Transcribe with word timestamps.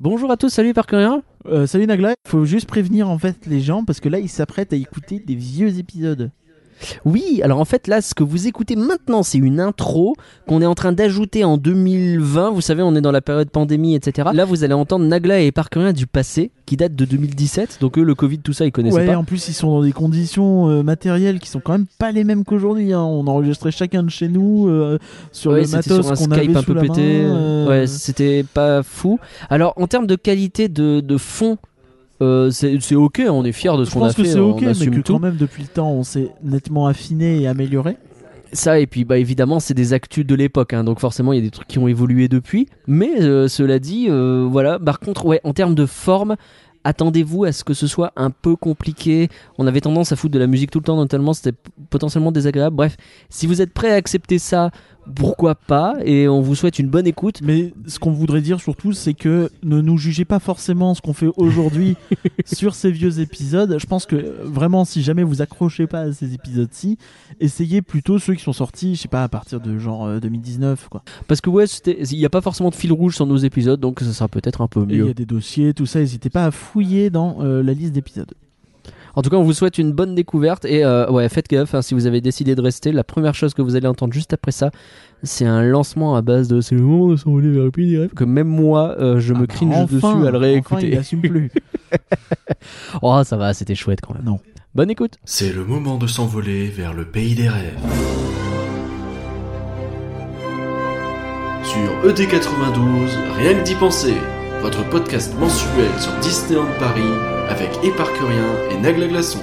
Bonjour 0.00 0.30
à 0.30 0.36
tous, 0.36 0.50
salut 0.50 0.74
Parkerien. 0.74 1.24
Euh, 1.46 1.66
salut 1.66 1.88
Nagla, 1.88 2.14
faut 2.24 2.44
juste 2.44 2.68
prévenir 2.68 3.10
en 3.10 3.18
fait 3.18 3.46
les 3.46 3.60
gens 3.60 3.84
parce 3.84 3.98
que 3.98 4.08
là 4.08 4.20
ils 4.20 4.28
s'apprêtent 4.28 4.72
à 4.72 4.76
écouter 4.76 5.18
des 5.18 5.34
vieux 5.34 5.76
épisodes. 5.80 6.30
Oui, 7.04 7.40
alors 7.42 7.60
en 7.60 7.64
fait 7.64 7.86
là, 7.86 8.00
ce 8.00 8.14
que 8.14 8.22
vous 8.22 8.46
écoutez 8.46 8.76
maintenant, 8.76 9.22
c'est 9.22 9.38
une 9.38 9.60
intro 9.60 10.14
qu'on 10.46 10.62
est 10.62 10.66
en 10.66 10.74
train 10.74 10.92
d'ajouter 10.92 11.44
en 11.44 11.56
2020. 11.56 12.50
Vous 12.50 12.60
savez, 12.60 12.82
on 12.82 12.94
est 12.94 13.00
dans 13.00 13.10
la 13.12 13.20
période 13.20 13.50
pandémie, 13.50 13.94
etc. 13.94 14.28
Là, 14.32 14.44
vous 14.44 14.64
allez 14.64 14.74
entendre 14.74 15.04
Nagla 15.04 15.40
et 15.40 15.52
Parkerien 15.52 15.92
du 15.92 16.06
passé, 16.06 16.50
qui 16.66 16.76
date 16.76 16.94
de 16.94 17.04
2017. 17.04 17.78
Donc 17.80 17.98
eux, 17.98 18.02
le 18.04 18.14
Covid, 18.14 18.38
tout 18.38 18.52
ça, 18.52 18.64
ils 18.66 18.72
connaissaient 18.72 18.96
Ouais, 18.98 19.06
pas. 19.06 19.16
en 19.16 19.24
plus 19.24 19.48
ils 19.48 19.54
sont 19.54 19.68
dans 19.70 19.82
des 19.82 19.92
conditions 19.92 20.68
euh, 20.68 20.82
matérielles 20.82 21.40
qui 21.40 21.48
sont 21.48 21.60
quand 21.60 21.72
même 21.72 21.86
pas 21.98 22.12
les 22.12 22.24
mêmes 22.24 22.44
qu'aujourd'hui. 22.44 22.92
hein. 22.92 23.02
On 23.02 23.26
enregistrait 23.26 23.70
chacun 23.70 24.02
de 24.02 24.10
chez 24.10 24.28
nous 24.28 24.68
euh, 24.68 24.98
sur 25.32 25.52
Ouais, 25.52 25.60
le 25.60 25.64
c'était 25.66 25.76
matos 25.90 26.04
sur 26.06 26.12
un 26.12 26.16
qu'on 26.16 26.24
Skype 26.24 26.50
avait 26.50 26.56
un 26.56 26.62
peu 26.62 26.74
pété. 26.74 27.22
euh, 27.24 27.68
Ouais, 27.68 27.86
c'était 27.86 28.44
pas 28.44 28.82
fou. 28.82 29.18
Alors, 29.50 29.74
en 29.76 29.86
termes 29.86 30.06
de 30.06 30.16
qualité 30.16 30.68
de, 30.68 31.00
de 31.00 31.16
fond, 31.16 31.58
euh, 32.20 32.50
c'est 32.50 32.94
ok, 32.94 33.22
on 33.28 33.44
est 33.44 33.52
fiers 33.52 33.76
de 33.76 33.84
ce 33.84 33.90
je 33.90 33.94
qu'on 33.94 34.02
a 34.02 34.06
pense 34.06 34.16
que 34.16 34.24
fait, 34.24 34.30
c'est 34.30 34.38
ok, 34.38 34.60
mais 34.62 34.74
que 34.74 35.00
tout. 35.00 35.12
quand 35.14 35.18
même 35.20 35.36
depuis 35.36 35.62
le 35.62 35.68
temps 35.68 35.90
on 35.90 36.02
s'est 36.02 36.30
nettement 36.42 36.86
affiné 36.86 37.40
et 37.42 37.46
amélioré. 37.46 37.96
Ça, 38.52 38.78
et 38.80 38.86
puis 38.86 39.04
bah, 39.04 39.18
évidemment, 39.18 39.60
c'est 39.60 39.74
des 39.74 39.92
actus 39.92 40.24
de 40.24 40.34
l'époque, 40.34 40.72
hein, 40.72 40.84
donc 40.84 41.00
forcément, 41.00 41.32
il 41.32 41.36
y 41.36 41.38
a 41.38 41.42
des 41.42 41.50
trucs 41.50 41.68
qui 41.68 41.78
ont 41.78 41.88
évolué 41.88 42.28
depuis. 42.28 42.66
Mais 42.86 43.20
euh, 43.20 43.46
cela 43.46 43.78
dit, 43.78 44.06
euh, 44.08 44.48
voilà. 44.50 44.78
Par 44.78 45.00
contre, 45.00 45.26
ouais, 45.26 45.40
en 45.44 45.52
termes 45.52 45.74
de 45.74 45.84
forme, 45.84 46.36
attendez-vous 46.84 47.44
à 47.44 47.52
ce 47.52 47.62
que 47.62 47.74
ce 47.74 47.86
soit 47.86 48.12
un 48.16 48.30
peu 48.30 48.56
compliqué. 48.56 49.28
On 49.58 49.66
avait 49.66 49.82
tendance 49.82 50.12
à 50.12 50.16
foutre 50.16 50.32
de 50.32 50.38
la 50.38 50.46
musique 50.46 50.70
tout 50.70 50.78
le 50.78 50.84
temps, 50.84 50.96
notamment, 50.96 51.34
c'était 51.34 51.56
potentiellement 51.90 52.32
désagréable. 52.32 52.74
Bref, 52.74 52.96
si 53.28 53.46
vous 53.46 53.60
êtes 53.60 53.74
prêt 53.74 53.90
à 53.90 53.96
accepter 53.96 54.38
ça, 54.38 54.70
pourquoi 55.14 55.54
pas 55.54 55.96
Et 56.04 56.28
on 56.28 56.40
vous 56.40 56.54
souhaite 56.54 56.78
une 56.78 56.88
bonne 56.88 57.06
écoute. 57.06 57.40
Mais 57.42 57.72
ce 57.86 57.98
qu'on 57.98 58.10
voudrait 58.10 58.40
dire 58.40 58.60
surtout, 58.60 58.92
c'est 58.92 59.14
que 59.14 59.50
ne 59.62 59.80
nous 59.80 59.96
jugez 59.98 60.24
pas 60.24 60.38
forcément 60.38 60.94
ce 60.94 61.00
qu'on 61.00 61.12
fait 61.12 61.28
aujourd'hui 61.36 61.96
sur 62.44 62.74
ces 62.74 62.90
vieux 62.90 63.20
épisodes. 63.20 63.76
Je 63.78 63.86
pense 63.86 64.06
que 64.06 64.16
euh, 64.16 64.34
vraiment, 64.44 64.84
si 64.84 65.02
jamais 65.02 65.22
vous 65.22 65.42
accrochez 65.42 65.86
pas 65.86 66.00
à 66.00 66.12
ces 66.12 66.34
épisodes-ci, 66.34 66.98
essayez 67.40 67.82
plutôt 67.82 68.18
ceux 68.18 68.34
qui 68.34 68.42
sont 68.42 68.52
sortis, 68.52 68.94
je 68.96 69.02
sais 69.02 69.08
pas, 69.08 69.22
à 69.24 69.28
partir 69.28 69.60
de 69.60 69.78
genre 69.78 70.06
euh, 70.06 70.20
2019, 70.20 70.88
quoi. 70.88 71.02
Parce 71.26 71.40
que 71.40 71.50
ouais, 71.50 71.64
il 71.66 72.18
n'y 72.18 72.24
a 72.24 72.30
pas 72.30 72.40
forcément 72.40 72.70
de 72.70 72.74
fil 72.74 72.92
rouge 72.92 73.16
sur 73.16 73.26
nos 73.26 73.36
épisodes, 73.36 73.80
donc 73.80 74.00
ça 74.00 74.12
sera 74.12 74.28
peut-être 74.28 74.60
un 74.60 74.68
peu 74.68 74.80
Et 74.82 74.86
il 74.90 74.94
y 74.96 74.98
mieux. 74.98 75.10
a 75.10 75.14
des 75.14 75.26
dossiers, 75.26 75.74
tout 75.74 75.86
ça. 75.86 76.00
N'hésitez 76.00 76.30
pas 76.30 76.44
à 76.44 76.50
fouiller 76.50 77.10
dans 77.10 77.38
euh, 77.40 77.62
la 77.62 77.72
liste 77.72 77.92
d'épisodes. 77.92 78.32
En 79.18 79.22
tout 79.22 79.30
cas, 79.30 79.36
on 79.36 79.42
vous 79.42 79.52
souhaite 79.52 79.78
une 79.78 79.90
bonne 79.90 80.14
découverte 80.14 80.64
et 80.64 80.84
euh, 80.84 81.10
ouais, 81.10 81.28
faites 81.28 81.48
gaffe 81.48 81.74
hein, 81.74 81.82
si 81.82 81.92
vous 81.92 82.06
avez 82.06 82.20
décidé 82.20 82.54
de 82.54 82.60
rester. 82.62 82.92
La 82.92 83.02
première 83.02 83.34
chose 83.34 83.52
que 83.52 83.62
vous 83.62 83.74
allez 83.74 83.88
entendre 83.88 84.12
juste 84.12 84.32
après 84.32 84.52
ça, 84.52 84.70
c'est 85.24 85.44
un 85.44 85.60
lancement 85.64 86.14
à 86.14 86.22
base 86.22 86.46
de 86.46 86.60
c'est 86.60 86.76
le 86.76 86.82
moment 86.82 87.08
de 87.08 87.16
s'envoler 87.16 87.50
vers 87.50 87.64
le 87.64 87.72
pays 87.72 87.90
des 87.90 87.98
rêves 87.98 88.14
que 88.14 88.22
même 88.22 88.46
moi 88.46 88.94
euh, 89.00 89.18
je 89.18 89.34
Ah 89.34 89.38
me 89.40 89.46
bah, 89.48 89.52
cringe 89.52 89.74
enfin, 89.74 89.92
dessus 89.92 90.06
à 90.06 90.30
le 90.30 90.36
Enfin, 90.36 90.38
réécouter. 90.38 90.88
il 90.92 90.96
assume 90.98 91.22
plus. 91.22 91.50
oh, 93.02 93.20
ça 93.24 93.36
va, 93.36 93.52
c'était 93.54 93.74
chouette 93.74 93.98
quand 94.06 94.14
même. 94.14 94.22
Non. 94.24 94.38
Bonne 94.76 94.88
écoute. 94.92 95.14
C'est 95.24 95.52
le 95.52 95.64
moment 95.64 95.96
de 95.98 96.06
s'envoler 96.06 96.68
vers 96.68 96.94
le 96.94 97.04
pays 97.04 97.34
des 97.34 97.48
rêves. 97.48 97.74
Sur 101.64 102.08
ED92, 102.08 103.08
rien 103.36 103.54
que 103.58 103.64
d'y 103.64 103.74
penser, 103.74 104.14
votre 104.60 104.88
podcast 104.88 105.34
mensuel 105.38 105.90
sur 106.00 106.12
Disneyland 106.20 106.66
Paris 106.80 107.02
avec 107.48 107.70
Éparcurien 107.84 108.46
et 108.70 108.78
Nagla 108.78 109.06
Glaçon. 109.06 109.38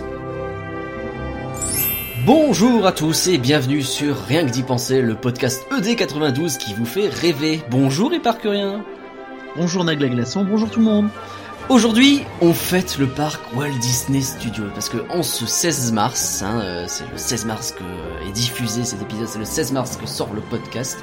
Bonjour 2.26 2.86
à 2.86 2.92
tous 2.92 3.28
et 3.28 3.38
bienvenue 3.38 3.82
sur 3.82 4.18
Rien 4.26 4.46
que 4.46 4.52
d'y 4.52 4.64
penser, 4.64 5.02
le 5.02 5.16
podcast 5.16 5.66
ED92 5.72 6.58
qui 6.58 6.74
vous 6.74 6.86
fait 6.86 7.08
rêver. 7.08 7.62
Bonjour 7.70 8.14
Éparcurien. 8.14 8.84
Bonjour 9.56 9.86
Nagla 9.86 10.10
Glaçon, 10.10 10.44
bonjour 10.44 10.70
tout 10.70 10.80
le 10.80 10.86
monde. 10.86 11.10
Aujourd'hui, 11.70 12.24
on 12.42 12.54
fête 12.54 12.98
le 13.00 13.08
parc 13.08 13.42
Walt 13.56 13.78
Disney 13.80 14.22
Studios 14.22 14.70
parce 14.74 14.90
que 14.90 14.98
en 15.10 15.24
ce 15.24 15.46
16 15.46 15.94
mars, 15.94 16.44
hein, 16.44 16.60
euh, 16.62 16.86
c'est 16.88 17.10
le 17.10 17.18
16 17.18 17.46
mars 17.46 17.72
que 17.72 18.28
est 18.28 18.34
diffusé 18.34 18.84
cet 18.84 19.02
épisode, 19.02 19.28
c'est 19.28 19.40
le 19.40 19.46
16 19.46 19.72
mars 19.72 19.98
que 19.98 20.08
sort 20.08 20.34
le 20.34 20.42
podcast. 20.42 20.98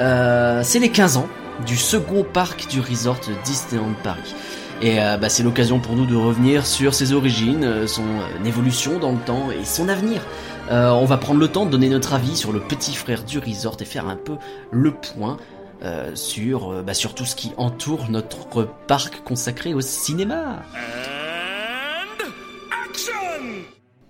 Euh, 0.00 0.60
c'est 0.62 0.78
les 0.78 0.90
15 0.90 1.16
ans 1.16 1.28
du 1.66 1.76
second 1.76 2.24
parc 2.24 2.68
du 2.68 2.80
resort 2.80 3.20
Disneyland 3.44 3.94
Paris. 4.02 4.34
Et 4.80 5.00
euh, 5.00 5.16
bah, 5.16 5.28
c'est 5.28 5.42
l'occasion 5.42 5.80
pour 5.80 5.96
nous 5.96 6.06
de 6.06 6.14
revenir 6.14 6.64
sur 6.64 6.94
ses 6.94 7.12
origines, 7.12 7.64
euh, 7.64 7.86
son 7.86 8.04
euh, 8.04 8.44
évolution 8.44 8.98
dans 8.98 9.12
le 9.12 9.18
temps 9.18 9.50
et 9.50 9.64
son 9.64 9.88
avenir. 9.88 10.22
Euh, 10.70 10.90
on 10.90 11.04
va 11.04 11.16
prendre 11.16 11.40
le 11.40 11.48
temps 11.48 11.66
de 11.66 11.70
donner 11.70 11.88
notre 11.88 12.12
avis 12.12 12.36
sur 12.36 12.52
le 12.52 12.60
petit 12.60 12.94
frère 12.94 13.24
du 13.24 13.38
resort 13.38 13.76
et 13.80 13.84
faire 13.84 14.06
un 14.06 14.16
peu 14.16 14.36
le 14.70 14.92
point 14.92 15.38
euh, 15.82 16.14
sur, 16.14 16.82
bah, 16.84 16.94
sur 16.94 17.14
tout 17.14 17.24
ce 17.24 17.34
qui 17.34 17.52
entoure 17.56 18.08
notre 18.08 18.68
parc 18.86 19.22
consacré 19.24 19.74
au 19.74 19.80
cinéma. 19.80 20.62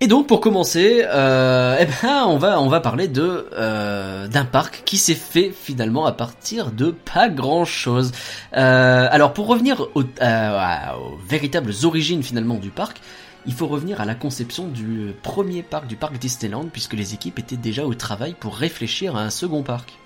Et 0.00 0.06
donc 0.06 0.28
pour 0.28 0.40
commencer, 0.40 1.02
euh, 1.06 1.76
eh 1.80 1.86
ben 1.86 2.24
on 2.26 2.36
va 2.38 2.60
on 2.60 2.68
va 2.68 2.78
parler 2.80 3.08
de 3.08 3.48
euh, 3.54 4.28
d'un 4.28 4.44
parc 4.44 4.82
qui 4.84 4.96
s'est 4.96 5.14
fait 5.16 5.50
finalement 5.50 6.06
à 6.06 6.12
partir 6.12 6.70
de 6.70 6.92
pas 6.92 7.28
grand 7.28 7.64
chose. 7.64 8.12
alors 8.52 9.32
pour 9.32 9.48
revenir 9.48 9.88
au- 9.96 10.04
euh, 10.22 10.58
aux 11.00 11.16
véritables 11.28 11.72
origines 11.82 12.22
finalement 12.22 12.54
du 12.56 12.70
parc, 12.70 13.00
il 13.46 13.52
faut 13.54 13.66
revenir 13.66 14.00
à 14.00 14.04
la 14.04 14.14
conception 14.14 14.68
du 14.68 15.14
premier 15.22 15.62
parc 15.64 15.86
du 15.88 15.96
parc 15.96 16.16
Disneyland 16.18 16.66
puisque 16.72 16.92
les 16.94 17.14
équipes 17.14 17.38
étaient 17.40 17.56
déjà 17.56 17.84
au 17.84 17.94
travail 17.94 18.34
pour 18.38 18.56
réfléchir 18.56 19.16
à 19.16 19.22
un 19.22 19.30
second 19.30 19.62
parc. 19.64 19.98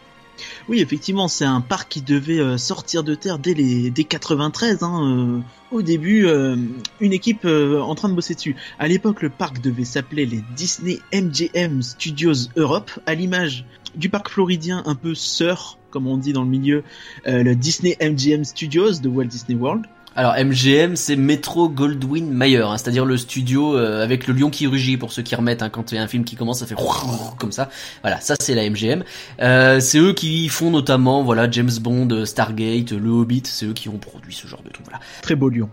Oui, 0.68 0.80
effectivement, 0.80 1.28
c'est 1.28 1.44
un 1.44 1.60
parc 1.60 1.88
qui 1.90 2.02
devait 2.02 2.40
euh, 2.40 2.56
sortir 2.56 3.04
de 3.04 3.14
terre 3.14 3.38
dès 3.38 3.54
les 3.54 3.90
dès 3.90 4.04
93. 4.04 4.82
Hein, 4.82 5.02
euh, 5.04 5.40
au 5.70 5.82
début, 5.82 6.26
euh, 6.26 6.56
une 7.00 7.12
équipe 7.12 7.44
en 7.44 7.94
train 7.94 8.08
de 8.08 8.14
bosser 8.14 8.34
dessus. 8.34 8.56
À 8.78 8.88
l'époque, 8.88 9.22
le 9.22 9.30
parc 9.30 9.60
devait 9.60 9.84
s'appeler 9.84 10.26
les 10.26 10.42
Disney 10.56 10.98
MGM 11.12 11.82
Studios 11.82 12.48
Europe, 12.56 12.90
à 13.06 13.14
l'image 13.14 13.64
du 13.94 14.08
parc 14.08 14.28
floridien 14.28 14.82
un 14.86 14.94
peu 14.94 15.14
sœur, 15.14 15.78
comme 15.90 16.06
on 16.06 16.16
dit 16.16 16.32
dans 16.32 16.42
le 16.42 16.48
milieu, 16.48 16.82
le 17.26 17.54
Disney 17.54 17.96
MGM 18.00 18.44
Studios 18.44 19.00
de 19.02 19.08
Walt 19.08 19.26
Disney 19.26 19.58
World. 19.58 19.86
Alors 20.14 20.34
MGM 20.34 20.96
c'est 20.96 21.16
Metro 21.16 21.68
Goldwyn 21.68 22.26
Mayer, 22.26 22.62
hein, 22.62 22.76
c'est-à-dire 22.76 23.06
le 23.06 23.16
studio 23.16 23.76
euh, 23.76 24.02
avec 24.02 24.26
le 24.26 24.34
lion 24.34 24.50
qui 24.50 24.66
rugit 24.66 24.96
pour 24.98 25.12
ceux 25.12 25.22
qui 25.22 25.34
remettent 25.34 25.62
hein, 25.62 25.70
quand 25.70 25.92
il 25.92 25.94
y 25.94 25.98
a 25.98 26.02
un 26.02 26.08
film 26.08 26.24
qui 26.24 26.36
commence 26.36 26.58
ça 26.58 26.66
fait 26.66 26.74
comme 27.38 27.52
ça. 27.52 27.70
Voilà, 28.02 28.20
ça 28.20 28.34
c'est 28.38 28.54
la 28.54 28.68
MGM. 28.68 29.04
Euh, 29.40 29.80
c'est 29.80 29.98
eux 29.98 30.12
qui 30.12 30.48
font 30.48 30.70
notamment 30.70 31.22
voilà 31.22 31.50
James 31.50 31.70
Bond, 31.80 32.08
euh, 32.10 32.24
Stargate, 32.26 32.92
Le 32.92 33.10
Hobbit, 33.10 33.42
c'est 33.46 33.66
eux 33.66 33.72
qui 33.72 33.88
ont 33.88 33.98
produit 33.98 34.34
ce 34.34 34.46
genre 34.46 34.62
de 34.62 34.70
truc. 34.70 34.84
Voilà. 34.86 35.00
Très 35.22 35.34
beau 35.34 35.48
lion. 35.48 35.70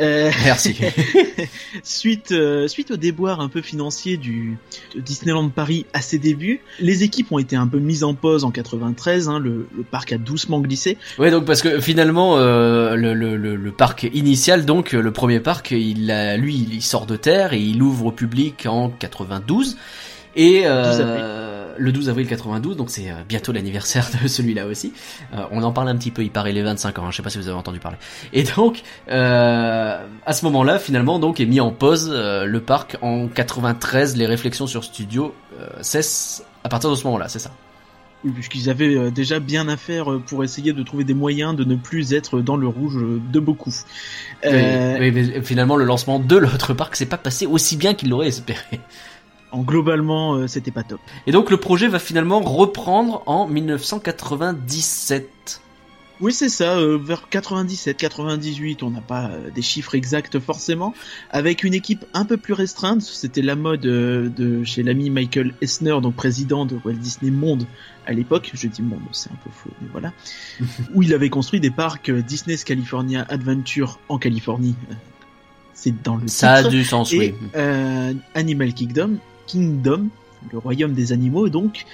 Euh, 0.00 0.30
Merci. 0.44 0.76
suite, 1.82 2.32
euh, 2.32 2.68
suite 2.68 2.90
au 2.90 2.96
déboire 2.96 3.40
un 3.40 3.48
peu 3.48 3.62
financier 3.62 4.16
du 4.16 4.56
de 4.94 5.00
Disneyland 5.00 5.48
Paris 5.48 5.86
à 5.92 6.00
ses 6.00 6.18
débuts, 6.18 6.60
les 6.80 7.02
équipes 7.02 7.30
ont 7.32 7.38
été 7.38 7.56
un 7.56 7.66
peu 7.66 7.78
mises 7.78 8.04
en 8.04 8.14
pause 8.14 8.44
en 8.44 8.50
93. 8.50 9.28
Hein, 9.28 9.38
le, 9.38 9.68
le 9.76 9.82
parc 9.82 10.12
a 10.12 10.18
doucement 10.18 10.60
glissé. 10.60 10.96
ouais 11.18 11.30
donc 11.30 11.44
parce 11.44 11.62
que 11.62 11.80
finalement 11.80 12.36
euh, 12.38 12.96
le, 12.96 13.14
le, 13.14 13.36
le, 13.36 13.56
le 13.56 13.72
parc 13.72 14.08
initial 14.12 14.64
donc 14.64 14.94
euh, 14.94 15.00
le 15.00 15.12
premier 15.12 15.40
parc 15.40 15.70
il 15.72 16.10
a, 16.10 16.36
lui 16.36 16.54
il 16.70 16.82
sort 16.82 17.06
de 17.06 17.16
terre 17.16 17.52
et 17.52 17.60
il 17.60 17.82
ouvre 17.82 18.06
au 18.06 18.12
public 18.12 18.66
en 18.66 18.90
92 18.90 19.76
et 20.36 20.62
euh, 20.64 21.41
le 21.78 21.92
12 21.92 22.08
avril 22.08 22.26
92 22.26 22.76
donc 22.76 22.90
c'est 22.90 23.10
euh, 23.10 23.14
bientôt 23.28 23.52
l'anniversaire 23.52 24.08
de 24.22 24.28
celui-là 24.28 24.66
aussi. 24.66 24.92
Euh, 25.34 25.44
on 25.50 25.62
en 25.62 25.72
parle 25.72 25.88
un 25.88 25.96
petit 25.96 26.10
peu 26.10 26.22
il 26.22 26.30
paraît 26.30 26.52
les 26.52 26.62
25 26.62 26.98
ans 26.98 27.06
hein, 27.06 27.10
je 27.10 27.16
sais 27.16 27.22
pas 27.22 27.30
si 27.30 27.38
vous 27.38 27.48
avez 27.48 27.56
entendu 27.56 27.78
parler. 27.78 27.98
Et 28.32 28.42
donc 28.42 28.82
euh, 29.08 30.06
à 30.26 30.32
ce 30.32 30.44
moment-là 30.46 30.78
finalement 30.78 31.18
donc 31.18 31.40
est 31.40 31.46
mis 31.46 31.60
en 31.60 31.70
pause 31.70 32.10
le 32.10 32.60
parc 32.60 32.96
en 33.02 33.28
93 33.28 34.16
les 34.16 34.26
réflexions 34.26 34.66
sur 34.66 34.84
studio 34.84 35.34
cessent 35.80 36.44
à 36.64 36.68
partir 36.68 36.90
de 36.90 36.94
ce 36.94 37.04
moment-là 37.04 37.28
c'est 37.28 37.38
ça. 37.38 37.50
Oui, 38.24 38.30
puisqu'ils 38.30 38.70
avaient 38.70 39.10
déjà 39.10 39.40
bien 39.40 39.68
à 39.68 39.76
faire 39.76 40.06
pour 40.26 40.44
essayer 40.44 40.72
de 40.72 40.82
trouver 40.84 41.02
des 41.02 41.14
moyens 41.14 41.56
de 41.56 41.64
ne 41.64 41.74
plus 41.74 42.12
être 42.12 42.40
dans 42.40 42.56
le 42.56 42.68
rouge 42.68 42.96
de 42.96 43.40
beaucoup. 43.40 43.74
Euh, 44.44 44.96
oui, 45.00 45.10
mais 45.10 45.42
finalement 45.42 45.76
le 45.76 45.84
lancement 45.84 46.20
de 46.20 46.36
l'autre 46.36 46.72
parc 46.72 46.94
s'est 46.96 47.06
pas 47.06 47.16
passé 47.16 47.46
aussi 47.46 47.76
bien 47.76 47.94
qu'il 47.94 48.10
l'aurait 48.10 48.28
espéré 48.28 48.80
En 49.52 49.62
globalement, 49.62 50.34
euh, 50.34 50.48
c'était 50.48 50.70
pas 50.70 50.82
top. 50.82 51.00
Et 51.26 51.32
donc 51.32 51.50
le 51.50 51.58
projet 51.58 51.88
va 51.88 51.98
finalement 51.98 52.40
reprendre 52.40 53.22
en 53.26 53.46
1997. 53.46 55.60
Oui, 56.22 56.32
c'est 56.32 56.48
ça, 56.48 56.76
euh, 56.76 56.98
vers 57.02 57.28
97, 57.28 57.96
98, 57.96 58.84
on 58.84 58.90
n'a 58.90 59.00
pas 59.00 59.24
euh, 59.24 59.50
des 59.50 59.60
chiffres 59.60 59.96
exacts 59.96 60.38
forcément, 60.38 60.94
avec 61.30 61.64
une 61.64 61.74
équipe 61.74 62.04
un 62.14 62.24
peu 62.24 62.36
plus 62.36 62.52
restreinte, 62.52 63.02
c'était 63.02 63.42
la 63.42 63.56
mode 63.56 63.84
euh, 63.86 64.28
de 64.28 64.62
chez 64.62 64.84
l'ami 64.84 65.10
Michael 65.10 65.52
Esner, 65.60 66.00
donc 66.00 66.14
président 66.14 66.64
de 66.64 66.78
Walt 66.84 66.94
Disney 66.94 67.32
Monde 67.32 67.66
à 68.06 68.12
l'époque, 68.12 68.52
je 68.54 68.68
dis 68.68 68.82
monde, 68.82 69.00
c'est 69.10 69.30
un 69.30 69.38
peu 69.42 69.50
faux, 69.50 69.70
mais 69.80 69.88
voilà, 69.90 70.12
où 70.94 71.02
il 71.02 71.12
avait 71.12 71.28
construit 71.28 71.58
des 71.58 71.72
parcs 71.72 72.12
Disney's 72.12 72.62
California 72.62 73.26
Adventure 73.28 73.98
en 74.08 74.18
Californie. 74.18 74.76
C'est 75.74 76.04
dans 76.04 76.14
le 76.14 76.28
Ça 76.28 76.52
a 76.52 76.62
du 76.62 76.84
sens, 76.84 77.12
et 77.12 77.34
oui. 77.54 78.16
Animal 78.34 78.74
Kingdom, 78.74 79.16
Kingdom, 79.46 80.08
le 80.52 80.58
royaume 80.58 80.92
des 80.92 81.12
animaux 81.12 81.48
donc, 81.48 81.84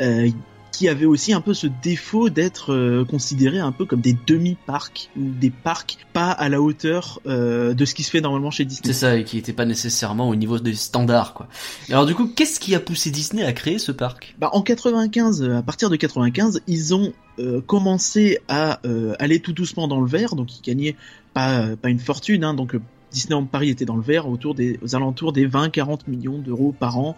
euh, 0.00 0.30
qui 0.78 0.88
avaient 0.88 1.06
aussi 1.06 1.32
un 1.32 1.40
peu 1.40 1.54
ce 1.54 1.66
défaut 1.66 2.30
d'être 2.30 2.72
euh, 2.72 3.04
considérés 3.04 3.58
un 3.58 3.72
peu 3.72 3.84
comme 3.84 4.00
des 4.00 4.16
demi-parcs 4.28 5.10
ou 5.16 5.22
des 5.22 5.50
parcs 5.50 5.98
pas 6.12 6.30
à 6.30 6.48
la 6.48 6.62
hauteur 6.62 7.20
euh, 7.26 7.74
de 7.74 7.84
ce 7.84 7.96
qui 7.96 8.04
se 8.04 8.10
fait 8.10 8.20
normalement 8.20 8.52
chez 8.52 8.64
Disney. 8.64 8.92
C'est 8.92 9.00
ça, 9.00 9.16
et 9.16 9.24
qui 9.24 9.34
n'était 9.34 9.52
pas 9.52 9.64
nécessairement 9.64 10.28
au 10.28 10.36
niveau 10.36 10.60
des 10.60 10.74
standards, 10.74 11.34
quoi. 11.34 11.48
Alors 11.90 12.06
du 12.06 12.14
coup, 12.14 12.28
qu'est-ce 12.28 12.60
qui 12.60 12.76
a 12.76 12.80
poussé 12.80 13.10
Disney 13.10 13.42
à 13.42 13.52
créer 13.52 13.80
ce 13.80 13.90
parc? 13.90 14.36
Bah, 14.38 14.50
en 14.52 14.62
95, 14.62 15.42
à 15.42 15.62
partir 15.62 15.90
de 15.90 15.96
95, 15.96 16.62
ils 16.68 16.94
ont 16.94 17.12
euh, 17.40 17.60
commencé 17.60 18.38
à 18.46 18.80
aller 19.18 19.40
tout 19.40 19.52
doucement 19.52 19.88
dans 19.88 20.00
le 20.00 20.06
vert, 20.06 20.36
donc 20.36 20.56
ils 20.56 20.62
gagnaient 20.62 20.94
pas, 21.34 21.76
pas 21.76 21.88
une 21.88 21.98
fortune, 21.98 22.44
hein, 22.44 22.54
donc 22.54 22.76
Disneyland 23.10 23.46
Paris 23.46 23.70
était 23.70 23.84
dans 23.84 23.96
le 23.96 24.02
vert 24.02 24.28
autour 24.28 24.54
des, 24.54 24.78
aux 24.82 24.94
alentours 24.94 25.32
des 25.32 25.48
20-40 25.48 26.00
millions 26.08 26.38
d'euros 26.38 26.74
par 26.78 26.98
an. 26.98 27.16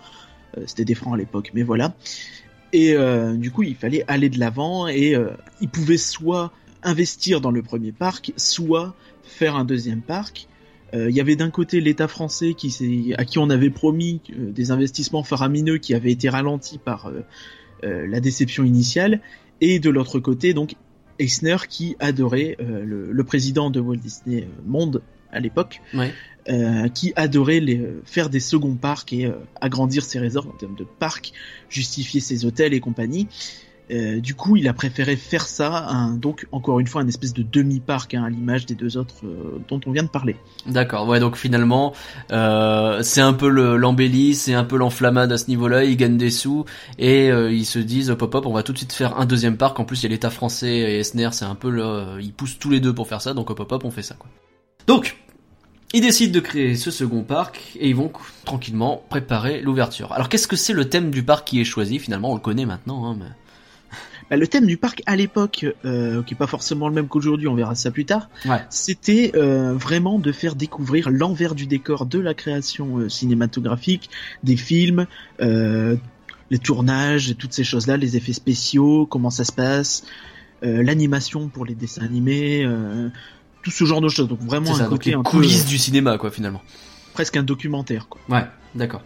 C'était 0.66 0.84
des 0.84 0.96
francs 0.96 1.14
à 1.14 1.16
l'époque, 1.16 1.52
mais 1.54 1.62
voilà. 1.62 1.94
Et 2.72 2.94
euh, 2.94 3.34
du 3.34 3.50
coup, 3.50 3.62
il 3.62 3.74
fallait 3.74 4.04
aller 4.06 4.28
de 4.28 4.38
l'avant 4.38 4.86
et 4.86 5.14
euh, 5.14 5.30
ils 5.60 5.68
pouvaient 5.68 5.96
soit 5.96 6.52
investir 6.82 7.40
dans 7.40 7.50
le 7.50 7.62
premier 7.62 7.92
parc, 7.92 8.32
soit 8.36 8.94
faire 9.22 9.56
un 9.56 9.64
deuxième 9.64 10.02
parc. 10.02 10.46
Euh, 10.94 11.10
il 11.10 11.16
y 11.16 11.20
avait 11.20 11.36
d'un 11.36 11.50
côté 11.50 11.80
l'État 11.80 12.08
français 12.08 12.54
qui 12.54 13.14
à 13.16 13.24
qui 13.24 13.38
on 13.38 13.50
avait 13.50 13.70
promis 13.70 14.20
des 14.36 14.70
investissements 14.70 15.22
faramineux 15.22 15.78
qui 15.78 15.94
avaient 15.94 16.12
été 16.12 16.28
ralentis 16.28 16.78
par 16.78 17.12
la 17.82 18.20
déception 18.20 18.64
initiale, 18.64 19.20
et 19.62 19.78
de 19.78 19.88
l'autre 19.88 20.18
côté 20.20 20.52
donc 20.52 20.74
Eisner 21.18 21.56
qui 21.68 21.96
adorait 21.98 22.58
le, 22.60 23.24
président 23.24 23.70
de 23.70 23.80
Walt 23.80 23.96
Disney 23.96 24.46
Monde 24.66 25.00
à 25.32 25.40
l'époque, 25.40 25.80
ouais. 25.94 26.12
Euh, 26.48 26.88
qui 26.88 27.12
adorait 27.16 27.60
les, 27.60 27.78
euh, 27.78 28.00
faire 28.06 28.30
des 28.30 28.40
seconds 28.40 28.74
parcs 28.74 29.12
et 29.12 29.26
euh, 29.26 29.32
agrandir 29.60 30.02
ses 30.02 30.18
resorts 30.18 30.46
en 30.46 30.56
termes 30.56 30.74
de 30.74 30.86
parcs, 30.98 31.32
justifier 31.68 32.20
ses 32.20 32.46
hôtels 32.46 32.72
et 32.72 32.80
compagnie. 32.80 33.28
Euh, 33.90 34.20
du 34.20 34.34
coup, 34.34 34.56
il 34.56 34.66
a 34.66 34.72
préféré 34.72 35.16
faire 35.16 35.46
ça, 35.46 36.08
donc 36.16 36.46
encore 36.50 36.80
une 36.80 36.86
fois, 36.86 37.02
un 37.02 37.08
espèce 37.08 37.34
de 37.34 37.42
demi-parc 37.42 38.14
hein, 38.14 38.24
à 38.24 38.30
l'image 38.30 38.64
des 38.64 38.74
deux 38.74 38.96
autres 38.96 39.16
dont 39.68 39.80
on 39.84 39.90
vient 39.90 40.02
de 40.02 40.08
parler. 40.08 40.36
D'accord, 40.66 41.06
ouais, 41.08 41.20
donc 41.20 41.36
finalement, 41.36 41.92
c'est 42.30 43.20
un 43.20 43.32
peu 43.32 43.48
l'embellie, 43.48 44.34
c'est 44.34 44.54
un 44.54 44.64
peu 44.64 44.78
l'enflammade 44.78 45.32
à 45.32 45.38
ce 45.38 45.48
niveau-là, 45.48 45.84
ils 45.84 45.96
gagnent 45.96 46.18
des 46.18 46.30
sous 46.30 46.64
et 46.98 47.28
ils 47.28 47.66
se 47.66 47.80
disent, 47.80 48.10
hop 48.10 48.22
hop 48.22 48.34
hop, 48.36 48.46
on 48.46 48.52
va 48.52 48.62
tout 48.62 48.72
de 48.72 48.78
suite 48.78 48.92
faire 48.92 49.18
un 49.18 49.26
deuxième 49.26 49.56
parc, 49.56 49.80
en 49.80 49.84
plus 49.84 50.00
il 50.00 50.04
y 50.04 50.06
a 50.06 50.10
l'État 50.10 50.30
français 50.30 50.72
et 50.72 51.00
Esner, 51.00 51.30
c'est 51.32 51.44
un 51.44 51.56
peu, 51.56 51.68
le, 51.68 52.20
ils 52.20 52.32
poussent 52.32 52.60
tous 52.60 52.70
les 52.70 52.78
deux 52.78 52.94
pour 52.94 53.08
faire 53.08 53.20
ça, 53.20 53.34
donc 53.34 53.50
hop 53.50 53.58
hop 53.58 53.72
hop, 53.72 53.84
on 53.84 53.90
fait 53.90 54.02
ça 54.02 54.14
quoi. 54.14 54.30
Donc, 54.86 55.16
ils 55.92 56.02
décident 56.02 56.32
de 56.32 56.40
créer 56.40 56.76
ce 56.76 56.90
second 56.90 57.22
parc 57.22 57.76
et 57.78 57.88
ils 57.88 57.96
vont 57.96 58.12
tranquillement 58.44 59.02
préparer 59.08 59.60
l'ouverture. 59.60 60.12
Alors 60.12 60.28
qu'est-ce 60.28 60.46
que 60.46 60.56
c'est 60.56 60.72
le 60.72 60.88
thème 60.88 61.10
du 61.10 61.24
parc 61.24 61.48
qui 61.48 61.60
est 61.60 61.64
choisi 61.64 61.98
Finalement, 61.98 62.30
on 62.30 62.34
le 62.34 62.40
connaît 62.40 62.66
maintenant. 62.66 63.06
Hein, 63.06 63.16
mais... 63.18 63.26
bah, 64.30 64.36
le 64.36 64.46
thème 64.46 64.66
du 64.66 64.76
parc 64.76 65.02
à 65.06 65.16
l'époque, 65.16 65.66
euh, 65.84 66.22
qui 66.22 66.34
est 66.34 66.36
pas 66.36 66.46
forcément 66.46 66.88
le 66.88 66.94
même 66.94 67.08
qu'aujourd'hui, 67.08 67.48
on 67.48 67.56
verra 67.56 67.74
ça 67.74 67.90
plus 67.90 68.04
tard, 68.04 68.28
ouais. 68.46 68.64
c'était 68.70 69.32
euh, 69.34 69.74
vraiment 69.74 70.20
de 70.20 70.30
faire 70.30 70.54
découvrir 70.54 71.10
l'envers 71.10 71.56
du 71.56 71.66
décor 71.66 72.06
de 72.06 72.20
la 72.20 72.34
création 72.34 72.98
euh, 72.98 73.08
cinématographique, 73.08 74.10
des 74.44 74.56
films, 74.56 75.06
les 75.40 76.58
tournages, 76.58 77.36
toutes 77.36 77.52
ces 77.52 77.64
choses-là, 77.64 77.96
les 77.96 78.16
effets 78.16 78.32
spéciaux, 78.32 79.06
comment 79.06 79.30
ça 79.30 79.44
se 79.44 79.52
passe, 79.52 80.04
l'animation 80.62 81.48
pour 81.48 81.64
les 81.64 81.74
dessins 81.74 82.02
animés 82.02 82.66
tout 83.62 83.70
ce 83.70 83.84
genre 83.84 84.00
de 84.00 84.08
choses. 84.08 84.28
Donc 84.28 84.40
vraiment 84.40 84.74
ça, 84.74 84.84
un 84.84 84.88
côté 84.88 85.12
donc 85.12 85.26
un 85.26 85.30
coulisses 85.30 85.64
peu, 85.64 85.70
du 85.70 85.78
cinéma 85.78 86.18
quoi 86.18 86.30
finalement. 86.30 86.62
Presque 87.12 87.36
un 87.36 87.42
documentaire 87.42 88.08
quoi. 88.08 88.20
Ouais, 88.28 88.46
d'accord. 88.74 89.02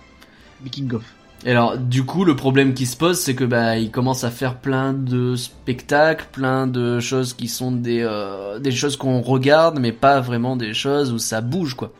Making 0.62 0.92
of. 0.94 1.02
Et 1.44 1.50
alors 1.50 1.76
du 1.76 2.04
coup 2.04 2.24
le 2.24 2.36
problème 2.36 2.74
qui 2.74 2.86
se 2.86 2.96
pose 2.96 3.18
c'est 3.18 3.34
que 3.34 3.44
bah 3.44 3.76
il 3.76 3.90
commence 3.90 4.24
à 4.24 4.30
faire 4.30 4.56
plein 4.58 4.92
de 4.92 5.36
spectacles, 5.36 6.26
plein 6.32 6.66
de 6.66 7.00
choses 7.00 7.34
qui 7.34 7.48
sont 7.48 7.72
des 7.72 8.00
euh, 8.02 8.58
des 8.58 8.72
choses 8.72 8.96
qu'on 8.96 9.20
regarde 9.20 9.78
mais 9.78 9.92
pas 9.92 10.20
vraiment 10.20 10.56
des 10.56 10.72
choses 10.72 11.12
où 11.12 11.18
ça 11.18 11.40
bouge 11.40 11.74
quoi. 11.74 11.92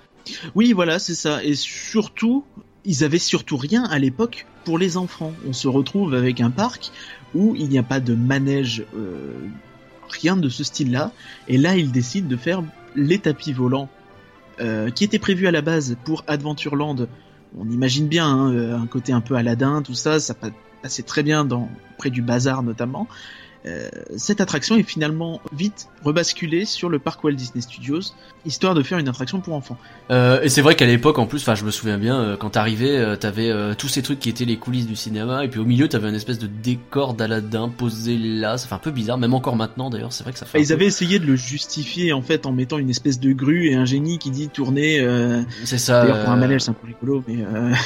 Oui 0.55 0.73
voilà 0.73 0.99
c'est 0.99 1.15
ça 1.15 1.45
et 1.45 1.55
surtout 1.55 2.45
ils 2.87 3.05
avaient 3.05 3.19
surtout 3.19 3.57
rien 3.57 3.85
à 3.85 3.99
l'époque 3.99 4.47
pour 4.65 4.79
les 4.79 4.97
enfants. 4.97 5.33
On 5.47 5.53
se 5.53 5.69
retrouve 5.69 6.15
avec 6.15 6.41
un 6.41 6.51
parc 6.51 6.91
où 7.35 7.55
il 7.57 7.69
n'y 7.69 7.79
a 7.79 7.83
pas 7.83 8.01
de 8.01 8.15
manège 8.15 8.85
euh, 8.97 9.33
rien 10.15 10.37
de 10.37 10.49
ce 10.49 10.65
style-là. 10.65 11.13
Et 11.49 11.59
là, 11.59 11.77
ils 11.77 11.93
décident 11.93 12.29
de 12.29 12.37
faire 12.37 12.63
les 12.97 13.19
tapis 13.19 13.53
volants 13.53 13.89
euh, 14.61 14.91
qui 14.91 15.05
étaient 15.05 15.19
prévus 15.19 15.47
à 15.47 15.51
la 15.51 15.63
base 15.63 15.97
pour 16.05 16.25
Adventureland. 16.27 16.97
On 17.59 17.69
imagine 17.71 18.09
bien 18.09 18.27
hein, 18.27 18.81
un 18.81 18.87
côté 18.87 19.13
un 19.13 19.21
peu 19.21 19.35
Aladdin, 19.35 19.83
tout 19.83 19.95
ça, 19.95 20.21
ça 20.21 20.35
passait 20.83 21.03
très 21.03 21.23
bien 21.23 21.47
près 21.99 22.11
du 22.11 22.23
bazar 22.23 22.63
notamment. 22.63 23.09
Euh, 23.67 23.89
cette 24.17 24.41
attraction 24.41 24.77
est 24.77 24.83
finalement 24.83 25.41
vite 25.53 25.89
rebasculée 26.05 26.65
sur 26.67 26.89
le 26.89 26.99
parc 26.99 27.25
Walt 27.25 27.33
Disney 27.33 27.63
Studios, 27.63 28.13
histoire 28.45 28.75
de 28.75 28.83
faire 28.83 28.99
une 28.99 29.09
attraction 29.09 29.41
pour 29.41 29.55
enfants. 29.55 29.79
Euh, 30.11 30.43
et 30.43 30.49
c'est 30.49 30.61
vrai 30.61 30.75
qu'à 30.75 30.85
l'époque, 30.87 31.19
en 31.19 31.27
plus, 31.27 31.41
enfin, 31.41 31.55
je 31.55 31.65
me 31.65 31.71
souviens 31.71 31.99
bien, 31.99 32.21
euh, 32.21 32.37
quand 32.37 32.51
t'arrivais, 32.51 33.17
t'avais 33.17 33.51
euh, 33.51 33.75
tous 33.75 33.89
ces 33.89 34.03
trucs 34.03 34.21
qui 34.21 34.29
étaient 34.29 34.45
les 34.45 34.59
coulisses 34.59 34.87
du 34.87 34.97
cinéma, 34.97 35.45
et 35.45 35.49
puis 35.49 35.61
au 35.61 35.65
milieu, 35.65 35.89
t'avais 35.89 36.09
une 36.09 36.15
espèce 36.15 36.39
de 36.39 36.47
décor 36.47 37.15
d'Aladin 37.15 37.71
posé 37.71 38.19
là. 38.19 38.59
Ça 38.59 38.69
fait 38.69 38.75
un 38.75 38.79
peu 38.79 38.91
bizarre, 38.91 39.19
même 39.19 39.35
encore 39.35 39.57
maintenant 39.57 39.89
d'ailleurs. 39.89 40.13
C'est 40.13 40.25
vrai 40.25 40.33
que 40.33 40.39
ça 40.39 40.47
fait. 40.47 40.61
Ils 40.61 40.69
peu... 40.69 40.75
avaient 40.75 40.87
essayé 40.87 41.19
de 41.19 41.27
le 41.27 41.37
justifier 41.37 42.13
en 42.13 42.23
fait 42.23 42.47
en 42.47 42.53
mettant 42.53 42.79
une 42.79 42.91
espèce 42.91 43.19
de 43.19 43.33
grue 43.33 43.69
et 43.69 43.75
un 43.75 43.87
génie 43.87 44.19
qui 44.19 44.31
dit 44.31 44.49
tourner. 44.49 45.05
c'est 45.65 45.79
ça. 45.79 46.03
D'ailleurs, 46.03 46.25
pour 46.25 46.33
un 46.33 46.37
manège, 46.37 46.63
c'est 46.63 46.71
un 46.71 46.75
peu 46.75 46.87
rigolo, 46.87 47.25
mais. 47.27 47.39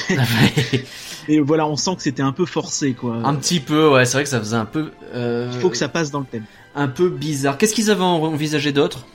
et 1.28 1.40
voilà, 1.40 1.66
on 1.66 1.76
sent 1.76 1.96
que 1.96 2.02
c'était 2.02 2.22
un 2.22 2.32
peu 2.32 2.46
forcé, 2.46 2.94
quoi. 2.94 3.20
Un 3.24 3.34
petit 3.36 3.60
peu, 3.60 3.88
ouais. 3.88 4.04
C'est 4.04 4.14
vrai 4.14 4.24
que 4.24 4.30
ça 4.30 4.40
faisait 4.40 4.56
un 4.56 4.64
peu. 4.64 4.90
Il 5.14 5.60
faut 5.60 5.67
que 5.70 5.76
ça 5.76 5.88
passe 5.88 6.10
dans 6.10 6.20
le 6.20 6.26
thème. 6.26 6.44
Un 6.74 6.88
peu 6.88 7.08
bizarre. 7.08 7.58
Qu'est-ce 7.58 7.74
qu'ils 7.74 7.90
avaient 7.90 8.02
envisagé 8.02 8.72
d'autre 8.72 9.06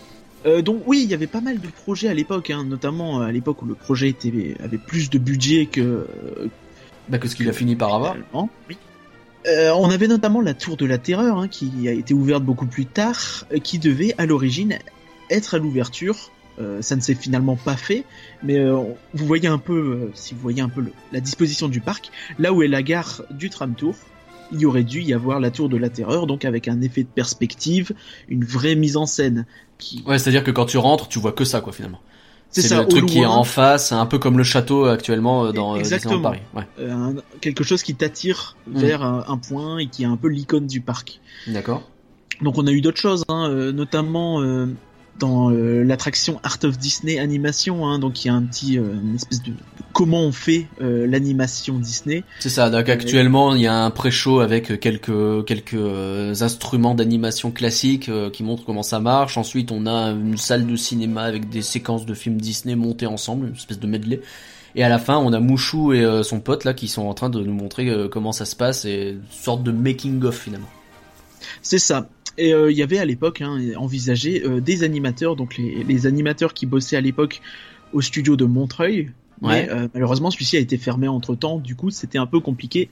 euh, 0.46 0.62
donc 0.62 0.84
oui, 0.88 1.00
il 1.02 1.10
y 1.10 1.14
avait 1.14 1.26
pas 1.26 1.40
mal 1.40 1.62
de 1.62 1.68
projets 1.70 2.10
à 2.10 2.14
l'époque, 2.14 2.50
hein, 2.50 2.66
notamment 2.66 3.22
à 3.22 3.32
l'époque 3.32 3.62
où 3.62 3.66
le 3.66 3.76
projet 3.76 4.10
était, 4.10 4.58
avait 4.62 4.78
plus 4.78 5.10
de 5.10 5.18
budget 5.18 5.68
que 5.68 6.06
bah, 7.10 7.18
que 7.18 7.28
ce 7.28 7.36
qu'il 7.36 7.50
a 7.50 7.54
fini 7.54 7.76
par 7.76 7.94
avoir. 7.94 8.16
Oui. 8.70 8.78
Euh, 9.46 9.72
on 9.72 9.90
avait 9.90 10.08
notamment 10.08 10.42
la 10.42 10.54
Tour 10.54 10.78
de 10.78 10.86
la 10.86 10.98
Terreur, 10.98 11.38
hein, 11.38 11.48
qui 11.48 11.88
a 11.88 11.92
été 11.92 12.14
ouverte 12.14 12.44
beaucoup 12.44 12.66
plus 12.66 12.86
tard, 12.86 13.46
euh, 13.52 13.60
qui 13.60 13.78
devait 13.78 14.16
à 14.18 14.26
l'origine 14.26 14.80
être 15.30 15.56
à 15.56 15.58
l'ouverture. 15.58 16.32
Euh, 16.60 16.82
ça 16.82 16.96
ne 16.96 17.02
s'est 17.02 17.16
finalement 17.16 17.56
pas 17.56 17.76
fait, 17.76 18.04
mais 18.44 18.60
euh, 18.60 18.78
vous 19.14 19.26
voyez 19.26 19.48
un 19.48 19.58
peu, 19.58 20.12
si 20.14 20.36
vous 20.36 20.40
voyez 20.40 20.62
un 20.62 20.70
peu 20.70 20.82
le, 20.82 20.94
la 21.12 21.20
disposition 21.20 21.68
du 21.68 21.82
parc, 21.82 22.12
là 22.38 22.54
où 22.54 22.62
est 22.62 22.68
la 22.68 22.84
gare 22.84 23.24
du 23.32 23.50
tram 23.50 23.74
tour, 23.74 23.96
il 24.52 24.60
y 24.60 24.66
aurait 24.66 24.84
dû 24.84 25.02
y 25.02 25.14
avoir 25.14 25.40
la 25.40 25.52
tour 25.52 25.70
de 25.70 25.78
la 25.78 25.90
terreur, 25.90 26.28
donc 26.28 26.46
avec 26.46 26.68
un 26.68 26.82
effet 26.82 27.04
de 27.04 27.08
perspective, 27.08 27.92
une 28.28 28.44
vraie 28.44 28.76
mise 28.76 28.98
en 28.98 29.06
scène. 29.06 29.46
Qui... 29.78 30.04
Ouais, 30.06 30.18
c'est-à-dire 30.20 30.44
que 30.44 30.52
quand 30.52 30.66
tu 30.66 30.78
rentres, 30.78 31.08
tu 31.08 31.20
vois 31.20 31.32
que 31.32 31.46
ça, 31.46 31.62
quoi, 31.62 31.74
finalement. 31.74 32.00
C'est 32.50 32.62
C'est 32.62 32.68
ça, 32.68 32.82
le 32.82 32.88
truc 32.88 33.08
qui 33.08 33.18
est 33.20 33.26
en 33.26 33.44
face, 33.44 33.92
un 33.92 34.06
peu 34.06 34.20
comme 34.20 34.38
le 34.38 34.44
château 34.44 34.86
actuellement 34.86 35.46
euh, 35.46 35.52
dans 35.52 35.74
euh, 35.74 35.80
Exactement. 35.80 36.22
Paris. 36.22 36.42
Ouais. 36.54 36.68
Euh, 36.80 37.14
quelque 37.42 37.64
chose 37.64 37.82
qui 37.82 37.96
t'attire 37.96 38.56
Mm. 38.68 38.78
vers 38.78 39.04
un, 39.04 39.26
un 39.28 39.38
point 39.38 39.80
et 39.80 39.88
qui 39.88 40.04
est 40.04 40.06
un 40.06 40.18
peu 40.18 40.28
l'icône 40.28 40.68
du 40.68 40.80
parc. 40.80 41.20
D'accord. 41.48 41.82
Donc 42.42 42.58
on 42.58 42.68
a 42.68 42.72
eu 42.72 42.82
d'autres 42.82 43.00
choses, 43.00 43.24
hein, 43.28 43.50
notamment 43.74 44.42
euh, 44.42 44.68
dans 45.20 45.52
euh, 45.52 45.84
l'attraction 45.84 46.40
Art 46.44 46.58
of 46.64 46.78
Disney 46.78 47.20
Animation, 47.20 47.88
hein, 47.88 48.00
donc 48.00 48.24
il 48.24 48.28
y 48.28 48.32
a 48.32 48.34
un 48.34 48.42
petit, 48.44 48.78
euh, 48.78 48.94
une 49.02 49.16
espèce 49.16 49.44
de 49.44 49.54
comment 49.94 50.22
on 50.22 50.32
fait 50.32 50.68
euh, 50.82 51.06
l'animation 51.08 51.78
Disney. 51.78 52.24
C'est 52.40 52.50
ça. 52.50 52.70
Donc 52.70 52.90
actuellement, 52.90 53.56
il 53.56 53.62
y 53.62 53.68
a 53.68 53.76
un 53.76 53.92
pré-show 53.92 54.40
avec 54.40 54.80
quelques 54.80 55.46
quelques 55.46 56.42
instruments 56.42 56.96
d'animation 56.96 57.52
classiques 57.52 58.10
euh, 58.10 58.30
qui 58.30 58.44
montrent 58.44 58.66
comment 58.66 58.84
ça 58.84 59.00
marche. 59.00 59.38
Ensuite, 59.38 59.72
on 59.72 59.86
a 59.86 60.12
une 60.12 60.38
salle 60.38 60.66
de 60.66 60.76
cinéma 60.76 61.24
avec 61.24 61.50
des 61.50 61.62
séquences 61.62 62.06
de 62.06 62.14
films 62.14 62.38
Disney 62.38 62.76
montées 62.76 63.08
ensemble, 63.08 63.48
une 63.48 63.56
espèce 63.56 63.80
de 63.80 63.88
medley. 63.88 64.22
Et 64.76 64.84
à 64.84 64.90
la 64.90 64.98
fin, 64.98 65.18
on 65.18 65.32
a 65.34 65.40
Mouchou 65.40 65.94
et 65.94 66.24
son 66.24 66.40
pote 66.40 66.64
là 66.64 66.74
qui 66.74 66.88
sont 66.88 67.04
en 67.04 67.14
train 67.14 67.30
de 67.30 67.40
nous 67.40 67.54
montrer 67.54 68.08
comment 68.12 68.32
ça 68.32 68.46
se 68.46 68.56
passe 68.56 68.86
et 68.86 69.12
une 69.12 69.22
sorte 69.30 69.62
de 69.62 69.72
making 69.72 70.24
of 70.24 70.36
finalement. 70.36 70.70
C'est 71.62 71.78
ça. 71.78 72.08
Et 72.38 72.54
euh, 72.54 72.72
il 72.72 72.78
y 72.78 72.84
avait 72.84 72.98
à 72.98 73.06
l'époque 73.06 73.42
hein, 73.42 73.60
envisagé 73.78 74.44
euh, 74.44 74.60
des 74.60 74.84
animateurs, 74.84 75.36
donc 75.36 75.58
les, 75.58 75.84
les 75.84 76.08
animateurs 76.08 76.54
qui 76.54 76.66
bossaient 76.66 76.98
à 76.98 77.02
l'époque 77.02 77.42
au 77.94 78.02
studio 78.02 78.36
de 78.36 78.46
Montreuil. 78.46 79.12
Ouais. 79.42 79.68
Mais 79.68 79.70
euh, 79.72 79.88
malheureusement, 79.94 80.32
celui-ci 80.32 80.56
a 80.56 80.60
été 80.60 80.78
fermé 80.78 81.08
entre 81.08 81.36
temps. 81.36 81.58
Du 81.58 81.76
coup, 81.76 81.90
c'était 81.90 82.18
un 82.18 82.26
peu 82.26 82.40
compliqué. 82.40 82.90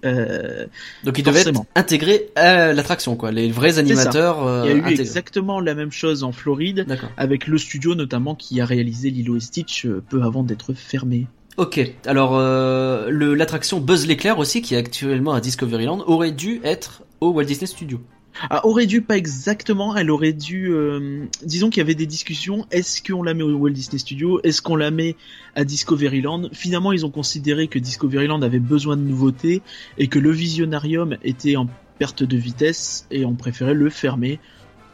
Donc 1.03 1.17
ils 1.17 1.24
devaient 1.24 1.41
être 1.41 1.62
intégrés 1.75 2.29
à 2.36 2.74
l'attraction 2.74 3.15
quoi. 3.15 3.31
Les 3.31 3.50
vrais 3.51 3.79
animateurs. 3.79 4.65
il 4.65 4.69
y 4.69 4.74
a 4.74 4.75
eu 4.75 4.81
intégrés. 4.81 5.01
exactement 5.01 5.60
la 5.60 5.75
même 5.75 5.91
chose 5.91 6.24
en 6.24 6.31
Floride, 6.31 6.86
avec 7.15 7.48
le 7.48 7.57
studio 7.57 7.95
notamment 7.95 8.36
qui 8.36 8.60
a 8.60 8.65
réalisé 8.65 9.10
Lilo 9.10 9.38
et 9.38 9.39
Stitch 9.39 9.88
peu 10.10 10.24
avant 10.24 10.43
d'être 10.43 10.74
fermé. 10.74 11.27
Ok, 11.57 11.79
alors 12.05 12.38
l'attraction 12.38 13.79
Buzz 13.79 14.05
l'éclair 14.05 14.38
aussi, 14.38 14.62
qui 14.62 14.75
est 14.75 14.77
actuellement 14.77 15.33
à 15.33 15.41
Discoveryland, 15.41 16.03
aurait 16.05 16.31
dû 16.31 16.60
être 16.63 17.03
au 17.21 17.31
Walt 17.31 17.45
Disney 17.45 17.67
Studio. 17.67 18.01
Ah, 18.50 18.65
aurait 18.65 18.86
dû 18.86 19.01
pas 19.01 19.17
exactement, 19.17 19.95
elle 19.95 20.10
aurait 20.10 20.33
dû, 20.33 20.71
euh, 20.71 21.25
disons 21.43 21.69
qu'il 21.69 21.79
y 21.79 21.81
avait 21.81 21.95
des 21.95 22.05
discussions, 22.05 22.65
est-ce 22.71 23.01
qu'on 23.01 23.24
la 23.24 23.33
met 23.33 23.43
au 23.43 23.55
Walt 23.55 23.71
Disney 23.71 24.00
Studio, 24.00 24.41
est-ce 24.43 24.62
qu'on 24.62 24.75
la 24.75 24.91
met 24.91 25.15
à 25.55 25.63
Discoveryland 25.63 26.50
Finalement, 26.51 26.91
ils 26.91 27.05
ont 27.05 27.12
considéré 27.12 27.67
que 27.67 27.79
Discoveryland 27.79 28.41
avait 28.41 28.60
besoin 28.60 28.98
de 28.98 29.01
nouveautés 29.01 29.62
et 29.98 30.07
que 30.07 30.19
le 30.19 30.31
Visionarium 30.31 31.17
était 31.24 31.55
en 31.55 31.67
perte 32.00 32.24
de 32.24 32.38
vitesse 32.38 33.05
et 33.12 33.25
ont 33.25 33.36
préféré 33.36 33.74
le 33.74 33.89
fermer 33.89 34.39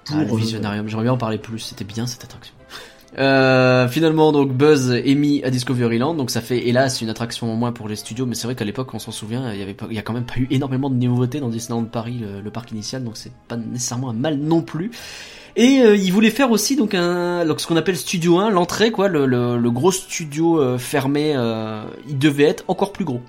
pour 0.05 0.17
Ah, 0.17 0.23
le 0.23 0.31
euh, 0.31 0.35
Visionarium, 0.35 0.87
j'aimerais 0.87 1.05
bien 1.05 1.13
en 1.13 1.17
parler 1.17 1.37
plus, 1.37 1.59
c'était 1.59 1.85
bien 1.85 2.07
cette 2.07 2.23
attraction. 2.23 2.53
Euh, 3.19 3.87
finalement, 3.87 4.31
donc 4.31 4.53
Buzz 4.53 4.91
est 4.91 5.15
mis 5.15 5.43
à 5.43 5.49
Discoveryland, 5.49 6.13
donc 6.13 6.29
ça 6.29 6.41
fait 6.41 6.67
hélas 6.67 7.01
une 7.01 7.09
attraction 7.09 7.51
en 7.51 7.55
moins 7.55 7.71
pour 7.71 7.87
les 7.87 7.95
studios, 7.95 8.25
mais 8.27 8.35
c'est 8.35 8.45
vrai 8.45 8.55
qu'à 8.55 8.65
l'époque, 8.65 8.93
on 8.93 8.99
s'en 8.99 9.11
souvient, 9.11 9.51
il 9.53 9.59
y 9.59 9.63
avait 9.63 9.73
pas, 9.73 9.87
il 9.89 9.95
y 9.95 9.99
a 9.99 10.03
quand 10.03 10.13
même 10.13 10.25
pas 10.25 10.37
eu 10.37 10.47
énormément 10.51 10.89
de 10.89 10.95
nouveautés 10.95 11.39
dans 11.39 11.49
Disneyland 11.49 11.85
Paris, 11.85 12.23
le, 12.43 12.51
parc 12.51 12.71
initial, 12.71 13.03
donc 13.03 13.17
c'est 13.17 13.33
pas 13.47 13.57
nécessairement 13.57 14.11
un 14.11 14.13
mal 14.13 14.37
non 14.37 14.61
plus. 14.61 14.91
Et 15.57 15.79
euh, 15.79 15.95
il 15.95 16.13
voulait 16.13 16.29
faire 16.29 16.51
aussi 16.51 16.75
donc 16.75 16.93
un, 16.93 17.43
donc, 17.43 17.59
ce 17.59 17.65
qu'on 17.65 17.77
appelle 17.77 17.97
Studio 17.97 18.37
1, 18.37 18.51
l'entrée 18.51 18.91
quoi, 18.91 19.07
le, 19.07 19.69
gros 19.71 19.91
studio 19.91 20.61
euh, 20.61 20.77
fermé, 20.77 21.33
euh, 21.35 21.83
il 22.07 22.19
devait 22.19 22.43
être 22.43 22.63
encore 22.67 22.93
plus 22.93 23.05
gros. 23.05 23.21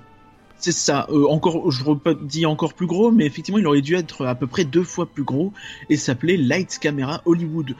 C'est 0.59 0.71
ça, 0.71 1.07
encore, 1.29 1.71
je 1.71 1.83
dis 2.21 2.45
encore 2.45 2.73
plus 2.73 2.85
gros, 2.85 3.11
mais 3.11 3.25
effectivement, 3.25 3.57
il 3.57 3.65
aurait 3.65 3.81
dû 3.81 3.95
être 3.95 4.27
à 4.27 4.35
peu 4.35 4.45
près 4.45 4.65
deux 4.65 4.83
fois 4.83 5.07
plus 5.07 5.23
gros 5.23 5.53
et 5.89 5.95
s'appelait 5.95 6.37
Lights 6.37 6.77
Camera 6.79 7.21
Hollywood. 7.25 7.75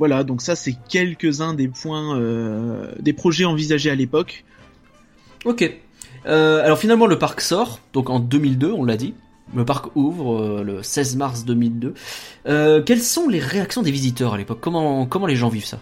Voilà, 0.00 0.24
donc 0.24 0.40
ça, 0.40 0.56
c'est 0.56 0.74
quelques-uns 0.88 1.52
des 1.52 1.68
points, 1.68 2.18
euh, 2.18 2.90
des 3.00 3.12
projets 3.12 3.44
envisagés 3.44 3.90
à 3.90 3.94
l'époque. 3.94 4.46
Ok. 5.44 5.70
Euh, 6.24 6.64
alors 6.64 6.78
finalement, 6.78 7.06
le 7.06 7.18
parc 7.18 7.42
sort, 7.42 7.80
donc 7.92 8.08
en 8.08 8.18
2002, 8.18 8.72
on 8.72 8.86
l'a 8.86 8.96
dit. 8.96 9.12
Le 9.54 9.62
parc 9.66 9.94
ouvre 9.96 10.40
euh, 10.40 10.62
le 10.62 10.82
16 10.82 11.16
mars 11.16 11.44
2002. 11.44 11.92
Euh, 12.46 12.82
quelles 12.82 13.02
sont 13.02 13.28
les 13.28 13.40
réactions 13.40 13.82
des 13.82 13.90
visiteurs 13.90 14.32
à 14.32 14.38
l'époque? 14.38 14.60
Comment, 14.62 15.04
comment 15.04 15.26
les 15.26 15.36
gens 15.36 15.50
vivent 15.50 15.66
ça? 15.66 15.80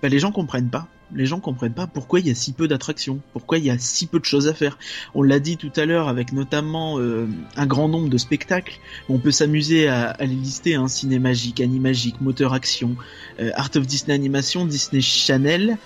Bah, 0.00 0.08
les 0.08 0.18
gens 0.18 0.32
comprennent 0.32 0.70
pas. 0.70 0.88
Les 1.14 1.26
gens 1.26 1.40
comprennent 1.40 1.74
pas 1.74 1.86
pourquoi 1.86 2.20
il 2.20 2.26
y 2.26 2.30
a 2.30 2.34
si 2.34 2.52
peu 2.52 2.68
d'attractions, 2.68 3.20
pourquoi 3.32 3.58
il 3.58 3.64
y 3.64 3.70
a 3.70 3.78
si 3.78 4.06
peu 4.06 4.18
de 4.18 4.24
choses 4.24 4.48
à 4.48 4.54
faire. 4.54 4.78
On 5.14 5.22
l'a 5.22 5.38
dit 5.38 5.56
tout 5.56 5.72
à 5.76 5.84
l'heure 5.84 6.08
avec 6.08 6.32
notamment 6.32 6.98
euh, 6.98 7.26
un 7.56 7.66
grand 7.66 7.88
nombre 7.88 8.08
de 8.08 8.18
spectacles. 8.18 8.78
On 9.08 9.18
peut 9.18 9.30
s'amuser 9.30 9.88
à, 9.88 10.10
à 10.10 10.24
les 10.24 10.34
lister 10.34 10.74
hein, 10.74 10.88
Cinémagique, 10.88 11.60
Animagique, 11.60 12.20
Moteur 12.20 12.52
Action, 12.54 12.96
euh, 13.40 13.50
Art 13.54 13.70
of 13.76 13.86
Disney 13.86 14.14
Animation, 14.14 14.64
Disney 14.64 15.02
Channel. 15.02 15.78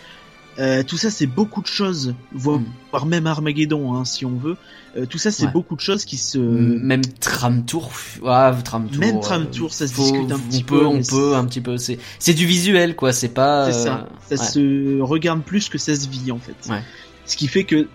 Euh, 0.58 0.82
tout 0.82 0.96
ça, 0.96 1.10
c'est 1.10 1.26
beaucoup 1.26 1.60
de 1.60 1.66
choses, 1.66 2.14
voire, 2.32 2.60
Mm. 3.04 3.08
même 3.08 3.26
Armageddon, 3.26 3.94
hein, 3.94 4.04
si 4.06 4.24
on 4.24 4.36
veut. 4.36 4.56
Euh, 4.96 5.04
tout 5.04 5.18
ça, 5.18 5.30
c'est 5.30 5.44
Ouais. 5.46 5.52
beaucoup 5.52 5.76
de 5.76 5.80
choses 5.80 6.04
qui 6.06 6.16
se. 6.16 6.38
Même 6.38 7.02
tram 7.04 7.64
tour, 7.66 7.90
ouais, 8.22 8.62
tram 8.64 8.88
tour. 8.88 9.00
Même 9.00 9.20
tram 9.20 9.42
euh, 9.42 9.44
tour, 9.46 9.74
ça 9.74 9.86
se 9.86 9.92
faut- 9.92 10.02
discute 10.02 10.32
un 10.32 10.38
petit 10.38 10.64
peu, 10.64 10.86
On 10.86 11.02
peut 11.02 11.34
un 11.34 11.44
petit 11.44 11.60
peu. 11.60 11.76
C'est, 11.76 11.98
c'est 12.18 12.32
du 12.32 12.46
visuel 12.46 12.96
quoi. 12.96 13.12
C'est 13.12 13.28
pas. 13.28 13.70
C'est 13.70 13.84
ça. 13.84 14.08
Ça 14.30 14.42
ouais. 14.42 14.50
se 14.50 15.00
regarde 15.02 15.42
plus 15.42 15.68
que 15.68 15.76
ça 15.76 15.94
se 15.94 16.08
vit 16.08 16.32
en 16.32 16.38
fait. 16.38 16.56
Ouais. 16.70 16.82
Ce 17.26 17.36
qui 17.36 17.48
fait 17.48 17.64
que 17.64 17.86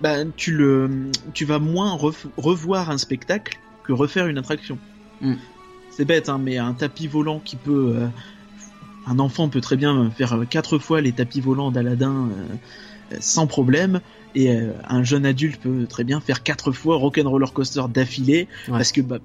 bah, 0.00 0.24
tu 0.36 0.52
le, 0.52 1.10
tu 1.34 1.44
vas 1.44 1.58
moins 1.58 1.98
revoir 2.38 2.88
un 2.90 2.96
spectacle 2.96 3.58
que 3.84 3.92
refaire 3.92 4.26
une 4.26 4.38
attraction. 4.38 4.78
Mm. 5.20 5.34
C'est 5.90 6.06
bête, 6.06 6.30
hein, 6.30 6.40
mais 6.42 6.56
un 6.56 6.72
tapis 6.72 7.06
volant 7.08 7.40
qui 7.44 7.56
peut, 7.56 7.94
euh, 7.98 8.06
un 9.06 9.18
enfant 9.18 9.48
peut 9.48 9.60
très 9.60 9.76
bien 9.76 10.10
faire 10.10 10.38
quatre 10.48 10.78
fois 10.78 11.00
les 11.00 11.12
tapis 11.12 11.40
volants 11.40 11.70
d'Aladin 11.70 12.30
euh, 12.30 13.14
euh, 13.14 13.16
sans 13.20 13.46
problème. 13.46 14.00
Et 14.34 14.50
euh, 14.52 14.72
un 14.84 15.02
jeune 15.02 15.26
adulte 15.26 15.60
peut 15.60 15.86
très 15.88 16.04
bien 16.04 16.20
faire 16.20 16.42
quatre 16.42 16.72
fois 16.72 16.96
Rock'n'Roller 16.96 17.50
Coaster 17.52 17.82
d'affilée, 17.88 18.48
Ouais. 18.68 18.72
parce 18.78 18.92
que 18.92 19.00
bah, 19.00 19.18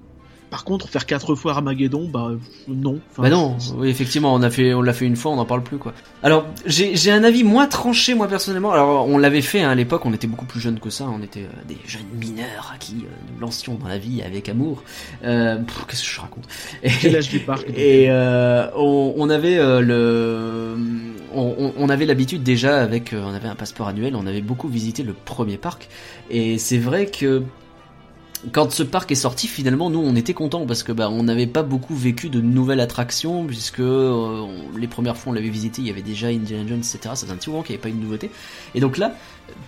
par 0.50 0.64
contre 0.64 0.88
faire 0.88 1.06
quatre 1.06 1.34
fois 1.34 1.52
Armageddon, 1.52 2.08
bah 2.08 2.30
non. 2.68 3.00
Enfin, 3.10 3.22
Bah 3.22 3.30
non, 3.30 3.56
oui 3.76 3.88
effectivement, 3.88 4.34
on 4.34 4.42
a 4.42 4.50
fait, 4.50 4.74
on 4.74 4.82
l'a 4.82 4.92
fait 4.92 5.06
une 5.06 5.16
fois, 5.16 5.32
on 5.32 5.36
n'en 5.36 5.44
parle 5.44 5.62
plus 5.62 5.78
quoi. 5.78 5.92
Alors 6.22 6.46
j'ai, 6.66 7.10
un 7.10 7.24
avis 7.24 7.44
moins 7.44 7.66
tranché 7.66 8.14
moi 8.14 8.28
personnellement. 8.28 8.72
Alors 8.72 9.08
on 9.08 9.18
l'avait 9.18 9.42
fait 9.42 9.62
hein, 9.62 9.70
à 9.70 9.74
l'époque, 9.74 10.06
on 10.06 10.12
était 10.12 10.26
beaucoup 10.26 10.44
plus 10.44 10.60
jeunes 10.60 10.78
que 10.78 10.90
ça, 10.90 11.06
on 11.08 11.22
était 11.22 11.40
euh, 11.42 11.68
des 11.68 11.76
jeunes 11.86 12.06
mineurs 12.18 12.72
à 12.74 12.78
qui 12.78 13.04
euh, 13.04 13.32
nous 13.32 13.40
lancions 13.40 13.74
dans 13.74 13.88
la 13.88 13.98
vie 13.98 14.22
avec 14.22 14.48
amour. 14.48 14.82
Euh, 15.24 15.58
qu'est-ce 15.88 16.02
que 16.02 16.08
je 16.08 16.20
raconte? 16.20 16.44
Et- 16.82 17.10
l'âge 17.10 17.28
du 17.28 17.40
parc. 17.40 17.66
Et 17.76 18.08
on, 18.10 19.14
on 19.16 19.30
avait 19.30 19.56
le, 19.82 20.76
on, 21.34 21.88
avait 21.88 22.06
l'habitude 22.06 22.42
déjà 22.42 22.82
avec, 22.82 23.14
on 23.14 23.34
avait 23.34 23.48
un 23.48 23.54
passeport 23.54 23.88
annuel, 23.88 24.16
on 24.16 24.26
avait 24.26 24.40
beaucoup 24.40 24.68
visité 24.68 25.02
le 25.02 25.12
premier 25.12 25.56
parc. 25.56 25.88
Et 26.30 26.58
c'est 26.58 26.78
vrai 26.78 27.06
que 27.06 27.42
quand 28.52 28.70
ce 28.70 28.82
parc 28.82 29.10
est 29.12 29.16
sorti, 29.16 29.46
finalement, 29.48 29.90
nous, 29.90 30.00
on 30.00 30.14
était 30.16 30.34
contents 30.34 30.66
parce 30.66 30.82
que 30.82 30.92
bah, 30.92 31.08
on 31.10 31.22
n'avait 31.22 31.46
pas 31.46 31.62
beaucoup 31.62 31.94
vécu 31.94 32.28
de 32.28 32.40
nouvelles 32.40 32.80
attractions 32.80 33.44
puisque 33.46 33.80
euh, 33.80 34.46
les 34.76 34.88
premières 34.88 35.16
fois 35.16 35.32
on 35.32 35.34
l'avait 35.34 35.48
visité, 35.48 35.82
il 35.82 35.88
y 35.88 35.90
avait 35.90 36.02
déjà 36.02 36.28
Indiana 36.28 36.68
Jones, 36.68 36.78
etc. 36.78 36.98
Ça 37.02 37.14
faisait 37.16 37.32
un 37.32 37.36
petit 37.36 37.50
moment 37.50 37.62
qu'il 37.62 37.74
n'y 37.74 37.80
avait 37.80 37.90
pas 37.90 37.94
eu 37.94 37.98
de 37.98 38.02
nouveauté. 38.02 38.30
Et 38.74 38.80
donc 38.80 38.98
là, 38.98 39.14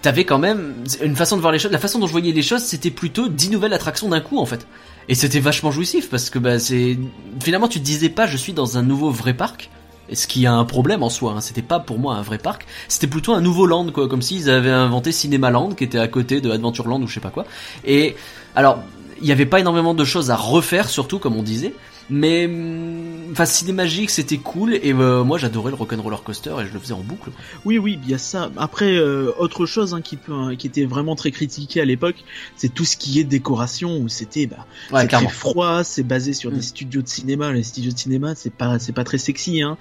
t'avais 0.03 0.25
quand 0.25 0.39
même 0.39 0.75
une 1.03 1.17
façon 1.17 1.37
de 1.37 1.41
voir 1.41 1.53
les 1.53 1.59
choses. 1.59 1.73
La 1.73 1.79
façon 1.79 1.99
dont 1.99 2.07
je 2.07 2.13
voyais 2.13 2.33
les 2.33 2.43
choses, 2.43 2.63
c'était 2.63 2.91
plutôt 2.91 3.29
10 3.29 3.51
nouvelles 3.51 3.73
attractions 3.73 4.09
d'un 4.09 4.21
coup, 4.21 4.39
en 4.39 4.47
fait. 4.47 4.67
Et 5.09 5.15
c'était 5.15 5.41
vachement 5.41 5.71
jouissif 5.71 6.11
parce 6.11 6.29
que 6.29 6.39
bah, 6.39 6.59
c'est 6.59 6.99
finalement 7.43 7.69
tu 7.69 7.79
te 7.79 7.85
disais 7.85 8.11
pas 8.11 8.27
je 8.27 8.37
suis 8.37 8.53
dans 8.53 8.77
un 8.77 8.83
nouveau 8.83 9.11
vrai 9.11 9.35
parc. 9.35 9.71
Ce 10.11 10.27
qui 10.27 10.47
a 10.47 10.55
un 10.55 10.65
problème 10.65 11.03
en 11.03 11.11
soi, 11.11 11.35
hein. 11.37 11.43
c'était 11.43 11.61
pas 11.61 11.81
pour 11.81 11.99
moi 11.99 12.15
un 12.15 12.23
vrai 12.23 12.39
parc, 12.39 12.67
c'était 12.89 13.07
plutôt 13.07 13.35
un 13.35 13.43
nouveau 13.43 13.67
land 13.67 13.93
quoi, 13.93 14.09
comme 14.09 14.23
s'ils 14.23 14.49
avaient 14.49 14.71
inventé 14.71 15.13
Cinéma 15.13 15.51
Land 15.51 15.73
qui 15.73 15.85
était 15.85 15.99
à 15.99 16.09
côté 16.09 16.41
de 16.41 16.51
Adventureland 16.51 17.03
ou 17.03 17.07
je 17.07 17.13
sais 17.13 17.21
pas 17.21 17.29
quoi. 17.29 17.45
Et 17.85 18.17
alors, 18.59 18.83
il 19.23 19.29
y 19.29 19.31
avait 19.33 19.47
pas 19.47 19.61
énormément 19.61 19.95
de 19.95 20.05
choses 20.05 20.33
à 20.33 20.37
refaire, 20.37 20.88
surtout 20.88 21.21
comme 21.21 21.37
on 21.37 21.45
disait, 21.45 21.73
mais 22.11 22.47
hum, 22.47 23.31
enfin 23.31 23.45
Cinémagique 23.45 24.11
c'était 24.11 24.38
cool 24.38 24.75
et 24.75 24.93
euh, 24.93 25.23
moi 25.23 25.38
j'adorais 25.38 25.71
le 25.71 25.77
Rock'n'Roller 25.77 26.17
Coaster 26.25 26.55
et 26.61 26.67
je 26.67 26.73
le 26.73 26.81
faisais 26.81 26.93
en 26.95 27.00
boucle. 27.00 27.31
Oui, 27.65 27.79
oui, 27.79 28.00
il 28.03 28.11
y 28.11 28.15
a 28.15 28.19
ça. 28.19 28.50
Après, 28.57 28.97
euh, 28.97 29.31
autre 29.38 29.65
chose 29.65 29.95
hein, 29.95 30.00
qui 30.00 30.17
peut, 30.17 30.33
hein, 30.33 30.57
qui 30.57 30.67
était 30.67 30.87
vraiment 30.87 31.15
très 31.15 31.31
critiqué 31.31 31.81
à 31.81 31.85
l'époque, 31.85 32.17
c'est 32.57 32.75
tout 32.75 32.85
ce 32.85 32.97
qui 32.97 33.21
est 33.21 33.25
décoration 33.25 33.99
où 33.99 34.09
c'était, 34.09 34.47
bah, 34.47 34.67
Ouais, 34.91 35.07
très 35.07 35.29
froid, 35.29 35.85
c'est 35.85 36.03
basé 36.03 36.33
sur 36.33 36.50
Mm. 36.50 36.55
des 36.55 36.62
studios 36.62 37.03
de 37.03 37.09
cinéma. 37.09 37.53
Les 37.53 37.62
studios 37.62 37.93
de 37.93 37.99
cinéma, 37.99 38.35
c'est 38.35 38.53
pas, 38.53 38.81
c'est 38.81 38.93
pas 38.93 39.05
très 39.05 39.19
sexy. 39.19 39.62
Hein. 39.62 39.77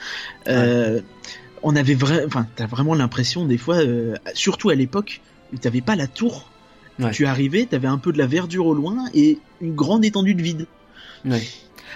Euh, 0.48 1.02
On 1.64 1.76
avait 1.76 1.96
vraiment, 1.96 2.28
enfin, 2.28 2.46
t'as 2.56 2.68
vraiment 2.68 2.94
l'impression 2.94 3.44
des 3.46 3.58
fois, 3.58 3.80
surtout 4.36 4.70
à 4.70 4.76
l'époque, 4.76 5.22
où 5.52 5.58
t'avais 5.58 5.82
pas 5.82 5.96
la 5.96 6.06
tour. 6.06 6.52
Ouais. 7.00 7.12
Tu 7.12 7.26
arrivais, 7.26 7.66
t'avais 7.66 7.88
un 7.88 7.98
peu 7.98 8.12
de 8.12 8.18
la 8.18 8.28
verdure 8.28 8.66
au 8.66 8.74
loin 8.74 9.06
et 9.14 9.38
une 9.62 9.76
grande 9.76 10.04
étendue 10.04 10.34
de 10.36 10.42
vide. 10.42 10.66
Ouais, 11.26 11.42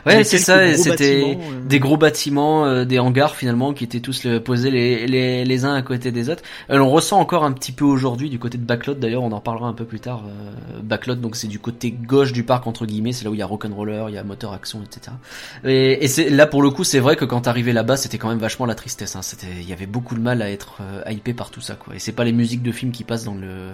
ouais 0.05 0.23
c'est 0.23 0.39
ça, 0.39 0.75
c'était 0.75 1.23
euh, 1.37 1.59
des 1.67 1.79
gros 1.79 1.95
bâtiments, 1.97 2.65
euh, 2.65 2.85
des 2.85 2.97
hangars 2.97 3.35
finalement 3.35 3.71
qui 3.73 3.83
étaient 3.83 3.99
tous 3.99 4.23
le- 4.23 4.39
posés 4.39 4.71
les, 4.71 5.05
les, 5.07 5.45
les 5.45 5.65
uns 5.65 5.73
à 5.75 5.81
côté 5.83 6.11
des 6.11 6.29
autres. 6.29 6.41
Euh, 6.69 6.79
on 6.79 6.89
ressent 6.89 7.19
encore 7.19 7.43
un 7.43 7.51
petit 7.51 7.71
peu 7.71 7.85
aujourd'hui 7.85 8.29
du 8.29 8.39
côté 8.39 8.57
de 8.57 8.63
Backlot 8.63 8.95
d'ailleurs, 8.95 9.21
on 9.23 9.31
en 9.31 9.39
parlera 9.41 9.67
un 9.67 9.73
peu 9.73 9.85
plus 9.85 9.99
tard. 9.99 10.23
Euh, 10.27 10.79
Backlot 10.81 11.15
donc 11.15 11.35
c'est 11.35 11.47
du 11.47 11.59
côté 11.59 11.91
gauche 11.91 12.33
du 12.33 12.43
parc 12.43 12.65
entre 12.67 12.85
guillemets, 12.85 13.11
c'est 13.11 13.25
là 13.25 13.31
où 13.31 13.35
il 13.35 13.39
y 13.39 13.43
a 13.43 13.45
Rock'n'Roller, 13.47 14.05
il 14.09 14.15
y 14.15 14.17
a 14.17 14.23
Moteur 14.23 14.53
Action, 14.53 14.81
etc. 14.83 15.15
Et, 15.63 16.03
et 16.03 16.07
c'est 16.07 16.29
là 16.29 16.47
pour 16.47 16.61
le 16.63 16.71
coup 16.71 16.83
c'est 16.83 16.99
vrai 16.99 17.15
que 17.15 17.25
quand 17.25 17.41
t'arrivais 17.41 17.73
là-bas 17.73 17.95
c'était 17.97 18.17
quand 18.17 18.29
même 18.29 18.39
vachement 18.39 18.65
la 18.65 18.75
tristesse. 18.75 19.15
Hein. 19.15 19.21
C'était, 19.21 19.47
il 19.59 19.69
y 19.69 19.73
avait 19.73 19.85
beaucoup 19.87 20.15
de 20.15 20.21
mal 20.21 20.41
à 20.41 20.49
être 20.49 20.81
hypé 21.09 21.33
par 21.33 21.51
tout 21.51 21.61
ça 21.61 21.75
quoi. 21.75 21.95
Et 21.95 21.99
c'est 21.99 22.11
pas 22.11 22.23
les 22.23 22.33
musiques 22.33 22.63
de 22.63 22.71
films 22.71 22.91
qui 22.91 23.03
passent 23.03 23.25
dans 23.25 23.35
le 23.35 23.69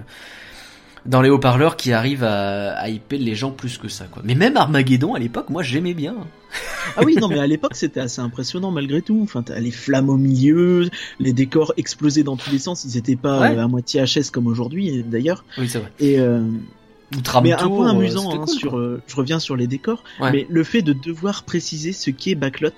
dans 1.05 1.21
les 1.21 1.29
haut-parleurs 1.29 1.77
qui 1.77 1.93
arrivent 1.93 2.23
à, 2.23 2.71
à 2.73 2.89
hyper 2.89 3.19
les 3.19 3.35
gens 3.35 3.51
plus 3.51 3.77
que 3.77 3.87
ça 3.87 4.05
quoi. 4.05 4.21
Mais 4.25 4.35
même 4.35 4.57
Armageddon 4.57 5.13
à 5.13 5.19
l'époque 5.19 5.49
moi 5.49 5.63
j'aimais 5.63 5.93
bien. 5.93 6.15
Ah 6.95 7.01
oui, 7.05 7.15
non, 7.19 7.27
mais 7.27 7.39
à 7.39 7.45
l'époque, 7.45 7.75
c'était 7.75 7.99
assez 7.99 8.21
impressionnant 8.21 8.71
malgré 8.71 9.01
tout. 9.01 9.19
Enfin, 9.21 9.43
t'as 9.43 9.59
les 9.59 9.69
flammes 9.71 10.09
au 10.09 10.15
milieu, 10.15 10.89
les 11.19 11.33
décors 11.33 11.73
explosaient 11.75 12.23
dans 12.23 12.37
tous 12.37 12.49
les 12.49 12.57
sens. 12.59 12.85
Ils 12.85 12.95
étaient 12.97 13.17
pas 13.17 13.41
Ouais. 13.41 13.57
euh, 13.57 13.63
à 13.65 13.67
moitié 13.67 14.01
HS 14.01 14.31
comme 14.31 14.47
aujourd'hui, 14.47 15.03
d'ailleurs. 15.03 15.43
Oui 15.57 15.67
c'est 15.67 15.79
vrai. 15.79 15.91
Et 15.99 16.17
euh, 16.19 16.41
mais 17.43 17.51
un 17.53 17.67
point 17.67 17.87
euh, 17.87 17.97
amusant 17.97 18.31
hein, 18.33 18.37
cool, 18.45 18.47
sur, 18.57 18.69
quoi. 18.71 18.79
euh, 18.79 19.01
je 19.07 19.15
reviens 19.15 19.39
sur 19.39 19.55
les 19.57 19.67
décors, 19.67 20.03
Ouais. 20.21 20.31
mais 20.31 20.47
le 20.49 20.63
fait 20.63 20.81
de 20.81 20.93
devoir 20.93 21.43
préciser 21.43 21.91
ce 21.91 22.09
qu'est 22.11 22.35
backlot, 22.35 22.69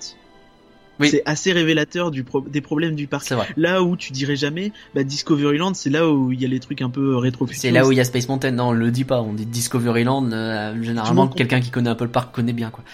Oui. 1.00 1.08
c'est 1.10 1.22
assez 1.24 1.52
révélateur 1.52 2.10
du 2.10 2.22
pro- 2.24 2.40
des 2.48 2.60
problèmes 2.60 2.94
du 2.94 3.06
parc. 3.06 3.30
Vrai. 3.32 3.48
Là 3.56 3.82
où 3.82 3.96
tu 3.96 4.12
dirais 4.12 4.36
jamais, 4.36 4.72
bah, 4.94 5.02
Discoveryland, 5.02 5.74
c'est 5.74 5.90
là 5.90 6.08
où 6.08 6.30
il 6.32 6.40
y 6.40 6.44
a 6.44 6.48
les 6.48 6.60
trucs 6.60 6.82
un 6.82 6.90
peu 6.90 7.16
rétro 7.16 7.46
C'est 7.52 7.70
là 7.70 7.86
où 7.86 7.92
il 7.92 7.98
y 7.98 8.00
a 8.00 8.04
Space 8.04 8.28
Mountain. 8.28 8.52
Non, 8.52 8.68
on 8.68 8.72
le 8.72 8.90
dit 8.90 9.04
pas. 9.04 9.20
On 9.22 9.32
dit 9.32 9.46
Discoveryland. 9.46 10.30
Euh, 10.32 10.74
généralement, 10.82 11.28
quelqu'un 11.28 11.60
qui 11.60 11.70
connaît 11.70 11.90
un 11.90 11.94
peu 11.94 12.04
le 12.04 12.10
parc 12.10 12.34
connaît 12.34 12.52
bien, 12.52 12.70
quoi. 12.70 12.84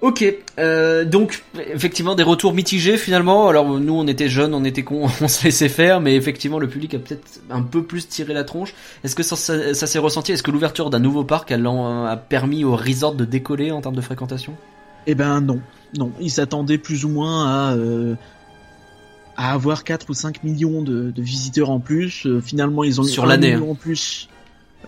Ok, 0.00 0.22
euh, 0.58 1.06
donc 1.06 1.42
effectivement 1.72 2.14
des 2.14 2.24
retours 2.24 2.52
mitigés 2.52 2.98
finalement. 2.98 3.48
Alors 3.48 3.80
nous 3.80 3.94
on 3.94 4.06
était 4.06 4.28
jeunes, 4.28 4.52
on 4.52 4.62
était 4.62 4.82
cons, 4.82 5.06
on 5.22 5.28
se 5.28 5.44
laissait 5.44 5.70
faire, 5.70 6.02
mais 6.02 6.14
effectivement 6.14 6.58
le 6.58 6.68
public 6.68 6.92
a 6.92 6.98
peut-être 6.98 7.40
un 7.48 7.62
peu 7.62 7.82
plus 7.82 8.06
tiré 8.06 8.34
la 8.34 8.44
tronche. 8.44 8.74
Est-ce 9.02 9.14
que 9.14 9.22
ça, 9.22 9.34
ça, 9.34 9.72
ça 9.72 9.86
s'est 9.86 9.98
ressenti? 9.98 10.32
Est-ce 10.32 10.42
que 10.42 10.50
l'ouverture 10.50 10.90
d'un 10.90 10.98
nouveau 10.98 11.24
parc 11.24 11.52
a, 11.52 11.56
a 11.56 12.16
permis 12.18 12.64
au 12.64 12.76
resort 12.76 13.14
de 13.14 13.24
décoller 13.24 13.70
en 13.70 13.80
termes 13.80 13.96
de 13.96 14.02
fréquentation? 14.02 14.54
Eh 15.06 15.14
ben 15.14 15.40
non, 15.40 15.60
non. 15.98 16.12
Ils 16.20 16.30
s'attendaient 16.30 16.78
plus 16.78 17.04
ou 17.04 17.08
moins 17.08 17.46
à 17.46 17.74
euh, 17.74 18.14
à 19.36 19.52
avoir 19.52 19.84
4 19.84 20.10
ou 20.10 20.14
5 20.14 20.44
millions 20.44 20.82
de, 20.82 21.10
de 21.10 21.22
visiteurs 21.22 21.70
en 21.70 21.80
plus. 21.80 22.26
Euh, 22.26 22.40
finalement, 22.40 22.84
ils 22.84 23.00
ont 23.00 23.04
eu 23.04 23.08
Sur 23.08 23.24
un 23.24 23.28
l'année, 23.28 23.54
million 23.54 23.72
en 23.72 23.74
plus. 23.74 24.28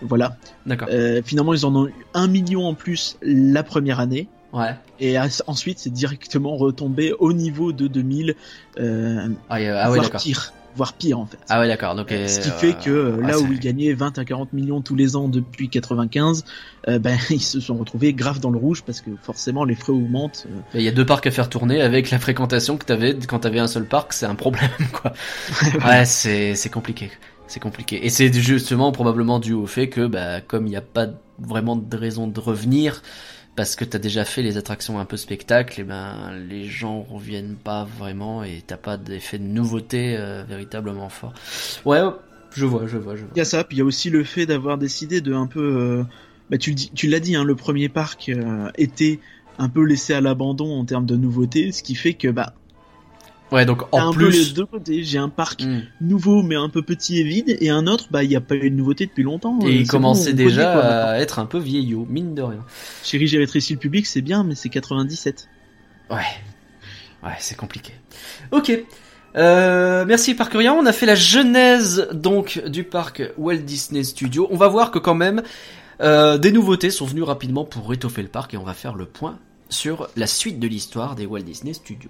Voilà. 0.01 0.37
D'accord. 0.65 0.87
Euh, 0.91 1.21
finalement, 1.23 1.53
ils 1.53 1.65
en 1.65 1.75
ont 1.75 1.87
eu 1.87 1.93
un 2.13 2.27
million 2.27 2.65
en 2.65 2.73
plus 2.73 3.17
la 3.21 3.63
première 3.63 3.99
année. 3.99 4.27
Ouais. 4.53 4.75
Et 4.99 5.17
ensuite, 5.47 5.79
c'est 5.79 5.89
directement 5.91 6.55
retombé 6.55 7.13
au 7.19 7.33
niveau 7.33 7.73
de 7.73 7.87
2000, 7.87 8.35
euh, 8.79 9.27
Ah, 9.49 9.55
ah 9.55 9.57
ouais 9.57 9.71
voire 9.97 10.01
d'accord. 10.01 10.21
pire. 10.21 10.53
Voire 10.77 10.93
pire 10.93 11.19
en 11.19 11.25
fait. 11.25 11.37
Ah 11.49 11.59
ouais, 11.59 11.67
d'accord. 11.67 11.95
Donc, 11.95 12.09
Ce 12.09 12.39
qui 12.39 12.49
euh, 12.49 12.51
fait 12.53 12.73
que 12.77 12.89
euh, 12.89 13.21
là 13.21 13.39
où 13.39 13.51
ils 13.51 13.59
gagnaient 13.59 13.93
20 13.93 14.17
à 14.17 14.23
40 14.23 14.53
millions 14.53 14.81
tous 14.81 14.95
les 14.95 15.15
ans 15.17 15.27
depuis 15.27 15.67
95, 15.69 16.45
euh, 16.87 16.99
ben 16.99 17.17
ils 17.29 17.41
se 17.41 17.59
sont 17.59 17.75
retrouvés 17.75 18.13
grave 18.13 18.39
dans 18.39 18.51
le 18.51 18.57
rouge 18.57 18.83
parce 18.85 19.01
que 19.01 19.09
forcément 19.21 19.65
les 19.65 19.75
frais 19.75 19.91
augmentent. 19.91 20.47
euh. 20.49 20.61
Il 20.75 20.81
y 20.83 20.87
a 20.87 20.91
deux 20.91 21.05
parcs 21.05 21.27
à 21.27 21.31
faire 21.31 21.49
tourner 21.49 21.81
avec 21.81 22.11
la 22.11 22.19
fréquentation 22.19 22.77
que 22.77 22.85
t'avais 22.85 23.17
quand 23.27 23.39
t'avais 23.39 23.59
un 23.59 23.67
seul 23.67 23.85
parc, 23.85 24.13
c'est 24.13 24.25
un 24.27 24.35
problème 24.35 24.69
quoi. 24.93 25.11
ouais, 25.85 26.05
c'est 26.05 26.55
c'est 26.55 26.69
compliqué, 26.69 27.11
c'est 27.47 27.59
compliqué. 27.59 28.05
Et 28.05 28.09
c'est 28.09 28.31
justement 28.31 28.91
probablement 28.91 29.39
dû 29.39 29.53
au 29.53 29.65
fait 29.67 29.89
que 29.89 30.05
bah 30.07 30.41
comme 30.41 30.67
il 30.67 30.69
n'y 30.69 30.75
a 30.77 30.81
pas 30.81 31.07
vraiment 31.39 31.75
de 31.75 31.97
raison 31.97 32.27
de 32.27 32.39
revenir 32.39 33.01
parce 33.57 33.75
que 33.75 33.83
t'as 33.83 33.97
déjà 33.97 34.23
fait 34.23 34.43
les 34.43 34.55
attractions 34.57 34.99
un 34.99 35.05
peu 35.05 35.17
spectacle, 35.17 35.81
et 35.81 35.83
ben 35.83 36.31
les 36.47 36.65
gens 36.65 37.01
reviennent 37.01 37.55
pas 37.55 37.83
vraiment 37.83 38.43
et 38.43 38.63
t'as 38.65 38.77
pas 38.77 38.97
d'effet 38.97 39.39
de 39.39 39.43
nouveauté 39.43 40.15
euh, 40.15 40.43
véritablement 40.47 41.09
fort. 41.09 41.33
Ouais, 41.83 41.99
je 42.53 42.65
vois, 42.65 42.85
je 42.85 42.97
vois, 42.97 43.15
je 43.15 43.21
vois. 43.21 43.31
Il 43.35 43.39
y 43.39 43.41
a 43.41 43.45
ça, 43.45 43.63
puis 43.63 43.77
il 43.77 43.79
y 43.79 43.81
a 43.81 43.85
aussi 43.85 44.11
le 44.11 44.23
fait 44.23 44.45
d'avoir 44.45 44.77
décidé 44.77 45.21
de 45.21 45.33
un 45.33 45.47
peu, 45.47 45.59
euh, 45.59 46.03
bah 46.51 46.59
tu 46.59 47.07
l'as 47.07 47.19
dit, 47.19 47.35
hein, 47.35 47.43
le 47.43 47.55
premier 47.55 47.89
parc 47.89 48.29
euh, 48.29 48.69
était 48.77 49.19
un 49.57 49.69
peu 49.69 49.83
laissé 49.83 50.13
à 50.13 50.21
l'abandon 50.21 50.79
en 50.79 50.85
termes 50.85 51.07
de 51.07 51.15
nouveautés, 51.15 51.71
ce 51.71 51.81
qui 51.81 51.95
fait 51.95 52.13
que 52.13 52.27
bah 52.27 52.53
Ouais, 53.51 53.65
donc 53.65 53.83
en 53.93 54.09
un 54.09 54.13
peu 54.13 54.25
les 54.25 54.29
plus. 54.31 54.53
deux 54.53 54.65
côtés. 54.65 55.03
J'ai 55.03 55.17
un 55.17 55.29
parc 55.29 55.63
Hmm. 55.63 55.81
nouveau 56.01 56.43
mais 56.43 56.55
un 56.55 56.67
peu 56.69 56.81
petit 56.81 57.19
et 57.19 57.23
vide, 57.23 57.57
et 57.61 57.69
un 57.69 57.87
autre 57.87 58.07
bah 58.11 58.23
il 58.23 58.29
n'y 58.29 58.35
a 58.35 58.41
pas 58.41 58.55
eu 58.55 58.69
de 58.69 58.75
nouveauté 58.75 59.05
depuis 59.05 59.23
longtemps. 59.23 59.57
Et 59.61 59.65
Euh, 59.65 59.71
il 59.71 59.87
commençait 59.87 60.31
bon, 60.31 60.37
déjà 60.37 60.63
connaît, 60.63 60.73
quoi, 60.73 60.83
maintenant. 60.83 61.07
à 61.11 61.17
être 61.19 61.39
un 61.39 61.45
peu 61.45 61.57
vieillot, 61.59 62.05
mine 62.09 62.35
de 62.35 62.41
rien. 62.41 62.65
Chérie, 63.03 63.27
j'ai 63.27 63.37
rétréci 63.37 63.73
le 63.73 63.79
public, 63.79 64.05
c'est 64.05 64.21
bien, 64.21 64.43
mais 64.43 64.55
c'est 64.55 64.69
97. 64.69 65.47
Ouais. 66.09 66.17
Ouais, 67.23 67.31
c'est 67.39 67.55
compliqué. 67.57 67.93
Ok. 68.51 68.71
Euh, 69.35 70.05
merci 70.05 70.33
Parcurien. 70.33 70.73
On 70.73 70.85
a 70.85 70.91
fait 70.93 71.05
la 71.05 71.15
genèse 71.15 72.07
donc 72.13 72.61
du 72.67 72.83
parc 72.83 73.21
Walt 73.37 73.57
Disney 73.57 74.03
Studio. 74.03 74.47
On 74.51 74.57
va 74.57 74.67
voir 74.67 74.91
que 74.91 74.99
quand 74.99 75.15
même 75.15 75.43
euh, 76.01 76.37
des 76.37 76.51
nouveautés 76.51 76.89
sont 76.89 77.05
venues 77.05 77.23
rapidement 77.23 77.63
pour 77.65 77.91
étoffer 77.93 78.21
le 78.23 78.27
parc 78.29 78.53
et 78.53 78.57
on 78.57 78.63
va 78.63 78.73
faire 78.73 78.95
le 78.95 79.05
point 79.05 79.37
sur 79.69 80.09
la 80.15 80.27
suite 80.27 80.59
de 80.59 80.67
l'histoire 80.67 81.15
des 81.15 81.25
Walt 81.25 81.41
Disney 81.41 81.73
Studios. 81.73 82.09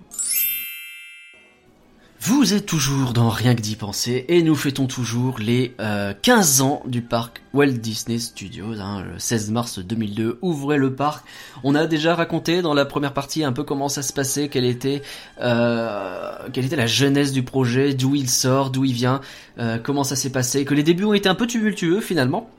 Vous 2.20 2.56
êtes 2.56 2.66
toujours 2.66 3.14
dans 3.14 3.30
Rien 3.30 3.54
que 3.54 3.62
d'y 3.62 3.76
penser 3.76 4.26
et 4.28 4.42
nous 4.42 4.56
fêtons 4.56 4.88
toujours 4.88 5.38
les 5.40 5.76
euh, 5.80 6.14
15 6.20 6.62
ans 6.62 6.82
du 6.88 7.02
parc 7.02 7.44
Walt 7.54 7.68
Disney 7.68 8.18
Studios. 8.18 8.80
hein, 8.82 9.04
le 9.14 9.20
16 9.20 9.52
mars 9.52 9.80
2002, 9.80 10.40
ouvrez 10.42 10.78
le 10.78 10.96
parc. 10.96 11.26
On 11.64 11.76
a 11.76 11.86
déjà 11.86 12.16
raconté 12.16 12.64
dans 12.64 12.74
la 12.74 12.86
première 12.86 13.14
partie 13.14 13.44
un 13.44 13.54
peu 13.54 13.64
comment 13.64 13.88
ça 13.88 14.02
se 14.02 14.14
passait, 14.14 14.50
quelle 14.50 14.66
était, 14.66 15.04
euh, 15.42 16.32
quelle 16.54 16.66
était 16.66 16.76
la 16.76 16.88
genèse 16.88 17.32
du 17.34 17.44
projet, 17.44 17.94
d'où 17.94 18.16
il 18.16 18.30
sort, 18.30 18.72
d'où 18.72 18.84
il 18.84 18.94
vient, 18.94 19.22
euh, 19.60 19.78
comment 19.78 20.04
ça 20.04 20.16
s'est 20.16 20.32
passé, 20.32 20.66
que 20.66 20.74
les 20.74 20.84
débuts 20.84 21.06
ont 21.06 21.14
été 21.14 21.30
un 21.30 21.36
peu 21.36 21.46
tumultueux 21.46 22.02
finalement. 22.02 22.50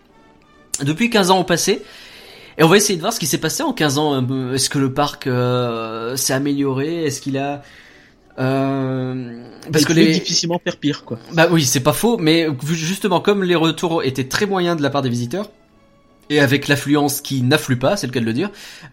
Depuis 0.82 1.10
15 1.10 1.32
ans 1.32 1.40
ont 1.40 1.44
passé. 1.44 1.82
Et 2.58 2.62
on 2.64 2.68
va 2.68 2.76
essayer 2.76 2.96
de 2.96 3.00
voir 3.00 3.12
ce 3.12 3.20
qui 3.20 3.26
s'est 3.26 3.38
passé 3.38 3.62
en 3.64 3.72
15 3.72 3.98
ans. 3.98 4.24
peu. 4.24 4.54
Est-ce 4.54 4.70
que 4.70 4.78
le 4.78 4.92
parc 4.92 5.26
euh, 5.26 6.16
s'est 6.16 6.32
amélioré? 6.32 7.04
Est-ce 7.04 7.20
qu'il 7.20 7.38
a... 7.38 7.62
Euh, 8.38 9.42
parce 9.72 9.84
que 9.84 9.92
les... 9.92 10.12
difficilement 10.12 10.60
faire 10.62 10.76
pire, 10.76 11.04
quoi. 11.04 11.18
Bah 11.32 11.48
oui, 11.50 11.64
c'est 11.64 11.80
pas 11.80 11.92
faux, 11.92 12.18
mais 12.18 12.46
justement, 12.64 13.20
comme 13.20 13.42
les 13.42 13.56
retours 13.56 14.02
étaient 14.04 14.28
très 14.28 14.46
moyens 14.46 14.76
de 14.76 14.82
la 14.82 14.90
part 14.90 15.02
des 15.02 15.08
visiteurs, 15.08 15.50
et 16.30 16.40
avec 16.40 16.68
l'affluence 16.68 17.20
qui 17.20 17.42
n'afflue 17.42 17.78
pas, 17.78 17.96
c'est 17.96 18.06
le 18.06 18.12
cas 18.12 18.20
de 18.20 18.24
le 18.26 18.32
dire, 18.32 18.50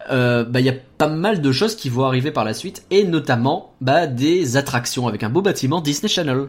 euh, 0.10 0.46
bah 0.46 0.62
il 0.62 0.66
y 0.66 0.70
a 0.70 0.76
pas 0.98 1.10
mal 1.10 1.42
de 1.42 1.52
choses 1.52 1.76
qui 1.76 1.90
vont 1.90 2.06
arriver 2.06 2.32
par 2.32 2.46
la 2.46 2.54
suite, 2.54 2.86
et 2.92 3.04
notamment 3.04 3.74
bah 3.82 4.08
des 4.08 4.58
attractions 4.58 5.08
avec 5.08 5.24
un 5.24 5.30
beau 5.30 5.42
bâtiment 5.42 5.82
Disney 5.82 6.10
Channel. 6.10 6.48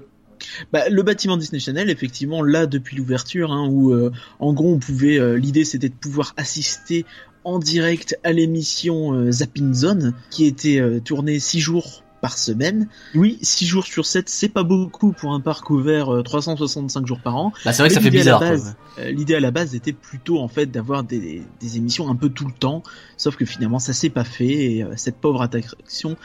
Bah, 0.72 0.88
le 0.88 1.02
bâtiment 1.02 1.36
Disney 1.36 1.60
Channel, 1.60 1.90
effectivement, 1.90 2.42
là 2.42 2.66
depuis 2.66 2.96
l'ouverture, 2.96 3.52
hein, 3.52 3.68
où 3.68 3.92
euh, 3.92 4.12
en 4.38 4.52
gros 4.52 4.72
on 4.72 4.78
pouvait, 4.78 5.18
euh, 5.18 5.36
l'idée 5.36 5.64
c'était 5.64 5.88
de 5.88 5.94
pouvoir 5.94 6.34
assister 6.36 7.04
en 7.44 7.58
direct 7.58 8.18
à 8.24 8.32
l'émission 8.32 9.14
euh, 9.14 9.30
Zapping 9.30 9.72
Zone, 9.72 10.14
qui 10.30 10.46
était 10.46 10.80
tournée 11.04 11.38
6 11.38 11.60
jours 11.60 12.02
par 12.26 12.36
semaine. 12.38 12.88
Oui, 13.14 13.38
6 13.40 13.66
jours 13.66 13.84
sur 13.84 14.04
7, 14.04 14.28
c'est 14.28 14.48
pas 14.48 14.64
beaucoup 14.64 15.12
pour 15.12 15.32
un 15.32 15.38
parc 15.38 15.70
ouvert 15.70 16.12
euh, 16.12 16.22
365 16.24 17.06
jours 17.06 17.20
par 17.20 17.36
an. 17.36 17.52
Bah 17.64 17.72
c'est 17.72 17.82
vrai 17.82 17.88
que 17.88 17.94
ça 17.94 18.00
fait 18.00 18.10
l'idée 18.10 18.28
à 18.28 18.40
la 18.40 18.50
bizarre. 18.56 18.74
euh, 18.98 19.10
L'idée 19.12 19.34
à 19.36 19.40
la 19.40 19.52
base 19.52 19.76
était 19.76 19.92
plutôt 19.92 20.40
en 20.40 20.48
fait 20.48 20.66
d'avoir 20.66 21.04
des, 21.04 21.42
des 21.60 21.76
émissions 21.76 22.10
un 22.10 22.16
peu 22.16 22.28
tout 22.28 22.44
le 22.46 22.52
temps, 22.52 22.82
sauf 23.16 23.36
que 23.36 23.44
finalement 23.44 23.78
ça 23.78 23.92
s'est 23.92 24.10
pas 24.10 24.24
fait 24.24 24.48
et 24.74 24.82
euh, 24.82 24.94
cette 24.96 25.18
pauvre 25.18 25.40
attraction 25.40 26.16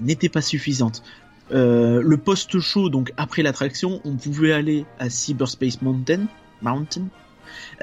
n'était 0.00 0.28
pas 0.28 0.42
suffisante. 0.42 1.04
Euh, 1.52 2.02
le 2.02 2.16
post-show, 2.16 2.88
donc 2.88 3.12
après 3.16 3.42
l'attraction, 3.42 4.00
on 4.04 4.16
pouvait 4.16 4.52
aller 4.52 4.86
à 4.98 5.08
Cyberspace 5.08 5.82
Mountain, 5.82 6.22
Mountain 6.62 7.02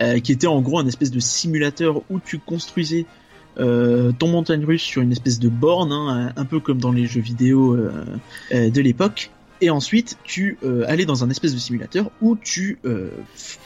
euh, 0.01 0.19
qui 0.19 0.33
était 0.33 0.47
en 0.47 0.59
gros 0.61 0.79
un 0.79 0.87
espèce 0.87 1.11
de 1.11 1.21
simulateur 1.21 2.01
où 2.09 2.19
tu 2.19 2.37
construisais 2.37 3.05
euh, 3.59 4.11
ton 4.11 4.27
montagne 4.27 4.63
russe 4.65 4.81
sur 4.81 5.01
une 5.01 5.11
espèce 5.11 5.39
de 5.39 5.49
borne, 5.49 5.91
hein, 5.91 6.31
un 6.35 6.45
peu 6.45 6.59
comme 6.59 6.79
dans 6.79 6.91
les 6.91 7.05
jeux 7.05 7.21
vidéo 7.21 7.75
euh, 7.75 7.91
euh, 8.53 8.69
de 8.69 8.81
l'époque. 8.81 9.31
Et 9.63 9.69
ensuite, 9.69 10.17
tu 10.23 10.57
allais 10.87 11.05
dans 11.05 11.23
un 11.23 11.29
espèce 11.29 11.53
de 11.53 11.59
simulateur 11.59 12.09
où 12.19 12.35
tu 12.35 12.79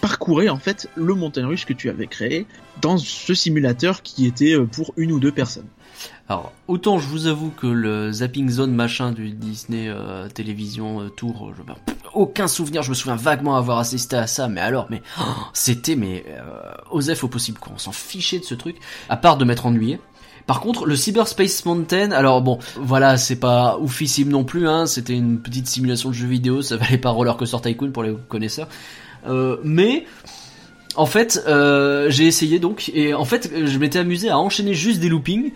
parcourais 0.02 0.50
en 0.50 0.58
fait 0.58 0.89
le 0.95 1.13
montagne 1.13 1.45
russe 1.45 1.63
que 1.63 1.71
tu 1.71 1.89
avais 1.89 2.08
créé 2.08 2.45
dans 2.82 2.98
ce 2.98 3.34
simulateur 3.34 4.02
qui 4.02 4.26
était 4.26 4.58
pour 4.74 4.93
une 4.98 5.13
ou 5.13 5.21
deux 5.21 5.32
personnes. 5.32 5.67
Alors, 6.28 6.52
autant 6.68 6.98
je 6.98 7.08
vous 7.08 7.28
avoue 7.28 7.52
que 7.52 7.68
le 7.68 8.12
Zapping 8.12 8.50
Zone 8.50 8.74
machin 8.74 9.12
du 9.12 9.30
Disney 9.32 9.88
euh, 9.88 10.28
Télévision 10.28 11.02
euh, 11.02 11.10
Tour, 11.10 11.54
je, 11.56 11.62
aucun 12.16 12.48
souvenir, 12.48 12.82
je 12.82 12.90
me 12.90 12.96
souviens 12.96 13.16
vaguement 13.16 13.58
avoir 13.58 13.78
assisté 13.78 14.16
à 14.16 14.26
ça, 14.26 14.48
mais 14.48 14.62
alors, 14.62 14.88
mais 14.90 15.04
oh, 15.20 15.24
c'était 15.54 15.96
mais 15.96 16.26
euh, 16.28 16.74
osef 16.90 17.24
au 17.24 17.28
possible 17.28 17.60
quoi, 17.60 17.74
on 17.76 17.78
s'en 17.78 17.92
fichait 17.92 18.40
de 18.40 18.44
ce 18.44 18.56
truc, 18.56 18.78
à 19.08 19.18
part 19.18 19.38
de 19.38 19.46
m'être 19.46 19.68
ennuyé. 19.68 20.00
Par 20.48 20.62
contre, 20.62 20.86
le 20.86 20.96
Cyberspace 20.96 21.66
Mountain, 21.66 22.12
alors 22.12 22.42
bon, 22.42 22.60
voilà, 22.76 23.18
c'est 23.18 23.40
pas 23.40 23.78
oufissime 23.80 24.30
non 24.30 24.44
plus, 24.44 24.68
hein, 24.68 24.88
c'était 24.88 25.16
une 25.16 25.40
petite 25.40 25.68
simulation 25.68 26.10
de 26.10 26.16
jeu 26.16 26.28
vidéo, 26.28 26.64
ça 26.64 26.78
valait 26.78 26.98
pas 26.98 27.12
Roller 27.12 27.38
Coaster 27.38 27.58
Tycoon 27.62 27.92
pour 27.92 28.04
les 28.04 28.16
connaisseurs, 28.30 28.68
euh, 29.28 29.58
mais 29.64 30.06
en 30.96 31.06
fait, 31.06 31.44
euh, 31.48 32.10
j'ai 32.10 32.26
essayé 32.26 32.60
donc, 32.60 32.90
et 32.94 33.14
en 33.14 33.26
fait, 33.26 33.52
je 33.66 33.78
m'étais 33.78 34.00
amusé 34.00 34.30
à 34.30 34.38
enchaîner 34.38 34.74
juste 34.74 35.00
des 35.00 35.10
loopings. 35.10 35.52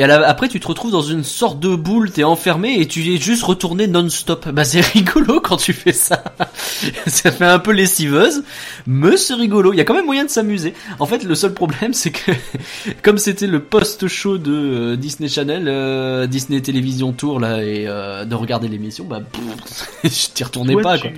Et 0.00 0.06
la- 0.06 0.26
après, 0.28 0.48
tu 0.48 0.60
te 0.60 0.66
retrouves 0.68 0.92
dans 0.92 1.02
une 1.02 1.24
sorte 1.24 1.58
de 1.58 1.74
boule, 1.74 2.12
t'es 2.12 2.22
enfermé 2.22 2.76
et 2.80 2.86
tu 2.86 3.00
es 3.12 3.16
juste 3.18 3.42
retourné 3.42 3.88
non-stop. 3.88 4.48
Bah, 4.50 4.64
c'est 4.64 4.80
rigolo 4.92 5.40
quand 5.40 5.56
tu 5.56 5.72
fais 5.72 5.92
ça. 5.92 6.22
ça 7.06 7.32
fait 7.32 7.44
un 7.44 7.58
peu 7.58 7.72
lessiveuse, 7.72 8.44
mais 8.86 9.16
c'est 9.16 9.34
rigolo. 9.34 9.72
Il 9.72 9.76
y 9.76 9.80
a 9.80 9.84
quand 9.84 9.94
même 9.94 10.06
moyen 10.06 10.24
de 10.24 10.30
s'amuser. 10.30 10.72
En 11.00 11.06
fait, 11.06 11.24
le 11.24 11.34
seul 11.34 11.52
problème, 11.52 11.92
c'est 11.94 12.12
que 12.12 12.30
comme 13.02 13.18
c'était 13.18 13.48
le 13.48 13.60
post-show 13.60 14.38
de 14.38 14.52
euh, 14.52 14.96
Disney 14.96 15.28
Channel, 15.28 15.64
euh, 15.66 16.26
Disney 16.28 16.60
Télévision 16.60 17.12
Tour 17.12 17.40
là, 17.40 17.62
et 17.64 17.86
euh, 17.88 18.24
de 18.24 18.34
regarder 18.36 18.68
l'émission, 18.68 19.04
bah, 19.04 19.20
pff, 19.20 19.88
je 20.04 20.32
t'y 20.32 20.44
retournais 20.44 20.74
soit, 20.74 20.82
pas 20.82 20.98
quoi. 20.98 21.10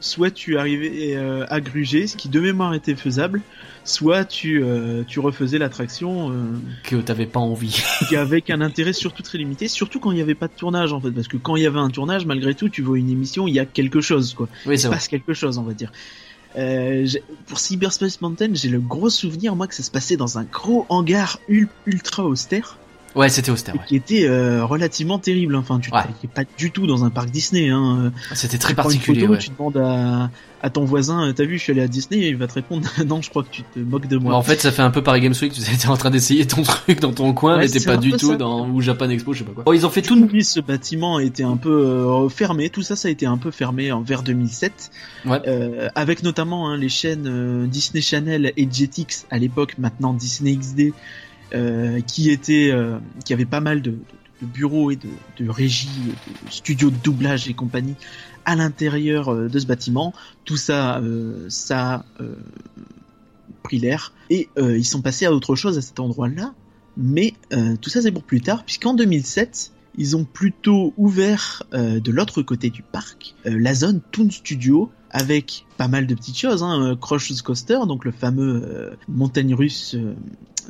soit 0.00 0.30
tu 0.30 0.58
arrivais 0.58 1.14
euh, 1.16 1.46
à 1.48 1.60
gruger, 1.60 2.06
ce 2.06 2.16
qui 2.16 2.28
de 2.28 2.40
mémoire 2.40 2.74
était 2.74 2.94
faisable, 2.94 3.40
soit 3.88 4.24
tu, 4.24 4.62
euh, 4.62 5.02
tu 5.06 5.20
refaisais 5.20 5.58
l'attraction 5.58 6.30
euh, 6.30 6.34
Que 6.84 6.96
t'avais 6.96 7.26
pas 7.26 7.40
envie. 7.40 7.82
avec 8.16 8.50
un 8.50 8.60
intérêt 8.60 8.92
surtout 8.92 9.22
très 9.22 9.38
limité, 9.38 9.68
surtout 9.68 9.98
quand 10.00 10.10
il 10.12 10.16
n'y 10.16 10.20
avait 10.20 10.34
pas 10.34 10.48
de 10.48 10.52
tournage 10.52 10.92
en 10.92 11.00
fait, 11.00 11.10
parce 11.10 11.28
que 11.28 11.36
quand 11.36 11.56
il 11.56 11.62
y 11.62 11.66
avait 11.66 11.78
un 11.78 11.90
tournage, 11.90 12.26
malgré 12.26 12.54
tout, 12.54 12.68
tu 12.68 12.82
vois 12.82 12.98
une 12.98 13.10
émission, 13.10 13.46
il 13.46 13.54
y 13.54 13.58
a 13.60 13.64
quelque 13.66 14.00
chose 14.00 14.34
quoi. 14.34 14.48
oui, 14.66 14.74
il 14.74 14.78
se 14.78 14.88
passe 14.88 15.08
quelque 15.08 15.32
chose, 15.34 15.58
on 15.58 15.62
va 15.62 15.72
dire. 15.74 15.90
Euh, 16.56 17.06
pour 17.46 17.58
Cyberspace 17.60 18.20
Mountain, 18.20 18.50
j'ai 18.54 18.68
le 18.68 18.80
gros 18.80 19.10
souvenir, 19.10 19.54
moi, 19.54 19.66
que 19.66 19.74
ça 19.74 19.82
se 19.82 19.90
passait 19.90 20.16
dans 20.16 20.38
un 20.38 20.44
gros 20.44 20.86
hangar 20.88 21.38
ul- 21.48 21.68
ultra 21.86 22.24
austère, 22.24 22.78
Ouais, 23.14 23.28
c'était 23.28 23.50
austère. 23.50 23.74
Ouais. 23.74 23.80
qui 23.86 23.96
était 23.96 24.26
euh, 24.28 24.64
relativement 24.64 25.18
terrible. 25.18 25.56
Enfin, 25.56 25.78
tu 25.80 25.90
Ouais. 25.92 26.00
pas 26.34 26.42
du 26.56 26.70
tout 26.70 26.86
dans 26.86 27.04
un 27.04 27.10
parc 27.10 27.30
Disney. 27.30 27.68
Hein. 27.70 28.12
C'était 28.34 28.58
très 28.58 28.74
Tu 28.74 28.80
une 28.80 28.82
particulier. 28.84 29.20
photo, 29.22 29.32
ouais. 29.32 29.38
Tu 29.38 29.50
demandes 29.50 29.76
à, 29.78 30.30
à 30.62 30.70
ton 30.70 30.84
voisin, 30.84 31.28
euh, 31.28 31.32
t'as 31.32 31.44
vu, 31.44 31.56
je 31.58 31.62
suis 31.62 31.72
allé 31.72 31.80
à 31.82 31.88
Disney, 31.88 32.20
et 32.20 32.28
il 32.28 32.36
va 32.36 32.46
te 32.46 32.54
répondre, 32.54 32.86
non, 33.06 33.22
je 33.22 33.30
crois 33.30 33.42
que 33.42 33.48
tu 33.50 33.62
te 33.62 33.78
moques 33.78 34.06
de 34.08 34.18
moi. 34.18 34.32
Bah, 34.32 34.38
en 34.38 34.42
fait, 34.42 34.60
ça 34.60 34.70
fait 34.70 34.82
un 34.82 34.90
peu 34.90 35.02
Paris 35.02 35.20
Games 35.20 35.34
Week. 35.40 35.52
Tu 35.52 35.60
étais 35.62 35.88
en 35.88 35.96
train 35.96 36.10
d'essayer 36.10 36.46
ton 36.46 36.62
truc 36.64 37.00
dans 37.00 37.12
ton 37.12 37.32
coin, 37.32 37.56
mais 37.58 37.68
t'es 37.68 37.80
pas 37.80 37.96
du 37.96 38.12
tout 38.12 38.30
ça. 38.32 38.36
dans 38.36 38.68
ou 38.68 38.80
Japan 38.80 39.08
Expo, 39.08 39.32
je 39.32 39.38
sais 39.40 39.44
pas 39.44 39.52
quoi. 39.52 39.64
Oh, 39.66 39.72
ils 39.72 39.86
ont 39.86 39.90
fait 39.90 40.02
tout. 40.02 40.20
coup, 40.20 40.28
oui, 40.32 40.44
ce 40.44 40.60
bâtiment 40.60 41.18
était 41.18 41.44
un 41.44 41.56
peu 41.56 41.70
euh, 41.70 42.28
fermé. 42.28 42.68
Tout 42.70 42.82
ça, 42.82 42.94
ça 42.94 43.08
a 43.08 43.10
été 43.10 43.26
un 43.26 43.38
peu 43.38 43.50
fermé 43.50 43.90
en 43.90 44.02
vers 44.02 44.22
2007, 44.22 44.90
Ouais. 45.26 45.40
Euh, 45.46 45.88
avec 45.94 46.22
notamment 46.22 46.68
hein, 46.68 46.76
les 46.76 46.88
chaînes 46.88 47.26
euh, 47.26 47.66
Disney 47.66 48.00
Channel 48.02 48.52
et 48.56 48.68
Jetix 48.70 49.26
à 49.30 49.38
l'époque, 49.38 49.74
maintenant 49.78 50.12
Disney 50.12 50.54
XD, 50.56 50.92
qui 52.06 52.30
étaient, 52.30 52.70
euh, 52.70 52.98
qui 53.24 53.32
avaient 53.32 53.44
pas 53.44 53.60
mal 53.60 53.82
de, 53.82 53.94
bureaux 54.42 54.90
et 54.90 54.96
de, 54.96 55.08
de 55.38 55.50
régies, 55.50 55.88
de 56.46 56.50
studios 56.50 56.90
de 56.90 56.96
doublage 57.02 57.48
et 57.48 57.54
compagnie 57.54 57.96
à 58.44 58.54
l'intérieur 58.56 59.28
euh, 59.28 59.48
de 59.48 59.58
ce 59.58 59.66
bâtiment. 59.66 60.14
Tout 60.44 60.56
ça, 60.56 60.98
euh, 60.98 61.46
ça 61.48 62.04
euh, 62.20 62.34
pris 63.62 63.78
l'air 63.78 64.12
et 64.30 64.48
euh, 64.58 64.78
ils 64.78 64.84
sont 64.84 65.02
passés 65.02 65.26
à 65.26 65.32
autre 65.32 65.56
chose 65.56 65.76
à 65.78 65.82
cet 65.82 66.00
endroit-là. 66.00 66.54
Mais 66.96 67.34
euh, 67.52 67.76
tout 67.80 67.90
ça 67.90 68.02
c'est 68.02 68.10
pour 68.10 68.24
plus 68.24 68.40
tard, 68.40 68.64
puisqu'en 68.64 68.94
2007, 68.94 69.72
ils 69.96 70.16
ont 70.16 70.24
plutôt 70.24 70.94
ouvert 70.96 71.62
euh, 71.74 72.00
de 72.00 72.10
l'autre 72.10 72.42
côté 72.42 72.70
du 72.70 72.82
parc 72.82 73.34
euh, 73.46 73.56
la 73.58 73.74
zone 73.74 74.00
Toon 74.12 74.30
Studio 74.30 74.90
avec 75.10 75.66
pas 75.76 75.88
mal 75.88 76.06
de 76.06 76.14
petites 76.14 76.38
choses, 76.38 76.62
hein, 76.62 76.82
euh, 76.82 76.96
Crush 76.96 77.42
Coaster, 77.42 77.80
donc 77.86 78.04
le 78.04 78.12
fameux 78.12 78.62
euh, 78.64 78.90
montagne 79.08 79.54
russe 79.54 79.94
euh, 79.94 80.14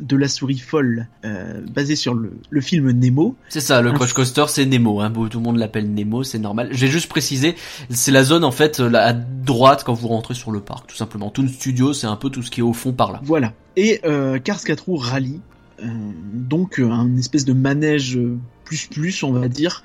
de 0.01 0.17
la 0.17 0.29
souris 0.29 0.59
folle 0.59 1.09
euh, 1.25 1.61
basé 1.75 1.97
sur 1.97 2.15
le, 2.15 2.33
le 2.51 2.61
film 2.61 2.91
Nemo. 2.91 3.37
C'est 3.49 3.61
ça, 3.61 3.81
le 3.83 3.91
Un 3.91 3.95
Crush 3.95 4.13
Coaster, 4.13 4.45
c'est 4.49 4.67
Nemo. 4.67 5.01
Hein. 5.01 5.13
Tout 5.13 5.39
le 5.39 5.45
monde 5.45 5.57
l'appelle 5.57 5.93
Nemo, 5.93 6.23
c'est 6.23 6.39
normal. 6.39 6.69
J'ai 6.73 6.89
juste 6.89 7.09
précisé, 7.09 7.55
c'est 7.91 8.13
la 8.13 8.25
zone 8.25 8.45
en 8.45 8.51
fait 8.51 8.79
là, 8.81 9.07
à 9.07 9.13
droite 9.13 9.85
quand 9.85 9.95
vous 9.95 10.09
rentrez 10.09 10.35
sur 10.35 10.51
le 10.51 10.61
parc, 10.61 10.87
tout 10.89 10.97
simplement. 10.97 11.31
Toon 11.31 11.49
Studio, 11.49 11.93
c'est 11.93 12.07
un 12.07 12.17
peu 12.17 12.31
tout 12.31 12.43
ce 12.43 12.51
qui 12.51 12.61
est 12.61 12.65
au 12.65 12.73
fond 12.73 12.93
par 12.93 13.13
là. 13.13 13.21
Voilà. 13.25 13.53
Et 13.77 14.01
euh, 14.05 14.39
Cars 14.39 14.63
4 14.63 14.81
roues 14.87 14.97
Rally, 14.97 15.41
euh, 15.83 15.87
donc 16.33 16.81
euh, 16.81 16.91
un 16.91 17.17
espèce 17.17 17.45
de 17.45 17.53
manège 17.53 18.17
euh, 18.17 18.37
plus 18.65 18.87
plus, 18.87 19.23
on 19.23 19.33
va 19.33 19.49
dire, 19.49 19.83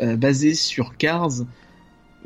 euh, 0.00 0.16
basé 0.16 0.54
sur 0.54 0.96
Cars, 0.96 1.30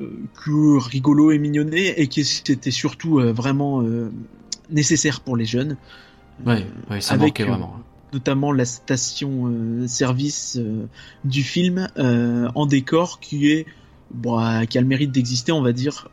euh, 0.00 0.10
que 0.44 0.78
rigolo 0.78 1.32
et 1.32 1.38
mignonné, 1.38 2.00
et 2.00 2.06
qui 2.06 2.20
était 2.20 2.70
surtout 2.70 3.18
euh, 3.18 3.32
vraiment 3.32 3.82
euh, 3.82 4.10
nécessaire 4.70 5.20
pour 5.20 5.36
les 5.36 5.44
jeunes. 5.44 5.76
Ouais, 6.46 6.66
ouais, 6.90 7.00
ça 7.00 7.14
Avec, 7.14 7.40
manquait 7.40 7.42
euh, 7.44 7.46
vraiment. 7.46 7.80
notamment 8.12 8.52
la 8.52 8.64
station 8.64 9.46
euh, 9.46 9.86
service 9.86 10.56
euh, 10.58 10.86
du 11.24 11.42
film 11.42 11.88
euh, 11.98 12.48
en 12.54 12.66
décor 12.66 13.20
qui 13.20 13.50
est 13.50 13.66
bon, 14.12 14.38
qui 14.66 14.78
a 14.78 14.80
le 14.80 14.86
mérite 14.86 15.12
d'exister 15.12 15.52
on 15.52 15.62
va 15.62 15.72
dire 15.72 16.08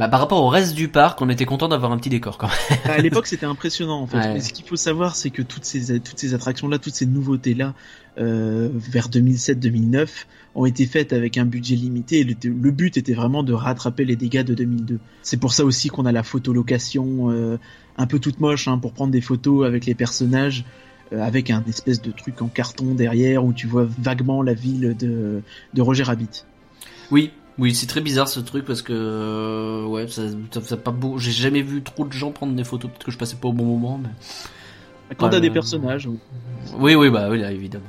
Bah, 0.00 0.08
par 0.08 0.18
rapport 0.20 0.42
au 0.42 0.48
reste 0.48 0.74
du 0.74 0.88
parc, 0.88 1.20
on 1.22 1.28
était 1.28 1.44
content 1.44 1.68
d'avoir 1.68 1.92
un 1.92 1.98
petit 1.98 2.08
décor 2.08 2.36
quand 2.38 2.48
même. 2.48 2.78
à 2.92 2.98
l'époque 2.98 3.26
c'était 3.28 3.46
impressionnant 3.46 4.00
en 4.00 4.06
fait 4.08 4.16
Ouais. 4.16 4.34
mais 4.34 4.40
ce 4.40 4.52
qu'il 4.52 4.64
faut 4.64 4.74
savoir 4.76 5.14
c'est 5.14 5.30
que 5.30 5.42
toutes 5.42 5.64
ces 5.64 6.00
toutes 6.00 6.18
ces 6.18 6.34
attractions 6.34 6.66
là 6.68 6.78
toutes 6.78 6.94
ces 6.94 7.06
nouveautés 7.06 7.54
là 7.54 7.74
vers 8.16 9.08
2007-2009 9.08 10.08
ont 10.54 10.66
été 10.66 10.86
faites 10.86 11.12
avec 11.12 11.38
un 11.38 11.44
budget 11.44 11.76
limité 11.76 12.20
et 12.20 12.24
le, 12.24 12.34
le 12.44 12.70
but 12.70 12.96
était 12.96 13.14
vraiment 13.14 13.42
de 13.42 13.52
rattraper 13.52 14.04
les 14.04 14.16
dégâts 14.16 14.42
de 14.44 14.54
2002 14.54 14.98
c'est 15.22 15.36
pour 15.36 15.52
ça 15.52 15.64
aussi 15.64 15.88
qu'on 15.88 16.06
a 16.06 16.12
la 16.12 16.22
photolocation 16.22 17.30
euh, 17.30 17.56
un 17.96 18.06
peu 18.06 18.18
toute 18.18 18.40
moche 18.40 18.68
hein, 18.68 18.78
pour 18.78 18.92
prendre 18.92 19.12
des 19.12 19.20
photos 19.20 19.66
avec 19.66 19.86
les 19.86 19.94
personnages 19.94 20.64
euh, 21.12 21.22
avec 21.22 21.50
un 21.50 21.62
espèce 21.68 22.00
de 22.02 22.10
truc 22.10 22.42
en 22.42 22.48
carton 22.48 22.94
derrière 22.94 23.44
où 23.44 23.52
tu 23.52 23.66
vois 23.66 23.86
vaguement 23.98 24.42
la 24.42 24.54
ville 24.54 24.96
de, 24.98 25.42
de 25.74 25.82
Roger 25.82 26.02
Rabbit. 26.04 26.44
Oui, 27.10 27.30
oui, 27.58 27.74
c'est 27.74 27.86
très 27.86 28.00
bizarre 28.00 28.28
ce 28.28 28.40
truc 28.40 28.64
parce 28.64 28.82
que 28.82 28.92
euh, 28.92 29.84
ouais, 29.86 30.08
ça, 30.08 30.22
ça, 30.50 30.60
ça 30.62 30.76
pas 30.76 30.90
beau. 30.90 31.18
J'ai 31.18 31.32
jamais 31.32 31.62
vu 31.62 31.82
trop 31.82 32.04
de 32.04 32.12
gens 32.12 32.30
prendre 32.30 32.54
des 32.54 32.64
photos. 32.64 32.90
Peut-être 32.90 33.04
que 33.04 33.12
je 33.12 33.18
passais 33.18 33.36
pas 33.36 33.48
au 33.48 33.52
bon 33.52 33.64
moment, 33.64 33.98
mais. 34.02 34.10
Quand 35.16 35.28
t'as 35.28 35.40
des 35.40 35.50
personnages, 35.50 36.06
oui. 36.06 36.18
Oui, 36.78 36.94
oui, 36.94 37.10
bah 37.10 37.28
oui, 37.30 37.40
là, 37.40 37.50
évidemment. 37.50 37.84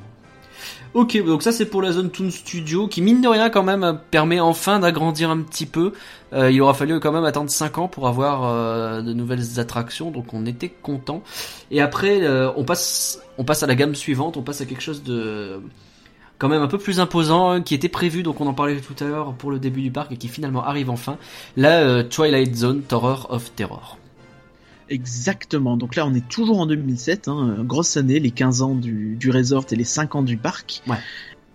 Ok, 0.93 1.24
donc 1.24 1.41
ça 1.41 1.54
c'est 1.54 1.67
pour 1.67 1.82
la 1.82 1.93
zone 1.93 2.10
Toon 2.10 2.30
Studio 2.30 2.89
qui 2.89 3.02
mine 3.02 3.21
de 3.21 3.28
rien 3.30 3.50
quand 3.50 3.63
même 3.63 3.97
permet 4.12 4.41
enfin 4.41 4.80
d'agrandir 4.80 5.30
un 5.30 5.41
petit 5.41 5.65
peu. 5.65 5.93
Euh, 6.34 6.52
il 6.52 6.62
aura 6.62 6.74
fallu 6.74 7.00
quand 7.00 7.13
même 7.13 7.24
attendre 7.24 7.50
5 7.50 7.78
ans 7.78 7.88
pour 7.88 8.10
avoir 8.10 8.43
euh, 8.43 9.02
de 9.02 9.13
nouvelles 9.13 9.58
attractions, 9.60 10.12
donc 10.12 10.34
on 10.34 10.45
était 10.45 10.67
content. 10.69 11.24
Et 11.71 11.80
après, 11.80 12.21
euh, 12.24 12.52
on 12.58 12.65
passe, 12.65 13.21
on 13.38 13.45
passe 13.45 13.63
à 13.63 13.67
la 13.67 13.76
gamme 13.76 13.95
suivante, 13.95 14.36
on 14.36 14.41
passe 14.41 14.60
à 14.60 14.65
quelque 14.65 14.82
chose 14.82 15.02
de 15.04 15.62
quand 16.41 16.49
même 16.49 16.63
un 16.63 16.67
peu 16.67 16.80
plus 16.80 16.99
imposant 16.99 17.51
hein, 17.51 17.62
qui 17.62 17.75
était 17.75 17.88
prévu, 17.88 18.23
donc 18.23 18.41
on 18.41 18.47
en 18.47 18.56
parlait 18.56 18.82
tout 18.82 18.95
à 19.04 19.08
l'heure 19.08 19.34
pour 19.34 19.51
le 19.51 19.60
début 19.60 19.84
du 19.84 19.91
parc 19.91 20.12
et 20.12 20.17
qui 20.17 20.27
finalement 20.27 20.63
arrive 20.65 20.89
enfin. 20.89 21.19
La 21.56 21.82
euh, 21.82 22.01
Twilight 22.01 22.56
Zone 22.56 22.82
Tower 22.82 23.27
of 23.30 23.54
Terror. 23.54 23.99
Exactement. 24.89 25.77
Donc 25.77 25.95
là, 25.95 26.04
on 26.08 26.15
est 26.15 26.27
toujours 26.27 26.60
en 26.60 26.65
2007, 26.65 27.27
hein, 27.27 27.58
euh, 27.60 27.63
grosse 27.63 27.95
année, 27.95 28.19
les 28.19 28.32
15 28.32 28.63
ans 28.63 28.73
du, 28.73 29.17
du 29.17 29.30
resort 29.30 29.65
et 29.69 29.75
les 29.75 29.84
5 29.84 30.15
ans 30.15 30.23
du 30.23 30.36
parc. 30.36 30.82
Ouais. 30.88 30.97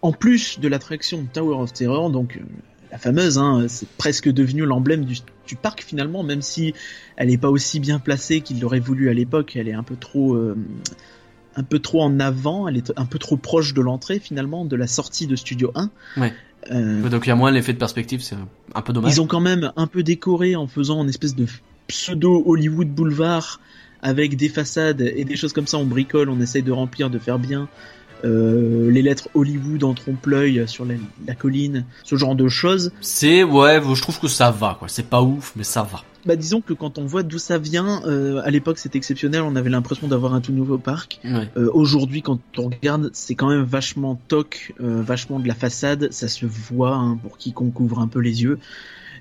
En 0.02 0.12
plus 0.12 0.60
de 0.60 0.68
l'attraction 0.68 1.26
Tower 1.32 1.56
of 1.56 1.72
Terror, 1.72 2.10
donc 2.10 2.36
euh, 2.36 2.44
la 2.92 2.98
fameuse, 2.98 3.38
hein, 3.38 3.66
c'est 3.68 3.88
presque 3.88 4.28
devenu 4.30 4.64
l'emblème 4.64 5.04
du, 5.04 5.16
du 5.48 5.56
parc 5.56 5.82
finalement, 5.82 6.22
même 6.22 6.42
si 6.42 6.74
elle 7.16 7.28
n'est 7.28 7.38
pas 7.38 7.50
aussi 7.50 7.80
bien 7.80 7.98
placée 7.98 8.40
qu'il 8.40 8.60
l'aurait 8.60 8.78
voulu 8.78 9.10
à 9.10 9.14
l'époque. 9.14 9.56
Elle 9.56 9.68
est 9.68 9.74
un 9.74 9.82
peu 9.82 9.96
trop, 9.96 10.34
euh, 10.34 10.56
un 11.56 11.62
peu 11.62 11.78
trop 11.78 12.02
en 12.02 12.20
avant. 12.20 12.68
Elle 12.68 12.76
est 12.76 12.92
un 12.96 13.06
peu 13.06 13.18
trop 13.18 13.36
proche 13.36 13.74
de 13.74 13.80
l'entrée 13.80 14.18
finalement, 14.18 14.64
de 14.64 14.76
la 14.76 14.86
sortie 14.86 15.26
de 15.26 15.36
Studio 15.36 15.72
1. 15.74 15.90
Ouais. 16.18 16.32
Euh, 16.70 17.08
Donc 17.08 17.26
il 17.26 17.28
y 17.28 17.32
a 17.32 17.36
moins 17.36 17.50
l'effet 17.50 17.72
de 17.72 17.78
perspective, 17.78 18.20
c'est 18.22 18.36
un 18.74 18.82
peu 18.82 18.92
dommage. 18.92 19.12
ils 19.14 19.20
ont 19.20 19.26
quand 19.26 19.40
même 19.40 19.72
un 19.76 19.86
peu 19.86 20.02
décoré 20.02 20.56
en 20.56 20.66
faisant 20.66 21.02
une 21.02 21.08
espèce 21.08 21.34
de 21.34 21.46
pseudo 21.86 22.42
Hollywood 22.44 22.88
boulevard 22.88 23.60
avec 24.02 24.36
des 24.36 24.48
façades 24.48 25.00
et 25.00 25.24
des 25.24 25.36
choses 25.36 25.52
comme 25.52 25.66
ça. 25.66 25.78
On 25.78 25.84
bricole, 25.84 26.28
on 26.28 26.40
essaye 26.40 26.62
de 26.62 26.72
remplir, 26.72 27.10
de 27.10 27.18
faire 27.18 27.38
bien. 27.38 27.68
Euh, 28.24 28.90
les 28.90 29.02
lettres 29.02 29.28
Hollywood 29.34 29.84
en 29.84 29.94
trompe-l'œil 29.94 30.64
sur 30.66 30.84
la, 30.84 30.94
la 31.26 31.34
colline, 31.34 31.84
ce 32.02 32.16
genre 32.16 32.34
de 32.34 32.48
choses. 32.48 32.92
C'est 33.00 33.42
ouais, 33.44 33.80
je 33.94 34.00
trouve 34.00 34.18
que 34.18 34.28
ça 34.28 34.50
va 34.50 34.76
quoi. 34.78 34.88
C'est 34.88 35.08
pas 35.08 35.22
ouf, 35.22 35.52
mais 35.56 35.64
ça 35.64 35.82
va. 35.82 36.02
Bah 36.24 36.34
disons 36.34 36.60
que 36.60 36.72
quand 36.72 36.98
on 36.98 37.06
voit 37.06 37.22
d'où 37.22 37.38
ça 37.38 37.56
vient, 37.56 38.02
euh, 38.04 38.42
à 38.44 38.50
l'époque 38.50 38.78
c'était 38.78 38.98
exceptionnel, 38.98 39.42
on 39.42 39.54
avait 39.54 39.70
l'impression 39.70 40.08
d'avoir 40.08 40.34
un 40.34 40.40
tout 40.40 40.52
nouveau 40.52 40.76
parc. 40.76 41.20
Ouais. 41.24 41.48
Euh, 41.56 41.70
Aujourd'hui, 41.72 42.20
quand 42.20 42.40
on 42.58 42.68
regarde, 42.68 43.10
c'est 43.12 43.36
quand 43.36 43.48
même 43.48 43.62
vachement 43.62 44.20
toc, 44.26 44.74
euh, 44.80 45.02
vachement 45.02 45.38
de 45.38 45.46
la 45.46 45.54
façade, 45.54 46.08
ça 46.10 46.26
se 46.26 46.44
voit 46.46 46.94
hein, 46.96 47.16
pour 47.22 47.38
quiconque 47.38 47.78
ouvre 47.78 48.00
un 48.00 48.08
peu 48.08 48.18
les 48.18 48.42
yeux. 48.42 48.58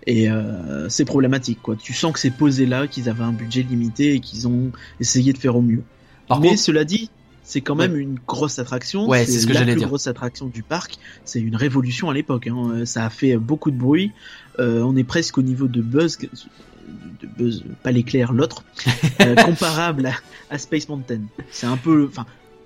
Et 0.07 0.29
euh, 0.29 0.87
c'est 0.89 1.05
problématique, 1.05 1.59
quoi. 1.61 1.75
Tu 1.75 1.93
sens 1.93 2.13
que 2.13 2.19
c'est 2.19 2.31
posé 2.31 2.65
là, 2.65 2.87
qu'ils 2.87 3.09
avaient 3.09 3.23
un 3.23 3.31
budget 3.31 3.63
limité 3.63 4.13
et 4.13 4.19
qu'ils 4.19 4.47
ont 4.47 4.71
essayé 4.99 5.33
de 5.33 5.37
faire 5.37 5.55
au 5.55 5.61
mieux. 5.61 5.83
Par 6.27 6.39
Mais 6.39 6.49
contre, 6.49 6.61
cela 6.61 6.85
dit, 6.85 7.09
c'est 7.45 7.61
quand 7.61 7.75
même 7.75 7.95
une 7.95 8.17
grosse 8.27 8.57
attraction. 8.59 9.07
Ouais, 9.07 9.25
c'est 9.25 9.39
ce 9.39 9.47
que 9.47 9.53
la 9.53 9.61
plus 9.63 9.75
dire. 9.75 9.87
grosse 9.87 10.07
attraction 10.07 10.47
du 10.47 10.63
parc. 10.63 10.97
C'est 11.25 11.39
une 11.39 11.55
révolution 11.55 12.09
à 12.09 12.13
l'époque. 12.13 12.47
Hein. 12.47 12.71
Euh, 12.73 12.85
Ça 12.85 13.05
a 13.05 13.09
fait 13.11 13.37
beaucoup 13.37 13.69
de 13.71 13.77
bruit. 13.77 14.11
Euh, 14.59 14.81
on 14.81 14.95
est 14.95 15.03
presque 15.03 15.37
au 15.37 15.43
niveau 15.43 15.67
de 15.67 15.81
Buzz, 15.81 16.17
de 16.17 17.27
Buzz, 17.37 17.63
pas 17.83 17.91
l'éclair, 17.91 18.33
l'autre, 18.33 18.63
euh, 19.21 19.35
comparable 19.35 20.07
à, 20.07 20.13
à 20.49 20.57
Space 20.57 20.89
Mountain. 20.89 21.21
C'est 21.51 21.67
un 21.67 21.77
peu, 21.77 22.07
enfin, 22.09 22.25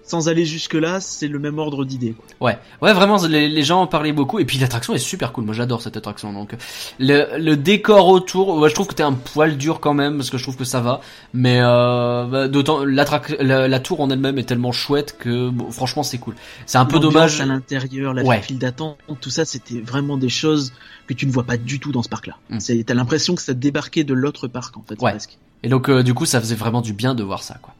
sans 0.10 0.28
aller 0.28 0.46
jusque 0.46 0.74
là, 0.74 1.00
c'est 1.00 1.28
le 1.28 1.38
même 1.40 1.60
ordre 1.60 1.86
d'idée. 1.86 2.16
ouais, 2.42 2.58
ouais, 2.82 2.94
vraiment, 2.94 3.18
les, 3.28 3.48
les 3.48 3.64
gens 3.64 3.82
en 3.82 3.88
parlaient 3.88 4.12
beaucoup. 4.12 4.40
Et 4.40 4.46
puis 4.46 4.58
l'attraction 4.58 4.94
est 4.94 4.98
super 5.00 5.32
cool. 5.32 5.44
Moi, 5.46 5.54
j'adore 5.54 5.82
cette 5.82 5.96
attraction. 5.98 6.34
Donc, 6.34 6.56
le, 7.00 7.38
le 7.38 7.56
décor 7.56 8.08
autour, 8.08 8.56
ouais, 8.58 8.70
je 8.70 8.74
trouve 8.76 8.88
que 8.88 8.96
t'es 8.96 9.04
un 9.04 9.14
poil 9.14 9.58
dur 9.58 9.80
quand 9.80 9.94
même 9.94 10.18
parce 10.18 10.30
que 10.30 10.38
je 10.38 10.44
trouve 10.44 10.58
que 10.58 10.64
ça 10.64 10.80
va. 10.82 11.02
Mais 11.34 11.60
euh, 11.62 12.26
bah, 12.26 12.48
d'autant, 12.48 12.84
la, 12.84 13.06
la 13.68 13.80
tour 13.80 14.02
en 14.02 14.10
elle-même 14.10 14.38
est 14.40 14.44
tellement 14.44 14.72
chouette 14.72 15.16
que 15.20 15.50
bon, 15.50 15.70
franchement, 15.72 16.04
c'est 16.04 16.18
cool. 16.18 16.36
C'est 16.66 16.78
un 16.78 16.86
peu 16.86 17.00
dommage. 17.00 17.40
à 17.42 17.46
l'intérieur, 17.46 18.14
la 18.14 18.24
Ouais. 18.24 18.42
file 18.42 18.58
d'attente, 18.60 18.98
tout 19.22 19.30
ça, 19.30 19.46
c'était 19.46 19.80
vraiment 19.80 20.18
des 20.18 20.30
choses 20.30 20.74
que 21.08 21.14
tu 21.14 21.26
ne 21.28 21.32
vois 21.32 21.44
pas 21.44 21.58
du 21.58 21.80
tout 21.80 21.92
dans 21.92 22.04
ce 22.04 22.10
parc-là. 22.10 22.36
Mm. 22.50 22.60
C'est, 22.60 22.84
t'as 22.84 22.94
l'impression 22.94 23.36
que 23.36 23.42
ça 23.42 23.54
débarquait 23.54 24.04
de 24.04 24.14
l'autre 24.14 24.48
parc 24.48 24.78
en 24.78 24.84
fait, 24.88 25.02
Ouais. 25.02 25.12
presque. 25.12 25.38
Et 25.64 25.68
donc 25.70 25.90
euh, 25.90 26.04
du 26.04 26.14
coup 26.14 26.26
ça 26.26 26.40
faisait 26.40 26.56
vraiment 26.56 26.82
du 26.82 26.94
bien 26.94 27.16
de 27.16 27.24
voir 27.24 27.44
ça 27.44 27.58
quoi. 27.62 27.74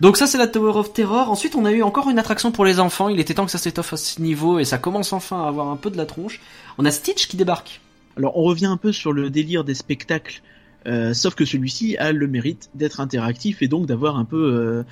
Donc 0.00 0.16
ça 0.16 0.26
c'est 0.26 0.38
la 0.38 0.46
Tower 0.46 0.72
of 0.78 0.92
Terror. 0.92 1.30
Ensuite 1.30 1.54
on 1.54 1.64
a 1.64 1.72
eu 1.72 1.82
encore 1.82 2.08
une 2.08 2.18
attraction 2.18 2.52
pour 2.52 2.64
les 2.64 2.80
enfants. 2.80 3.08
Il 3.08 3.20
était 3.20 3.34
temps 3.34 3.44
que 3.44 3.50
ça 3.52 3.58
s'étoffe 3.58 3.92
à 3.92 3.96
ce 3.96 4.20
niveau 4.20 4.58
et 4.58 4.64
ça 4.64 4.78
commence 4.78 5.12
enfin 5.12 5.44
à 5.44 5.48
avoir 5.48 5.68
un 5.68 5.76
peu 5.76 5.90
de 5.90 5.96
la 5.96 6.06
tronche. 6.06 6.40
On 6.78 6.84
a 6.84 6.90
Stitch 6.90 7.26
qui 7.28 7.36
débarque. 7.36 7.80
Alors 8.16 8.36
on 8.36 8.42
revient 8.42 8.66
un 8.66 8.76
peu 8.76 8.92
sur 8.92 9.12
le 9.12 9.30
délire 9.30 9.62
des 9.64 9.74
spectacles, 9.74 10.42
euh, 10.86 11.14
sauf 11.14 11.34
que 11.34 11.44
celui-ci 11.44 11.96
a 11.98 12.12
le 12.12 12.26
mérite 12.26 12.70
d'être 12.74 13.00
interactif 13.00 13.62
et 13.62 13.68
donc 13.68 13.86
d'avoir 13.86 14.16
un 14.16 14.24
peu... 14.24 14.36
euh, 14.36 14.82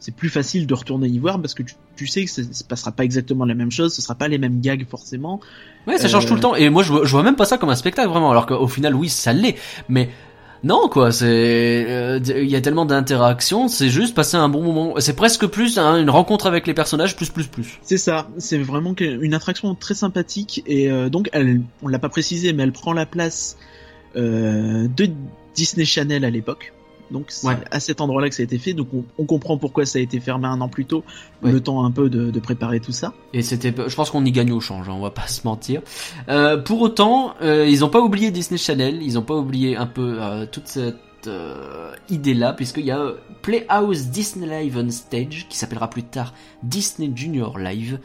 c'est 0.00 0.14
plus 0.14 0.28
facile 0.28 0.68
de 0.68 0.74
retourner 0.74 1.08
y 1.08 1.18
voir 1.18 1.40
parce 1.40 1.54
que 1.54 1.64
tu, 1.64 1.74
tu 1.96 2.06
sais 2.06 2.24
que 2.24 2.30
ça 2.30 2.42
se 2.52 2.62
passera 2.62 2.92
pas 2.92 3.02
exactement 3.04 3.44
la 3.44 3.54
même 3.54 3.72
chose, 3.72 3.92
ce 3.92 4.00
sera 4.00 4.14
pas 4.14 4.28
les 4.28 4.38
mêmes 4.38 4.60
gags 4.60 4.86
forcément. 4.88 5.40
Ouais 5.88 5.98
ça 5.98 6.06
change 6.06 6.24
Euh. 6.26 6.28
tout 6.28 6.34
le 6.34 6.40
temps. 6.40 6.54
Et 6.54 6.70
moi 6.70 6.84
je 6.84 6.92
vois, 6.92 7.04
je 7.04 7.10
vois 7.10 7.24
même 7.24 7.34
pas 7.34 7.46
ça 7.46 7.58
comme 7.58 7.70
un 7.70 7.74
spectacle 7.74 8.08
vraiment. 8.08 8.30
Alors 8.30 8.46
qu'au 8.46 8.68
final 8.68 8.94
oui 8.94 9.08
ça 9.08 9.32
l'est. 9.32 9.56
Mais 9.88 10.10
non 10.64 10.88
quoi, 10.88 11.12
c'est 11.12 11.86
euh, 11.88 12.18
il 12.24 12.48
y 12.48 12.56
a 12.56 12.60
tellement 12.60 12.84
d'interactions, 12.84 13.68
c'est 13.68 13.88
juste 13.88 14.14
passer 14.14 14.36
un 14.36 14.48
bon 14.48 14.62
moment. 14.62 14.94
C'est 14.98 15.14
presque 15.14 15.46
plus 15.46 15.78
hein, 15.78 16.00
une 16.00 16.10
rencontre 16.10 16.46
avec 16.46 16.66
les 16.66 16.74
personnages 16.74 17.16
plus 17.16 17.30
plus 17.30 17.46
plus. 17.46 17.78
C'est 17.82 17.98
ça, 17.98 18.28
c'est 18.38 18.58
vraiment 18.58 18.94
une 18.98 19.34
attraction 19.34 19.74
très 19.74 19.94
sympathique 19.94 20.62
et 20.66 20.90
euh, 20.90 21.08
donc 21.08 21.28
elle, 21.32 21.62
on 21.82 21.88
l'a 21.88 21.98
pas 21.98 22.08
précisé 22.08 22.52
mais 22.52 22.64
elle 22.64 22.72
prend 22.72 22.92
la 22.92 23.06
place 23.06 23.56
euh, 24.16 24.88
de 24.88 25.08
Disney 25.54 25.84
Channel 25.84 26.24
à 26.24 26.30
l'époque. 26.30 26.72
Donc 27.10 27.26
c'est 27.28 27.46
Ouais. 27.46 27.56
à 27.70 27.80
cet 27.80 28.00
endroit-là 28.00 28.28
que 28.28 28.34
ça 28.34 28.42
a 28.42 28.44
été 28.44 28.58
fait, 28.58 28.74
donc 28.74 28.88
on, 28.92 29.04
on 29.18 29.24
comprend 29.24 29.56
pourquoi 29.56 29.86
ça 29.86 29.98
a 29.98 30.02
été 30.02 30.20
fermé 30.20 30.46
un 30.46 30.60
an 30.60 30.68
plus 30.68 30.84
tôt, 30.84 31.04
Ouais. 31.42 31.52
le 31.52 31.60
temps 31.60 31.84
un 31.84 31.90
peu 31.90 32.10
de, 32.10 32.30
de 32.30 32.40
préparer 32.40 32.80
tout 32.80 32.92
ça. 32.92 33.14
Et 33.32 33.42
c'était, 33.42 33.72
je 33.86 33.94
pense 33.94 34.10
qu'on 34.10 34.24
y 34.24 34.32
gagne 34.32 34.52
au 34.52 34.60
change, 34.60 34.88
hein, 34.88 34.94
on 34.96 35.00
va 35.00 35.10
pas 35.10 35.26
se 35.26 35.46
mentir. 35.46 35.80
Euh, 36.28 36.56
pour 36.58 36.80
autant, 36.82 37.34
euh, 37.42 37.66
ils 37.68 37.84
ont 37.84 37.88
pas 37.88 38.00
oublié 38.00 38.30
Disney 38.30 38.58
Channel, 38.58 39.02
ils 39.02 39.18
ont 39.18 39.22
pas 39.22 39.36
oublié 39.36 39.76
un 39.76 39.86
peu 39.86 40.18
euh, 40.20 40.46
toute 40.50 40.66
cette 40.68 40.96
euh, 41.26 41.92
idée-là, 42.10 42.52
puisqu'il 42.52 42.84
y 42.84 42.90
a 42.90 43.12
Playhouse 43.42 44.06
Disney 44.06 44.46
Live 44.46 44.76
on 44.78 44.90
Stage, 44.90 45.46
qui 45.48 45.56
s'appellera 45.56 45.88
plus 45.90 46.02
tard 46.04 46.34
Disney 46.62 47.10
Junior 47.14 47.58
Live, 47.58 47.98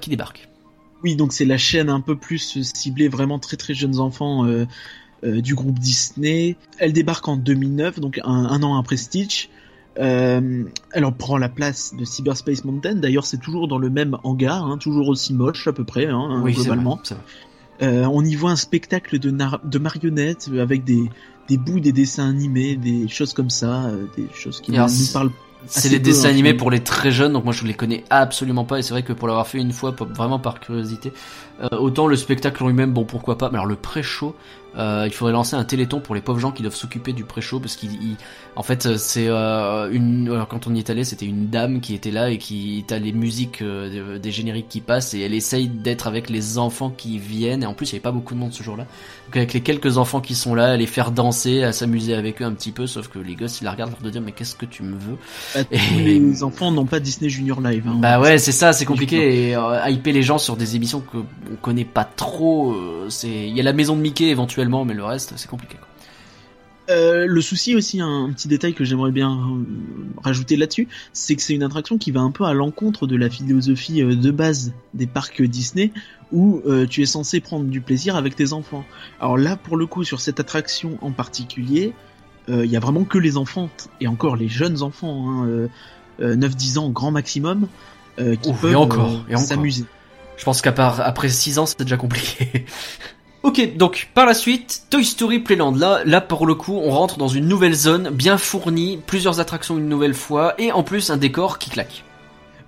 qui 0.00 0.10
débarque. 0.10 0.48
Oui, 1.04 1.14
donc 1.14 1.32
c'est 1.32 1.44
la 1.44 1.58
chaîne 1.58 1.88
un 1.90 2.00
peu 2.00 2.16
plus 2.16 2.60
ciblée 2.74 3.06
vraiment 3.08 3.38
très 3.38 3.56
très 3.56 3.74
jeunes 3.74 4.00
enfants 4.00 4.44
euh, 4.46 4.66
euh, 5.24 5.40
du 5.40 5.54
groupe 5.54 5.78
Disney. 5.78 6.56
Elle 6.78 6.92
débarque 6.92 7.26
en 7.28 7.36
2009, 7.36 8.00
donc 8.00 8.20
un, 8.24 8.30
un 8.46 8.62
an 8.62 8.78
après 8.78 8.96
Stitch. 8.96 9.48
Euh, 9.98 10.64
elle 10.92 11.04
en 11.04 11.10
prend 11.12 11.38
la 11.38 11.48
place 11.48 11.92
de 11.98 12.04
Cyberspace 12.04 12.64
Mountain. 12.64 12.94
D'ailleurs, 12.96 13.26
c'est 13.26 13.38
toujours 13.38 13.66
dans 13.66 13.78
le 13.78 13.90
même 13.90 14.16
hangar, 14.22 14.64
hein, 14.64 14.78
toujours 14.78 15.08
aussi 15.08 15.34
moche 15.34 15.66
à 15.66 15.72
peu 15.72 15.84
près, 15.84 16.06
hein, 16.06 16.40
Oui, 16.44 16.54
c'est 16.54 16.62
globalement. 16.62 17.00
vrai. 17.04 17.16
Euh, 17.82 18.04
on 18.12 18.24
y 18.24 18.34
voit 18.34 18.50
un 18.50 18.56
spectacle 18.56 19.18
de, 19.18 19.78
marionnettes 19.78 20.50
avec 20.58 20.84
des, 20.84 21.10
des 21.48 21.56
bouts 21.56 21.80
des 21.80 21.92
dessins 21.92 22.28
animés, 22.28 22.76
des 22.76 23.08
choses 23.08 23.32
comme 23.34 23.50
ça, 23.50 23.90
des 24.16 24.26
choses 24.34 24.60
qui 24.60 24.70
nous, 24.70 24.76
alors, 24.78 24.88
nous 24.88 24.94
c'est- 24.94 25.12
parlent. 25.12 25.30
C'est 25.66 25.88
les 25.88 25.98
dessins 25.98 26.28
hein, 26.28 26.30
animés 26.30 26.54
pour 26.54 26.70
les 26.70 26.80
très 26.80 27.10
jeunes, 27.10 27.32
donc 27.32 27.42
moi 27.42 27.52
je 27.52 27.64
les 27.64 27.74
connais 27.74 28.04
absolument 28.10 28.64
pas, 28.64 28.78
et 28.78 28.82
c'est 28.82 28.94
vrai 28.94 29.02
que 29.02 29.12
pour 29.12 29.26
l'avoir 29.26 29.46
fait 29.46 29.58
une 29.58 29.72
fois, 29.72 29.90
vraiment 30.14 30.38
par 30.38 30.60
curiosité, 30.60 31.12
euh, 31.60 31.76
autant 31.78 32.06
le 32.06 32.14
spectacle 32.14 32.62
en 32.62 32.68
lui-même, 32.68 32.92
bon 32.92 33.04
pourquoi 33.04 33.36
pas, 33.38 33.48
mais 33.50 33.56
alors 33.56 33.66
le 33.66 33.74
pré-show, 33.74 34.36
euh, 34.78 35.04
il 35.06 35.12
faudrait 35.12 35.32
lancer 35.32 35.56
un 35.56 35.64
téléthon 35.64 36.00
pour 36.00 36.14
les 36.14 36.20
pauvres 36.20 36.38
gens 36.40 36.52
qui 36.52 36.62
doivent 36.62 36.74
s'occuper 36.74 37.12
du 37.12 37.24
pré-show, 37.24 37.60
parce 37.60 37.76
qu'il, 37.76 37.92
il- 37.94 38.16
en 38.56 38.62
fait, 38.62 38.86
euh, 38.86 38.96
c'est 38.98 39.26
euh, 39.28 39.88
une, 39.92 40.28
alors, 40.32 40.48
quand 40.48 40.66
on 40.66 40.74
y 40.74 40.78
est 40.78 40.90
allé, 40.90 41.04
c'était 41.04 41.26
une 41.26 41.48
dame 41.48 41.80
qui 41.80 41.94
était 41.94 42.10
là 42.10 42.30
et 42.30 42.38
qui, 42.38 42.84
t'as 42.86 42.98
les 42.98 43.12
musiques 43.12 43.62
euh, 43.62 44.18
des- 44.18 44.30
génériques 44.30 44.68
qui 44.68 44.80
passent, 44.80 45.14
et 45.14 45.20
elle 45.20 45.34
essaye 45.34 45.68
d'être 45.68 46.06
avec 46.06 46.28
les 46.30 46.58
enfants 46.58 46.90
qui 46.90 47.18
viennent, 47.18 47.62
et 47.62 47.66
en 47.66 47.74
plus 47.74 47.86
il 47.86 47.92
y 47.92 47.94
avait 47.96 48.02
pas 48.02 48.12
beaucoup 48.12 48.34
de 48.34 48.38
monde 48.40 48.52
ce 48.52 48.62
jour-là, 48.62 48.84
donc 49.26 49.36
avec 49.36 49.52
les 49.52 49.60
quelques 49.60 49.96
enfants 49.98 50.20
qui 50.20 50.34
sont 50.34 50.54
là, 50.54 50.72
à 50.72 50.76
les 50.76 50.86
faire 50.86 51.10
danser, 51.12 51.62
à 51.62 51.72
s'amuser 51.72 52.14
avec 52.14 52.42
eux 52.42 52.44
un 52.44 52.52
petit 52.52 52.72
peu, 52.72 52.86
sauf 52.86 53.08
que 53.08 53.18
les 53.18 53.34
gosses 53.36 53.60
ils 53.60 53.64
la 53.64 53.72
regardent, 53.72 53.92
leur 53.92 54.00
de 54.02 54.10
dire 54.10 54.20
mais 54.22 54.32
qu'est-ce 54.32 54.54
que 54.54 54.66
tu 54.66 54.82
me 54.82 54.92
veux 54.98 55.16
Bah, 55.54 55.64
tous 55.64 55.74
Et- 55.74 56.02
les 56.18 56.42
enfants 56.42 56.70
n'ont 56.70 56.86
pas 56.86 57.00
Disney 57.00 57.30
Junior 57.30 57.60
Live. 57.60 57.84
hein. 57.88 57.96
bah 58.00 58.20
ouais, 58.20 58.38
c'est 58.38 58.52
ça, 58.52 58.72
c'est 58.72 58.84
compliqué 58.84 59.50
et 59.52 59.56
hyper 59.90 60.12
les 60.12 60.22
gens 60.22 60.38
sur 60.38 60.56
des 60.56 60.76
émissions 60.76 61.00
que 61.00 61.16
on 61.18 61.56
connaît 61.62 61.84
pas 61.84 62.04
trop. 62.04 62.76
c'est 63.08 63.28
il 63.28 63.56
y 63.56 63.60
a 63.60 63.62
la 63.62 63.72
maison 63.72 63.96
de 63.96 64.00
Mickey 64.02 64.26
éventuellement, 64.26 64.67
mais 64.68 64.94
le 64.94 65.04
reste 65.04 65.34
c'est 65.36 65.48
compliqué. 65.48 65.76
Quoi. 65.76 65.86
Euh, 66.90 67.26
le 67.26 67.40
souci 67.42 67.74
aussi, 67.74 68.00
un 68.00 68.30
petit 68.34 68.48
détail 68.48 68.72
que 68.72 68.82
j'aimerais 68.82 69.10
bien 69.10 69.30
euh, 69.30 69.64
rajouter 70.22 70.56
là-dessus, 70.56 70.88
c'est 71.12 71.36
que 71.36 71.42
c'est 71.42 71.54
une 71.54 71.62
attraction 71.62 71.98
qui 71.98 72.12
va 72.12 72.20
un 72.20 72.30
peu 72.30 72.44
à 72.44 72.54
l'encontre 72.54 73.06
de 73.06 73.14
la 73.14 73.28
philosophie 73.28 74.02
euh, 74.02 74.16
de 74.16 74.30
base 74.30 74.72
des 74.94 75.06
parcs 75.06 75.42
Disney, 75.42 75.92
où 76.32 76.62
euh, 76.66 76.86
tu 76.86 77.02
es 77.02 77.06
censé 77.06 77.40
prendre 77.40 77.66
du 77.66 77.82
plaisir 77.82 78.16
avec 78.16 78.36
tes 78.36 78.54
enfants. 78.54 78.84
Alors 79.20 79.36
là, 79.36 79.56
pour 79.56 79.76
le 79.76 79.86
coup, 79.86 80.02
sur 80.02 80.20
cette 80.20 80.40
attraction 80.40 80.96
en 81.02 81.10
particulier, 81.10 81.92
euh, 82.48 82.64
il 82.64 82.70
y 82.70 82.76
a 82.76 82.80
vraiment 82.80 83.04
que 83.04 83.18
les 83.18 83.36
enfants, 83.36 83.68
et 84.00 84.08
encore 84.08 84.36
les 84.36 84.48
jeunes 84.48 84.82
enfants, 84.82 85.28
hein, 85.28 85.46
euh, 85.46 85.68
euh, 86.20 86.36
9-10 86.36 86.78
ans 86.78 86.90
grand 86.90 87.10
maximum, 87.10 87.68
euh, 88.18 88.36
qui 88.36 88.50
Ouf, 88.50 88.60
peuvent 88.60 88.74
euh, 89.30 89.36
s'amuser. 89.36 89.84
Je 90.36 90.44
pense 90.44 90.62
qu'à 90.62 90.72
part 90.72 91.00
après 91.00 91.28
6 91.28 91.58
ans, 91.58 91.66
c'était 91.66 91.84
déjà 91.84 91.96
compliqué. 91.96 92.64
ok, 93.48 93.76
donc 93.78 94.10
par 94.12 94.26
la 94.26 94.34
suite, 94.34 94.82
Toy 94.90 95.06
Story 95.06 95.38
Playland. 95.38 95.74
Là, 95.74 96.02
là 96.04 96.20
pour 96.20 96.46
le 96.46 96.54
coup, 96.54 96.74
on 96.74 96.90
rentre 96.90 97.16
dans 97.16 97.28
une 97.28 97.48
nouvelle 97.48 97.72
zone 97.72 98.10
bien 98.10 98.36
fournie, 98.36 98.98
plusieurs 99.06 99.40
attractions 99.40 99.78
une 99.78 99.88
nouvelle 99.88 100.12
fois, 100.12 100.54
et 100.60 100.70
en 100.70 100.82
plus 100.82 101.08
un 101.08 101.16
décor 101.16 101.58
qui 101.58 101.70
claque. 101.70 102.04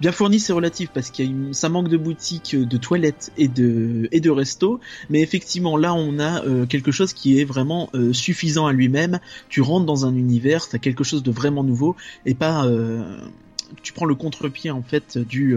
Bien 0.00 0.10
fourni, 0.10 0.40
c'est 0.40 0.54
relatif 0.54 0.88
parce 0.94 1.10
qu'il 1.10 1.26
y 1.26 1.28
a 1.28 1.52
ça 1.52 1.68
manque 1.68 1.88
de 1.88 1.98
boutiques, 1.98 2.54
euh, 2.54 2.64
de 2.64 2.76
toilettes 2.78 3.30
et 3.36 3.48
de 3.48 4.08
et 4.10 4.20
de 4.20 4.30
restos, 4.30 4.80
mais 5.10 5.20
effectivement 5.20 5.76
là 5.76 5.92
on 5.92 6.18
a 6.18 6.42
euh, 6.46 6.64
quelque 6.64 6.90
chose 6.90 7.12
qui 7.12 7.38
est 7.38 7.44
vraiment 7.44 7.90
euh, 7.92 8.14
suffisant 8.14 8.66
à 8.66 8.72
lui-même. 8.72 9.20
Tu 9.50 9.60
rentres 9.60 9.84
dans 9.84 10.06
un 10.06 10.14
univers, 10.14 10.66
t'as 10.66 10.78
quelque 10.78 11.04
chose 11.04 11.22
de 11.22 11.30
vraiment 11.30 11.62
nouveau 11.62 11.94
et 12.24 12.32
pas 12.32 12.66
tu 13.82 13.92
prends 13.92 14.06
le 14.06 14.14
contre-pied 14.14 14.70
en 14.70 14.82
fait 14.82 15.18
du 15.18 15.56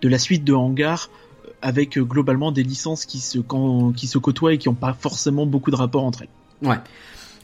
de 0.00 0.08
la 0.08 0.18
suite 0.18 0.44
de 0.44 0.54
hangars 0.54 1.10
euh, 1.10 1.29
avec 1.62 1.98
euh, 1.98 2.02
globalement 2.04 2.52
des 2.52 2.62
licences 2.62 3.04
qui 3.04 3.18
se 3.20 3.38
quand, 3.38 3.92
qui 3.92 4.06
se 4.06 4.18
côtoient 4.18 4.54
et 4.54 4.58
qui 4.58 4.68
ont 4.68 4.74
pas 4.74 4.96
forcément 4.98 5.46
beaucoup 5.46 5.70
de 5.70 5.76
rapport 5.76 6.04
entre 6.04 6.22
elles. 6.22 6.68
Ouais. 6.68 6.78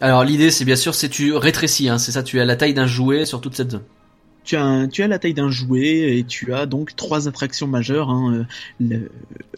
Alors 0.01 0.25
l'idée, 0.25 0.51
c'est 0.51 0.65
bien 0.65 0.77
sûr, 0.77 0.95
c'est 0.95 1.09
tu 1.09 1.33
rétrécis, 1.35 1.89
hein, 1.89 1.99
c'est 1.99 2.13
ça, 2.13 2.23
tu 2.23 2.39
as 2.41 2.45
la 2.45 2.57
taille 2.57 2.75
d'un 2.75 2.87
jouet 2.87 3.25
sur 3.25 3.41
toute 3.41 3.55
cette 3.57 3.71
zone. 3.71 3.83
Tu 4.45 4.55
as, 4.55 4.63
un- 4.63 4.87
tu 4.87 5.03
as 5.03 5.09
la 5.09 5.19
taille 5.19 5.35
d'un 5.35 5.51
jouet 5.51 6.19
et 6.19 6.23
tu 6.25 6.55
as 6.55 6.67
donc 6.67 6.95
trois 6.95 7.27
attractions 7.27 7.67
majeures. 7.67 8.11
Hein, 8.11 8.33
euh, 8.33 8.45
le, 8.79 9.11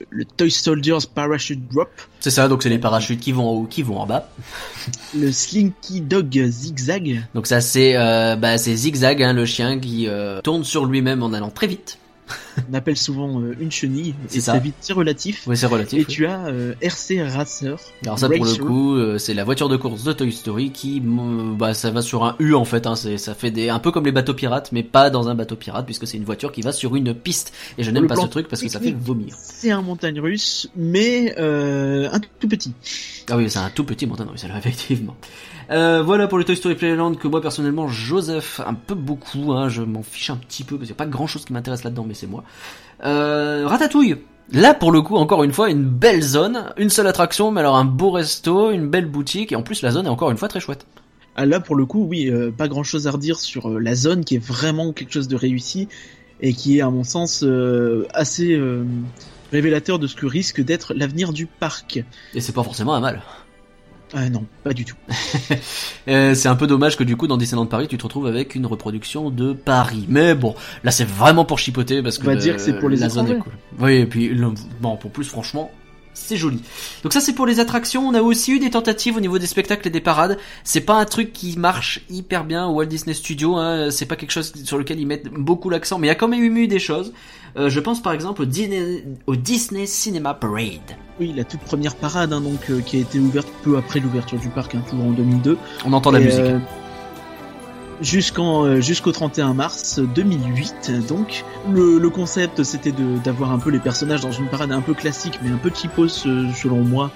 le 0.09 0.25
Toy 0.25 0.51
Soldiers 0.51 0.97
Parachute 1.15 1.61
Drop, 1.71 1.91
C'est 2.21 2.31
ça, 2.31 2.49
donc 2.49 2.63
c'est 2.63 2.71
les 2.71 2.79
parachutes 2.79 3.21
qui 3.21 3.33
vont 3.33 3.47
en 3.49 3.53
haut, 3.53 3.65
qui 3.65 3.83
vont 3.83 3.99
en 3.99 4.07
bas. 4.07 4.31
le 5.15 5.31
Slinky 5.31 6.01
Dog 6.01 6.43
Zigzag, 6.49 7.23
Donc 7.35 7.47
ça 7.47 7.61
c'est 7.61 7.97
euh, 7.99 8.37
bah, 8.37 8.57
Zigzag, 8.57 9.23
hein, 9.23 9.35
le 9.35 9.45
chien 9.45 9.79
qui 9.79 10.07
euh, 10.09 10.41
tourne 10.41 10.65
sur 10.65 10.87
lui-même 10.87 11.23
en 11.23 11.35
allant 11.35 11.51
très 11.51 11.67
vite. 11.67 11.99
On 12.71 12.75
appelle 12.75 12.97
souvent 12.97 13.41
euh, 13.41 13.57
une 13.61 13.71
chenille, 13.71 14.15
C'est 14.29 14.41
ça. 14.41 14.59
vite, 14.59 14.75
c'est 14.81 14.93
relatif. 14.93 15.45
Oui, 15.47 15.57
c'est 15.57 15.67
relatif. 15.67 15.99
Et 15.99 16.05
oui. 16.07 16.07
tu 16.07 16.27
as 16.27 16.47
euh, 16.47 16.75
RC 16.81 17.23
Racer. 17.23 17.79
Alors 18.05 18.19
ça 18.19 18.29
pour 18.29 18.45
le 18.45 18.55
coup, 18.57 18.95
euh, 18.97 19.19
c'est 19.19 19.35
la 19.35 19.45
voiture 19.45 19.69
de 19.69 19.77
course 19.77 20.05
de 20.05 20.13
Toy 20.13 20.33
Story 20.33 20.71
qui, 20.71 21.01
bah 21.01 21.75
ça 21.75 21.91
va 21.91 22.03
sur 22.03 22.25
un 22.25 22.37
U 22.39 22.55
en 22.55 22.65
fait. 22.65 22.87
Hein, 22.87 22.97
ça 22.97 23.35
fait 23.35 23.51
des 23.51 23.69
un 23.69 23.79
peu 23.79 23.91
comme 23.91 24.05
les 24.05 24.13
bateaux 24.13 24.35
pirates, 24.35 24.71
mais 24.73 24.83
pas 24.83 25.11
dans 25.11 25.29
un 25.29 25.35
bateau 25.35 25.57
pirate 25.57 25.87
puisque 25.87 26.07
c'est 26.07 26.17
une 26.17 26.25
voiture 26.25 26.53
qui 26.53 26.63
va 26.63 26.73
sur 26.73 26.97
une 26.97 27.15
piste. 27.15 27.53
Et 27.79 27.83
je 27.83 27.91
n'aime 27.91 28.07
pas 28.07 28.17
ce 28.17 28.27
truc 28.27 28.49
parce 28.49 28.63
que 28.63 28.69
ça 28.69 28.81
fait 28.81 28.93
vomir. 28.99 29.35
C'est 29.39 29.71
un 29.71 29.83
montagne 29.83 30.21
russe, 30.21 30.71
mais 30.77 31.37
un 31.39 32.21
tout 32.41 32.49
petit. 32.49 32.73
Ah 33.31 33.37
oui, 33.37 33.51
c'est 33.51 33.59
un 33.59 33.71
tout 33.71 33.85
petit 33.85 34.07
montagne 34.07 34.29
russe, 34.29 34.45
alors, 34.45 34.57
effectivement. 34.59 35.17
Euh, 35.71 36.03
voilà 36.03 36.29
pour 36.29 36.39
le 36.39 36.45
Toy 36.45 36.57
Story 36.57 36.75
Playland 36.75 37.15
que 37.15 37.29
moi 37.29 37.41
personnellement, 37.41 37.89
Joseph, 37.89 38.61
un 38.65 38.75
peu 38.75 38.95
beaucoup, 38.95 39.53
hein, 39.53 39.69
je 39.69 39.83
m'en 39.83 40.03
fiche 40.03 40.31
un 40.31 40.37
petit 40.37 40.65
peu 40.65 40.77
parce 40.77 40.89
qu'il 40.89 40.95
n'y 40.95 41.01
a 41.01 41.05
pas 41.05 41.11
grand 41.11 41.27
chose 41.27 41.45
qui 41.45 41.53
m'intéresse 41.53 41.85
là-dedans, 41.85 42.05
mais 42.07 42.15
c'est 42.15 42.27
moi. 42.27 42.45
Euh, 43.05 43.65
Ratatouille. 43.67 44.17
Là, 44.51 44.73
pour 44.73 44.93
le 44.93 45.03
coup, 45.03 45.17
encore 45.17 45.45
une 45.45 45.53
fois, 45.53 45.69
une 45.69 45.85
belle 45.85 46.23
zone, 46.23 46.73
une 46.79 46.89
seule 46.89 47.07
attraction, 47.07 47.51
mais 47.51 47.61
alors 47.61 47.77
un 47.77 47.85
beau 47.85 48.11
resto, 48.11 48.71
une 48.71 48.89
belle 48.89 49.05
boutique, 49.05 49.53
et 49.53 49.57
en 49.57 49.63
plus 49.63 49.83
la 49.83 49.91
zone 49.91 50.07
est 50.07 50.11
encore 50.11 50.31
une 50.31 50.39
fois 50.39 50.49
très 50.49 50.61
chouette. 50.61 50.87
Ah, 51.41 51.47
là, 51.47 51.61
pour 51.61 51.77
le 51.77 51.87
coup, 51.87 52.05
oui, 52.05 52.29
euh, 52.29 52.51
pas 52.51 52.67
grand 52.67 52.83
chose 52.83 53.07
à 53.07 53.13
redire 53.13 53.39
sur 53.39 53.71
euh, 53.71 53.79
la 53.79 53.95
zone 53.95 54.25
qui 54.25 54.35
est 54.35 54.45
vraiment 54.45 54.93
quelque 54.93 55.13
chose 55.13 55.29
de 55.29 55.37
réussi 55.37 55.87
et 56.41 56.53
qui 56.53 56.79
est, 56.79 56.81
à 56.81 56.91
mon 56.91 57.05
sens, 57.05 57.45
euh, 57.45 58.07
assez 58.13 58.61
révélateur 59.53 60.01
de 60.01 60.09
ce 60.09 60.17
que 60.17 60.27
risque 60.27 60.61
d'être 60.61 60.95
l'avenir 60.95 61.33
du 61.33 61.47
parc. 61.47 62.03
Et 62.35 62.41
c'est 62.41 62.53
pas 62.53 62.65
forcément 62.65 62.95
un 62.95 63.01
mal. 63.01 63.23
Ah 64.15 64.29
non, 64.31 64.45
pas 64.65 64.73
du 64.73 64.85
tout. 64.85 64.97
Euh, 66.09 66.35
c'est 66.35 66.49
un 66.49 66.57
peu 66.57 66.67
dommage 66.67 66.97
que 66.97 67.05
du 67.05 67.17
coup 67.17 67.27
dans 67.27 67.37
Disneyland 67.37 67.67
Paris 67.67 67.87
tu 67.87 67.99
te 67.99 68.03
retrouves 68.03 68.27
avec 68.27 68.55
une 68.55 68.65
reproduction 68.65 69.29
de 69.29 69.53
Paris. 69.53 70.07
Mais 70.09 70.35
bon, 70.35 70.55
là 70.83 70.91
c'est 70.91 71.05
vraiment 71.07 71.45
pour 71.45 71.59
chipoter 71.59 72.03
parce 72.03 72.17
que 72.17 72.23
On 72.25 72.29
va 72.29 72.35
le- 72.35 72.41
dire 72.41 72.57
que 72.57 72.63
c'est 72.63 72.79
pour 72.79 72.89
les 72.89 72.97
la 72.97 73.11
zone 73.11 73.27
est 73.27 73.31
étrangers. 73.33 73.51
cool. 73.77 73.85
Oui, 73.87 73.93
et 73.97 74.07
puis 74.07 74.29
le- 74.29 74.53
bon 74.81 74.97
pour 74.97 75.11
plus 75.11 75.25
franchement 75.25 75.71
c'est 76.15 76.37
joli. 76.39 76.63
Donc 77.03 77.13
ça 77.13 77.21
c'est 77.21 77.35
pour 77.35 77.45
les 77.47 77.61
attractions. 77.61 78.09
On 78.09 78.15
a 78.15 78.23
aussi 78.23 78.53
eu 78.53 78.59
des 78.59 78.71
tentatives 78.71 79.17
au 79.17 79.21
niveau 79.21 79.39
des 79.39 79.47
spectacles 79.47 79.87
et 79.87 79.91
des 79.91 80.01
parades. 80.01 80.39
C'est 80.65 80.81
pas 80.81 80.95
un 80.99 81.05
truc 81.05 81.33
qui 81.35 81.59
marche 81.59 82.01
hyper 82.09 82.45
bien 82.45 82.67
au 82.67 82.73
Walt 82.77 82.87
Disney 82.87 83.15
Studio. 83.15 83.57
Hein. 83.57 83.91
C'est 83.91 84.07
pas 84.07 84.17
quelque 84.17 84.33
chose 84.33 84.53
sur 84.65 84.79
lequel 84.79 84.99
ils 84.99 85.07
mettent 85.07 85.29
beaucoup 85.29 85.69
l'accent, 85.69 85.99
mais 85.99 86.07
il 86.07 86.11
y 86.11 86.13
a 86.13 86.17
quand 86.17 86.27
même 86.29 86.43
eu 86.57 86.67
des 86.67 86.79
choses. 86.81 87.13
Euh, 87.57 87.71
je 87.71 87.81
pense 87.81 88.03
par 88.03 88.13
exemple 88.13 88.43
au 88.43 88.45
Disney, 88.45 89.05
au 89.27 89.37
Disney 89.37 89.87
Cinema 89.87 90.35
Parade. 90.35 90.97
Oui, 91.21 91.33
la 91.37 91.45
toute 91.45 91.61
première 91.61 91.97
parade, 91.97 92.33
hein, 92.33 92.41
donc 92.41 92.71
euh, 92.71 92.81
qui 92.81 92.97
a 92.97 93.01
été 93.01 93.19
ouverte 93.19 93.49
peu 93.63 93.77
après 93.77 93.99
l'ouverture 94.01 94.39
du 94.39 94.49
parc, 94.49 94.75
hein, 94.75 94.83
toujours 94.89 95.07
en 95.07 95.11
2002. 95.11 95.59
On 95.85 95.93
entend 95.93 96.11
la 96.11 96.21
Et, 96.21 96.25
musique. 96.25 96.45
Jusqu'en 98.01 98.65
euh, 98.65 98.81
jusqu'au 98.81 99.11
31 99.11 99.55
mars 99.55 99.99
2008 99.99 101.09
donc 101.09 101.45
le, 101.69 102.09
concept 102.09 102.63
c'était 102.63 102.93
d'avoir 102.93 103.51
un 103.51 103.59
peu 103.59 103.71
les 103.71 103.81
personnages 103.81 104.21
dans 104.21 104.31
une 104.31 104.47
parade 104.47 104.71
un 104.71 104.81
peu 104.81 104.95
classique 104.95 105.41
mais 105.43 105.51
un 105.51 105.57
peu 105.57 105.71
cheapos 105.75 106.27
euh, 106.27 106.49
selon 106.55 106.85
moi 106.85 107.11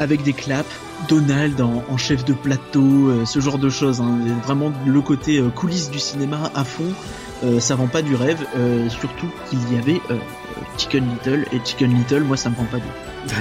avec 0.00 0.24
des 0.24 0.32
claps 0.32 0.68
Donald 1.08 1.60
en, 1.60 1.96
chef 1.96 2.24
de 2.24 2.32
plateau 2.32 2.80
euh, 2.80 3.24
ce 3.24 3.38
genre 3.38 3.58
de 3.58 3.70
choses 3.70 4.00
hein. 4.00 4.18
Vraiment 4.44 4.72
le 4.84 5.00
côté 5.00 5.40
coulisses 5.54 5.90
du 5.90 6.00
cinéma 6.00 6.50
à 6.54 6.64
fond 6.64 6.92
euh, 7.44 7.60
ça 7.60 7.74
vend 7.74 7.86
pas 7.86 8.02
du 8.02 8.14
rêve 8.14 8.44
surtout 8.88 9.28
qu'il 9.48 9.60
y 9.72 9.78
avait 9.78 10.00
euh, 10.10 10.18
Chicken 10.78 11.08
Little 11.08 11.46
et 11.52 11.60
Chicken 11.64 11.94
Little 11.94 12.22
moi 12.22 12.36
ça 12.36 12.50
me 12.50 12.54
prend 12.54 12.64
pas 12.64 12.78
du 12.78 12.84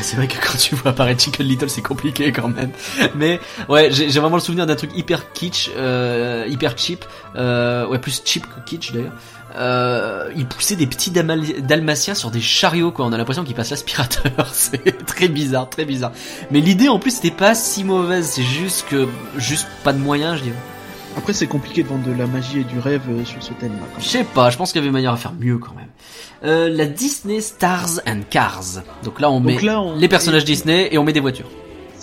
C'est 0.01 0.15
vrai 0.15 0.27
que 0.27 0.35
quand 0.45 0.57
tu 0.57 0.75
vois 0.75 0.91
apparaître 0.91 1.21
Chicken 1.23 1.45
Little, 1.45 1.69
c'est 1.69 1.81
compliqué 1.81 2.31
quand 2.31 2.47
même. 2.47 2.71
Mais 3.15 3.39
ouais, 3.69 3.89
j'ai 3.91 4.07
vraiment 4.19 4.37
le 4.37 4.41
souvenir 4.41 4.65
d'un 4.65 4.75
truc 4.75 4.91
hyper 4.95 5.31
kitsch, 5.33 5.69
euh, 5.75 6.45
hyper 6.47 6.77
cheap, 6.77 7.05
euh, 7.35 7.87
ouais 7.87 7.99
plus 7.99 8.21
cheap 8.23 8.45
que 8.45 8.59
kitsch 8.65 8.91
d'ailleurs. 8.91 9.13
Euh, 9.55 10.31
il 10.35 10.47
poussait 10.47 10.75
des 10.75 10.87
petits 10.87 11.11
dalmatiens 11.11 12.15
sur 12.15 12.31
des 12.31 12.41
chariots 12.41 12.91
quoi. 12.91 13.05
On 13.05 13.13
a 13.13 13.17
l'impression 13.17 13.43
qu'il 13.43 13.55
passe 13.55 13.69
l'aspirateur. 13.69 14.47
c'est 14.51 15.05
très 15.05 15.27
bizarre, 15.27 15.69
très 15.69 15.85
bizarre. 15.85 16.11
Mais 16.51 16.59
l'idée 16.59 16.89
en 16.89 16.99
plus 16.99 17.11
c'était 17.11 17.31
pas 17.31 17.53
si 17.53 17.83
mauvaise. 17.83 18.27
C'est 18.27 18.43
juste 18.43 18.87
que 18.89 19.07
juste 19.37 19.67
pas 19.83 19.93
de 19.93 19.99
moyens, 19.99 20.37
je 20.37 20.43
dirais. 20.43 20.72
Après 21.17 21.33
c'est 21.33 21.47
compliqué 21.47 21.83
de 21.83 21.87
vendre 21.87 22.05
de 22.05 22.17
la 22.17 22.27
magie 22.27 22.59
et 22.59 22.63
du 22.63 22.79
rêve 22.79 23.01
euh, 23.09 23.25
sur 23.25 23.41
ce 23.41 23.53
thème 23.53 23.73
là 23.73 23.87
Je 23.99 24.05
sais 24.05 24.23
pas. 24.23 24.49
Je 24.49 24.57
pense 24.57 24.71
qu'il 24.71 24.81
y 24.81 24.83
avait 24.83 24.91
manière 24.91 25.13
à 25.13 25.17
faire 25.17 25.33
mieux 25.39 25.57
quand 25.57 25.75
même. 25.75 25.87
Euh, 26.43 26.69
la 26.69 26.85
Disney 26.85 27.41
Stars 27.41 27.99
and 28.07 28.21
Cars. 28.29 28.83
Donc 29.03 29.19
là 29.19 29.29
on 29.31 29.39
met 29.39 29.53
donc 29.53 29.61
là 29.63 29.81
on 29.81 29.95
les 29.97 30.07
personnages 30.07 30.45
Disney 30.45 30.89
et 30.91 30.97
on 30.97 31.03
met 31.03 31.13
des 31.13 31.19
voitures. 31.19 31.49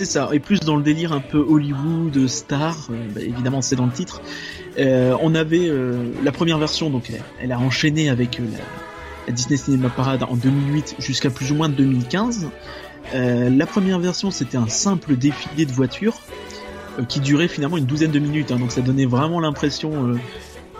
C'est 0.00 0.06
ça, 0.06 0.30
et 0.32 0.38
plus 0.38 0.60
dans 0.60 0.76
le 0.76 0.82
délire 0.82 1.12
un 1.12 1.20
peu 1.20 1.44
Hollywood, 1.46 2.26
star, 2.26 2.88
euh, 2.90 3.06
bah, 3.14 3.20
évidemment 3.20 3.60
c'est 3.60 3.76
dans 3.76 3.84
le 3.84 3.92
titre. 3.92 4.22
Euh, 4.78 5.14
on 5.20 5.34
avait 5.34 5.68
euh, 5.68 6.12
la 6.22 6.32
première 6.32 6.56
version, 6.56 6.88
donc 6.88 7.10
elle, 7.10 7.20
elle 7.38 7.52
a 7.52 7.58
enchaîné 7.58 8.08
avec 8.08 8.38
la, 8.38 8.44
la 9.26 9.32
Disney 9.34 9.58
Cinema 9.58 9.90
Parade 9.90 10.22
en 10.22 10.36
2008 10.36 10.96
jusqu'à 11.00 11.28
plus 11.28 11.52
ou 11.52 11.54
moins 11.54 11.68
2015. 11.68 12.48
Euh, 13.14 13.50
la 13.50 13.66
première 13.66 13.98
version 13.98 14.30
c'était 14.30 14.56
un 14.56 14.68
simple 14.68 15.16
défilé 15.16 15.66
de 15.66 15.72
voitures 15.72 16.18
qui 17.08 17.20
durait 17.20 17.48
finalement 17.48 17.76
une 17.76 17.86
douzaine 17.86 18.10
de 18.10 18.18
minutes, 18.18 18.50
hein, 18.50 18.58
donc 18.58 18.72
ça 18.72 18.80
donnait 18.80 19.06
vraiment 19.06 19.40
l'impression 19.40 20.08
euh, 20.08 20.18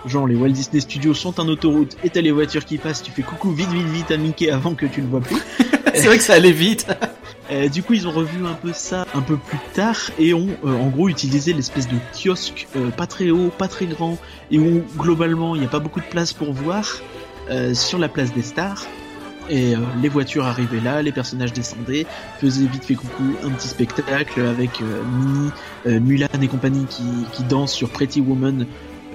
Genre 0.07 0.27
les 0.27 0.35
Walt 0.35 0.51
Disney 0.51 0.81
Studios 0.81 1.14
sont 1.14 1.40
en 1.40 1.49
autoroute 1.49 1.96
et 2.03 2.11
t'as 2.11 2.23
les 2.23 2.31
voitures 2.31 2.64
qui 2.64 2.79
passent, 2.79 3.03
tu 3.03 3.11
fais 3.11 3.23
coucou 3.23 3.51
vite 3.51 3.70
vite 3.70 3.87
vite 3.87 4.11
à 4.11 4.16
Mickey 4.16 4.51
avant 4.51 4.75
que 4.75 4.87
tu 4.87 5.03
le 5.03 5.07
vois 5.07 5.20
plus. 5.20 5.37
c'est 5.94 6.07
vrai 6.07 6.16
que 6.16 6.25
ça 6.25 6.35
allait 6.35 6.53
vite. 6.53 6.87
Euh, 7.53 7.68
du 7.68 7.83
coup, 7.83 7.94
ils 7.94 8.07
ont 8.07 8.12
revu 8.12 8.46
un 8.46 8.53
peu 8.53 8.73
ça 8.73 9.09
un 9.12 9.23
peu 9.23 9.37
plus 9.37 9.59
tard 9.75 9.96
et 10.20 10.35
ont 10.35 10.46
euh, 10.64 10.73
en 10.73 10.87
gros 10.87 11.09
utilisé 11.09 11.53
l'espèce 11.53 11.88
de 11.88 11.96
kiosque 12.14 12.68
euh, 12.77 12.90
pas 12.90 13.09
très 13.09 13.31
haut, 13.31 13.49
pas 13.49 13.66
très 13.66 13.87
grand 13.87 14.18
et 14.53 14.61
où 14.61 14.85
globalement 14.96 15.57
il 15.57 15.61
n'y 15.61 15.66
a 15.66 15.68
pas 15.68 15.81
beaucoup 15.81 15.99
de 15.99 16.05
place 16.05 16.33
pour 16.33 16.53
voir 16.53 17.01
sur 17.73 17.99
la 17.99 18.09
place 18.09 18.33
des 18.33 18.42
stars. 18.42 18.87
Et 19.50 19.74
les 20.00 20.08
voitures 20.08 20.46
arrivaient 20.46 20.80
là, 20.80 21.02
les 21.02 21.12
personnages 21.12 21.52
descendaient, 21.52 22.06
faisaient 22.40 22.66
vite 22.66 22.84
fait 22.84 22.94
coucou, 22.94 23.34
un 23.44 23.50
petit 23.50 23.68
spectacle 23.68 24.40
avec 24.40 24.80
Minnie, 24.80 25.50
Mulan 25.84 26.28
et 26.40 26.48
compagnie 26.48 26.86
qui, 26.86 27.02
qui 27.32 27.42
dansent 27.42 27.72
sur 27.72 27.90
Pretty 27.90 28.20
Woman. 28.20 28.64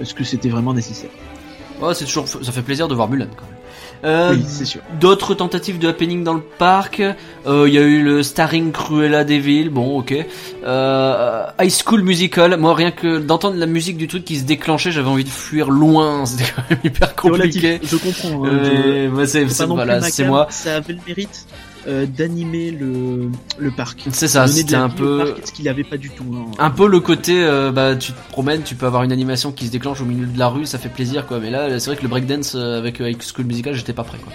Est-ce 0.01 0.13
que 0.13 0.25
c'était 0.25 0.49
vraiment 0.49 0.73
nécessaire? 0.73 1.09
Oh, 1.81 1.93
c'est 1.93 2.03
toujours, 2.03 2.27
ça 2.27 2.51
fait 2.51 2.61
plaisir 2.61 2.89
de 2.89 2.95
voir 2.95 3.09
Mulan 3.09 3.27
quand 3.35 3.45
même. 3.45 3.54
Euh, 4.03 4.33
oui, 4.35 4.43
c'est 4.47 4.65
sûr. 4.65 4.81
D'autres 4.99 5.33
tentatives 5.33 5.79
de 5.79 5.87
happening 5.87 6.23
dans 6.23 6.33
le 6.33 6.41
parc. 6.41 7.01
Euh, 7.47 7.65
Il 7.67 7.73
y 7.73 7.77
a 7.77 7.81
eu 7.81 8.03
le 8.03 8.23
starring 8.23 8.71
Cruella 8.71 9.23
Devil. 9.23 9.69
Bon, 9.69 9.99
ok. 9.99 10.13
Euh, 10.63 11.45
High 11.59 11.71
School 11.71 12.03
Musical. 12.03 12.57
Moi, 12.57 12.75
rien 12.75 12.91
que 12.91 13.19
d'entendre 13.19 13.57
la 13.57 13.65
musique 13.65 13.97
du 13.97 14.07
truc 14.07 14.23
qui 14.25 14.37
se 14.37 14.43
déclenchait, 14.43 14.91
j'avais 14.91 15.09
envie 15.09 15.23
de 15.23 15.29
fuir 15.29 15.69
loin. 15.71 16.25
C'était 16.25 16.51
quand 16.55 16.63
même 16.69 16.79
hyper 16.83 17.15
compliqué. 17.15 17.79
Je 17.83 17.97
comprends. 17.97 18.45
Hein, 18.45 19.09
moi, 19.09 19.25
c'est 19.27 19.43
voilà, 19.65 19.99
moi. 20.27 20.47
Ça 20.49 20.77
avait 20.77 20.93
le 20.93 20.99
mérite 21.07 21.47
euh, 21.87 22.07
d'animer 22.07 22.71
le, 22.71 23.29
le 23.59 23.71
parc. 23.71 24.05
C'est 24.11 24.27
ça, 24.27 24.47
c'était 24.47 24.75
un 24.75 24.89
peu 24.89 25.35
ce 25.43 25.51
qu'il 25.51 25.69
avait 25.69 25.83
pas 25.83 25.97
du 25.97 26.09
tout. 26.09 26.25
Hein. 26.33 26.51
Un 26.57 26.71
peu 26.71 26.87
le 26.87 26.99
côté, 26.99 27.43
euh, 27.43 27.71
bah 27.71 27.95
tu 27.95 28.11
te 28.11 28.31
promènes, 28.31 28.63
tu 28.63 28.73
peux 28.73 28.87
avoir 28.87 29.03
une 29.03 29.11
animation 29.11 29.51
qui 29.51 29.67
se 29.67 29.71
déclenche 29.71 30.01
au 30.01 30.05
milieu 30.05 30.25
de 30.25 30.39
la 30.39 30.47
rue, 30.47 30.65
ça 30.65 30.79
fait 30.79 30.89
plaisir 30.89 31.27
quoi. 31.27 31.39
Mais 31.39 31.51
là, 31.51 31.79
c'est 31.79 31.91
vrai 31.91 31.95
que 31.95 32.01
le 32.01 32.07
breakdance 32.07 32.53
euh, 32.55 32.79
avec 32.79 32.99
High 32.99 33.21
School 33.21 33.45
Musical, 33.45 33.75
j'étais 33.75 33.93
pas 33.93 34.03
prêt 34.03 34.17
quoi. 34.17 34.33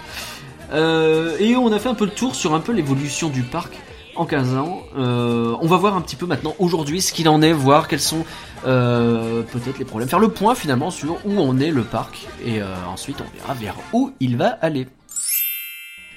et 1.41 1.57
on 1.57 1.73
a 1.73 1.79
fait 1.81 1.89
un 1.89 1.95
peu 1.95 2.05
le 2.05 2.13
tour 2.13 2.37
sur 2.37 2.55
un 2.55 2.61
peu 2.61 2.71
l'évolution 2.73 3.31
du 3.31 3.43
parc 3.43 3.77
en 4.15 4.27
15 4.27 4.55
ans. 4.55 4.83
on 4.97 5.67
va 5.67 5.77
voir 5.77 5.97
un 5.97 6.03
petit 6.03 6.17
peu 6.17 6.27
maintenant 6.27 6.55
aujourd'hui 6.61 7.01
ce 7.01 7.13
qu'il 7.13 7.29
en 7.29 7.43
est, 7.43 7.53
voir 7.53 7.89
quels 7.89 8.01
sont 8.01 8.25
peut-être 8.63 9.79
les 9.81 9.85
problèmes, 9.85 10.09
faire 10.09 10.21
le 10.21 10.29
point 10.29 10.55
finalement 10.55 10.93
sur 10.93 11.15
où 11.25 11.33
on 11.33 11.59
est 11.59 11.73
le 11.73 11.83
parc 11.83 12.29
et 12.47 12.61
ensuite 12.89 13.17
on 13.21 13.39
verra 13.39 13.55
vers 13.55 13.75
où 13.93 14.13
il 14.21 14.37
va 14.37 14.51
aller. 14.61 14.87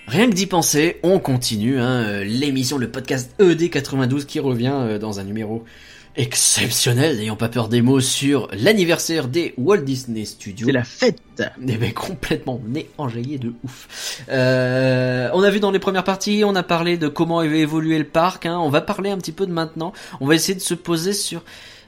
Rien 0.08 0.30
que 0.30 0.36
d'y 0.36 0.48
penser, 0.48 1.00
on 1.02 1.18
continue 1.20 1.80
hein, 1.80 2.04
euh, 2.04 2.24
l'émission, 2.26 2.78
le 2.78 2.90
podcast 2.90 3.34
ED92 3.40 4.26
qui 4.26 4.40
revient 4.40 4.74
euh, 4.74 5.00
dans 5.00 5.22
un 5.22 5.24
numéro 5.24 5.64
exceptionnel, 6.16 7.18
n'ayant 7.18 7.38
pas 7.38 7.48
peur 7.48 7.70
des 7.70 7.82
mots, 7.82 8.02
sur 8.02 8.50
l'anniversaire 8.52 9.30
des 9.30 9.54
Walt 9.58 9.78
Disney 9.78 10.26
Studios. 10.26 10.68
C'est 10.68 10.74
la 10.74 10.84
fête 10.84 11.22
Des 11.58 11.78
mecs 11.78 11.94
complètement 11.96 12.62
nez 12.68 12.90
enjaillés 12.98 13.40
de 13.40 13.54
ouf. 13.64 14.22
Euh, 14.30 15.30
on 15.34 15.42
a 15.42 15.50
vu 15.50 15.60
dans 15.60 15.72
les 15.72 15.80
premières 15.80 16.04
parties, 16.04 16.44
on 16.46 16.56
a 16.56 16.64
parlé 16.64 16.98
de 16.98 17.08
comment 17.08 17.40
avait 17.40 17.62
évolué 17.62 17.98
le 17.98 18.04
parc, 18.04 18.46
hein. 18.46 18.60
on 18.60 18.70
va 18.70 18.82
parler 18.82 19.10
un 19.10 19.18
petit 19.18 19.32
peu 19.32 19.48
de 19.48 19.54
maintenant, 19.54 19.94
on 20.20 20.28
va 20.28 20.36
essayer 20.36 20.54
de 20.54 20.60
se 20.60 20.74
poser 20.74 21.14
sur 21.14 21.44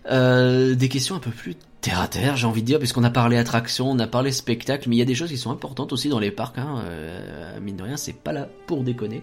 des 0.09 0.89
questions 0.89 1.15
un 1.15 1.19
peu 1.19 1.31
plus 1.31 1.55
terre 1.85 2.01
à 2.01 2.07
terre, 2.07 2.35
j'ai 2.35 2.47
envie 2.47 2.63
de 2.63 2.65
dire, 2.65 2.79
puisqu'on 2.79 3.03
a 3.03 3.11
parlé 3.11 3.37
attraction, 3.37 3.91
on 3.91 3.99
a 3.99 4.07
parlé 4.07 4.31
spectacle, 4.31 4.89
mais 4.89 4.95
il 4.95 4.99
y 4.99 5.03
a 5.03 5.05
des 5.05 5.13
choses 5.13 5.29
qui 5.29 5.37
sont 5.37 5.51
importantes 5.51 5.93
aussi 5.93 6.09
dans 6.09 6.17
les 6.17 6.31
parcs. 6.31 6.57
Hein, 6.57 6.81
euh, 6.83 7.59
mine 7.61 7.75
de 7.75 7.83
rien, 7.83 7.95
c'est 7.95 8.15
pas 8.15 8.33
là 8.33 8.47
pour 8.65 8.83
déconner. 8.83 9.21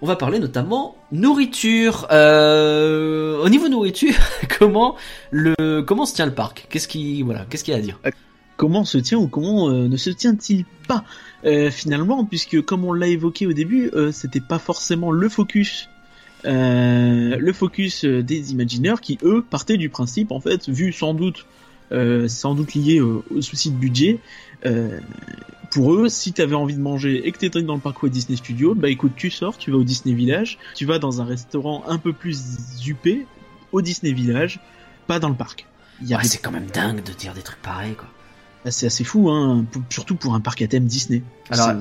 On 0.00 0.06
va 0.06 0.16
parler 0.16 0.38
notamment 0.38 0.96
nourriture. 1.12 2.06
Euh, 2.10 3.44
au 3.44 3.48
niveau 3.50 3.68
nourriture, 3.68 4.14
comment 4.58 4.96
le 5.30 5.82
comment 5.82 6.06
se 6.06 6.14
tient 6.14 6.24
le 6.24 6.32
parc? 6.32 6.66
Qu'est-ce 6.70 6.88
qui 6.88 7.20
voilà, 7.20 7.44
qu'est-ce 7.50 7.62
qu'il 7.62 7.74
y 7.74 7.76
a 7.76 7.80
à 7.80 7.82
dire? 7.82 8.00
Euh, 8.06 8.10
Comment 8.56 8.84
se 8.84 8.96
tient 8.96 9.18
ou 9.18 9.26
comment 9.26 9.70
ne 9.70 9.96
se 9.96 10.10
tient-il 10.10 10.64
pas? 10.86 11.04
Finalement, 11.70 12.24
puisque 12.24 12.60
comme 12.62 12.84
on 12.84 12.92
l'a 12.92 13.08
évoqué 13.08 13.46
au 13.46 13.52
début, 13.52 13.90
c'était 14.12 14.40
pas 14.40 14.60
forcément 14.60 15.10
le 15.10 15.28
focus 15.28 15.88
le 16.44 17.52
focus 17.52 18.04
des 18.04 18.52
Imagineers 18.52 19.00
qui 19.02 19.18
eux 19.24 19.42
partaient 19.42 19.78
du 19.78 19.88
principe 19.88 20.30
en 20.30 20.38
fait 20.38 20.68
vu 20.68 20.92
sans 20.92 21.12
doute 21.12 21.46
sans 22.28 22.54
doute 22.54 22.74
lié 22.74 23.00
au, 23.00 23.24
souci 23.40 23.70
de 23.70 23.76
budget. 23.76 24.18
Euh, 24.66 25.00
pour 25.70 25.94
eux, 25.94 26.08
si 26.08 26.32
t'avais 26.32 26.54
envie 26.54 26.74
de 26.74 26.80
manger 26.80 27.26
et 27.26 27.32
que 27.32 27.38
t'étais 27.38 27.62
dans 27.62 27.74
le 27.74 27.80
parc 27.80 28.04
Disney 28.06 28.36
Studio, 28.36 28.74
bah 28.74 28.88
écoute, 28.88 29.12
tu 29.16 29.30
sors, 29.30 29.56
tu 29.56 29.70
vas 29.70 29.78
au 29.78 29.84
Disney 29.84 30.14
Village, 30.14 30.58
tu 30.74 30.84
vas 30.84 30.98
dans 30.98 31.20
un 31.20 31.24
restaurant 31.24 31.84
un 31.88 31.98
peu 31.98 32.12
plus 32.12 32.38
huppé 32.86 33.26
au 33.72 33.80
Disney 33.80 34.12
Village, 34.12 34.60
pas 35.06 35.18
dans 35.18 35.30
le 35.30 35.34
parc. 35.34 35.66
c'est 36.24 36.38
quand 36.38 36.50
même 36.50 36.66
dingue 36.66 37.02
de 37.02 37.12
dire 37.12 37.32
des 37.32 37.42
trucs 37.42 37.62
pareils, 37.62 37.94
quoi. 37.94 38.08
Bah, 38.64 38.70
c'est 38.70 38.86
assez 38.86 39.02
fou, 39.02 39.28
hein, 39.28 39.64
surtout 39.90 40.14
pour 40.14 40.34
un 40.34 40.40
parc 40.40 40.62
à 40.62 40.68
thème 40.68 40.84
Disney. 40.84 41.22
Alors, 41.50 41.72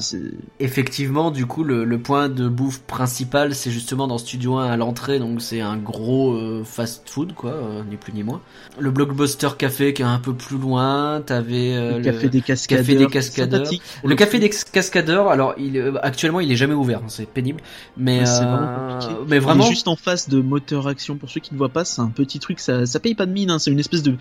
effectivement, 0.60 1.30
du 1.30 1.46
coup, 1.46 1.63
le, 1.63 2.00
point 2.00 2.28
de 2.28 2.50
bouffe 2.50 2.80
principal, 2.80 3.54
c'est 3.54 3.70
justement 3.70 4.08
dans 4.08 4.17
Studio 4.17 4.56
1 4.58 4.72
à 4.72 4.78
l'entrée, 4.78 5.20
donc 5.20 5.41
c'est 5.41 5.62
un 5.62 5.78
gros 5.78 6.34
euh, 6.34 6.63
fast-food, 6.65 7.34
quoi, 7.34 7.52
euh, 7.52 7.84
ni 7.88 7.98
plus 7.98 8.13
ni 8.13 8.24
moins. 8.24 8.41
Le 8.80 8.89
Blockbuster 8.89 9.50
Café 9.56 9.94
qui 9.94 10.02
est 10.02 10.06
un 10.06 10.17
peu 10.17 10.34
plus 10.34 10.58
loin, 10.58 11.22
t'avais 11.24 11.76
euh, 11.76 11.98
le, 12.00 12.04
café 12.04 12.30
des 12.30 12.41
cascadeurs. 12.41 12.86
Café 12.86 12.98
des 12.98 13.08
cascadeurs. 13.08 13.72
Le 14.04 14.15
café 14.15 14.39
des 14.39 14.50
cascadeurs, 14.50 15.28
alors 15.30 15.54
il, 15.60 15.94
actuellement, 16.02 16.39
il 16.39 16.52
est 16.52 16.56
jamais 16.56 16.74
ouvert, 16.74 17.02
hein, 17.04 17.10
c'est 17.10 17.28
pénible, 17.28 17.62
mais 17.96 18.26
c'est 18.26 18.44
vraiment 18.44 18.89
compliqué. 18.89 19.13
Mais 19.28 19.38
vraiment, 19.38 19.65
il 19.65 19.67
est 19.67 19.72
juste 19.72 19.88
en 19.88 19.96
face 19.96 20.30
de 20.30 20.41
Moteur 20.41 20.88
Action. 20.88 21.15
Pour 21.15 21.30
ceux 21.30 21.41
qui 21.41 21.54
ne 21.54 21.60
voient 21.60 21.70
pas, 21.70 21.86
c'est 21.86 22.02
un 22.02 22.10
petit 22.10 22.39
truc, 22.39 22.60
ça, 22.60 22.88
ça 22.88 23.00
paye 23.00 23.13
pas 23.13 23.28
de 23.28 23.34
mine, 23.34 23.52
hein, 23.52 23.60
c'est 23.60 23.70
une 23.70 23.80
espèce 23.80 24.02
de 24.02 24.15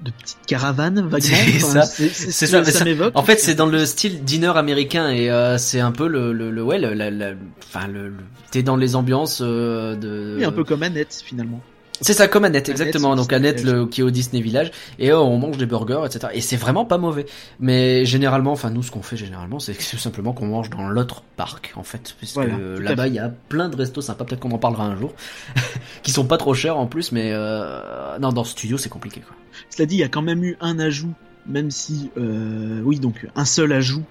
de 0.00 0.10
petites 0.10 0.46
caravanes 0.46 1.00
vaguement. 1.08 1.18
C'est 1.20 1.58
ça. 1.60 1.82
C'est 1.84 2.32
ça. 2.32 2.64
ça, 2.64 2.84
en 3.14 3.22
fait, 3.22 3.40
c'est 3.40 3.54
dans 3.54 3.66
le 3.66 3.86
style 3.86 4.24
dîner 4.24 4.52
américain 4.54 5.10
et 5.10 5.30
euh, 5.30 5.58
c'est 5.58 5.80
un 5.80 5.92
peu 5.92 6.08
le, 6.08 6.32
le, 6.32 6.50
le 6.50 6.62
ouais, 6.62 6.78
le, 6.78 7.36
enfin 7.60 7.86
le, 7.86 8.12
t'es 8.50 8.62
dans 8.62 8.76
les 8.76 8.96
ambiances 8.96 9.40
euh, 9.42 9.96
de. 9.96 10.36
Oui, 10.38 10.44
un 10.44 10.52
peu 10.52 10.64
comme 10.64 10.82
Annette 10.82 11.22
finalement. 11.24 11.60
C'est 12.00 12.12
ça, 12.12 12.26
comme 12.26 12.44
Annette, 12.44 12.68
exactement. 12.68 13.14
Donc 13.14 13.32
Annette, 13.32 13.62
le, 13.62 13.86
qui 13.86 14.00
est 14.00 14.04
au 14.04 14.10
Disney 14.10 14.42
Village, 14.42 14.72
et 14.98 15.12
oh, 15.12 15.18
on 15.18 15.38
mange 15.38 15.56
des 15.56 15.66
burgers, 15.66 16.02
etc. 16.04 16.32
Et 16.34 16.40
c'est 16.40 16.56
vraiment 16.56 16.84
pas 16.84 16.98
mauvais. 16.98 17.26
Mais 17.60 18.04
généralement, 18.04 18.52
enfin 18.52 18.70
nous, 18.70 18.82
ce 18.82 18.90
qu'on 18.90 19.02
fait 19.02 19.16
généralement, 19.16 19.58
c'est 19.60 19.74
tout 19.74 19.96
simplement 19.96 20.32
qu'on 20.32 20.46
mange 20.46 20.70
dans 20.70 20.88
l'autre 20.88 21.22
parc, 21.36 21.72
en 21.76 21.84
fait, 21.84 22.14
puisque 22.18 22.36
là-bas 22.36 23.06
il 23.06 23.14
y 23.14 23.18
a 23.18 23.32
plein 23.48 23.68
de 23.68 23.76
restos 23.76 24.00
sympas. 24.00 24.24
Peut-être 24.24 24.40
qu'on 24.40 24.50
en 24.50 24.58
parlera 24.58 24.84
un 24.84 24.96
jour, 24.96 25.12
qui 26.02 26.10
sont 26.10 26.26
pas 26.26 26.36
trop 26.36 26.54
chers 26.54 26.76
en 26.76 26.86
plus, 26.86 27.12
mais 27.12 27.30
euh... 27.32 28.18
non, 28.18 28.32
dans 28.32 28.44
ce 28.44 28.52
studio 28.52 28.76
c'est 28.76 28.88
compliqué. 28.88 29.20
Quoi. 29.20 29.36
Cela 29.70 29.86
dit, 29.86 29.96
il 29.96 30.00
y 30.00 30.04
a 30.04 30.08
quand 30.08 30.22
même 30.22 30.42
eu 30.44 30.56
un 30.60 30.78
ajout, 30.78 31.14
même 31.46 31.70
si, 31.70 32.10
euh... 32.16 32.80
oui, 32.82 32.98
donc 32.98 33.26
un 33.36 33.44
seul 33.44 33.72
ajout, 33.72 34.04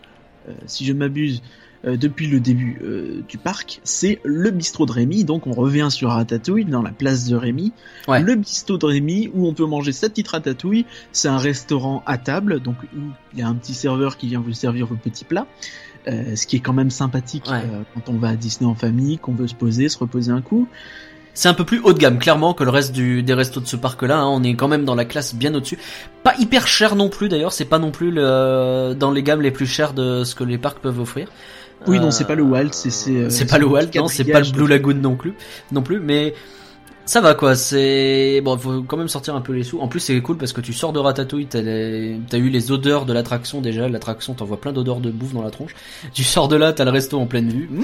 euh, 0.47 0.53
si 0.67 0.85
je 0.85 0.93
m'abuse, 0.93 1.41
euh, 1.85 1.97
depuis 1.97 2.27
le 2.27 2.39
début 2.39 2.79
euh, 2.81 3.23
du 3.27 3.37
parc, 3.37 3.81
c'est 3.83 4.19
le 4.23 4.51
bistrot 4.51 4.85
de 4.85 4.91
Rémi. 4.91 5.25
Donc 5.25 5.47
on 5.47 5.51
revient 5.51 5.89
sur 5.89 6.09
Ratatouille 6.09 6.65
dans 6.65 6.81
la 6.81 6.91
place 6.91 7.27
de 7.27 7.35
Rémi. 7.35 7.73
Le 8.07 8.35
bistrot 8.35 8.77
de 8.77 8.85
Rémi 8.85 9.29
où 9.33 9.47
on 9.47 9.53
peut 9.53 9.65
manger 9.65 9.91
sa 9.91 10.09
petite 10.09 10.29
ratatouille. 10.29 10.85
C'est 11.11 11.27
un 11.27 11.37
restaurant 11.37 12.03
à 12.05 12.17
table, 12.17 12.61
donc 12.61 12.75
il 13.33 13.39
y 13.39 13.41
a 13.41 13.47
un 13.47 13.55
petit 13.55 13.73
serveur 13.73 14.17
qui 14.17 14.27
vient 14.27 14.39
vous 14.39 14.53
servir 14.53 14.87
vos 14.87 14.95
petits 14.95 15.25
plats. 15.25 15.47
Euh, 16.07 16.35
ce 16.35 16.47
qui 16.47 16.57
est 16.57 16.59
quand 16.59 16.73
même 16.73 16.91
sympathique 16.91 17.45
quand 17.45 18.09
on 18.09 18.17
va 18.17 18.29
à 18.29 18.35
Disney 18.35 18.69
en 18.69 18.75
famille, 18.75 19.17
qu'on 19.17 19.33
veut 19.33 19.47
se 19.47 19.55
poser, 19.55 19.89
se 19.89 19.97
reposer 19.97 20.31
un 20.31 20.41
coup. 20.41 20.67
C'est 21.33 21.49
un 21.49 21.53
peu 21.55 21.65
plus 21.65 21.79
haut 21.79 21.93
de 21.93 21.97
gamme, 21.97 22.19
clairement, 22.19 22.53
que 22.53 22.63
le 22.63 22.69
reste 22.69 22.91
du, 22.91 23.23
des 23.23 23.33
restos 23.33 23.59
de 23.59 23.65
ce 23.65 23.75
parc-là. 23.75 24.19
Hein. 24.19 24.27
On 24.27 24.43
est 24.43 24.53
quand 24.53 24.67
même 24.67 24.85
dans 24.85 24.93
la 24.93 25.05
classe 25.05 25.33
bien 25.33 25.53
au-dessus. 25.55 25.79
Pas 26.21 26.35
hyper 26.37 26.67
cher 26.67 26.95
non 26.95 27.09
plus, 27.09 27.27
d'ailleurs. 27.27 27.53
C'est 27.53 27.65
pas 27.65 27.79
non 27.79 27.89
plus 27.89 28.11
le, 28.11 28.93
dans 28.93 29.09
les 29.09 29.23
gammes 29.23 29.41
les 29.41 29.49
plus 29.49 29.65
chères 29.65 29.93
de 29.93 30.23
ce 30.23 30.35
que 30.35 30.43
les 30.43 30.59
parcs 30.59 30.79
peuvent 30.79 30.99
offrir. 30.99 31.29
Oui, 31.87 31.99
non, 31.99 32.11
c'est 32.11 32.25
pas 32.25 32.35
le 32.35 32.43
Walt, 32.43 32.69
c'est 32.71 32.89
c'est. 32.89 33.15
Euh, 33.15 33.29
c'est 33.29 33.49
pas 33.49 33.57
le 33.57 33.65
Walt, 33.65 33.87
non, 33.95 34.07
c'est 34.07 34.23
pas 34.23 34.39
le 34.39 34.51
Blue 34.51 34.67
Lagoon 34.67 34.95
non 34.95 35.15
plus, 35.15 35.33
non 35.71 35.81
plus, 35.81 35.99
mais 35.99 36.33
ça 37.05 37.19
va 37.19 37.35
quoi. 37.35 37.55
C'est 37.55 38.41
bon, 38.43 38.57
faut 38.57 38.83
quand 38.83 38.95
même 38.95 39.09
sortir 39.09 39.35
un 39.35 39.41
peu 39.41 39.51
les 39.51 39.63
sous. 39.63 39.79
En 39.79 39.87
plus, 39.87 39.99
c'est 39.99 40.19
cool 40.21 40.37
parce 40.37 40.53
que 40.53 40.61
tu 40.61 40.71
sors 40.71 40.93
de 40.93 40.99
Ratatouille, 40.99 41.47
t'as 41.47 41.59
as 41.59 42.37
eu 42.37 42.49
les 42.49 42.71
odeurs 42.71 43.05
de 43.05 43.11
l'attraction 43.11 43.59
déjà. 43.59 43.89
L'attraction, 43.89 44.33
t'envoies 44.33 44.59
plein 44.59 44.71
d'odeurs 44.71 45.01
de 45.01 45.11
bouffe 45.11 45.33
dans 45.33 45.43
la 45.43 45.51
tronche. 45.51 45.75
Tu 46.13 46.23
sors 46.23 46.47
de 46.47 46.55
là, 46.55 46.71
t'as 46.71 46.85
le 46.85 46.91
resto 46.91 47.19
en 47.19 47.25
pleine 47.25 47.49
vue. 47.49 47.67
Mmh 47.69 47.83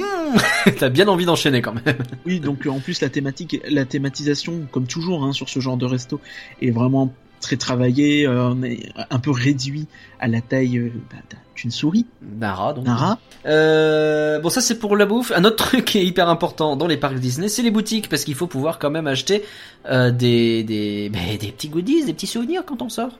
t'as 0.77 0.89
bien 0.89 1.07
envie 1.07 1.25
d'enchaîner 1.25 1.61
quand 1.61 1.73
même. 1.73 1.97
Oui, 2.25 2.39
donc 2.39 2.65
en 2.65 2.79
plus 2.79 3.01
la 3.01 3.09
thématique, 3.09 3.61
la 3.69 3.85
thématisation, 3.85 4.67
comme 4.71 4.87
toujours 4.87 5.23
hein, 5.23 5.33
sur 5.33 5.49
ce 5.49 5.59
genre 5.59 5.77
de 5.77 5.85
resto, 5.85 6.21
est 6.61 6.71
vraiment 6.71 7.13
très 7.39 7.57
travaillé, 7.57 8.25
euh, 8.25 8.49
on 8.49 8.63
est 8.63 8.91
un 9.09 9.19
peu 9.19 9.31
réduit 9.31 9.87
à 10.19 10.27
la 10.27 10.41
taille 10.41 10.77
euh, 10.77 10.91
bah, 11.09 11.17
d'une 11.55 11.71
souris. 11.71 12.05
Rat, 12.41 12.73
donc. 12.73 12.87
Euh, 13.45 14.39
bon, 14.39 14.49
ça 14.49 14.61
c'est 14.61 14.79
pour 14.79 14.95
la 14.95 15.05
bouffe. 15.05 15.31
Un 15.35 15.43
autre 15.43 15.55
truc 15.67 15.85
qui 15.85 15.97
est 15.97 16.05
hyper 16.05 16.29
important 16.29 16.75
dans 16.75 16.87
les 16.87 16.97
parcs 16.97 17.19
Disney, 17.19 17.49
c'est 17.49 17.61
les 17.61 17.71
boutiques, 17.71 18.09
parce 18.09 18.23
qu'il 18.23 18.35
faut 18.35 18.47
pouvoir 18.47 18.79
quand 18.79 18.89
même 18.89 19.07
acheter 19.07 19.43
des, 19.85 20.63
des, 20.63 21.09
bah, 21.11 21.19
des 21.39 21.51
petits 21.51 21.69
goodies, 21.69 22.05
des 22.05 22.13
petits 22.13 22.27
souvenirs 22.27 22.63
quand 22.65 22.81
on 22.81 22.89
sort. 22.89 23.19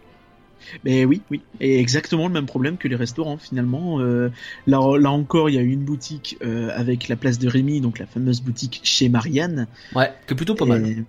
Mais 0.83 1.05
oui, 1.05 1.21
oui, 1.31 1.41
et 1.61 1.79
exactement 1.79 2.27
le 2.27 2.33
même 2.33 2.45
problème 2.45 2.77
que 2.77 2.87
les 2.87 2.97
restaurants 2.97 3.37
finalement. 3.37 3.99
là, 3.99 4.29
là 4.67 5.09
encore, 5.09 5.49
il 5.49 5.55
y 5.55 5.57
a 5.57 5.61
une 5.61 5.83
boutique 5.83 6.37
avec 6.41 7.07
la 7.07 7.15
place 7.15 7.39
de 7.39 7.47
Rémi, 7.47 7.81
donc 7.81 7.97
la 7.97 8.05
fameuse 8.05 8.41
boutique 8.41 8.81
chez 8.83 9.09
Marianne. 9.09 9.67
Ouais, 9.95 10.11
que 10.27 10.33
plutôt 10.33 10.55
pas 10.55 10.65
mal. 10.65 11.05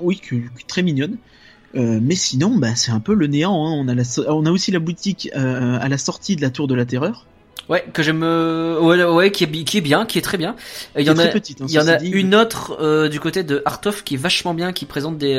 Oui, 0.00 0.18
que, 0.18 0.36
très 0.66 0.82
mignonne. 0.82 1.18
Euh, 1.76 1.98
mais 2.00 2.14
sinon, 2.14 2.56
bah, 2.56 2.74
c'est 2.76 2.92
un 2.92 3.00
peu 3.00 3.14
le 3.14 3.26
néant. 3.26 3.66
Hein. 3.66 3.72
On, 3.76 3.88
a 3.88 3.94
la 3.94 4.04
so- 4.04 4.24
on 4.28 4.46
a 4.46 4.50
aussi 4.50 4.70
la 4.70 4.78
boutique 4.78 5.28
euh, 5.36 5.78
à 5.80 5.88
la 5.88 5.98
sortie 5.98 6.36
de 6.36 6.42
la 6.42 6.50
Tour 6.50 6.68
de 6.68 6.74
la 6.74 6.84
Terreur. 6.84 7.26
Ouais, 7.68 7.84
que 7.92 8.02
j'aime, 8.02 8.22
euh, 8.22 8.78
ouais, 8.80 9.02
ouais, 9.04 9.30
qui 9.30 9.42
est, 9.44 9.46
bi- 9.46 9.64
qui 9.64 9.78
est 9.78 9.80
bien, 9.80 10.04
qui 10.06 10.18
est 10.18 10.22
très 10.22 10.36
bien. 10.38 10.54
Il 10.96 11.00
y 11.00 11.04
qui 11.04 11.10
en 11.10 11.14
est 11.16 11.20
a, 11.20 11.22
très 11.24 11.32
petite, 11.32 11.62
hein, 11.62 11.66
il 11.68 11.74
y 11.74 11.78
en 11.78 11.88
a 11.88 11.96
dit. 11.96 12.08
une 12.10 12.34
autre 12.34 12.76
euh, 12.80 13.08
du 13.08 13.20
côté 13.20 13.42
de 13.42 13.62
Artov 13.64 14.04
qui 14.04 14.14
est 14.14 14.18
vachement 14.18 14.52
bien, 14.52 14.72
qui 14.72 14.84
présente 14.84 15.16
des, 15.16 15.34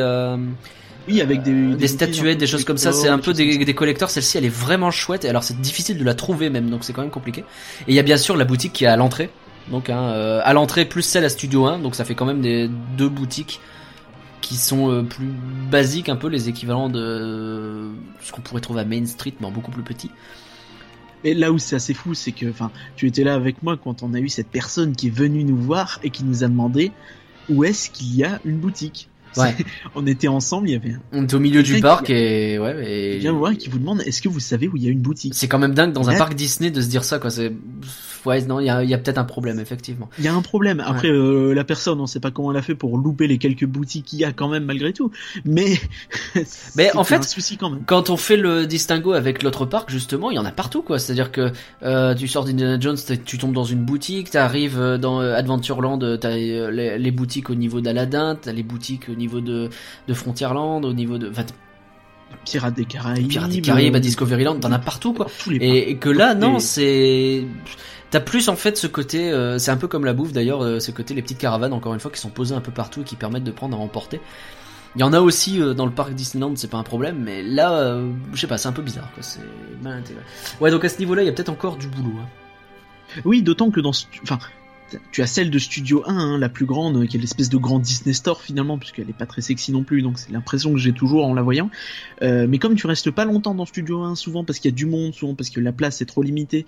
Oui, 1.07 1.21
avec 1.21 1.43
des, 1.43 1.87
statuettes, 1.87 2.39
des 2.39 2.47
choses 2.47 2.65
comme 2.65 2.77
ça. 2.77 2.91
C'est 2.91 3.09
un 3.09 3.19
peu 3.19 3.31
des, 3.31 3.63
des 3.63 3.73
collecteurs. 3.75 4.09
Celle-ci, 4.09 4.37
elle 4.39 4.45
est 4.45 4.49
vraiment 4.49 4.89
chouette. 4.91 5.23
Et 5.23 5.29
alors, 5.29 5.43
c'est 5.43 5.61
difficile 5.61 5.97
de 5.99 6.03
la 6.03 6.15
trouver 6.15 6.49
même, 6.49 6.69
donc 6.71 6.83
c'est 6.83 6.93
quand 6.93 7.01
même 7.03 7.11
compliqué. 7.11 7.41
Et 7.87 7.91
il 7.91 7.95
y 7.95 7.99
a 7.99 8.03
bien 8.03 8.17
sûr 8.17 8.35
la 8.35 8.45
boutique 8.45 8.73
qui 8.73 8.85
est 8.85 8.87
à 8.87 8.97
l'entrée. 8.97 9.29
Donc, 9.69 9.89
hein, 9.91 10.09
à 10.43 10.53
l'entrée 10.53 10.85
plus 10.85 11.01
celle 11.03 11.25
à 11.25 11.29
Studio 11.29 11.65
1. 11.67 11.79
Donc, 11.79 11.93
ça 11.95 12.05
fait 12.05 12.15
quand 12.15 12.25
même 12.25 12.41
des 12.41 12.69
deux 12.97 13.09
boutiques 13.09 13.59
qui 14.45 14.57
sont 14.57 14.91
euh, 14.91 15.01
plus 15.01 15.31
basiques, 15.71 16.07
un 16.07 16.15
peu 16.15 16.27
les 16.27 16.49
équivalents 16.49 16.87
de 16.87 16.99
euh, 16.99 17.89
ce 18.21 18.31
qu'on 18.31 18.41
pourrait 18.41 18.61
trouver 18.61 18.81
à 18.81 18.85
Main 18.85 19.03
Street, 19.07 19.33
mais 19.39 19.47
en 19.47 19.51
beaucoup 19.51 19.71
plus 19.71 19.81
petit. 19.81 20.11
Et 21.23 21.33
là 21.33 21.51
où 21.51 21.57
c'est 21.57 21.75
assez 21.75 21.95
fou, 21.95 22.13
c'est 22.13 22.31
que, 22.31 22.47
enfin, 22.47 22.69
tu 22.95 23.07
étais 23.07 23.23
là 23.23 23.33
avec 23.33 23.63
moi 23.63 23.75
quand 23.75 24.03
on 24.03 24.13
a 24.13 24.19
eu 24.19 24.29
cette 24.29 24.49
personne 24.49 24.95
qui 24.95 25.07
est 25.07 25.15
venue 25.15 25.43
nous 25.43 25.57
voir 25.57 25.99
et 26.03 26.11
qui 26.11 26.23
nous 26.23 26.43
a 26.43 26.47
demandé 26.47 26.91
où 27.49 27.63
est-ce 27.63 27.89
qu'il 27.89 28.15
y 28.15 28.23
a 28.23 28.39
une 28.45 28.57
boutique. 28.57 29.09
Ouais. 29.35 29.55
On 29.95 30.05
était 30.05 30.27
ensemble, 30.27 30.69
il 30.69 30.73
y 30.73 30.75
avait 30.75 30.95
On 31.11 31.23
est 31.23 31.33
au 31.33 31.39
milieu 31.39 31.63
du 31.63 31.81
parc 31.81 32.09
et 32.09 32.59
ouais. 32.59 32.87
Et... 32.87 33.17
vient 33.17 33.33
vous 33.33 33.39
voir 33.39 33.53
qui 33.57 33.69
vous 33.69 33.79
demande 33.79 34.01
est-ce 34.01 34.21
que 34.21 34.29
vous 34.29 34.39
savez 34.39 34.67
où 34.67 34.77
il 34.77 34.83
y 34.83 34.87
a 34.87 34.91
une 34.91 35.01
boutique? 35.01 35.33
C'est 35.35 35.47
quand 35.47 35.59
même 35.59 35.73
dingue 35.73 35.91
dans 35.91 36.07
un 36.09 36.17
parc 36.17 36.35
Disney 36.35 36.71
de 36.71 36.79
se 36.79 36.87
dire 36.87 37.03
ça, 37.03 37.19
quoi. 37.19 37.31
C'est 37.31 37.51
ouais, 38.25 38.41
non, 38.45 38.59
il 38.59 38.65
y 38.65 38.69
a, 38.69 38.83
il 38.83 38.89
y 38.89 38.93
a 38.93 38.97
peut-être 38.97 39.17
un 39.17 39.23
problème 39.25 39.59
effectivement. 39.59 40.09
Il 40.19 40.25
y 40.25 40.27
a 40.27 40.33
un 40.33 40.41
problème. 40.41 40.79
Après, 40.85 41.09
euh, 41.09 41.53
la 41.53 41.63
personne, 41.63 41.99
on 41.99 42.07
sait 42.07 42.19
pas 42.19 42.31
comment 42.31 42.51
elle 42.51 42.57
a 42.57 42.61
fait 42.61 42.75
pour 42.75 42.97
louper 42.97 43.27
les 43.27 43.37
quelques 43.37 43.65
boutiques 43.65 44.05
qu'il 44.05 44.19
y 44.19 44.25
a 44.25 44.31
quand 44.33 44.47
même 44.47 44.65
malgré 44.65 44.93
tout. 44.93 45.11
Mais, 45.45 45.75
Mais 46.75 46.95
en 46.95 47.03
fait- 47.03 47.15
un 47.15 47.21
souci 47.21 47.57
quand 47.57 47.69
même. 47.69 47.83
Quand 47.85 48.09
on 48.09 48.17
fait 48.17 48.37
le 48.37 48.65
distinguo 48.67 49.13
avec 49.13 49.43
l'autre 49.43 49.65
parc, 49.65 49.89
justement, 49.89 50.31
il 50.31 50.35
y 50.35 50.39
en 50.39 50.45
a 50.45 50.51
partout, 50.51 50.81
quoi. 50.81 50.99
C'est-à-dire 50.99 51.31
que 51.31 51.51
euh, 51.83 52.13
tu 52.15 52.27
sors 52.27 52.45
d'Indiana 52.45 52.79
Jones, 52.79 52.97
tu 53.25 53.37
tombes 53.37 53.53
dans 53.53 53.63
une 53.63 53.83
boutique, 53.83 54.31
t'arrives 54.31 54.79
euh, 54.79 54.97
dans 54.97 55.19
Adventureland, 55.19 55.99
t'as 56.17 56.35
les, 56.35 56.97
les 56.97 57.11
boutiques 57.11 57.49
au 57.49 57.55
niveau 57.55 57.81
d'Aladdin, 57.81 58.37
t'as 58.41 58.51
les 58.51 58.63
boutiques 58.63 59.09
au 59.09 59.15
niveau 59.15 59.41
de, 59.41 59.69
de 60.07 60.13
Frontierland, 60.13 60.83
au 60.85 60.93
niveau 60.93 61.17
de, 61.17 61.29
enfin, 61.29 61.45
Pirates 62.43 62.73
des 62.75 62.85
Caraïbes. 62.85 63.27
Pirates 63.27 63.49
des 63.51 63.61
Caraïbes, 63.61 63.95
à 63.95 63.97
euh, 63.97 64.01
Discoveryland, 64.01 64.59
t'en 64.59 64.71
as 64.71 64.79
partout, 64.79 65.13
quoi. 65.13 65.27
Et, 65.51 65.91
et 65.91 65.97
que 65.97 66.09
là, 66.09 66.33
non, 66.35 66.57
Et- 66.57 66.59
c'est 66.59 67.43
t'as 68.11 68.19
plus 68.19 68.49
en 68.49 68.55
fait 68.55 68.77
ce 68.77 68.87
côté, 68.87 69.31
euh, 69.31 69.57
c'est 69.57 69.71
un 69.71 69.77
peu 69.77 69.87
comme 69.87 70.05
la 70.05 70.13
bouffe 70.13 70.31
d'ailleurs, 70.31 70.63
euh, 70.63 70.79
ce 70.79 70.91
côté 70.91 71.13
les 71.13 71.21
petites 71.21 71.37
caravanes 71.39 71.73
encore 71.73 71.93
une 71.93 71.99
fois 71.99 72.11
qui 72.11 72.19
sont 72.21 72.29
posées 72.29 72.55
un 72.55 72.61
peu 72.61 72.71
partout 72.71 73.01
et 73.01 73.03
qui 73.03 73.15
permettent 73.15 73.43
de 73.43 73.51
prendre 73.51 73.75
à 73.77 73.79
emporter. 73.79 74.21
Il 74.95 75.01
y 75.01 75.03
en 75.03 75.11
a 75.11 75.19
aussi 75.19 75.59
euh, 75.61 75.73
dans 75.73 75.85
le 75.85 75.91
parc 75.91 76.13
Disneyland, 76.13 76.53
c'est 76.55 76.69
pas 76.69 76.77
un 76.77 76.83
problème, 76.83 77.17
mais 77.21 77.43
là, 77.43 77.99
je 78.33 78.39
sais 78.39 78.47
pas, 78.47 78.57
c'est 78.57 78.69
un 78.69 78.71
peu 78.73 78.81
bizarre, 78.83 79.09
quoi. 79.13 79.21
C'est 79.23 79.39
mal 79.81 79.97
intégré. 79.99 80.21
Ouais, 80.61 80.71
donc 80.71 80.85
à 80.85 80.89
ce 80.89 80.99
niveau-là, 80.99 81.23
il 81.23 81.25
y 81.25 81.29
a 81.29 81.33
peut-être 81.33 81.49
encore 81.49 81.75
du 81.75 81.87
boulot. 81.87 82.13
Hein. 82.21 83.21
Oui, 83.25 83.41
d'autant 83.41 83.69
que 83.71 83.81
dans, 83.81 83.91
ce- 83.93 84.05
enfin, 84.23 84.39
tu 85.11 85.21
as 85.21 85.27
celle 85.27 85.49
de 85.49 85.59
Studio 85.59 86.03
1, 86.05 86.17
hein, 86.17 86.37
la 86.37 86.49
plus 86.49 86.65
grande, 86.65 87.07
qui 87.07 87.17
est 87.17 87.19
l'espèce 87.19 87.49
de 87.49 87.57
grand 87.57 87.79
Disney 87.79 88.13
Store 88.13 88.41
finalement, 88.41 88.77
puisqu'elle 88.77 89.09
est 89.09 89.17
pas 89.17 89.25
très 89.25 89.41
sexy 89.41 89.71
non 89.71 89.83
plus, 89.83 90.01
donc 90.01 90.19
c'est 90.19 90.31
l'impression 90.31 90.71
que 90.71 90.79
j'ai 90.79 90.93
toujours 90.93 91.25
en 91.25 91.33
la 91.33 91.41
voyant. 91.41 91.69
Euh, 92.21 92.45
mais 92.47 92.59
comme 92.59 92.75
tu 92.75 92.87
restes 92.87 93.11
pas 93.11 93.25
longtemps 93.25 93.55
dans 93.55 93.65
Studio 93.65 94.03
1, 94.03 94.15
souvent 94.15 94.43
parce 94.43 94.59
qu'il 94.59 94.71
y 94.71 94.73
a 94.73 94.75
du 94.75 94.85
monde, 94.85 95.13
souvent 95.13 95.35
parce 95.35 95.49
que 95.49 95.59
la 95.59 95.71
place 95.71 96.01
est 96.01 96.05
trop 96.05 96.21
limitée, 96.21 96.65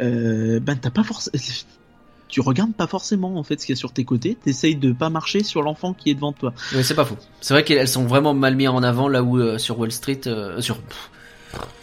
euh, 0.00 0.60
ben 0.60 0.76
t'as 0.76 0.90
pas 0.90 1.02
forcément, 1.02 1.36
tu 2.30 2.40
regardes 2.40 2.74
pas 2.74 2.86
forcément 2.86 3.36
en 3.36 3.42
fait 3.42 3.60
ce 3.60 3.66
qu'il 3.66 3.74
y 3.74 3.76
a 3.76 3.78
sur 3.78 3.92
tes 3.92 4.04
côtés, 4.04 4.36
t'essayes 4.42 4.76
de 4.76 4.92
pas 4.92 5.10
marcher 5.10 5.42
sur 5.42 5.62
l'enfant 5.62 5.92
qui 5.92 6.10
est 6.10 6.14
devant 6.14 6.32
toi. 6.32 6.54
Ouais, 6.74 6.82
c'est 6.82 6.94
pas 6.94 7.04
faux. 7.04 7.18
C'est 7.40 7.54
vrai 7.54 7.64
qu'elles 7.64 7.88
sont 7.88 8.06
vraiment 8.06 8.34
mal 8.34 8.56
mises 8.56 8.68
en 8.68 8.82
avant 8.82 9.08
là 9.08 9.22
où 9.22 9.38
euh, 9.38 9.58
sur 9.58 9.78
Wall 9.78 9.92
Street, 9.92 10.20
euh, 10.26 10.60
sur 10.60 10.78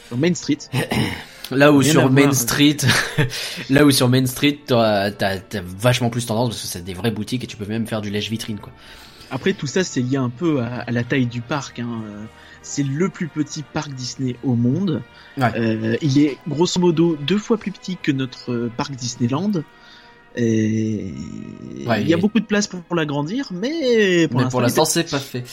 Sur 0.08 0.18
Main 0.18 0.34
Street, 0.34 0.58
Là 1.52 1.72
où 1.72 1.82
sur 1.82 2.10
Main 2.10 2.24
voir. 2.24 2.34
Street, 2.36 2.78
là 3.70 3.86
où 3.86 3.91
sur 3.91 4.10
Main 4.10 4.26
Street, 4.26 4.60
t'as 4.66 5.12
t'as 5.12 5.62
vachement 5.62 6.10
plus 6.10 6.26
tendance 6.26 6.50
parce 6.50 6.62
que 6.62 6.68
c'est 6.68 6.84
des 6.84 6.93
vraies 6.93 7.12
boutiques 7.12 7.43
et 7.43 7.48
tu 7.48 7.58
peux 7.58 7.66
même 7.66 7.88
faire 7.88 8.02
du 8.02 8.10
lèche 8.10 8.30
vitrine 8.30 8.60
quoi. 8.60 8.74
Après, 9.30 9.54
tout 9.54 9.68
ça, 9.68 9.84
c'est 9.84 10.02
lié 10.02 10.18
un 10.18 10.30
peu 10.30 10.62
à, 10.62 10.84
à 10.88 10.91
la 10.91 11.04
taille 11.04 11.26
du 11.26 11.41
parc. 11.41 11.80
Hein. 11.80 12.02
C'est 12.62 12.84
le 12.84 13.10
plus 13.10 13.28
petit 13.28 13.64
parc 13.64 13.91
Disney 13.93 14.36
au 14.43 14.56
monde. 14.56 15.02
Ouais. 15.38 15.52
Euh, 15.56 15.98
il 16.02 16.20
est 16.20 16.38
grosso 16.48 16.80
modo 16.80 17.18
deux 17.22 17.38
fois 17.38 17.58
plus 17.58 17.72
petit 17.72 17.98
que 18.02 18.12
notre 18.12 18.52
euh, 18.52 18.72
parc 18.76 18.91
Disneyland. 18.91 19.52
Et 20.38 21.14
Ouais, 21.88 22.02
il 22.02 22.10
y 22.10 22.14
a 22.14 22.18
il 22.18 22.22
beaucoup 22.22 22.40
de 22.40 22.46
place 22.46 22.68
pour, 22.68 22.96
l'agrandir, 22.96 23.50
mais 23.52 24.28
pour 24.28 24.62
l'instant, 24.62 24.86
c'est 24.86 25.10
pas 25.10 25.20
fait. 25.20 25.44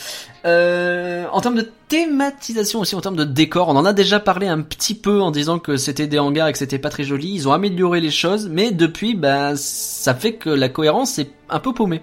Euh, 0.45 1.26
en 1.32 1.41
termes 1.41 1.57
de 1.57 1.68
thématisation 1.89 2.80
aussi, 2.80 2.95
en 2.95 3.01
termes 3.01 3.16
de 3.16 3.24
décor, 3.24 3.68
on 3.68 3.76
en 3.76 3.85
a 3.85 3.93
déjà 3.93 4.20
parlé 4.20 4.47
un 4.47 4.61
petit 4.62 4.95
peu 4.95 5.20
en 5.20 5.30
disant 5.30 5.59
que 5.59 5.76
c'était 5.76 6.07
des 6.07 6.18
hangars 6.18 6.49
et 6.49 6.53
que 6.53 6.59
c'était 6.59 6.78
pas 6.78 6.91
très 6.91 7.05
joli. 7.05 7.32
Ils 7.32 7.49
ont 7.49 7.53
amélioré 7.53 8.01
les 8.01 8.11
choses, 8.11 8.49
mais 8.49 8.72
depuis, 8.72 9.14
bah, 9.14 9.55
ça 9.57 10.14
fait 10.14 10.35
que 10.35 10.51
la 10.51 10.68
cohérence 10.68 11.18
est 11.18 11.30
un 11.49 11.61
peu 11.61 11.72
paumée. 11.72 12.03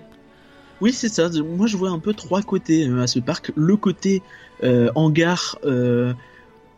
Oui, 0.81 0.93
c'est 0.93 1.09
ça. 1.09 1.29
Moi, 1.29 1.67
je 1.67 1.77
vois 1.77 1.89
un 1.89 1.99
peu 1.99 2.13
trois 2.13 2.41
côtés 2.41 2.87
euh, 2.87 3.03
à 3.03 3.07
ce 3.07 3.19
parc. 3.19 3.51
Le 3.55 3.77
côté 3.77 4.23
euh, 4.63 4.89
hangar, 4.95 5.59
euh, 5.65 6.13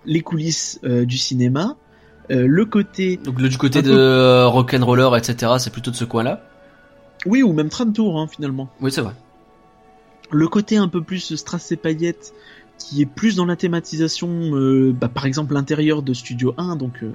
les 0.05 0.21
coulisses 0.21 0.79
du 0.83 1.17
cinéma. 1.17 1.77
Euh, 2.31 2.45
le 2.47 2.65
côté, 2.65 3.17
Donc 3.17 3.39
le 3.39 3.49
du 3.49 3.57
côté 3.57 3.81
de 3.81 3.89
peu. 3.89 4.45
rock'n'roller, 4.47 5.09
etc., 5.17 5.53
c'est 5.59 5.71
plutôt 5.71 5.91
de 5.91 5.95
ce 5.95 6.05
coin-là. 6.05 6.41
oui, 7.25 7.43
ou 7.43 7.53
même 7.53 7.69
tram 7.69 7.91
tour, 7.91 8.19
hein, 8.19 8.27
finalement. 8.27 8.69
Oui, 8.81 8.91
c'est 8.91 9.01
vrai. 9.01 9.13
Le 10.31 10.47
côté 10.47 10.77
un 10.77 10.87
peu 10.87 11.01
plus 11.01 11.35
strass 11.35 11.71
et 11.71 11.75
paillettes, 11.75 12.33
qui 12.77 13.01
est 13.01 13.05
plus 13.05 13.35
dans 13.35 13.45
la 13.45 13.55
thématisation, 13.55 14.29
euh, 14.55 14.93
bah, 14.93 15.09
par 15.09 15.25
exemple 15.25 15.53
l'intérieur 15.53 16.01
de 16.01 16.13
Studio 16.13 16.53
1, 16.57 16.75
donc 16.75 17.03
euh, 17.03 17.11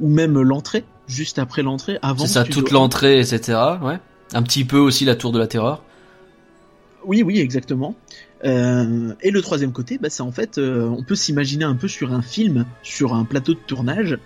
ou 0.00 0.08
même 0.08 0.40
l'entrée, 0.40 0.84
juste 1.06 1.38
après 1.38 1.62
l'entrée, 1.62 1.98
avant. 2.00 2.26
C'est 2.26 2.34
ça, 2.34 2.44
Studio 2.44 2.62
toute 2.62 2.70
1. 2.70 2.74
l'entrée, 2.74 3.20
etc., 3.20 3.58
ouais. 3.82 3.98
Un 4.34 4.42
petit 4.42 4.64
peu 4.64 4.78
aussi 4.78 5.04
la 5.04 5.16
tour 5.16 5.32
de 5.32 5.38
la 5.38 5.46
terreur. 5.46 5.82
Oui, 7.04 7.22
oui, 7.22 7.38
exactement. 7.40 7.94
Euh, 8.44 9.12
et 9.20 9.30
le 9.30 9.42
troisième 9.42 9.72
côté, 9.72 9.98
bah, 9.98 10.10
c'est 10.10 10.22
en 10.22 10.32
fait, 10.32 10.58
euh, 10.58 10.88
on 10.88 11.02
peut 11.02 11.16
s'imaginer 11.16 11.64
un 11.64 11.74
peu 11.74 11.88
sur 11.88 12.12
un 12.12 12.22
film, 12.22 12.66
sur 12.82 13.14
un 13.14 13.24
plateau 13.24 13.54
de 13.54 13.58
tournage, 13.58 14.18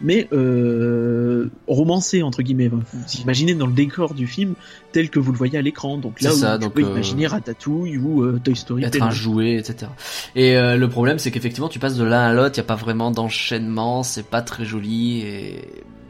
mais 0.00 0.28
euh, 0.32 1.50
romancé 1.66 2.22
entre 2.22 2.42
guillemets. 2.42 2.68
Vous 2.68 2.82
imaginez 3.20 3.54
dans 3.54 3.66
le 3.66 3.72
décor 3.72 4.14
du 4.14 4.26
film 4.26 4.54
tel 4.92 5.10
que 5.10 5.18
vous 5.18 5.32
le 5.32 5.38
voyez 5.38 5.58
à 5.58 5.62
l'écran. 5.62 5.98
Donc 5.98 6.20
là, 6.20 6.32
où 6.32 6.36
ça, 6.36 6.58
tu 6.58 6.64
donc, 6.64 6.74
peux 6.74 6.84
euh, 6.84 6.90
imaginer 6.90 7.26
Ratatouille 7.26 7.98
ou 7.98 8.22
euh, 8.22 8.40
Toy 8.42 8.56
Story. 8.56 8.84
être 8.84 9.02
un 9.02 9.10
jouet, 9.10 9.56
etc. 9.56 9.90
Et 10.34 10.54
le 10.54 10.86
problème, 10.86 11.18
c'est 11.18 11.30
qu'effectivement, 11.30 11.68
tu 11.68 11.78
passes 11.78 11.96
de 11.96 12.04
l'un 12.04 12.22
à 12.22 12.32
l'autre, 12.32 12.54
il 12.54 12.58
y 12.58 12.60
a 12.60 12.64
pas 12.64 12.76
vraiment 12.76 13.10
d'enchaînement, 13.10 14.02
c'est 14.02 14.26
pas 14.26 14.42
très 14.42 14.64
joli 14.64 15.20
et 15.20 15.64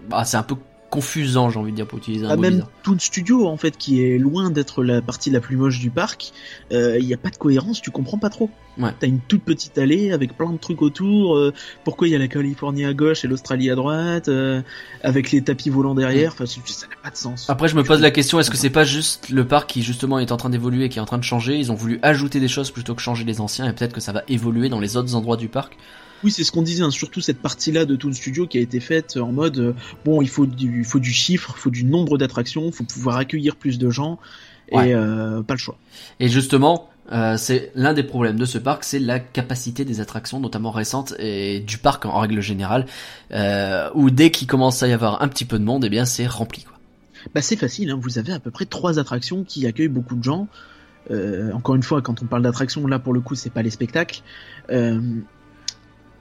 bah, 0.08 0.24
c'est 0.24 0.36
un 0.36 0.42
peu 0.42 0.56
confusant, 0.90 1.50
j'ai 1.50 1.58
envie 1.58 1.70
de 1.72 1.76
dire, 1.76 1.86
pour 1.86 1.98
utiliser 1.98 2.24
un 2.26 2.30
Ah, 2.30 2.36
mot 2.36 2.42
même 2.42 2.52
bizarre. 2.54 2.70
Toon 2.82 2.98
Studio, 2.98 3.46
en 3.46 3.56
fait, 3.56 3.76
qui 3.76 4.02
est 4.02 4.18
loin 4.18 4.50
d'être 4.50 4.82
la 4.82 5.02
partie 5.02 5.30
la 5.30 5.40
plus 5.40 5.56
moche 5.56 5.78
du 5.80 5.90
parc, 5.90 6.32
il 6.70 7.04
n'y 7.04 7.14
a 7.14 7.18
pas 7.18 7.30
de 7.30 7.36
cohérence, 7.36 7.80
tu 7.82 7.90
comprends 7.90 8.18
pas 8.18 8.30
trop. 8.30 8.50
Ouais. 8.78 8.90
T'as 9.00 9.08
une 9.08 9.18
toute 9.20 9.42
petite 9.42 9.76
allée 9.76 10.12
avec 10.12 10.36
plein 10.36 10.52
de 10.52 10.56
trucs 10.56 10.82
autour. 10.82 11.36
euh, 11.36 11.52
pourquoi 11.84 12.06
il 12.06 12.12
y 12.12 12.14
a 12.14 12.18
la 12.18 12.28
Californie 12.28 12.84
à 12.84 12.94
gauche 12.94 13.24
et 13.24 13.28
l'Australie 13.28 13.70
à 13.70 13.74
droite, 13.74 14.28
euh, 14.28 14.62
avec 15.02 15.32
les 15.32 15.42
tapis 15.42 15.68
volants 15.68 15.96
derrière. 15.96 16.32
Enfin, 16.32 16.46
ça 16.46 16.60
n'a 16.86 16.94
pas 17.02 17.10
de 17.10 17.16
sens. 17.16 17.50
Après, 17.50 17.66
je 17.68 17.74
me 17.74 17.82
pose 17.82 18.00
la 18.00 18.12
question, 18.12 18.38
est-ce 18.38 18.50
que 18.50 18.56
c'est 18.56 18.70
pas 18.70 18.84
juste 18.84 19.30
le 19.30 19.44
parc 19.46 19.70
qui 19.70 19.82
justement 19.82 20.18
est 20.20 20.30
en 20.30 20.36
train 20.36 20.50
d'évoluer 20.50 20.84
et 20.84 20.88
qui 20.88 20.98
est 20.98 21.02
en 21.02 21.06
train 21.06 21.18
de 21.18 21.24
changer? 21.24 21.56
Ils 21.58 21.72
ont 21.72 21.74
voulu 21.74 21.98
ajouter 22.02 22.38
des 22.40 22.48
choses 22.48 22.70
plutôt 22.70 22.94
que 22.94 23.02
changer 23.02 23.24
les 23.24 23.40
anciens 23.40 23.68
et 23.68 23.72
peut-être 23.72 23.92
que 23.92 24.00
ça 24.00 24.12
va 24.12 24.22
évoluer 24.28 24.68
dans 24.68 24.80
les 24.80 24.96
autres 24.96 25.14
endroits 25.16 25.36
du 25.36 25.48
parc. 25.48 25.76
Oui, 26.24 26.30
c'est 26.30 26.44
ce 26.44 26.50
qu'on 26.52 26.62
disait, 26.62 26.82
hein, 26.82 26.90
surtout 26.90 27.20
cette 27.20 27.40
partie-là 27.40 27.84
de 27.84 27.96
Toon 27.96 28.12
Studio 28.12 28.46
qui 28.46 28.58
a 28.58 28.60
été 28.60 28.80
faite 28.80 29.16
en 29.16 29.32
mode 29.32 29.58
euh, 29.58 29.72
bon, 30.04 30.20
il 30.22 30.28
faut 30.28 30.46
du, 30.46 30.84
faut 30.84 30.98
du 30.98 31.12
chiffre, 31.12 31.54
il 31.56 31.60
faut 31.60 31.70
du 31.70 31.84
nombre 31.84 32.18
d'attractions, 32.18 32.66
il 32.66 32.72
faut 32.72 32.84
pouvoir 32.84 33.16
accueillir 33.16 33.56
plus 33.56 33.78
de 33.78 33.90
gens 33.90 34.18
Ouais. 34.70 34.90
et 34.90 34.94
euh, 34.94 35.42
pas 35.42 35.54
le 35.54 35.58
choix. 35.58 35.78
Et 36.20 36.28
justement, 36.28 36.90
euh, 37.10 37.38
c'est 37.38 37.72
l'un 37.74 37.94
des 37.94 38.02
problèmes 38.02 38.38
de 38.38 38.44
ce 38.44 38.58
parc, 38.58 38.84
c'est 38.84 38.98
la 38.98 39.18
capacité 39.18 39.86
des 39.86 40.00
attractions, 40.00 40.40
notamment 40.40 40.70
récentes, 40.70 41.14
et 41.18 41.60
du 41.60 41.78
parc 41.78 42.04
en, 42.04 42.10
en 42.10 42.20
règle 42.20 42.42
générale, 42.42 42.84
euh, 43.32 43.88
où 43.94 44.10
dès 44.10 44.30
qu'il 44.30 44.46
commence 44.46 44.82
à 44.82 44.88
y 44.88 44.92
avoir 44.92 45.22
un 45.22 45.28
petit 45.28 45.46
peu 45.46 45.58
de 45.58 45.64
monde, 45.64 45.84
eh 45.86 45.88
bien 45.88 46.04
c'est 46.04 46.26
rempli. 46.26 46.64
Quoi. 46.64 46.76
Bah 47.34 47.40
c'est 47.40 47.56
facile, 47.56 47.90
hein, 47.90 47.98
vous 48.00 48.18
avez 48.18 48.32
à 48.32 48.40
peu 48.40 48.50
près 48.50 48.66
trois 48.66 48.98
attractions 48.98 49.42
qui 49.42 49.66
accueillent 49.66 49.88
beaucoup 49.88 50.16
de 50.16 50.22
gens. 50.24 50.48
Euh, 51.10 51.50
encore 51.52 51.74
une 51.74 51.82
fois, 51.82 52.02
quand 52.02 52.22
on 52.22 52.26
parle 52.26 52.42
d'attractions, 52.42 52.86
là 52.86 52.98
pour 52.98 53.14
le 53.14 53.20
coup, 53.20 53.34
c'est 53.34 53.48
pas 53.50 53.62
les 53.62 53.70
spectacles. 53.70 54.20
Euh, 54.70 55.00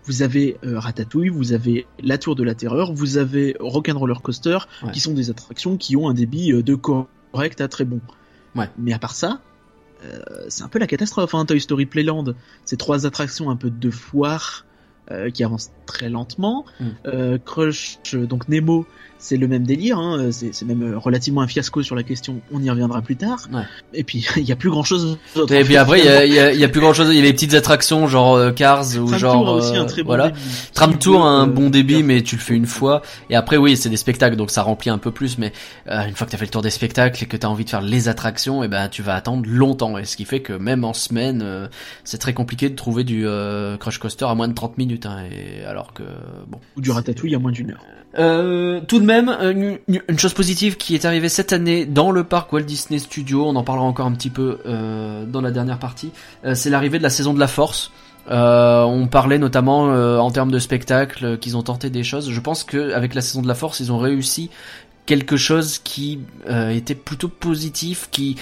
vous 0.07 0.21
avez 0.23 0.57
euh, 0.63 0.79
Ratatouille, 0.79 1.29
vous 1.29 1.53
avez 1.53 1.85
la 2.01 2.17
Tour 2.17 2.35
de 2.35 2.43
la 2.43 2.55
Terreur, 2.55 2.93
vous 2.93 3.17
avez 3.17 3.55
Rock'n'Roller 3.59 4.15
Coaster, 4.23 4.57
Ouais. 4.83 4.91
qui 4.91 4.99
sont 4.99 5.13
des 5.13 5.29
attractions 5.29 5.77
qui 5.77 5.95
ont 5.95 6.09
un 6.09 6.13
débit 6.13 6.51
euh, 6.53 6.63
de 6.63 6.75
correct 6.75 7.61
à 7.61 7.67
très 7.67 7.83
bon. 7.85 7.99
Ouais. 8.55 8.69
Mais 8.77 8.93
à 8.93 8.99
part 8.99 9.13
ça, 9.13 9.41
euh, 10.05 10.19
c'est 10.47 10.63
un 10.63 10.67
peu 10.69 10.79
la 10.79 10.87
catastrophe. 10.87 11.35
Hein, 11.35 11.45
Toy 11.45 11.59
Story 11.59 11.85
Playland, 11.85 12.33
c'est 12.65 12.77
trois 12.77 13.05
attractions 13.05 13.49
un 13.49 13.55
peu 13.55 13.69
de 13.69 13.89
foire 13.91 14.65
euh, 15.11 15.29
qui 15.29 15.43
avance 15.43 15.71
très 15.85 16.09
lentement. 16.09 16.65
Mm. 16.79 17.37
Crush, 17.45 17.99
donc 18.13 18.47
Nemo, 18.49 18.85
c'est 19.19 19.37
le 19.37 19.47
même 19.47 19.63
délire, 19.65 19.97
hein, 19.97 20.29
c'est 20.31 20.53
c'est 20.53 20.65
même 20.65 20.83
euh, 20.83 20.97
relativement 20.97 21.41
un 21.41 21.47
fiasco 21.47 21.81
sur 21.83 21.95
la 21.95 22.03
question, 22.03 22.41
on 22.51 22.61
y 22.61 22.69
reviendra 22.69 23.01
plus 23.01 23.15
tard. 23.15 23.47
Ouais. 23.51 23.63
Et 23.93 24.03
puis 24.03 24.27
il 24.37 24.43
y 24.43 24.51
a 24.51 24.55
plus 24.55 24.69
grand 24.69 24.83
chose. 24.83 25.17
Et 25.49 25.63
puis 25.63 25.77
après, 25.77 25.99
il 26.25 26.33
y 26.33 26.55
y, 26.55 26.59
y 26.59 26.63
a 26.63 26.69
plus 26.69 26.81
grand 26.81 26.93
chose. 26.93 27.09
Il 27.09 27.15
y 27.15 27.19
a 27.19 27.23
les 27.23 27.33
petites 27.33 27.53
attractions 27.53 28.07
genre 28.07 28.35
euh, 28.35 28.51
Cars 28.51 28.85
ou 28.97 29.07
Tram 29.07 29.19
genre 29.19 29.33
Tour 29.33 29.47
a 29.49 29.53
aussi 29.53 29.75
euh, 29.75 29.81
un 29.81 29.85
très 29.85 30.03
bon 30.03 30.07
voilà. 30.09 30.29
débit. 30.29 30.39
Tram 30.73 30.97
Tour 30.97 31.25
a 31.25 31.29
un 31.29 31.47
Euh, 31.47 31.51
bon 31.51 31.69
débit, 31.69 32.03
mais 32.03 32.21
tu 32.21 32.35
le 32.35 32.41
fais 32.41 32.53
une 32.55 32.65
fois. 32.65 33.01
Et 33.29 33.35
après, 33.35 33.57
oui, 33.57 33.75
c'est 33.77 33.89
des 33.89 33.97
spectacles, 33.97 34.35
donc 34.35 34.51
ça 34.51 34.61
remplit 34.61 34.89
un 34.89 34.97
peu 34.97 35.11
plus. 35.11 35.37
Mais 35.37 35.51
euh, 35.89 36.05
une 36.05 36.15
fois 36.15 36.27
que 36.27 36.31
t'as 36.31 36.37
fait 36.37 36.45
le 36.45 36.51
tour 36.51 36.61
des 36.61 36.69
spectacles 36.69 37.23
et 37.23 37.27
que 37.27 37.37
t'as 37.37 37.47
envie 37.47 37.65
de 37.65 37.69
faire 37.69 37.81
les 37.81 38.07
attractions, 38.09 38.63
et 38.63 38.67
ben 38.67 38.87
tu 38.89 39.01
vas 39.01 39.15
attendre 39.15 39.43
longtemps. 39.47 39.97
Et 39.97 40.05
ce 40.05 40.15
qui 40.17 40.25
fait 40.25 40.41
que 40.41 40.53
même 40.53 40.83
en 40.83 40.93
semaine, 40.93 41.41
euh, 41.43 41.67
c'est 42.03 42.17
très 42.17 42.33
compliqué 42.33 42.69
de 42.69 42.75
trouver 42.75 43.03
du 43.03 43.25
euh, 43.27 43.77
Crush 43.77 43.97
Coaster 43.97 44.25
à 44.25 44.35
moins 44.35 44.47
de 44.47 44.53
30 44.53 44.77
minutes. 44.77 45.05
Hein, 45.05 45.23
et 45.31 45.63
alors 45.65 45.93
que 45.93 46.03
bon. 46.47 46.59
Ou 46.75 46.81
du 46.81 46.91
ratatouille 46.91 47.35
à 47.35 47.39
moins 47.39 47.51
d'une 47.51 47.71
heure. 47.71 47.83
Euh, 48.17 48.79
tout 48.87 48.99
de 48.99 49.05
même, 49.07 49.79
une, 49.89 50.19
chose 50.19 50.33
positive 50.33 50.77
qui 50.77 50.93
est 50.93 51.05
arrivée 51.05 51.29
cette 51.29 51.53
année 51.53 51.85
dans 51.85 52.11
le 52.11 52.23
parc 52.23 52.51
Walt 52.53 52.61
Disney 52.61 52.99
Studio, 52.99 53.45
on 53.47 53.55
en 53.55 53.63
parlera 53.63 53.85
encore 53.85 54.05
un 54.05 54.11
petit 54.11 54.29
peu 54.29 54.59
euh, 54.65 55.25
dans 55.25 55.41
la 55.41 55.51
dernière 55.51 55.79
partie, 55.79 56.11
euh, 56.45 56.53
c'est 56.53 56.69
l'arrivée 56.69 56.99
de 56.99 57.03
la 57.03 57.09
saison 57.09 57.33
de 57.33 57.39
la 57.39 57.47
Force. 57.47 57.91
Euh, 58.29 58.83
on 58.83 59.07
parlait 59.07 59.39
notamment 59.39 59.83
en 59.83 60.31
termes 60.31 60.51
de 60.51 60.59
spectacle 60.59 61.37
qu'ils 61.37 61.55
ont 61.55 61.63
tenté 61.63 61.89
des 61.89 62.03
choses. 62.03 62.29
Je 62.29 62.39
pense 62.41 62.65
que 62.65 62.91
avec 62.93 63.15
la 63.15 63.21
saison 63.21 63.41
de 63.41 63.47
la 63.47 63.55
Force, 63.55 63.79
ils 63.79 63.91
ont 63.91 63.97
réussi 63.97 64.49
quelque 65.05 65.37
chose 65.37 65.79
qui 65.79 66.19
était 66.45 66.95
plutôt 66.95 67.29
positif, 67.29 68.09
qui 68.11 68.35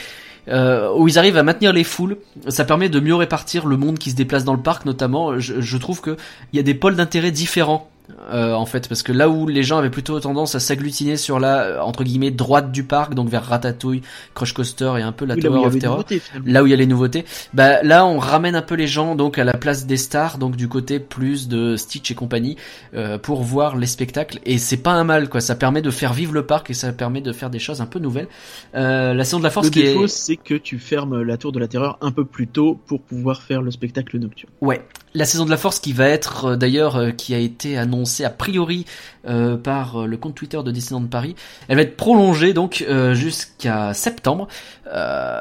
où 0.48 1.08
ils 1.08 1.20
arrivent 1.20 1.38
à 1.38 1.44
maintenir 1.44 1.72
les 1.72 1.84
foules. 1.84 2.18
Ça 2.48 2.66
permet 2.66 2.90
de 2.90 3.00
mieux 3.00 3.14
répartir 3.14 3.68
le 3.68 3.78
monde 3.78 4.00
qui 4.00 4.10
se 4.10 4.16
déplace 4.16 4.44
dans 4.44 4.54
le 4.54 4.62
parc, 4.62 4.86
notamment. 4.86 5.40
Je, 5.40 5.62
je 5.62 5.78
trouve 5.78 6.02
que 6.02 6.18
il 6.52 6.58
y 6.58 6.60
a 6.60 6.64
des 6.64 6.74
pôles 6.74 6.96
d'intérêt 6.96 7.30
différents. 7.30 7.88
Euh, 8.32 8.54
en 8.54 8.66
fait, 8.66 8.88
parce 8.88 9.04
que 9.04 9.12
là 9.12 9.30
où 9.30 9.48
les 9.48 9.64
gens 9.64 9.78
avaient 9.78 9.90
plutôt 9.90 10.20
tendance 10.20 10.56
à 10.56 10.60
s'agglutiner 10.60 11.18
sur 11.18 11.40
la 11.40 11.64
euh, 11.64 11.80
entre 11.82 12.04
guillemets 12.04 12.32
droite 12.32 12.72
du 12.72 12.84
parc, 12.84 13.14
donc 13.14 13.30
vers 13.30 13.44
Ratatouille, 13.46 14.02
Crush 14.34 14.54
Coaster 14.54 14.94
et 14.98 15.02
un 15.02 15.12
peu 15.12 15.26
la 15.26 15.36
Oui, 15.36 15.42
Tower 15.42 15.66
of 15.66 15.80
Terror, 15.80 16.04
là 16.46 16.64
où 16.64 16.68
il 16.68 16.70
y 16.70 16.74
a 16.74 16.78
les 16.78 16.88
nouveautés, 16.88 17.26
bah 17.54 17.82
là 17.84 18.06
on 18.06 18.20
ramène 18.20 18.56
un 18.56 18.62
peu 18.62 18.76
les 18.76 18.88
gens 18.88 19.16
donc 19.16 19.38
à 19.38 19.44
la 19.44 19.54
place 19.54 19.86
des 19.86 19.98
stars, 19.98 20.38
donc 20.38 20.56
du 20.56 20.68
côté 20.68 21.00
plus 21.00 21.48
de 21.48 21.76
Stitch 21.76 22.12
et 22.12 22.16
compagnie 22.16 22.58
euh, 22.94 23.18
pour 23.18 23.44
voir 23.44 23.76
les 23.76 23.88
spectacles 23.88 24.40
et 24.46 24.58
c'est 24.58 24.78
pas 24.78 24.94
un 24.94 25.04
mal 25.04 25.30
quoi, 25.30 25.42
ça 25.42 25.56
permet 25.56 25.82
de 25.82 25.92
faire 25.92 26.14
vivre 26.14 26.34
le 26.34 26.46
parc 26.46 26.70
et 26.70 26.74
ça 26.74 26.92
permet 26.94 27.22
de 27.22 27.32
faire 27.32 27.50
des 27.50 27.60
choses 27.60 27.82
un 27.82 27.86
peu 27.86 28.00
nouvelles. 28.00 28.28
Euh, 28.76 29.14
la 29.14 29.24
saison 29.24 29.40
de 29.40 29.44
la 29.44 29.50
force 29.50 29.68
Le 29.68 29.72
qui 29.72 29.82
défaut, 29.82 30.06
est 30.06 30.08
c'est 30.08 30.38
que 30.38 30.56
tu 30.56 30.80
fermes 30.80 31.22
la 31.22 31.38
tour 31.38 31.52
de 31.52 31.60
la 31.60 31.68
terreur 31.68 31.98
un 32.02 32.12
peu 32.12 32.26
plus 32.26 32.48
tôt 32.48 32.80
pour 32.88 33.02
pouvoir 33.02 33.42
faire 33.42 33.62
le 33.62 33.72
spectacle 33.72 34.18
nocturne. 34.18 34.52
Ouais, 34.62 34.82
la 35.16 35.26
saison 35.26 35.46
de 35.46 35.50
la 35.50 35.58
force 35.58 35.80
qui 35.80 35.94
va 35.94 36.08
être 36.08 36.46
euh, 36.46 36.56
d'ailleurs 36.58 36.98
euh, 36.98 37.12
qui 37.12 37.34
a 37.34 37.40
été 37.40 37.78
annoncée 37.78 38.26
a 38.26 38.30
priori 38.30 38.86
euh, 39.28 39.58
par 39.58 40.06
le 40.06 40.18
compte 40.18 40.36
Twitter 40.36 40.62
de 40.64 40.72
Disneyland 40.72 41.08
Paris. 41.08 41.36
Elle 41.68 41.78
va 41.78 41.82
être 41.82 41.98
prolongée 41.98 42.54
donc 42.54 42.86
euh, 42.88 43.16
jusqu'à 43.16 43.94
septembre 43.94 44.48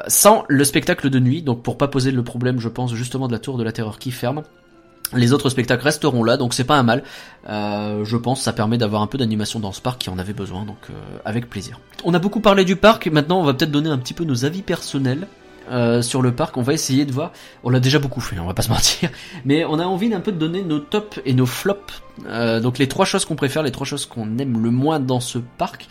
sans 0.07 0.43
le 0.47 0.63
spectacle 0.63 1.09
de 1.09 1.19
nuit. 1.19 1.43
Donc 1.43 1.61
pour 1.61 1.77
pas 1.77 1.87
poser 1.87 2.11
le 2.11 2.23
problème, 2.23 2.59
je 2.59 2.69
pense 2.69 2.93
justement 2.95 3.27
de 3.27 3.33
la 3.33 3.39
tour 3.39 3.57
de 3.57 3.63
la 3.63 3.71
terreur 3.71 3.99
qui 3.99 4.11
ferme. 4.11 4.41
Les 5.13 5.33
autres 5.33 5.49
spectacles 5.49 5.83
resteront 5.83 6.23
là, 6.23 6.35
donc 6.35 6.55
c'est 6.55 6.63
pas 6.63 6.77
un 6.77 6.83
mal. 6.83 7.03
Je 7.47 8.17
pense 8.17 8.41
ça 8.41 8.53
permet 8.53 8.79
d'avoir 8.79 9.03
un 9.03 9.07
peu 9.07 9.19
d'animation 9.19 9.59
dans 9.59 9.71
ce 9.71 9.81
parc 9.81 10.01
qui 10.01 10.09
en 10.09 10.17
avait 10.17 10.33
besoin, 10.33 10.65
donc 10.65 10.77
avec 11.25 11.47
plaisir. 11.47 11.79
On 12.03 12.13
a 12.15 12.19
beaucoup 12.19 12.39
parlé 12.39 12.65
du 12.65 12.75
parc, 12.75 13.05
maintenant 13.07 13.39
on 13.39 13.43
va 13.43 13.53
peut-être 13.53 13.71
donner 13.71 13.89
un 13.89 13.99
petit 13.99 14.15
peu 14.15 14.23
nos 14.23 14.45
avis 14.45 14.63
personnels 14.63 15.27
euh, 15.69 16.01
sur 16.01 16.21
le 16.21 16.33
parc. 16.33 16.57
On 16.57 16.61
va 16.61 16.73
essayer 16.73 17.05
de 17.05 17.11
voir. 17.11 17.31
On 17.63 17.69
l'a 17.69 17.79
déjà 17.79 17.99
beaucoup 17.99 18.21
fait, 18.21 18.39
on 18.39 18.45
va 18.45 18.53
pas 18.53 18.61
se 18.61 18.69
mentir, 18.69 19.09
mais 19.45 19.65
on 19.65 19.79
a 19.79 19.85
envie 19.85 20.09
d'un 20.09 20.19
peu 20.19 20.31
de 20.31 20.37
donner 20.37 20.63
nos 20.63 20.79
tops 20.79 21.19
et 21.25 21.33
nos 21.33 21.45
flops. 21.45 22.01
Euh, 22.27 22.59
donc 22.59 22.77
les 22.77 22.87
trois 22.87 23.05
choses 23.05 23.25
qu'on 23.25 23.35
préfère, 23.35 23.63
les 23.63 23.71
trois 23.71 23.85
choses 23.85 24.05
qu'on 24.05 24.37
aime 24.37 24.61
le 24.61 24.71
moins 24.71 24.99
dans 24.99 25.19
ce 25.19 25.37
parc. 25.37 25.87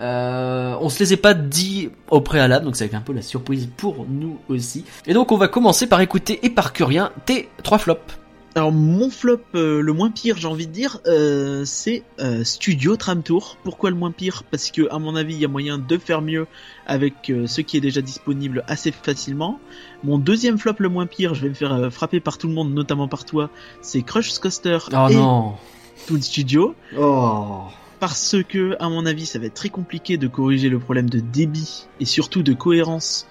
Euh, 0.00 0.74
on 0.80 0.88
se 0.88 0.98
les 1.00 1.12
est 1.12 1.18
pas 1.18 1.34
dit 1.34 1.90
au 2.10 2.20
préalable, 2.20 2.64
donc 2.64 2.76
c'est 2.76 2.94
un 2.94 3.00
peu 3.00 3.12
la 3.12 3.22
surprise 3.22 3.68
pour 3.76 4.06
nous 4.08 4.38
aussi. 4.48 4.84
Et 5.06 5.14
donc 5.14 5.32
on 5.32 5.36
va 5.36 5.48
commencer 5.48 5.86
par 5.86 6.00
écouter 6.00 6.40
et 6.42 6.50
par 6.50 6.72
curien 6.72 7.10
tes 7.26 7.48
trois 7.62 7.78
flops. 7.78 8.21
Alors 8.54 8.70
mon 8.70 9.08
flop 9.08 9.40
euh, 9.54 9.80
le 9.80 9.92
moins 9.94 10.10
pire, 10.10 10.36
j'ai 10.36 10.46
envie 10.46 10.66
de 10.66 10.72
dire, 10.72 11.00
euh, 11.06 11.64
c'est 11.64 12.02
euh, 12.20 12.44
Studio 12.44 12.96
Tram 12.96 13.22
Tour. 13.22 13.56
Pourquoi 13.64 13.88
le 13.88 13.96
moins 13.96 14.10
pire? 14.10 14.42
Parce 14.50 14.70
que 14.70 14.90
à 14.90 14.98
mon 14.98 15.16
avis, 15.16 15.34
il 15.34 15.40
y 15.40 15.44
a 15.46 15.48
moyen 15.48 15.78
de 15.78 15.96
faire 15.96 16.20
mieux 16.20 16.46
avec 16.86 17.30
euh, 17.30 17.46
ce 17.46 17.62
qui 17.62 17.78
est 17.78 17.80
déjà 17.80 18.02
disponible 18.02 18.62
assez 18.66 18.92
facilement. 18.92 19.58
Mon 20.04 20.18
deuxième 20.18 20.58
flop 20.58 20.74
le 20.78 20.90
moins 20.90 21.06
pire, 21.06 21.34
je 21.34 21.42
vais 21.42 21.48
me 21.48 21.54
faire 21.54 21.72
euh, 21.72 21.88
frapper 21.88 22.20
par 22.20 22.36
tout 22.36 22.46
le 22.46 22.52
monde, 22.52 22.74
notamment 22.74 23.08
par 23.08 23.24
toi, 23.24 23.48
c'est 23.80 24.02
Crush 24.02 24.38
Coaster 24.38 24.78
Oh 24.92 25.06
et 25.08 25.14
non. 25.14 25.54
Toon 26.06 26.20
Studio. 26.20 26.74
Oh. 26.98 27.62
Parce 28.00 28.36
que, 28.46 28.76
à 28.80 28.90
mon 28.90 29.06
avis, 29.06 29.24
ça 29.24 29.38
va 29.38 29.46
être 29.46 29.54
très 29.54 29.70
compliqué 29.70 30.18
de 30.18 30.26
corriger 30.26 30.68
le 30.68 30.78
problème 30.78 31.08
de 31.08 31.20
débit 31.20 31.86
et 32.00 32.04
surtout 32.04 32.42
de 32.42 32.52
cohérence 32.52 33.26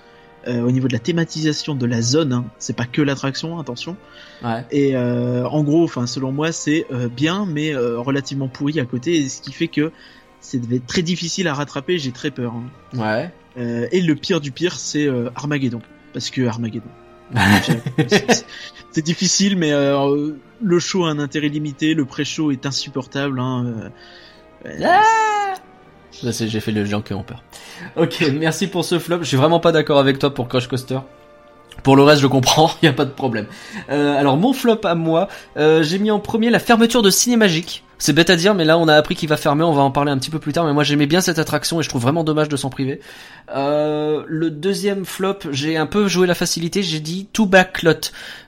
euh, 0.48 0.62
au 0.62 0.72
niveau 0.72 0.88
de 0.88 0.94
la 0.94 1.00
thématisation 1.00 1.76
de 1.76 1.86
la 1.86 2.02
zone. 2.02 2.34
Hein. 2.34 2.46
C'est 2.60 2.76
pas 2.76 2.86
que 2.86 3.02
l'attraction, 3.02 3.60
attention. 3.60 3.96
Ouais. 4.44 4.66
Et 4.72 4.96
euh, 4.96 5.46
en 5.48 5.64
gros, 5.64 5.84
enfin 5.84 6.08
selon 6.08 6.32
moi, 6.32 6.52
c'est 6.52 6.86
euh, 6.92 7.08
bien, 7.10 7.46
mais 7.46 7.74
euh, 7.76 8.00
relativement 8.00 8.48
pourri 8.48 8.80
à 8.80 8.86
côté, 8.86 9.16
et 9.18 9.30
ce 9.30 9.42
qui 9.42 9.52
fait 9.52 9.68
que 9.68 9.92
c'est 10.40 10.60
très 10.88 11.02
difficile 11.04 11.48
à 11.48 11.54
rattraper. 11.54 11.98
J'ai 12.00 12.12
très 12.12 12.32
peur. 12.32 12.54
hein. 12.56 12.98
Ouais. 12.98 13.32
Euh, 13.58 13.88
et 13.92 14.02
le 14.02 14.16
pire 14.16 14.42
du 14.42 14.52
pire, 14.52 14.80
c'est 14.80 15.06
euh, 15.08 15.30
Armageddon, 15.36 15.82
parce 16.14 16.30
que 16.30 16.46
Armageddon. 16.48 16.90
C'est- 18.92 19.02
difficile, 19.06 19.56
mais 19.58 19.72
euh, 19.72 20.32
le 20.62 20.80
show 20.80 21.06
a 21.06 21.10
un 21.12 21.20
intérêt 21.20 21.48
limité, 21.48 21.94
le 21.94 22.04
pré-show 22.06 22.52
est 22.52 22.66
insupportable. 22.66 23.40
Hein, 23.40 23.66
euh, 24.66 24.70
j'ai 26.24 26.60
fait 26.60 26.72
le 26.72 26.86
gens 26.86 27.02
qui 27.02 27.14
ont 27.14 27.24
peur. 27.24 27.44
Ok, 27.96 28.24
merci 28.34 28.68
pour 28.68 28.86
ce 28.86 29.00
flop. 29.00 29.20
Je 29.22 29.28
suis 29.28 29.38
vraiment 29.38 29.60
pas 29.60 29.72
d'accord 29.72 30.00
avec 30.00 30.20
toi 30.20 30.34
pour 30.34 30.48
Crush 30.48 30.68
Coaster. 30.68 31.00
Pour 31.84 31.96
le 31.96 32.04
reste, 32.04 32.22
je 32.22 32.28
comprends, 32.28 32.72
y 32.84 32.88
a 32.88 32.94
pas 32.94 33.06
de 33.06 33.12
problème. 33.12 33.48
Euh, 33.90 34.18
alors 34.18 34.38
mon 34.38 34.54
flop 34.54 34.82
à 34.84 34.96
moi, 34.96 35.28
euh, 35.58 35.84
j'ai 35.84 36.00
mis 36.00 36.12
en 36.12 36.20
premier 36.20 36.50
la 36.50 36.60
fermeture 36.60 37.02
de 37.02 37.10
Cinémagique. 37.10 37.84
C'est 38.04 38.14
bête 38.14 38.32
à 38.32 38.36
dire, 38.36 38.56
mais 38.56 38.66
là 38.66 38.80
on 38.80 38.88
a 38.88 38.96
appris 38.96 39.14
qu'il 39.14 39.30
va 39.30 39.38
fermer, 39.38 39.64
on 39.64 39.74
va 39.74 39.84
en 39.84 39.92
parler 39.92 40.12
un 40.12 40.18
petit 40.18 40.32
peu 40.32 40.40
plus 40.40 40.54
tard. 40.54 40.66
Mais 40.66 40.74
moi 40.74 40.84
j'aimais 40.84 41.06
bien 41.06 41.22
cette 41.22 41.38
attraction 41.38 41.80
et 41.80 41.84
je 41.84 41.90
trouve 41.90 42.02
vraiment 42.02 42.24
dommage 42.24 42.50
de 42.50 42.58
s'en 42.58 42.72
priver. 42.72 43.00
Euh, 43.56 44.24
le 44.28 44.50
deuxième 44.50 45.06
flop, 45.06 45.38
j'ai 45.52 45.78
un 45.78 45.86
peu 45.86 46.08
joué 46.08 46.26
la 46.26 46.34
facilité, 46.34 46.82
j'ai 46.82 47.00
dit 47.00 47.28
tout 47.32 47.46
backlot, 47.46 47.92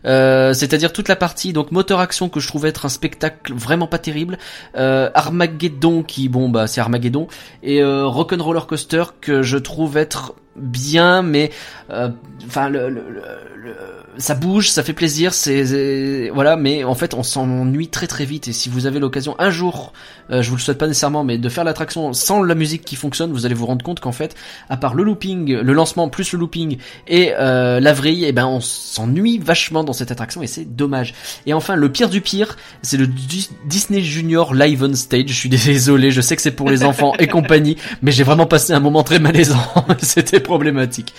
euh, 0.06 0.54
c'est-à-dire 0.54 0.92
toute 0.92 1.08
la 1.08 1.16
partie 1.16 1.54
donc 1.54 1.72
moteur 1.72 2.00
action 2.00 2.30
que 2.30 2.40
je 2.40 2.48
trouvais 2.48 2.70
être 2.70 2.88
un 2.88 2.90
spectacle 2.90 3.54
vraiment 3.54 3.86
pas 3.86 4.00
terrible, 4.00 4.40
euh, 4.76 5.12
Armageddon 5.14 6.02
qui 6.02 6.30
bon 6.30 6.50
bah 6.50 6.66
c'est 6.66 6.82
Armageddon 6.82 7.28
et 7.62 7.84
euh, 7.84 8.08
Rock'n'Roller 8.08 8.62
Coaster 8.68 9.04
que 9.22 9.44
je 9.44 9.58
trouve 9.60 9.98
être 9.98 10.34
bien 10.56 11.22
mais 11.22 11.52
euh, 11.92 12.10
enfin 12.48 12.70
le, 12.70 12.90
le- 12.90 13.10
le- 13.10 13.22
le- 13.62 13.76
ça 14.18 14.36
bouge 14.36 14.70
ça 14.70 14.84
fait 14.84 14.94
plaisir 14.94 15.34
c'est 15.34 16.30
voilà 16.34 16.56
mais 16.56 16.84
en 16.84 16.96
fait 16.96 17.14
on 17.14 17.24
s'ennuie 17.24 17.88
très 17.88 18.08
très 18.08 18.26
vite. 18.26 18.48
Et 18.48 18.54
si 18.54 18.70
vous 18.70 18.86
avez 18.86 19.00
l'occasion 19.00 19.36
un 19.40 19.50
jour 19.50 19.94
euh, 20.32 20.42
je 20.42 20.50
vous 20.50 20.56
le 20.56 20.62
souhaite 20.62 20.78
pas 20.78 20.88
nécessairement 20.88 21.24
mais 21.24 21.38
de 21.38 21.50
faire 21.50 21.64
l'attraction 21.64 22.14
sans 22.14 22.44
la 22.44 22.56
musique 22.56 22.84
qui 22.86 22.96
fonctionne 22.96 23.32
vous 23.32 23.46
allez 23.46 23.56
vous 23.56 23.66
rendre 23.66 23.84
compte 23.84 24.00
qu'en 24.00 24.12
fait 24.12 24.36
à 24.70 24.78
part 24.78 24.94
le 24.94 25.04
looping 25.04 25.54
le 25.54 25.74
lancement 25.74 26.10
plus 26.10 26.34
le 26.34 26.40
looping 26.40 26.78
et 27.08 27.34
euh, 27.38 27.80
la 27.80 27.94
vrille 27.94 28.26
et 28.26 28.32
ben 28.32 28.46
on 28.46 28.60
s'ennuie 28.62 29.40
vachement 29.40 29.84
dans 29.84 29.94
cette 29.94 30.12
attraction 30.12 30.42
et 30.44 30.48
c'est 30.48 30.66
dommage. 30.76 31.14
Et 31.46 31.54
enfin 31.54 31.76
le 31.76 31.92
pire 31.92 32.10
du 32.10 32.22
pire 32.22 32.58
c'est 32.82 32.98
le 32.98 33.08
Dis- 33.08 33.50
Disney 33.66 34.02
Junior 34.02 34.54
Live 34.54 34.84
on 34.84 34.94
Stage. 34.94 35.26
Je 35.28 35.34
suis 35.34 35.50
désolé 35.50 36.12
je 36.12 36.22
sais 36.22 36.36
que 36.36 36.42
c'est 36.42 36.52
pour 36.52 36.70
les 36.70 36.84
enfants 36.84 37.14
et 37.20 37.28
compagnie 37.28 37.78
mais 38.02 38.12
j'ai 38.12 38.24
vraiment 38.24 38.46
passé 38.46 38.74
un 38.74 38.80
moment 38.80 39.04
très 39.04 39.20
malaisant. 39.20 39.58
C'était 40.00 40.40
problématique. 40.40 41.14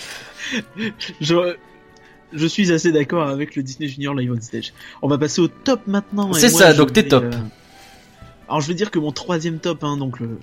Je, 1.21 1.57
je 2.33 2.47
suis 2.47 2.73
assez 2.73 2.93
d'accord 2.93 3.29
avec 3.29 3.57
le 3.57 3.63
Disney 3.63 3.89
Junior 3.89 4.15
Live 4.15 4.33
on 4.37 4.41
Stage. 4.41 4.73
On 5.03 5.09
va 5.09 5.19
passer 5.19 5.41
au 5.41 5.49
top 5.49 5.87
maintenant. 5.87 6.33
C'est 6.33 6.49
ça, 6.49 6.73
donc 6.75 6.93
t'es 6.93 7.05
top. 7.07 7.25
euh, 7.25 7.31
Alors 8.49 8.61
je 8.61 8.69
vais 8.69 8.75
dire 8.75 8.91
que 8.91 8.99
mon 8.99 9.13
troisième 9.13 9.59
top, 9.59 9.85
hein, 9.85 9.97
donc 9.97 10.21
le... 10.21 10.39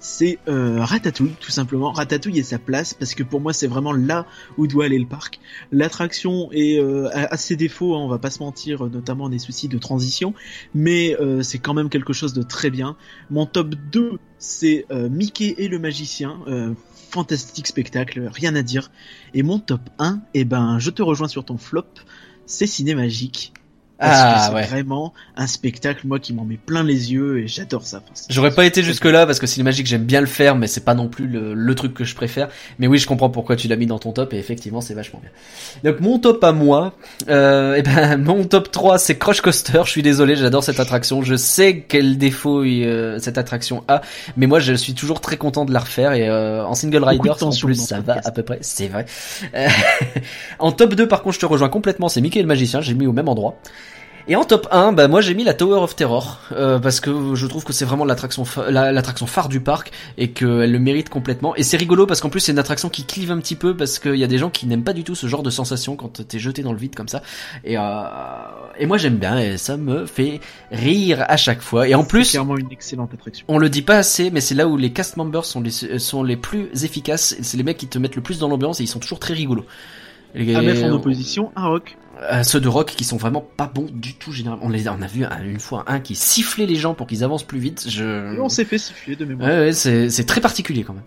c'est 0.00 0.38
euh, 0.48 0.78
Ratatouille, 0.84 1.34
tout 1.40 1.50
simplement. 1.50 1.90
Ratatouille 1.92 2.38
et 2.38 2.42
sa 2.42 2.58
place, 2.58 2.94
parce 2.94 3.14
que 3.14 3.22
pour 3.22 3.40
moi 3.40 3.52
c'est 3.52 3.66
vraiment 3.66 3.92
là 3.92 4.26
où 4.56 4.66
doit 4.66 4.84
aller 4.86 4.98
le 4.98 5.06
parc. 5.06 5.40
L'attraction 5.72 6.48
est 6.52 6.78
euh, 6.78 7.08
a 7.12 7.36
ses 7.36 7.56
défauts, 7.56 7.94
hein, 7.94 8.00
on 8.00 8.08
va 8.08 8.18
pas 8.18 8.30
se 8.30 8.40
mentir, 8.42 8.84
euh, 8.86 8.88
notamment 8.88 9.28
des 9.28 9.38
soucis 9.38 9.68
de 9.68 9.78
transition, 9.78 10.34
mais 10.74 11.16
euh, 11.20 11.42
c'est 11.42 11.58
quand 11.58 11.74
même 11.74 11.88
quelque 11.88 12.12
chose 12.12 12.32
de 12.34 12.42
très 12.42 12.70
bien. 12.70 12.96
Mon 13.30 13.46
top 13.46 13.74
2, 13.92 14.18
c'est 14.38 14.86
euh, 14.90 15.08
Mickey 15.08 15.54
et 15.58 15.68
le 15.68 15.78
magicien. 15.78 16.38
Fantastique 17.08 17.66
spectacle, 17.66 18.28
rien 18.32 18.54
à 18.54 18.62
dire. 18.62 18.90
Et 19.32 19.42
mon 19.42 19.58
top 19.58 19.80
1, 19.98 20.20
eh 20.34 20.44
ben, 20.44 20.78
je 20.78 20.90
te 20.90 21.02
rejoins 21.02 21.28
sur 21.28 21.44
ton 21.44 21.56
flop, 21.56 21.86
c'est 22.46 22.66
Cinémagique. 22.66 23.52
Parce 23.98 24.12
Ah, 24.20 24.48
que 24.50 24.54
ouais. 24.56 24.66
vraiment 24.66 25.14
un 25.36 25.46
spectacle, 25.46 26.06
moi, 26.06 26.18
qui 26.18 26.34
m'en 26.34 26.44
met 26.44 26.58
plein 26.58 26.82
les 26.82 27.12
yeux 27.12 27.38
et 27.38 27.48
j'adore 27.48 27.86
ça. 27.86 27.98
Enfin, 27.98 28.26
J'aurais 28.28 28.50
pas 28.50 28.66
été 28.66 28.82
jusque 28.82 29.06
là 29.06 29.24
parce 29.24 29.38
que 29.38 29.46
Cinemagique 29.46 29.86
j'aime 29.86 30.04
bien 30.04 30.20
le 30.20 30.26
faire 30.26 30.54
mais 30.56 30.66
c'est 30.66 30.84
pas 30.84 30.94
non 30.94 31.08
plus 31.08 31.26
le, 31.26 31.54
le 31.54 31.74
truc 31.74 31.94
que 31.94 32.04
je 32.04 32.14
préfère. 32.14 32.48
Mais 32.78 32.86
oui 32.88 32.98
je 32.98 33.06
comprends 33.06 33.30
pourquoi 33.30 33.56
tu 33.56 33.68
l'as 33.68 33.76
mis 33.76 33.86
dans 33.86 33.98
ton 33.98 34.12
top 34.12 34.34
et 34.34 34.38
effectivement 34.38 34.80
c'est 34.82 34.92
vachement 34.94 35.20
bien. 35.20 35.30
Donc 35.90 36.00
mon 36.00 36.18
top 36.18 36.44
à 36.44 36.52
moi, 36.52 36.92
euh, 37.30 37.74
eh 37.78 37.82
ben 37.82 38.18
mon 38.18 38.44
top 38.44 38.70
3 38.70 38.98
c'est 38.98 39.16
Crush 39.16 39.40
Coaster. 39.40 39.80
Je 39.86 39.90
suis 39.90 40.02
désolé 40.02 40.36
j'adore 40.36 40.62
cette 40.62 40.80
attraction. 40.80 41.22
Je 41.22 41.34
sais 41.36 41.84
quel 41.88 42.18
défaut 42.18 42.62
euh, 42.64 43.18
cette 43.18 43.38
attraction 43.38 43.82
a, 43.88 44.02
mais 44.36 44.46
moi 44.46 44.58
je 44.60 44.74
suis 44.74 44.92
toujours 44.94 45.20
très 45.22 45.38
content 45.38 45.64
de 45.64 45.72
la 45.72 45.80
refaire 45.80 46.12
et 46.12 46.28
euh, 46.28 46.64
en 46.66 46.74
single 46.74 47.02
rider 47.02 47.30
en 47.40 47.50
plus 47.50 47.76
ça 47.76 48.00
va 48.00 48.20
à 48.24 48.30
peu 48.30 48.42
près. 48.42 48.58
C'est 48.60 48.88
vrai. 48.88 49.06
Euh, 49.54 49.68
en 50.58 50.72
top 50.72 50.94
2 50.94 51.08
par 51.08 51.22
contre 51.22 51.36
je 51.36 51.40
te 51.40 51.46
rejoins 51.46 51.68
complètement. 51.70 52.08
C'est 52.10 52.20
Mickey 52.20 52.40
et 52.40 52.42
le 52.42 52.48
magicien. 52.48 52.80
J'ai 52.82 52.94
mis 52.94 53.06
au 53.06 53.12
même 53.12 53.28
endroit. 53.28 53.56
Et 54.28 54.34
en 54.34 54.42
top 54.44 54.66
1, 54.72 54.90
bah 54.92 55.06
moi 55.06 55.20
j'ai 55.20 55.34
mis 55.34 55.44
la 55.44 55.54
Tower 55.54 55.78
of 55.78 55.94
Terror 55.94 56.40
euh, 56.50 56.80
parce 56.80 56.98
que 56.98 57.34
je 57.36 57.46
trouve 57.46 57.62
que 57.62 57.72
c'est 57.72 57.84
vraiment 57.84 58.04
l'attraction 58.04 58.44
l'attraction 58.68 59.24
phare 59.26 59.48
du 59.48 59.60
parc 59.60 59.92
et 60.18 60.32
qu'elle 60.32 60.72
le 60.72 60.78
mérite 60.80 61.08
complètement. 61.10 61.54
Et 61.54 61.62
c'est 61.62 61.76
rigolo 61.76 62.06
parce 62.06 62.20
qu'en 62.20 62.28
plus 62.28 62.40
c'est 62.40 62.50
une 62.50 62.58
attraction 62.58 62.88
qui 62.88 63.04
clive 63.04 63.30
un 63.30 63.38
petit 63.38 63.54
peu 63.54 63.76
parce 63.76 64.00
qu'il 64.00 64.16
y 64.16 64.24
a 64.24 64.26
des 64.26 64.38
gens 64.38 64.50
qui 64.50 64.66
n'aiment 64.66 64.82
pas 64.82 64.94
du 64.94 65.04
tout 65.04 65.14
ce 65.14 65.28
genre 65.28 65.44
de 65.44 65.50
sensation 65.50 65.94
quand 65.94 66.26
t'es 66.26 66.40
jeté 66.40 66.62
dans 66.62 66.72
le 66.72 66.78
vide 66.78 66.96
comme 66.96 67.06
ça. 67.06 67.22
Et, 67.64 67.78
euh, 67.78 67.82
et 68.78 68.86
moi 68.86 68.98
j'aime 68.98 69.16
bien 69.18 69.38
et 69.38 69.58
ça 69.58 69.76
me 69.76 70.06
fait 70.06 70.40
rire 70.72 71.24
à 71.28 71.36
chaque 71.36 71.60
fois. 71.62 71.86
Et 71.86 71.94
en 71.94 72.02
C'est 72.02 72.08
plus, 72.08 72.30
clairement 72.32 72.56
une 72.56 72.72
excellente 72.72 73.14
attraction. 73.14 73.44
on 73.48 73.58
le 73.58 73.68
dit 73.68 73.82
pas 73.82 73.96
assez, 73.98 74.32
mais 74.32 74.40
c'est 74.40 74.56
là 74.56 74.66
où 74.66 74.76
les 74.76 74.90
cast 74.92 75.16
members 75.16 75.44
sont 75.44 75.60
les 75.60 75.70
sont 76.00 76.24
les 76.24 76.36
plus 76.36 76.68
efficaces. 76.84 77.36
C'est 77.42 77.56
les 77.56 77.62
mecs 77.62 77.76
qui 77.78 77.86
te 77.86 77.98
mettent 77.98 78.16
le 78.16 78.22
plus 78.22 78.40
dans 78.40 78.48
l'ambiance 78.48 78.80
et 78.80 78.82
ils 78.82 78.88
sont 78.88 78.98
toujours 78.98 79.20
très 79.20 79.34
rigolos. 79.34 79.66
Et- 80.34 80.54
À 80.56 80.62
mettre 80.62 80.82
en 80.84 80.90
opposition 80.90 81.52
Rock. 81.56 81.96
Euh, 82.22 82.42
ceux 82.42 82.60
de 82.60 82.68
rock 82.68 82.92
qui 82.96 83.04
sont 83.04 83.16
vraiment 83.16 83.46
pas 83.56 83.66
bons 83.72 83.86
du 83.92 84.14
tout 84.14 84.32
généralement. 84.32 84.64
On 84.64 84.68
les 84.68 84.88
a, 84.88 84.96
on 84.98 85.02
a 85.02 85.06
vu 85.06 85.24
un- 85.24 85.42
une 85.44 85.60
fois 85.60 85.84
un 85.86 86.00
qui 86.00 86.14
sifflait 86.14 86.66
les 86.66 86.76
gens 86.76 86.94
pour 86.94 87.06
qu'ils 87.06 87.24
avancent 87.24 87.42
plus 87.44 87.58
vite. 87.58 87.86
Je... 87.88 88.38
On 88.40 88.48
s'est 88.48 88.64
fait 88.64 88.78
siffler 88.78 89.16
de 89.16 89.24
mémoire. 89.24 89.48
Ouais, 89.48 89.58
ouais, 89.58 89.72
c'est, 89.72 90.10
c'est 90.10 90.24
très 90.24 90.40
particulier 90.40 90.82
quand 90.84 90.94
même. 90.94 91.02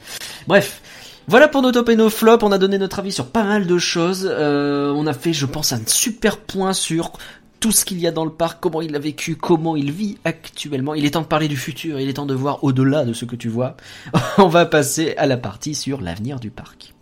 Bref. 0.47 0.81
Voilà 1.27 1.47
pour 1.47 1.61
nos 1.61 1.71
top 1.71 1.89
et 1.89 1.95
nos 1.95 2.09
flops. 2.09 2.43
On 2.43 2.51
a 2.51 2.57
donné 2.57 2.77
notre 2.79 2.97
avis 2.99 3.11
sur 3.11 3.27
pas 3.27 3.43
mal 3.43 3.67
de 3.67 3.77
choses. 3.77 4.27
Euh, 4.31 4.91
on 4.95 5.05
a 5.05 5.13
fait, 5.13 5.31
je 5.33 5.45
pense, 5.45 5.73
un 5.73 5.81
super 5.85 6.37
point 6.37 6.73
sur 6.73 7.13
tout 7.59 7.71
ce 7.73 7.83
qu'il 7.85 7.99
y 7.99 8.07
a 8.07 8.11
dans 8.11 8.23
le 8.25 8.31
parc, 8.31 8.59
comment 8.61 8.81
il 8.81 8.95
a 8.95 8.99
vécu, 8.99 9.35
comment 9.35 9.75
il 9.75 9.91
vit 9.91 10.17
actuellement. 10.23 10.95
Il 10.95 11.05
est 11.05 11.11
temps 11.11 11.21
de 11.21 11.25
parler 11.27 11.47
du 11.49 11.57
futur, 11.57 11.99
il 11.99 12.07
est 12.09 12.13
temps 12.13 12.25
de 12.25 12.33
voir 12.33 12.63
au-delà 12.63 13.03
de 13.03 13.11
ce 13.13 13.25
que 13.25 13.35
tu 13.35 13.49
vois. 13.49 13.75
On 14.37 14.47
va 14.47 14.65
passer 14.65 15.13
à 15.17 15.25
la 15.27 15.35
partie 15.37 15.75
sur 15.75 15.99
l'avenir 16.01 16.39
du 16.39 16.51
parc. 16.51 16.93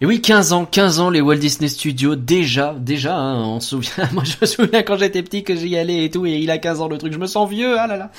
Et 0.00 0.06
oui, 0.06 0.20
15 0.20 0.52
ans, 0.52 0.64
15 0.64 1.00
ans, 1.00 1.10
les 1.10 1.20
Walt 1.20 1.36
Disney 1.36 1.68
Studios, 1.68 2.16
déjà, 2.16 2.74
déjà, 2.78 3.16
hein, 3.16 3.44
on 3.44 3.60
se 3.60 3.70
souvient, 3.70 4.08
moi 4.12 4.24
je 4.24 4.34
me 4.40 4.46
souviens 4.46 4.82
quand 4.82 4.96
j'étais 4.96 5.22
petit 5.22 5.44
que 5.44 5.54
j'y 5.54 5.76
allais 5.76 6.04
et 6.04 6.10
tout, 6.10 6.26
et 6.26 6.32
il 6.38 6.50
a 6.50 6.58
15 6.58 6.80
ans 6.80 6.88
le 6.88 6.98
truc, 6.98 7.12
je 7.12 7.18
me 7.18 7.26
sens 7.26 7.48
vieux, 7.48 7.78
ah 7.78 7.86
là 7.86 7.96
là. 7.96 8.10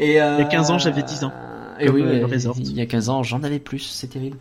Et, 0.00 0.20
euh, 0.20 0.36
Il 0.38 0.42
y 0.42 0.46
a 0.46 0.48
15 0.48 0.70
ans, 0.70 0.78
j'avais 0.78 1.02
10 1.02 1.24
ans. 1.24 1.32
Et 1.80 1.88
oui, 1.88 2.02
euh, 2.02 2.26
resort. 2.26 2.54
il 2.58 2.72
y 2.72 2.80
a 2.80 2.86
15 2.86 3.08
ans, 3.08 3.22
j'en 3.24 3.42
avais 3.42 3.58
plus, 3.58 3.80
c'est 3.80 4.06
terrible. 4.06 4.36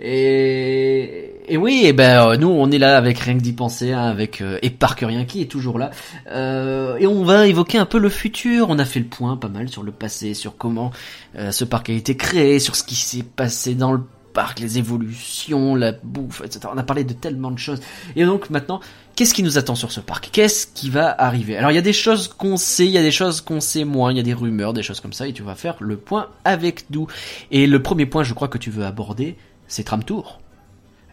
Et, 0.00 1.34
et 1.46 1.56
oui, 1.58 1.82
et 1.84 1.92
ben 1.92 2.30
euh, 2.30 2.36
nous 2.36 2.48
on 2.48 2.70
est 2.70 2.78
là 2.78 2.96
avec 2.96 3.18
rien 3.18 3.34
que 3.34 3.42
d'y 3.42 3.52
penser, 3.52 3.92
hein, 3.92 4.04
avec 4.04 4.40
euh, 4.40 4.58
et 4.62 4.70
Parkerien 4.70 5.26
qui 5.26 5.42
est 5.42 5.50
toujours 5.50 5.78
là, 5.78 5.90
Euh, 6.32 6.96
et 6.98 7.06
on 7.06 7.24
va 7.24 7.46
évoquer 7.46 7.76
un 7.78 7.86
peu 7.86 7.98
le 7.98 8.08
futur. 8.08 8.70
On 8.70 8.78
a 8.78 8.84
fait 8.86 9.00
le 9.00 9.06
point 9.06 9.36
pas 9.36 9.48
mal 9.48 9.68
sur 9.68 9.82
le 9.82 9.92
passé, 9.92 10.32
sur 10.34 10.56
comment 10.56 10.90
euh, 11.36 11.50
ce 11.50 11.64
parc 11.64 11.90
a 11.90 11.92
été 11.92 12.16
créé, 12.16 12.58
sur 12.58 12.74
ce 12.74 12.84
qui 12.84 12.94
s'est 12.94 13.22
passé 13.22 13.74
dans 13.74 13.92
le 13.92 14.00
parc, 14.32 14.60
les 14.60 14.78
évolutions, 14.78 15.74
la 15.74 15.92
bouffe, 15.92 16.42
etc. 16.44 16.60
On 16.72 16.78
a 16.78 16.82
parlé 16.82 17.04
de 17.04 17.12
tellement 17.12 17.50
de 17.50 17.58
choses. 17.58 17.80
Et 18.16 18.24
donc 18.24 18.50
maintenant, 18.50 18.80
qu'est-ce 19.16 19.34
qui 19.34 19.42
nous 19.42 19.58
attend 19.58 19.74
sur 19.74 19.92
ce 19.92 20.00
parc? 20.00 20.30
Qu'est-ce 20.32 20.66
qui 20.66 20.90
va 20.90 21.10
arriver? 21.20 21.56
Alors 21.56 21.70
il 21.70 21.74
y 21.74 21.78
a 21.78 21.82
des 21.82 21.92
choses 21.92 22.28
qu'on 22.28 22.56
sait, 22.56 22.86
il 22.86 22.92
y 22.92 22.98
a 22.98 23.02
des 23.02 23.10
choses 23.10 23.40
qu'on 23.40 23.60
sait 23.60 23.84
moins, 23.84 24.12
il 24.12 24.16
y 24.16 24.20
a 24.20 24.24
des 24.24 24.34
rumeurs, 24.34 24.72
des 24.72 24.82
choses 24.82 25.00
comme 25.00 25.12
ça, 25.12 25.26
et 25.26 25.32
tu 25.32 25.42
vas 25.42 25.54
faire 25.54 25.76
le 25.80 25.96
point 25.96 26.28
avec 26.44 26.90
nous. 26.90 27.06
Et 27.50 27.66
le 27.66 27.82
premier 27.82 28.06
point, 28.06 28.22
je 28.22 28.34
crois 28.34 28.48
que 28.48 28.58
tu 28.58 28.70
veux 28.70 28.84
aborder, 28.84 29.36
c'est 29.66 29.84
Tram 29.84 30.04
Tour. 30.04 30.40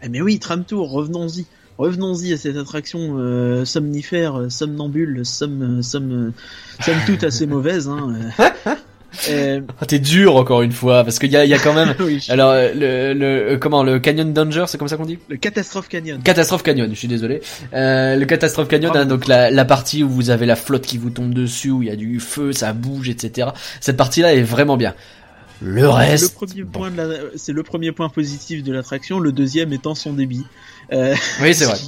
Eh 0.02 0.08
mais 0.08 0.20
oui, 0.20 0.38
Tram 0.38 0.64
Tour, 0.64 0.90
revenons-y. 0.90 1.46
Revenons-y 1.78 2.32
à 2.32 2.38
cette 2.38 2.56
attraction 2.56 3.18
euh, 3.18 3.66
somnifère, 3.66 4.38
euh, 4.38 4.48
somnambule, 4.48 5.26
somme, 5.26 5.78
euh, 5.78 5.82
somme, 5.82 6.32
somme 6.80 6.96
toute 7.06 7.22
assez 7.24 7.46
mauvaise. 7.46 7.88
Hein, 7.88 8.30
euh. 9.30 9.60
Ah, 9.80 9.86
T'es 9.86 9.98
dur 9.98 10.36
encore 10.36 10.62
une 10.62 10.72
fois, 10.72 11.04
parce 11.04 11.18
qu'il 11.18 11.30
y 11.30 11.36
a, 11.36 11.44
il 11.44 11.50
y 11.50 11.54
a 11.54 11.58
quand 11.58 11.72
même... 11.72 11.94
oui, 12.00 12.20
je- 12.24 12.32
Alors, 12.32 12.50
euh, 12.50 12.72
le, 12.74 13.14
le, 13.18 13.26
euh, 13.54 13.58
comment, 13.58 13.82
le 13.82 13.98
Canyon 13.98 14.32
Danger, 14.32 14.64
c'est 14.68 14.78
comme 14.78 14.88
ça 14.88 14.96
qu'on 14.96 15.06
dit? 15.06 15.18
Le 15.28 15.36
Catastrophe 15.36 15.88
Canyon. 15.88 16.20
Catastrophe 16.22 16.62
Canyon, 16.62 16.88
je 16.90 16.94
suis 16.98 17.08
désolé. 17.08 17.40
Euh, 17.74 18.16
le 18.16 18.24
Catastrophe 18.26 18.68
Canyon, 18.68 18.92
hein, 18.94 19.06
donc 19.06 19.26
la, 19.26 19.50
la 19.50 19.64
partie 19.64 20.02
où 20.02 20.08
vous 20.08 20.30
avez 20.30 20.46
la 20.46 20.56
flotte 20.56 20.86
qui 20.86 20.98
vous 20.98 21.10
tombe 21.10 21.32
dessus, 21.34 21.70
où 21.70 21.82
il 21.82 21.88
y 21.88 21.92
a 21.92 21.96
du 21.96 22.20
feu, 22.20 22.52
ça 22.52 22.72
bouge, 22.72 23.08
etc. 23.08 23.48
Cette 23.80 23.96
partie-là 23.96 24.34
est 24.34 24.42
vraiment 24.42 24.76
bien. 24.76 24.94
Le 25.62 25.88
reste... 25.88 26.34
premier 26.34 26.64
bon. 26.64 26.78
point 26.80 26.90
de 26.90 26.96
la, 26.98 27.06
c'est 27.36 27.52
le 27.52 27.62
premier 27.62 27.90
point 27.92 28.10
positif 28.10 28.62
de 28.62 28.72
l'attraction. 28.72 29.18
Le 29.18 29.32
deuxième 29.32 29.72
étant 29.72 29.94
son 29.94 30.12
débit. 30.12 30.44
Euh, 30.92 31.14
Oui, 31.42 31.54
c'est 31.54 31.64
vrai. 31.66 31.78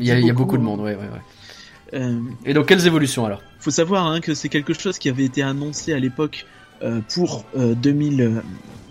Il 0.00 0.06
y 0.06 0.10
a, 0.10 0.18
il 0.18 0.26
y 0.26 0.30
a 0.30 0.32
beaucoup 0.32 0.56
de 0.56 0.62
monde, 0.62 0.80
ouais, 0.80 0.94
ouais, 0.94 0.96
ouais. 0.96 1.20
Euh, 1.94 2.20
Et 2.44 2.54
donc, 2.54 2.66
quelles 2.66 2.86
évolutions 2.86 3.24
alors 3.24 3.42
faut 3.58 3.70
savoir 3.70 4.06
hein, 4.06 4.20
que 4.20 4.32
c'est 4.32 4.48
quelque 4.48 4.72
chose 4.72 4.98
qui 4.98 5.10
avait 5.10 5.24
été 5.24 5.42
annoncé 5.42 5.92
à 5.92 5.98
l'époque 5.98 6.46
euh, 6.82 7.00
pour 7.12 7.44
euh, 7.56 7.74
2000, 7.74 8.22
euh, 8.22 8.40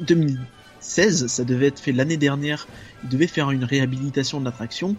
2016. 0.01 1.25
Ça 1.25 1.43
devait 1.43 1.67
être 1.67 1.79
fait 1.79 1.91
l'année 1.91 2.17
dernière. 2.17 2.67
Il 3.03 3.09
devait 3.09 3.25
faire 3.25 3.49
une 3.49 3.63
réhabilitation 3.63 4.39
de 4.39 4.45
l'attraction. 4.45 4.95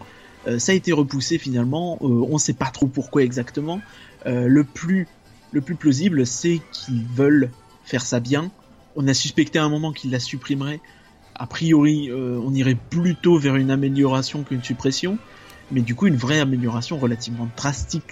Ça 0.57 0.71
a 0.71 0.75
été 0.75 0.91
repoussé 0.91 1.37
finalement. 1.37 1.99
On 2.01 2.33
ne 2.33 2.39
sait 2.39 2.53
pas 2.53 2.71
trop 2.71 2.87
pourquoi 2.87 3.21
exactement. 3.21 3.79
Le 4.25 4.63
plus 4.63 5.07
le 5.51 5.61
plus 5.61 5.75
plausible, 5.75 6.25
c'est 6.25 6.61
qu'ils 6.71 7.05
veulent 7.15 7.51
faire 7.83 8.01
ça 8.01 8.19
bien. 8.19 8.51
On 8.95 9.07
a 9.07 9.13
suspecté 9.13 9.59
à 9.59 9.63
un 9.63 9.69
moment 9.69 9.91
qu'ils 9.91 10.11
la 10.11 10.19
supprimeraient. 10.19 10.79
A 11.35 11.47
priori, 11.47 12.09
euh, 12.09 12.39
on 12.43 12.53
irait 12.53 12.77
plutôt 12.89 13.37
vers 13.37 13.55
une 13.55 13.71
amélioration 13.71 14.43
qu'une 14.43 14.63
suppression, 14.63 15.17
mais 15.71 15.81
du 15.81 15.95
coup 15.95 16.07
une 16.07 16.15
vraie 16.15 16.39
amélioration 16.39 16.97
relativement 16.97 17.49
drastique 17.57 18.11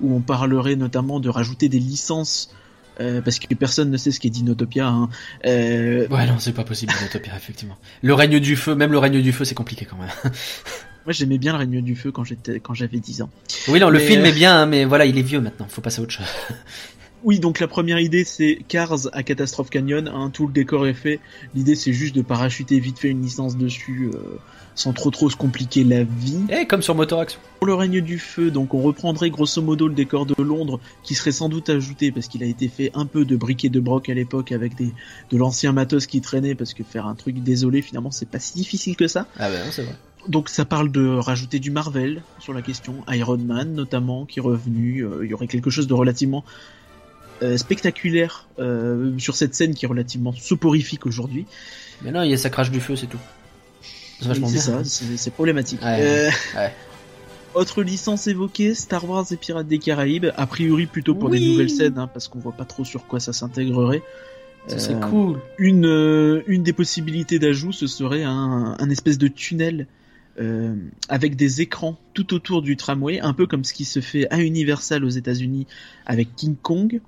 où 0.00 0.14
on 0.14 0.20
parlerait 0.20 0.76
notamment 0.76 1.20
de 1.20 1.28
rajouter 1.28 1.68
des 1.68 1.78
licences 1.78 2.54
euh, 3.00 3.22
parce 3.22 3.38
que 3.38 3.54
personne 3.54 3.90
ne 3.90 3.96
sait 3.96 4.10
ce 4.10 4.20
qu'est 4.20 4.30
Dinotopia. 4.30 4.86
Hein. 4.86 5.08
Euh, 5.46 6.06
Ouais, 6.08 6.26
non, 6.26 6.38
c'est 6.38 6.52
pas 6.52 6.64
possible, 6.64 6.92
Utopia, 7.04 7.32
effectivement. 7.36 7.78
Le 8.02 8.12
règne 8.12 8.40
du 8.40 8.56
feu, 8.56 8.74
même 8.74 8.92
le 8.92 8.98
règne 8.98 9.22
du 9.22 9.32
feu, 9.32 9.44
c'est 9.44 9.54
compliqué 9.54 9.86
quand 9.86 9.96
même. 9.96 10.10
moi 11.06 11.12
j'aimais 11.12 11.38
bien 11.38 11.52
le 11.52 11.58
règne 11.58 11.82
du 11.82 11.96
feu 11.96 12.12
quand 12.12 12.24
j'étais 12.24 12.60
quand 12.60 12.74
j'avais 12.74 12.98
10 12.98 13.22
ans. 13.22 13.30
Oui, 13.68 13.80
non, 13.80 13.90
le 13.90 13.98
film 13.98 14.22
euh, 14.22 14.26
est 14.26 14.32
bien, 14.32 14.62
hein, 14.62 14.66
mais 14.66 14.84
voilà, 14.84 15.06
il 15.06 15.18
est 15.18 15.22
vieux 15.22 15.40
maintenant, 15.40 15.66
faut 15.68 15.80
passer 15.80 16.00
à 16.00 16.02
autre 16.02 16.12
chose. 16.12 16.26
Oui, 17.22 17.38
donc 17.38 17.60
la 17.60 17.68
première 17.68 18.00
idée 18.00 18.24
c'est 18.24 18.60
Cars 18.66 19.08
à 19.12 19.22
Catastrophe 19.22 19.68
Canyon, 19.68 20.08
hein, 20.08 20.30
tout 20.32 20.46
le 20.46 20.54
décor 20.54 20.86
est 20.86 20.94
fait. 20.94 21.20
L'idée 21.54 21.74
c'est 21.74 21.92
juste 21.92 22.14
de 22.14 22.22
parachuter 22.22 22.80
vite 22.80 22.98
fait 22.98 23.10
une 23.10 23.20
licence 23.20 23.58
dessus 23.58 24.10
euh, 24.14 24.38
sans 24.80 24.92
trop 24.94 25.10
trop 25.10 25.28
se 25.28 25.36
compliquer 25.36 25.84
la 25.84 26.04
vie. 26.04 26.40
Eh, 26.48 26.66
comme 26.66 26.80
sur 26.80 26.94
Motor 26.94 27.20
Action. 27.20 27.38
Pour 27.58 27.66
le 27.66 27.74
règne 27.74 28.00
du 28.00 28.18
feu, 28.18 28.50
donc 28.50 28.72
on 28.72 28.80
reprendrait 28.80 29.28
grosso 29.28 29.60
modo 29.60 29.86
le 29.88 29.94
décor 29.94 30.24
de 30.24 30.34
Londres 30.42 30.80
qui 31.02 31.14
serait 31.14 31.32
sans 31.32 31.50
doute 31.50 31.68
ajouté 31.68 32.10
parce 32.10 32.28
qu'il 32.28 32.42
a 32.42 32.46
été 32.46 32.68
fait 32.68 32.90
un 32.94 33.04
peu 33.04 33.26
de 33.26 33.36
briques 33.36 33.66
et 33.66 33.68
de 33.68 33.78
broc 33.78 34.08
à 34.08 34.14
l'époque 34.14 34.52
avec 34.52 34.74
des 34.74 34.92
de 35.30 35.36
l'ancien 35.36 35.72
matos 35.72 36.06
qui 36.06 36.22
traînait 36.22 36.54
parce 36.54 36.72
que 36.72 36.82
faire 36.82 37.06
un 37.06 37.14
truc 37.14 37.42
désolé 37.42 37.82
finalement 37.82 38.10
c'est 38.10 38.28
pas 38.28 38.38
si 38.38 38.54
difficile 38.54 38.96
que 38.96 39.06
ça. 39.06 39.26
Ah 39.38 39.50
bah 39.50 39.58
non, 39.58 39.70
c'est 39.70 39.82
vrai. 39.82 39.94
Donc 40.28 40.48
ça 40.48 40.64
parle 40.64 40.90
de 40.90 41.06
rajouter 41.06 41.58
du 41.58 41.70
Marvel 41.70 42.22
sur 42.38 42.54
la 42.54 42.62
question, 42.62 42.96
Iron 43.08 43.38
Man 43.38 43.74
notamment 43.74 44.24
qui 44.24 44.38
est 44.38 44.42
revenu, 44.42 45.04
euh, 45.04 45.24
il 45.24 45.30
y 45.30 45.34
aurait 45.34 45.46
quelque 45.46 45.68
chose 45.68 45.86
de 45.88 45.94
relativement 45.94 46.42
euh, 47.42 47.58
spectaculaire 47.58 48.48
euh, 48.58 49.18
sur 49.18 49.36
cette 49.36 49.54
scène 49.54 49.74
qui 49.74 49.84
est 49.84 49.88
relativement 49.88 50.32
soporifique 50.32 51.04
aujourd'hui. 51.04 51.44
Mais 52.02 52.12
non, 52.12 52.22
il 52.22 52.30
y 52.30 52.34
a 52.34 52.38
ça 52.38 52.48
crache 52.48 52.70
du 52.70 52.80
feu, 52.80 52.96
c'est 52.96 53.06
tout. 53.06 53.18
C'est 54.20 54.58
ça, 54.58 54.82
c'est 54.84 55.30
problématique. 55.32 55.82
Ouais, 55.82 55.98
Euh, 56.00 56.30
ouais. 56.56 56.72
Autre 57.54 57.82
licence 57.82 58.28
évoquée, 58.28 58.74
Star 58.74 59.08
Wars 59.10 59.26
et 59.32 59.36
Pirates 59.36 59.66
des 59.66 59.78
Caraïbes, 59.80 60.26
a 60.36 60.46
priori 60.46 60.86
plutôt 60.86 61.16
pour 61.16 61.30
Oui. 61.30 61.40
des 61.40 61.46
nouvelles 61.50 61.70
scènes, 61.70 61.98
hein, 61.98 62.06
parce 62.12 62.28
qu'on 62.28 62.38
voit 62.38 62.52
pas 62.52 62.64
trop 62.64 62.84
sur 62.84 63.06
quoi 63.08 63.18
ça 63.18 63.32
s'intégrerait. 63.32 64.02
Ça 64.68 64.78
serait 64.78 64.94
Euh, 64.94 65.00
cool. 65.00 65.40
Une, 65.58 65.84
euh, 65.86 66.42
une 66.46 66.62
des 66.62 66.72
possibilités 66.72 67.38
d'ajout, 67.40 67.72
ce 67.72 67.86
serait 67.88 68.22
un, 68.22 68.76
un 68.78 68.90
espèce 68.90 69.18
de 69.18 69.26
tunnel 69.26 69.86
euh, 70.40 70.74
avec 71.08 71.36
des 71.36 71.60
écrans 71.60 71.98
tout 72.14 72.32
autour 72.34 72.62
du 72.62 72.76
tramway, 72.76 73.20
un 73.20 73.34
peu 73.34 73.46
comme 73.46 73.64
ce 73.64 73.74
qui 73.74 73.84
se 73.84 74.00
fait 74.00 74.26
à 74.30 74.40
Universal 74.40 75.04
aux 75.04 75.10
États-Unis 75.10 75.66
avec 76.06 76.34
King 76.34 76.56
Kong. 76.60 77.00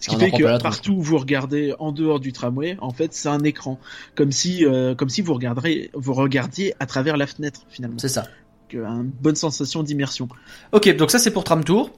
Ce 0.00 0.08
qui 0.08 0.16
fait 0.16 0.30
que 0.30 0.62
partout 0.62 0.92
où 0.92 1.02
vous 1.02 1.18
regardez 1.18 1.74
en 1.80 1.92
dehors 1.92 2.20
du 2.20 2.32
tramway, 2.32 2.76
en 2.80 2.92
fait, 2.92 3.12
c'est 3.12 3.28
un 3.28 3.40
écran, 3.40 3.80
comme 4.14 4.30
si, 4.30 4.64
euh, 4.64 4.94
comme 4.94 5.08
si 5.08 5.22
vous 5.22 5.34
regarderez, 5.34 5.90
vous 5.92 6.14
regardiez 6.14 6.74
à 6.78 6.86
travers 6.86 7.16
la 7.16 7.26
fenêtre 7.26 7.62
finalement. 7.68 7.98
C'est 7.98 8.08
ça. 8.08 8.28
Une 8.72 9.10
bonne 9.20 9.34
sensation 9.34 9.82
d'immersion. 9.82 10.28
Ok, 10.72 10.94
donc 10.96 11.10
ça 11.10 11.18
c'est 11.18 11.30
pour 11.30 11.44
Tram 11.44 11.64
Tour. 11.64 11.90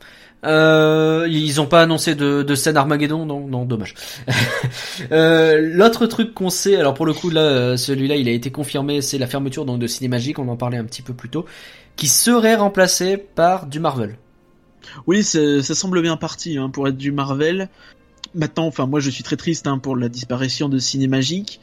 Euh, 0.45 1.27
ils 1.31 1.61
ont 1.61 1.67
pas 1.67 1.83
annoncé 1.83 2.15
de, 2.15 2.43
de 2.43 2.55
scène 2.55 2.77
Armageddon, 2.77 3.27
non, 3.27 3.47
non, 3.47 3.65
dommage. 3.65 3.95
euh, 5.13 5.61
L'autre 5.61 6.07
truc 6.07 6.33
qu'on 6.33 6.51
sait, 6.51 6.77
alors 6.77 6.95
pour 6.95 7.07
le 7.07 7.13
coup 7.13 7.31
là, 7.31 7.43
euh, 7.43 7.77
celui-là 7.77 8.17
il 8.17 8.29
a 8.29 8.33
été 8.33 8.51
confirmé, 8.51 9.03
c'est 9.03 9.19
la 9.19 9.27
fermeture 9.27 9.65
donc 9.67 9.79
de 9.79 9.87
Cinémagique, 9.87 10.39
on 10.39 10.49
en 10.49 10.57
parlait 10.57 10.79
un 10.79 10.85
petit 10.85 11.03
peu 11.03 11.13
plus 11.13 11.29
tôt, 11.29 11.45
qui 11.97 12.07
serait 12.09 12.55
remplacé 12.55 13.19
par 13.19 13.67
du 13.67 13.81
Marvel. 13.81 14.17
Oui, 15.07 15.23
ça, 15.23 15.63
ça 15.63 15.75
semble 15.75 16.01
bien 16.01 16.17
parti 16.17 16.57
hein, 16.57 16.71
pour 16.71 16.89
être 16.89 16.97
du 16.97 17.13
Marvel. 17.13 17.69
Maintenant, 18.35 18.67
enfin 18.67 18.87
moi 18.87 19.01
je 19.01 19.11
suis 19.11 19.23
très 19.23 19.37
triste 19.37 19.67
hein, 19.67 19.79
pour 19.79 19.95
la 19.97 20.09
disparition 20.09 20.69
de 20.69 20.79
Cinémagique. 20.79 21.61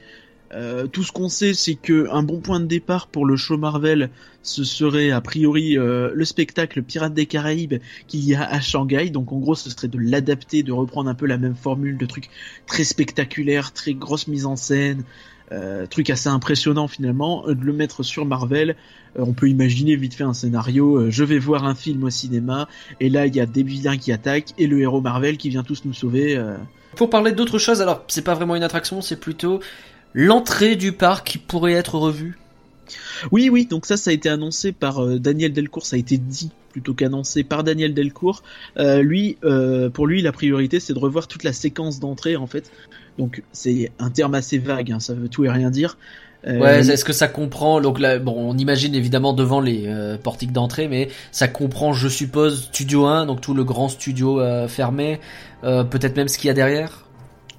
Euh, 0.53 0.87
tout 0.87 1.03
ce 1.03 1.11
qu'on 1.11 1.27
sait, 1.29 1.53
c'est 1.53 1.75
que 1.75 2.07
un 2.11 2.23
bon 2.23 2.39
point 2.39 2.59
de 2.59 2.65
départ 2.65 3.07
pour 3.07 3.25
le 3.25 3.35
show 3.35 3.57
Marvel, 3.57 4.09
ce 4.43 4.63
serait 4.63 5.11
a 5.11 5.19
priori 5.19 5.77
euh, 5.77 6.11
le 6.13 6.23
spectacle 6.25 6.81
Pirates 6.83 7.13
des 7.13 7.25
Caraïbes 7.25 7.75
qu'il 8.07 8.23
y 8.23 8.33
a 8.33 8.49
à 8.49 8.61
Shanghai. 8.61 9.09
Donc 9.09 9.31
en 9.33 9.39
gros, 9.39 9.55
ce 9.55 9.69
serait 9.69 9.89
de 9.89 9.99
l'adapter, 9.99 10.63
de 10.63 10.71
reprendre 10.71 11.09
un 11.09 11.15
peu 11.15 11.25
la 11.25 11.37
même 11.37 11.55
formule 11.55 11.97
de 11.97 12.05
trucs 12.05 12.29
très 12.65 12.85
spectaculaires, 12.85 13.73
très 13.73 13.93
grosse 13.93 14.27
mise 14.27 14.45
en 14.45 14.55
scène, 14.55 15.03
euh, 15.51 15.85
truc 15.85 16.09
assez 16.09 16.29
impressionnant 16.29 16.87
finalement, 16.87 17.45
euh, 17.47 17.53
de 17.53 17.63
le 17.65 17.73
mettre 17.73 18.03
sur 18.03 18.25
Marvel. 18.25 18.77
Euh, 19.17 19.23
on 19.25 19.33
peut 19.33 19.49
imaginer 19.49 19.95
vite 19.97 20.13
fait 20.13 20.23
un 20.23 20.33
scénario. 20.33 20.97
euh, 20.97 21.11
je 21.11 21.23
vais 21.25 21.39
voir 21.39 21.65
un 21.65 21.75
film 21.75 22.03
au 22.05 22.09
cinéma 22.09 22.69
et 22.99 23.09
là 23.09 23.27
il 23.27 23.35
y 23.35 23.39
a 23.41 23.45
des 23.45 23.63
vilains 23.63 23.97
qui 23.97 24.11
attaquent 24.11 24.53
et 24.57 24.67
le 24.67 24.79
héros 24.79 25.01
Marvel 25.01 25.37
qui 25.37 25.49
vient 25.49 25.63
tous 25.63 25.83
nous 25.85 25.93
sauver. 25.93 26.37
euh. 26.37 26.55
Pour 26.95 27.09
parler 27.09 27.31
d'autre 27.31 27.59
chose, 27.59 27.81
alors 27.81 28.03
c'est 28.07 28.23
pas 28.23 28.33
vraiment 28.33 28.55
une 28.55 28.63
attraction, 28.63 29.01
c'est 29.01 29.19
plutôt 29.19 29.59
l'entrée 30.13 30.75
du 30.75 30.91
parc 30.91 31.27
qui 31.27 31.37
pourrait 31.37 31.73
être 31.73 31.95
revue? 31.95 32.37
Oui, 33.31 33.49
oui, 33.49 33.65
donc 33.65 33.85
ça, 33.85 33.97
ça 33.97 34.11
a 34.11 34.13
été 34.13 34.29
annoncé 34.29 34.71
par 34.71 35.03
euh, 35.03 35.19
Daniel 35.19 35.51
Delcourt, 35.51 35.85
ça 35.85 35.95
a 35.95 35.99
été 35.99 36.17
dit 36.17 36.51
plutôt 36.71 36.93
qu'annoncé 36.93 37.43
par 37.43 37.63
Daniel 37.63 37.93
Delcourt. 37.93 38.43
Euh, 38.77 39.01
lui, 39.01 39.37
euh, 39.43 39.89
pour 39.89 40.07
lui, 40.07 40.21
la 40.21 40.31
priorité, 40.31 40.79
c'est 40.79 40.93
de 40.93 40.99
revoir 40.99 41.27
toute 41.27 41.43
la 41.43 41.53
séquence 41.53 41.99
d'entrée, 41.99 42.35
en 42.35 42.47
fait. 42.47 42.71
Donc, 43.17 43.41
c'est 43.51 43.91
un 43.99 44.09
terme 44.09 44.35
assez 44.35 44.59
vague, 44.59 44.91
hein, 44.91 44.99
ça 44.99 45.13
veut 45.13 45.27
tout 45.27 45.43
et 45.43 45.49
rien 45.49 45.71
dire. 45.71 45.97
Euh, 46.45 46.59
Ouais, 46.59 46.79
est-ce 46.87 47.03
que 47.03 47.13
ça 47.13 47.27
comprend 47.27 47.81
donc 47.81 47.99
là, 47.99 48.19
bon, 48.19 48.35
on 48.37 48.57
imagine 48.57 48.93
évidemment 48.93 49.33
devant 49.33 49.59
les 49.59 49.85
euh, 49.87 50.17
portiques 50.17 50.51
d'entrée, 50.51 50.87
mais 50.87 51.09
ça 51.31 51.47
comprend, 51.47 51.93
je 51.93 52.07
suppose, 52.07 52.65
Studio 52.65 53.05
1, 53.05 53.25
donc 53.25 53.41
tout 53.41 53.55
le 53.55 53.63
grand 53.63 53.89
studio 53.89 54.39
euh, 54.39 54.67
fermé, 54.67 55.19
euh, 55.63 55.83
peut-être 55.83 56.15
même 56.15 56.27
ce 56.27 56.37
qu'il 56.37 56.47
y 56.47 56.51
a 56.51 56.53
derrière? 56.53 57.06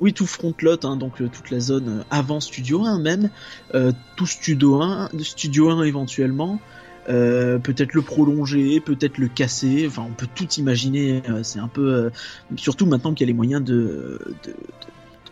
Oui, 0.01 0.13
tout 0.13 0.27
front 0.27 0.55
lot, 0.63 0.85
hein, 0.85 0.97
donc 0.97 1.21
euh, 1.21 1.29
toute 1.29 1.51
la 1.51 1.59
zone 1.61 1.89
euh, 2.01 2.03
avant 2.11 2.41
Studio 2.41 2.85
1 2.85 3.01
même, 3.01 3.31
euh, 3.75 3.93
tout 4.17 4.27
Studio 4.27 4.81
1, 4.81 5.11
Studio 5.21 5.71
1 5.71 5.83
éventuellement, 5.85 6.61
peut-être 7.07 7.95
le 7.95 8.03
prolonger, 8.03 8.81
peut-être 8.81 9.17
le 9.17 9.29
casser, 9.29 9.87
enfin 9.89 10.05
on 10.07 10.13
peut 10.13 10.29
tout 10.35 10.47
imaginer, 10.59 11.23
c'est 11.43 11.59
un 11.59 11.67
peu... 11.69 12.11
surtout 12.57 12.85
maintenant 12.85 13.15
qu'il 13.15 13.27
y 13.27 13.29
a 13.29 13.33
les 13.33 13.37
moyens 13.37 13.65
de, 13.65 14.21
de, 14.45 14.55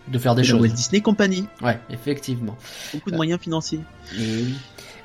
De 0.09 0.19
faire 0.19 0.35
des 0.35 0.41
de 0.41 0.47
choses. 0.47 0.61
Walt 0.63 0.69
Disney 0.75 1.03
Company, 1.03 1.45
Ouais, 1.61 1.79
effectivement. 1.91 2.57
beaucoup 2.95 3.11
de 3.11 3.15
Euh. 3.15 3.19
moyens 3.19 3.39
financiers. 3.41 3.81
Et 4.19 4.23
oui. 4.43 4.55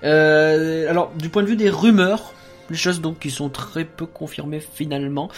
Euh, 0.06 0.90
alors, 0.90 1.12
du 1.20 1.28
point 1.28 1.44
de 1.44 1.48
vue 1.48 1.58
des 1.58 1.70
rumeurs, 1.70 2.34
les 2.70 2.78
choses 2.78 3.02
donc 3.02 3.20
qui 3.20 3.32
sont 3.32 3.50
très 3.50 3.84
peu 3.84 4.06
confirmées 4.06 4.62
finalement, 4.62 5.30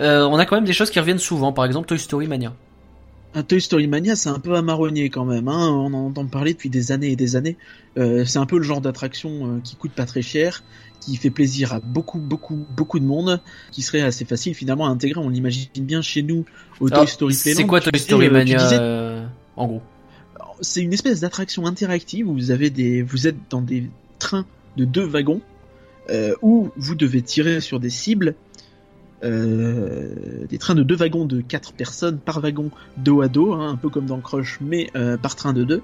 euh, 0.00 0.26
on 0.26 0.36
a 0.38 0.44
quand 0.44 0.56
même 0.56 0.66
des 0.66 0.74
choses 0.74 0.90
qui 0.90 1.00
reviennent 1.00 1.18
souvent. 1.18 1.52
Par 1.54 1.64
exemple, 1.64 1.86
Toy 1.88 1.98
Story 1.98 2.28
Mania. 2.28 2.52
Un 3.36 3.42
Toy 3.42 3.60
Story 3.60 3.88
Mania, 3.88 4.14
c'est 4.14 4.28
un 4.28 4.38
peu 4.38 4.54
amarronnier 4.54 5.10
quand 5.10 5.24
même. 5.24 5.48
Hein. 5.48 5.68
On 5.70 5.92
en 5.92 6.06
entend 6.06 6.24
parler 6.26 6.52
depuis 6.52 6.70
des 6.70 6.92
années 6.92 7.10
et 7.10 7.16
des 7.16 7.34
années. 7.34 7.56
Euh, 7.98 8.24
c'est 8.24 8.38
un 8.38 8.46
peu 8.46 8.58
le 8.58 8.62
genre 8.62 8.80
d'attraction 8.80 9.56
euh, 9.56 9.60
qui 9.62 9.74
coûte 9.74 9.90
pas 9.90 10.06
très 10.06 10.22
cher, 10.22 10.62
qui 11.00 11.16
fait 11.16 11.30
plaisir 11.30 11.72
à 11.72 11.80
beaucoup, 11.80 12.20
beaucoup, 12.20 12.64
beaucoup 12.76 13.00
de 13.00 13.04
monde, 13.04 13.40
qui 13.72 13.82
serait 13.82 14.02
assez 14.02 14.24
facile 14.24 14.54
finalement 14.54 14.86
à 14.86 14.90
intégrer. 14.90 15.20
On 15.20 15.28
l'imagine 15.28 15.68
bien 15.78 16.00
chez 16.00 16.22
nous 16.22 16.44
au 16.78 16.86
Alors, 16.86 17.00
Toy 17.00 17.08
Story 17.08 17.34
Playland. 17.42 17.56
C'est 17.60 17.66
quoi 17.66 17.80
Toy 17.80 17.98
Story 17.98 18.26
euh, 18.28 18.30
Mania 18.30 18.56
disais- 18.56 18.78
euh, 18.80 19.26
En 19.56 19.66
gros? 19.66 19.82
C'est 20.60 20.82
une 20.82 20.92
espèce 20.92 21.20
d'attraction 21.20 21.66
interactive 21.66 22.28
où 22.28 22.34
vous 22.34 22.52
avez 22.52 22.70
des, 22.70 23.02
vous 23.02 23.26
êtes 23.26 23.36
dans 23.50 23.62
des 23.62 23.90
trains 24.20 24.46
de 24.76 24.84
deux 24.84 25.04
wagons 25.04 25.40
euh, 26.10 26.34
où 26.42 26.70
vous 26.76 26.94
devez 26.94 27.22
tirer 27.22 27.60
sur 27.60 27.80
des 27.80 27.90
cibles. 27.90 28.36
Euh, 29.24 30.46
des 30.48 30.58
trains 30.58 30.74
de 30.74 30.82
deux 30.82 30.96
wagons 30.96 31.24
de 31.24 31.40
quatre 31.40 31.72
personnes 31.72 32.18
par 32.18 32.40
wagon 32.40 32.70
dos 32.96 33.22
à 33.22 33.28
dos, 33.28 33.52
hein, 33.54 33.70
un 33.70 33.76
peu 33.76 33.88
comme 33.88 34.06
dans 34.06 34.20
Crush, 34.20 34.58
mais 34.60 34.90
euh, 34.96 35.16
par 35.16 35.34
train 35.34 35.52
de 35.52 35.64
deux. 35.64 35.82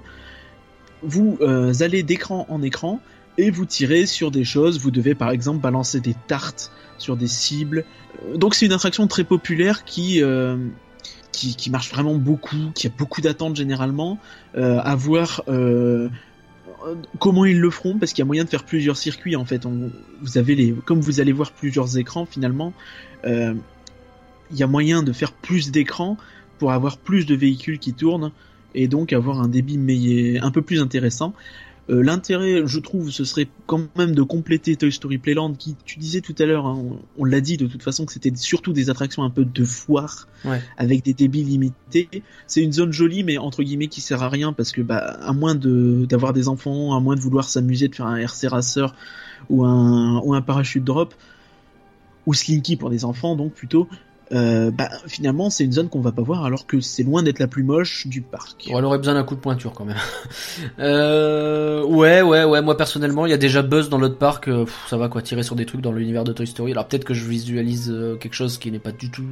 Vous 1.01 1.37
euh, 1.41 1.73
allez 1.79 2.03
d'écran 2.03 2.45
en 2.49 2.61
écran 2.61 3.01
et 3.37 3.49
vous 3.49 3.65
tirez 3.65 4.05
sur 4.05 4.29
des 4.29 4.43
choses. 4.43 4.79
Vous 4.79 4.91
devez 4.91 5.15
par 5.15 5.31
exemple 5.31 5.59
balancer 5.59 5.99
des 5.99 6.15
tartes 6.27 6.71
sur 6.97 7.17
des 7.17 7.27
cibles. 7.27 7.85
Donc 8.35 8.53
c'est 8.53 8.67
une 8.67 8.73
attraction 8.73 9.07
très 9.07 9.23
populaire 9.23 9.83
qui 9.83 10.21
qui, 11.31 11.55
qui 11.55 11.69
marche 11.69 11.89
vraiment 11.91 12.15
beaucoup, 12.15 12.71
qui 12.75 12.87
a 12.87 12.89
beaucoup 12.95 13.21
d'attentes 13.21 13.55
généralement. 13.55 14.19
Euh, 14.55 14.79
à 14.83 14.95
voir 14.95 15.43
euh, 15.47 16.09
comment 17.19 17.45
ils 17.45 17.59
le 17.59 17.69
feront 17.69 17.97
parce 17.97 18.13
qu'il 18.13 18.21
y 18.21 18.23
a 18.23 18.25
moyen 18.25 18.43
de 18.43 18.49
faire 18.49 18.63
plusieurs 18.63 18.97
circuits 18.97 19.35
en 19.35 19.45
fait. 19.45 19.65
Vous 20.21 20.37
avez 20.37 20.55
les, 20.55 20.71
comme 20.71 20.99
vous 20.99 21.19
allez 21.19 21.31
voir 21.31 21.51
plusieurs 21.51 21.97
écrans 21.97 22.25
finalement, 22.25 22.73
euh, 23.25 23.53
il 24.51 24.57
y 24.57 24.63
a 24.63 24.67
moyen 24.67 25.03
de 25.03 25.13
faire 25.13 25.31
plus 25.31 25.71
d'écrans 25.71 26.17
pour 26.59 26.71
avoir 26.71 26.97
plus 26.97 27.25
de 27.25 27.35
véhicules 27.35 27.79
qui 27.79 27.93
tournent 27.93 28.31
et 28.75 28.87
donc 28.87 29.13
avoir 29.13 29.41
un 29.41 29.47
débit 29.47 29.77
meilleur, 29.77 30.45
un 30.45 30.51
peu 30.51 30.61
plus 30.61 30.81
intéressant. 30.81 31.33
Euh, 31.91 32.01
L'intérêt, 32.01 32.63
je 32.65 32.79
trouve, 32.79 33.09
ce 33.11 33.25
serait 33.25 33.47
quand 33.67 33.81
même 33.97 34.15
de 34.15 34.21
compléter 34.23 34.75
Toy 34.77 34.91
Story 34.91 35.17
Playland, 35.17 35.53
qui, 35.53 35.75
tu 35.85 35.99
disais 35.99 36.21
tout 36.21 36.33
à 36.39 36.45
l'heure, 36.45 36.65
hein, 36.65 36.75
on, 36.77 36.99
on 37.17 37.25
l'a 37.25 37.41
dit 37.41 37.57
de 37.57 37.67
toute 37.67 37.83
façon 37.83 38.05
que 38.05 38.13
c'était 38.13 38.31
surtout 38.35 38.71
des 38.71 38.89
attractions 38.89 39.23
un 39.23 39.29
peu 39.29 39.43
de 39.45 39.63
foire, 39.65 40.27
Ouais. 40.45 40.61
avec 40.77 41.03
des 41.03 41.13
débits 41.13 41.43
limités. 41.43 42.09
C'est 42.47 42.63
une 42.63 42.71
zone 42.73 42.91
jolie, 42.93 43.23
mais 43.23 43.37
entre 43.37 43.61
guillemets 43.63 43.89
qui 43.89 44.01
sert 44.01 44.23
à 44.23 44.29
rien 44.29 44.53
parce 44.53 44.71
que, 44.71 44.81
bah, 44.81 44.97
à 45.21 45.33
moins 45.33 45.53
de 45.53 46.05
d'avoir 46.09 46.33
des 46.33 46.47
enfants, 46.47 46.95
à 46.95 46.99
moins 46.99 47.15
de 47.15 47.21
vouloir 47.21 47.47
s'amuser 47.49 47.89
de 47.89 47.95
faire 47.95 48.07
un 48.07 48.17
RC 48.17 48.47
Racer 48.47 48.95
ou 49.49 49.65
un 49.65 50.19
ou 50.23 50.33
un 50.33 50.41
parachute 50.41 50.83
drop 50.83 51.13
ou 52.25 52.33
Slinky 52.33 52.75
pour 52.75 52.89
des 52.89 53.03
enfants, 53.05 53.35
donc 53.35 53.53
plutôt. 53.53 53.87
Euh, 54.31 54.71
bah, 54.71 54.89
finalement, 55.07 55.49
c'est 55.49 55.65
une 55.65 55.73
zone 55.73 55.89
qu'on 55.89 55.99
va 55.99 56.11
pas 56.13 56.21
voir 56.21 56.45
alors 56.45 56.65
que 56.65 56.79
c'est 56.79 57.03
loin 57.03 57.21
d'être 57.21 57.39
la 57.39 57.47
plus 57.47 57.63
moche 57.63 58.07
du 58.07 58.21
parc. 58.21 58.67
Bon, 58.69 58.79
elle 58.79 58.85
aurait 58.85 58.97
besoin 58.97 59.13
d'un 59.13 59.23
coup 59.23 59.35
de 59.35 59.41
pointure 59.41 59.73
quand 59.73 59.83
même. 59.85 59.97
euh, 60.79 61.83
ouais, 61.83 62.21
ouais, 62.21 62.43
ouais. 62.45 62.61
Moi 62.61 62.77
personnellement, 62.77 63.25
il 63.25 63.29
y 63.29 63.33
a 63.33 63.37
déjà 63.37 63.61
Buzz 63.61 63.89
dans 63.89 63.97
l'autre 63.97 64.17
parc. 64.17 64.47
euh, 64.47 64.65
pff, 64.65 64.85
ça 64.89 64.97
va 64.97 65.09
quoi, 65.09 65.21
tirer 65.21 65.43
sur 65.43 65.55
des 65.55 65.65
trucs 65.65 65.81
dans 65.81 65.91
l'univers 65.91 66.23
de 66.23 66.31
Toy 66.33 66.47
Story. 66.47 66.71
Alors 66.71 66.87
peut-être 66.87 67.03
que 67.03 67.13
je 67.13 67.27
visualise 67.27 67.89
euh, 67.91 68.15
quelque 68.15 68.35
chose 68.35 68.57
qui 68.57 68.71
n'est 68.71 68.79
pas 68.79 68.91
du 68.91 69.09
tout. 69.11 69.25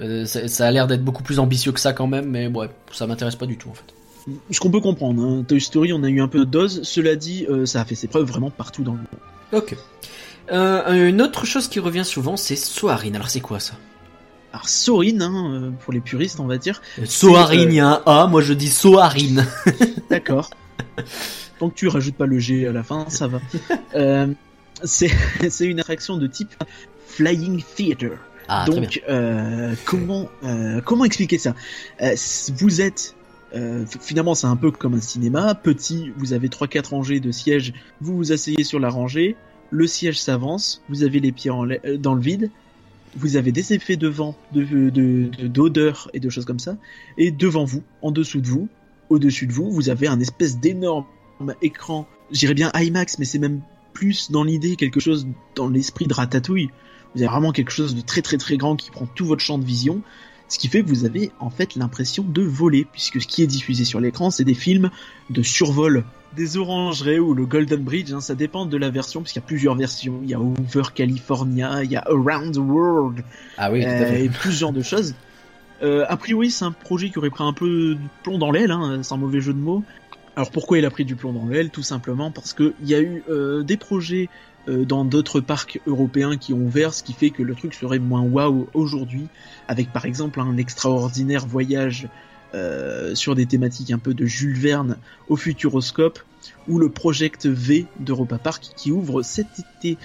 euh, 0.00 0.26
ça, 0.26 0.46
ça 0.48 0.66
a 0.66 0.70
l'air 0.70 0.86
d'être 0.86 1.04
beaucoup 1.04 1.22
plus 1.22 1.38
ambitieux 1.38 1.72
que 1.72 1.80
ça 1.80 1.92
quand 1.92 2.06
même, 2.06 2.26
mais 2.30 2.46
ouais, 2.48 2.68
ça 2.92 3.06
m'intéresse 3.06 3.36
pas 3.36 3.46
du 3.46 3.56
tout 3.56 3.70
en 3.70 3.74
fait. 3.74 3.84
Ce 4.50 4.58
qu'on 4.58 4.70
peut 4.70 4.80
comprendre, 4.80 5.22
hein. 5.24 5.44
Toy 5.46 5.60
Story, 5.60 5.92
on 5.92 6.02
a 6.02 6.08
eu 6.08 6.20
un 6.20 6.28
peu 6.28 6.40
de 6.40 6.44
dose. 6.44 6.82
Cela 6.82 7.14
dit, 7.14 7.46
euh, 7.48 7.64
ça 7.64 7.80
a 7.80 7.84
fait 7.84 7.94
ses 7.94 8.08
preuves 8.08 8.26
vraiment 8.26 8.50
partout 8.50 8.82
dans 8.82 8.92
le 8.92 8.98
monde. 8.98 9.06
Ok. 9.52 9.76
Euh, 10.50 11.08
une 11.08 11.22
autre 11.22 11.46
chose 11.46 11.68
qui 11.68 11.78
revient 11.80 12.04
souvent, 12.04 12.36
c'est 12.36 12.56
Soarin. 12.56 13.14
Alors 13.14 13.30
c'est 13.30 13.40
quoi 13.40 13.60
ça? 13.60 13.74
Alors 14.56 14.70
Sorin, 14.70 15.20
hein, 15.20 15.52
euh, 15.52 15.70
pour 15.70 15.92
les 15.92 16.00
puristes, 16.00 16.40
on 16.40 16.46
va 16.46 16.56
dire. 16.56 16.80
Soarin, 17.04 17.58
euh, 17.58 17.64
il 17.64 17.74
y 17.74 17.80
a 17.80 17.88
un 17.88 18.02
A. 18.06 18.26
Moi 18.26 18.40
je 18.40 18.54
dis 18.54 18.70
Soarin. 18.70 19.44
D'accord. 20.08 20.48
Donc 21.60 21.74
tu 21.74 21.88
rajoutes 21.88 22.14
pas 22.14 22.24
le 22.24 22.38
G 22.38 22.66
à 22.66 22.72
la 22.72 22.82
fin, 22.82 23.04
ça 23.10 23.26
va. 23.26 23.40
Euh, 23.94 24.26
c'est 24.84 25.10
une 25.60 25.78
attraction 25.78 26.16
de 26.16 26.26
type 26.26 26.54
Flying 27.06 27.62
Theater. 27.76 28.12
Ah, 28.48 28.64
très 28.66 28.80
bien. 28.80 28.88
Donc 28.88 29.02
euh, 29.10 29.74
comment 29.84 30.30
euh, 30.44 30.80
comment 30.82 31.04
expliquer 31.04 31.36
ça? 31.36 31.54
Euh, 32.00 32.14
Vous 32.56 32.80
êtes 32.80 33.14
euh, 33.54 33.84
finalement 34.00 34.34
c'est 34.34 34.46
un 34.46 34.56
peu 34.56 34.70
comme 34.70 34.94
un 34.94 35.02
cinéma 35.02 35.54
petit. 35.54 36.12
Vous 36.16 36.32
avez 36.32 36.48
trois 36.48 36.66
quatre 36.66 36.94
rangées 36.94 37.20
de 37.20 37.30
sièges. 37.30 37.74
Vous 38.00 38.16
vous 38.16 38.32
asseyez 38.32 38.64
sur 38.64 38.80
la 38.80 38.88
rangée. 38.88 39.36
Le 39.70 39.86
siège 39.86 40.18
s'avance. 40.18 40.82
Vous 40.88 41.02
avez 41.02 41.20
les 41.20 41.32
pieds 41.32 41.50
en 41.50 41.68
euh, 41.68 41.98
dans 41.98 42.14
le 42.14 42.22
vide. 42.22 42.50
Vous 43.16 43.36
avez 43.36 43.50
des 43.52 43.72
effets 43.72 43.96
de 43.96 44.08
vent, 44.08 44.36
de 44.52 44.62
de- 44.64 44.90
de- 44.90 45.46
d'odeur 45.48 46.10
et 46.12 46.20
de 46.20 46.28
choses 46.28 46.44
comme 46.44 46.58
ça. 46.58 46.76
Et 47.18 47.30
devant 47.30 47.64
vous, 47.64 47.82
en 48.02 48.10
dessous 48.10 48.40
de 48.40 48.46
vous, 48.46 48.68
au-dessus 49.08 49.46
de 49.46 49.52
vous, 49.52 49.70
vous 49.70 49.88
avez 49.88 50.06
un 50.06 50.20
espèce 50.20 50.58
d'énorme 50.58 51.06
écran. 51.62 52.06
J'irais 52.30 52.54
bien 52.54 52.70
IMAX, 52.74 53.18
mais 53.18 53.24
c'est 53.24 53.38
même 53.38 53.60
plus 53.92 54.30
dans 54.30 54.44
l'idée 54.44 54.76
quelque 54.76 55.00
chose 55.00 55.26
dans 55.54 55.68
l'esprit 55.68 56.06
de 56.06 56.12
Ratatouille. 56.14 56.70
Vous 57.14 57.22
avez 57.22 57.30
vraiment 57.30 57.52
quelque 57.52 57.70
chose 57.72 57.94
de 57.94 58.02
très 58.02 58.20
très 58.20 58.36
très 58.36 58.56
grand 58.58 58.76
qui 58.76 58.90
prend 58.90 59.06
tout 59.06 59.24
votre 59.24 59.42
champ 59.42 59.58
de 59.58 59.64
vision, 59.64 60.02
ce 60.48 60.58
qui 60.58 60.68
fait 60.68 60.82
que 60.82 60.88
vous 60.88 61.04
avez 61.04 61.30
en 61.40 61.50
fait 61.50 61.74
l'impression 61.74 62.24
de 62.26 62.42
voler, 62.42 62.86
puisque 62.90 63.20
ce 63.20 63.26
qui 63.26 63.42
est 63.42 63.46
diffusé 63.46 63.84
sur 63.84 64.00
l'écran, 64.00 64.30
c'est 64.30 64.44
des 64.44 64.54
films 64.54 64.90
de 65.30 65.42
survol 65.42 66.04
des 66.36 66.58
orangeries 66.58 67.18
ou 67.18 67.34
le 67.34 67.46
Golden 67.46 67.82
Bridge, 67.82 68.12
hein, 68.12 68.20
ça 68.20 68.34
dépend 68.34 68.66
de 68.66 68.76
la 68.76 68.90
version, 68.90 69.22
puisqu'il 69.22 69.40
y 69.40 69.42
a 69.42 69.46
plusieurs 69.46 69.74
versions. 69.74 70.20
Il 70.22 70.30
y 70.30 70.34
a 70.34 70.40
Over 70.40 70.82
California, 70.94 71.82
il 71.82 71.90
y 71.90 71.96
a 71.96 72.04
Around 72.06 72.54
the 72.54 72.58
World, 72.58 73.24
Ah 73.56 73.72
oui, 73.72 73.80
tout 73.80 73.88
à 73.88 73.92
euh, 73.92 74.24
et 74.24 74.28
plusieurs 74.28 74.72
de 74.72 74.82
choses. 74.82 75.14
Euh, 75.82 76.04
a 76.08 76.16
priori, 76.16 76.50
c'est 76.50 76.64
un 76.64 76.72
projet 76.72 77.10
qui 77.10 77.18
aurait 77.18 77.30
pris 77.30 77.44
un 77.44 77.52
peu 77.52 77.94
du 77.94 78.08
plomb 78.22 78.38
dans 78.38 78.50
l'aile, 78.50 78.70
hein, 78.70 79.02
sans 79.02 79.16
mauvais 79.16 79.40
jeu 79.40 79.54
de 79.54 79.58
mots. 79.58 79.82
Alors 80.36 80.50
pourquoi 80.50 80.78
il 80.78 80.84
a 80.84 80.90
pris 80.90 81.06
du 81.06 81.16
plomb 81.16 81.32
dans 81.32 81.46
l'aile? 81.46 81.70
Tout 81.70 81.82
simplement 81.82 82.30
parce 82.30 82.52
que 82.52 82.74
il 82.82 82.88
y 82.88 82.94
a 82.94 83.00
eu 83.00 83.22
euh, 83.30 83.62
des 83.62 83.78
projets 83.78 84.28
dans 84.68 85.04
d'autres 85.04 85.40
parcs 85.40 85.80
européens 85.86 86.36
qui 86.36 86.52
ont 86.52 86.58
ouvert, 86.58 86.92
ce 86.92 87.02
qui 87.02 87.12
fait 87.12 87.30
que 87.30 87.42
le 87.42 87.54
truc 87.54 87.74
serait 87.74 87.98
moins 87.98 88.22
waouh 88.22 88.68
aujourd'hui, 88.74 89.28
avec 89.68 89.92
par 89.92 90.04
exemple 90.04 90.40
un 90.40 90.56
extraordinaire 90.56 91.46
voyage 91.46 92.08
euh, 92.54 93.14
sur 93.14 93.34
des 93.34 93.44
thématiques 93.44 93.90
un 93.90 93.98
peu 93.98 94.14
de 94.14 94.24
Jules 94.24 94.56
Verne 94.56 94.98
au 95.28 95.36
Futuroscope, 95.36 96.20
ou 96.68 96.78
le 96.78 96.88
Project 96.88 97.46
V 97.46 97.86
d'Europa 97.98 98.38
Park 98.38 98.68
qui 98.76 98.92
ouvre 98.92 99.22
cet 99.22 99.46
été. 99.58 99.98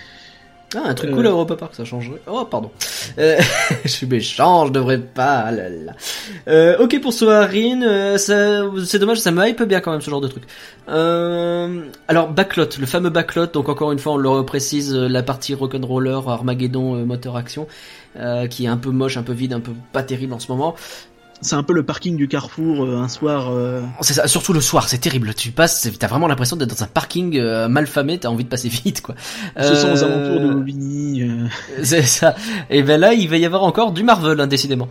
Ah, 0.76 0.84
un 0.86 0.93
truc 0.93 1.09
Euh. 1.11 1.15
cool 1.15 1.28
à 1.28 1.32
Europa 1.32 1.55
Park, 1.57 1.76
ça 1.76 1.84
changerait. 1.84 2.22
Oh, 2.28 2.45
pardon. 2.49 2.72
Euh, 3.17 3.38
je 3.84 3.89
suis 3.89 4.07
méchant, 4.07 4.67
je 4.67 4.72
devrais 4.72 4.99
pas. 4.99 5.51
là 5.51 5.67
là. 5.69 5.91
Euh, 6.47 6.78
ok 6.80 7.01
pour 7.01 7.11
Soarin, 7.13 7.82
euh, 7.82 8.17
c'est 8.17 8.99
dommage, 8.99 9.17
ça 9.19 9.32
me 9.32 9.45
hype 9.45 9.63
bien 9.63 9.82
quand 9.82 9.91
même 9.91 10.01
ce 10.01 10.09
genre 10.09 10.22
de 10.22 10.30
truc. 10.30 10.43
Euh, 10.89 11.82
alors 12.07 12.30
backlot, 12.30 12.67
le 12.80 12.86
fameux 12.86 13.09
backlot. 13.09 13.47
Donc 13.47 13.69
encore 13.69 13.91
une 13.91 13.99
fois, 13.99 14.13
on 14.13 14.17
le 14.17 14.30
reprécise, 14.30 14.93
euh, 14.95 15.07
la 15.07 15.24
partie 15.24 15.53
rock'n'roller, 15.53 16.19
Armageddon, 16.28 17.05
moteur 17.05 17.36
action, 17.36 17.67
euh, 18.19 18.47
qui 18.47 18.65
est 18.65 18.69
un 18.69 18.78
peu 18.78 18.91
moche, 18.91 19.17
un 19.17 19.24
peu 19.24 19.34
vide, 19.34 19.53
un 19.53 19.59
peu 19.59 19.72
pas 19.91 20.03
terrible 20.03 20.34
en 20.34 20.39
ce 20.39 20.51
moment. 20.51 20.76
C'est 21.43 21.55
un 21.55 21.63
peu 21.63 21.73
le 21.73 21.83
parking 21.83 22.15
du 22.15 22.27
Carrefour 22.27 22.85
euh, 22.85 22.97
un 22.97 23.07
soir. 23.07 23.49
euh, 23.51 23.81
C'est 24.01 24.13
ça, 24.13 24.27
surtout 24.27 24.53
le 24.53 24.61
soir, 24.61 24.87
c'est 24.87 24.99
terrible. 24.99 25.33
Tu 25.33 25.51
passes, 25.51 25.89
t'as 25.97 26.07
vraiment 26.07 26.27
l'impression 26.27 26.55
d'être 26.55 26.69
dans 26.77 26.83
un 26.83 26.87
parking 26.87 27.35
euh, 27.37 27.67
mal 27.67 27.87
famé, 27.87 28.19
t'as 28.19 28.29
envie 28.29 28.43
de 28.43 28.49
passer 28.49 28.69
vite, 28.85 29.01
quoi. 29.01 29.15
Ce 29.59 29.73
sont 29.75 29.87
aux 29.91 30.03
Euh, 30.03 30.05
alentours 30.05 30.63
de 30.63 31.23
euh. 31.23 31.47
C'est 31.83 32.03
ça. 32.03 32.35
Et 32.69 32.83
ben 32.83 32.99
là, 32.99 33.13
il 33.13 33.27
va 33.27 33.37
y 33.37 33.45
avoir 33.45 33.63
encore 33.63 33.91
du 33.91 34.03
Marvel, 34.03 34.39
hein, 34.39 34.45
décidément. 34.47 34.87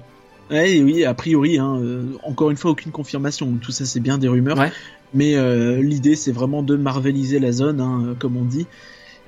Ouais, 0.51 0.83
oui, 0.83 1.05
a 1.05 1.15
priori, 1.15 1.59
hein, 1.59 1.81
encore 2.25 2.51
une 2.51 2.57
fois, 2.57 2.73
aucune 2.73 2.91
confirmation. 2.91 3.53
Tout 3.63 3.71
ça, 3.71 3.85
c'est 3.85 4.01
bien 4.01 4.19
des 4.19 4.27
rumeurs. 4.27 4.59
Ouais. 4.59 4.73
Mais 5.15 5.37
l'idée, 5.81 6.17
c'est 6.17 6.33
vraiment 6.33 6.65
de 6.65 6.75
marveliser 6.75 7.39
la 7.39 7.53
zone, 7.53 7.81
hein, 7.81 8.17
comme 8.19 8.37
on 8.37 8.45
dit. 8.45 8.67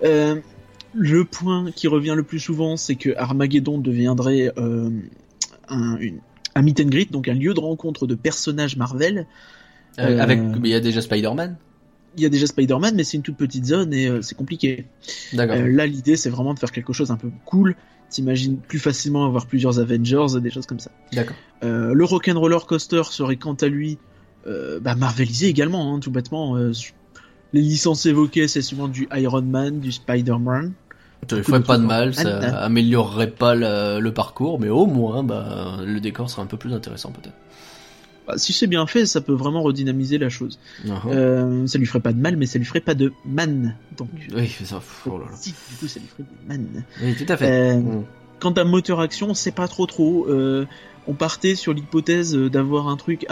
Le 0.02 1.24
point 1.24 1.70
qui 1.70 1.86
revient 1.86 2.14
le 2.16 2.24
plus 2.24 2.40
souvent, 2.40 2.76
c'est 2.76 2.96
que 2.96 3.10
Armageddon 3.16 3.78
deviendrait 3.78 4.52
un, 4.58 5.96
une, 6.00 6.18
un 6.54 6.62
meet 6.62 6.80
and 6.80 6.88
greet, 6.88 7.12
donc 7.12 7.28
un 7.28 7.34
lieu 7.34 7.54
de 7.54 7.60
rencontre 7.60 8.06
de 8.06 8.14
personnages 8.14 8.76
Marvel. 8.76 9.18
Euh, 9.18 9.22
Euh, 9.98 10.18
Avec, 10.20 10.38
mais 10.40 10.68
il 10.68 10.72
y 10.72 10.74
a 10.74 10.80
déjà 10.80 11.00
Spider-Man. 11.00 11.56
Il 12.16 12.22
y 12.22 12.26
a 12.26 12.28
déjà 12.28 12.46
Spider-Man, 12.46 12.94
mais 12.94 13.04
c'est 13.04 13.16
une 13.16 13.22
toute 13.22 13.36
petite 13.36 13.64
zone 13.64 13.92
et 13.94 14.06
euh, 14.06 14.22
c'est 14.22 14.34
compliqué. 14.34 14.86
D'accord. 15.32 15.56
Là, 15.56 15.86
l'idée, 15.86 16.16
c'est 16.16 16.30
vraiment 16.30 16.54
de 16.54 16.58
faire 16.58 16.72
quelque 16.72 16.92
chose 16.92 17.10
un 17.10 17.16
peu 17.16 17.30
cool. 17.44 17.74
T'imagines 18.10 18.58
plus 18.58 18.78
facilement 18.78 19.24
avoir 19.24 19.46
plusieurs 19.46 19.78
Avengers, 19.78 20.40
des 20.40 20.50
choses 20.50 20.66
comme 20.66 20.80
ça. 20.80 20.90
D'accord. 21.12 21.36
Le 21.62 22.04
Rock'n'Roller 22.04 22.58
Coaster 22.66 23.02
serait 23.04 23.36
quant 23.36 23.54
à 23.54 23.68
lui 23.68 23.98
bah, 24.44 24.94
marvelisé 24.94 25.46
également, 25.46 25.94
hein, 25.94 26.00
tout 26.00 26.10
bêtement. 26.10 26.56
les 26.56 27.60
licences 27.60 28.04
évoquées, 28.04 28.48
c'est 28.48 28.60
souvent 28.60 28.88
du 28.88 29.08
Iron 29.14 29.40
Man, 29.40 29.80
du 29.80 29.92
Spider-Man. 29.92 30.72
Ça 31.28 31.36
beaucoup 31.36 31.50
ferait 31.50 31.62
pas 31.62 31.78
de 31.78 31.84
mal, 31.84 32.08
en 32.10 32.12
ça 32.12 32.38
Ant-Man. 32.38 32.54
améliorerait 32.54 33.30
pas 33.30 33.54
le, 33.54 34.00
le 34.00 34.12
parcours, 34.12 34.58
mais 34.60 34.68
au 34.68 34.86
moins, 34.86 35.22
bah, 35.22 35.76
le 35.84 36.00
décor 36.00 36.28
serait 36.28 36.42
un 36.42 36.46
peu 36.46 36.56
plus 36.56 36.72
intéressant 36.74 37.10
peut-être. 37.10 37.36
Bah, 38.26 38.34
si 38.36 38.52
c'est 38.52 38.66
bien 38.66 38.86
fait, 38.86 39.06
ça 39.06 39.20
peut 39.20 39.32
vraiment 39.32 39.62
redynamiser 39.62 40.18
la 40.18 40.28
chose. 40.28 40.58
Uh-huh. 40.84 40.92
Euh, 41.08 41.66
ça 41.66 41.78
lui 41.78 41.86
ferait 41.86 42.00
pas 42.00 42.12
de 42.12 42.20
mal, 42.20 42.36
mais 42.36 42.46
ça 42.46 42.58
lui 42.58 42.64
ferait 42.64 42.80
pas 42.80 42.94
de 42.94 43.12
man. 43.24 43.76
Donc, 43.96 44.08
Oui, 44.34 44.48
c'est 44.56 44.64
ça. 44.64 44.80
Oh 45.06 45.18
là 45.18 45.24
là. 45.30 45.36
si, 45.36 45.50
du 45.50 45.76
coup, 45.78 45.88
ça 45.88 45.98
lui 46.00 46.06
ferait 46.06 46.22
de 46.24 46.48
man. 46.48 46.84
Oui, 47.02 47.14
tout 47.16 47.32
à 47.32 47.36
fait. 47.36 47.50
Euh, 47.50 47.76
Mm. 47.76 48.04
Quant 48.40 48.52
à 48.52 48.64
moteur 48.64 48.98
action, 48.98 49.30
on 49.30 49.34
sait 49.34 49.52
pas 49.52 49.68
trop 49.68 49.86
trop. 49.86 50.26
Euh, 50.28 50.66
on 51.06 51.14
partait 51.14 51.54
sur 51.54 51.72
l'hypothèse 51.72 52.34
d'avoir 52.36 52.88
un 52.88 52.96
truc 52.96 53.24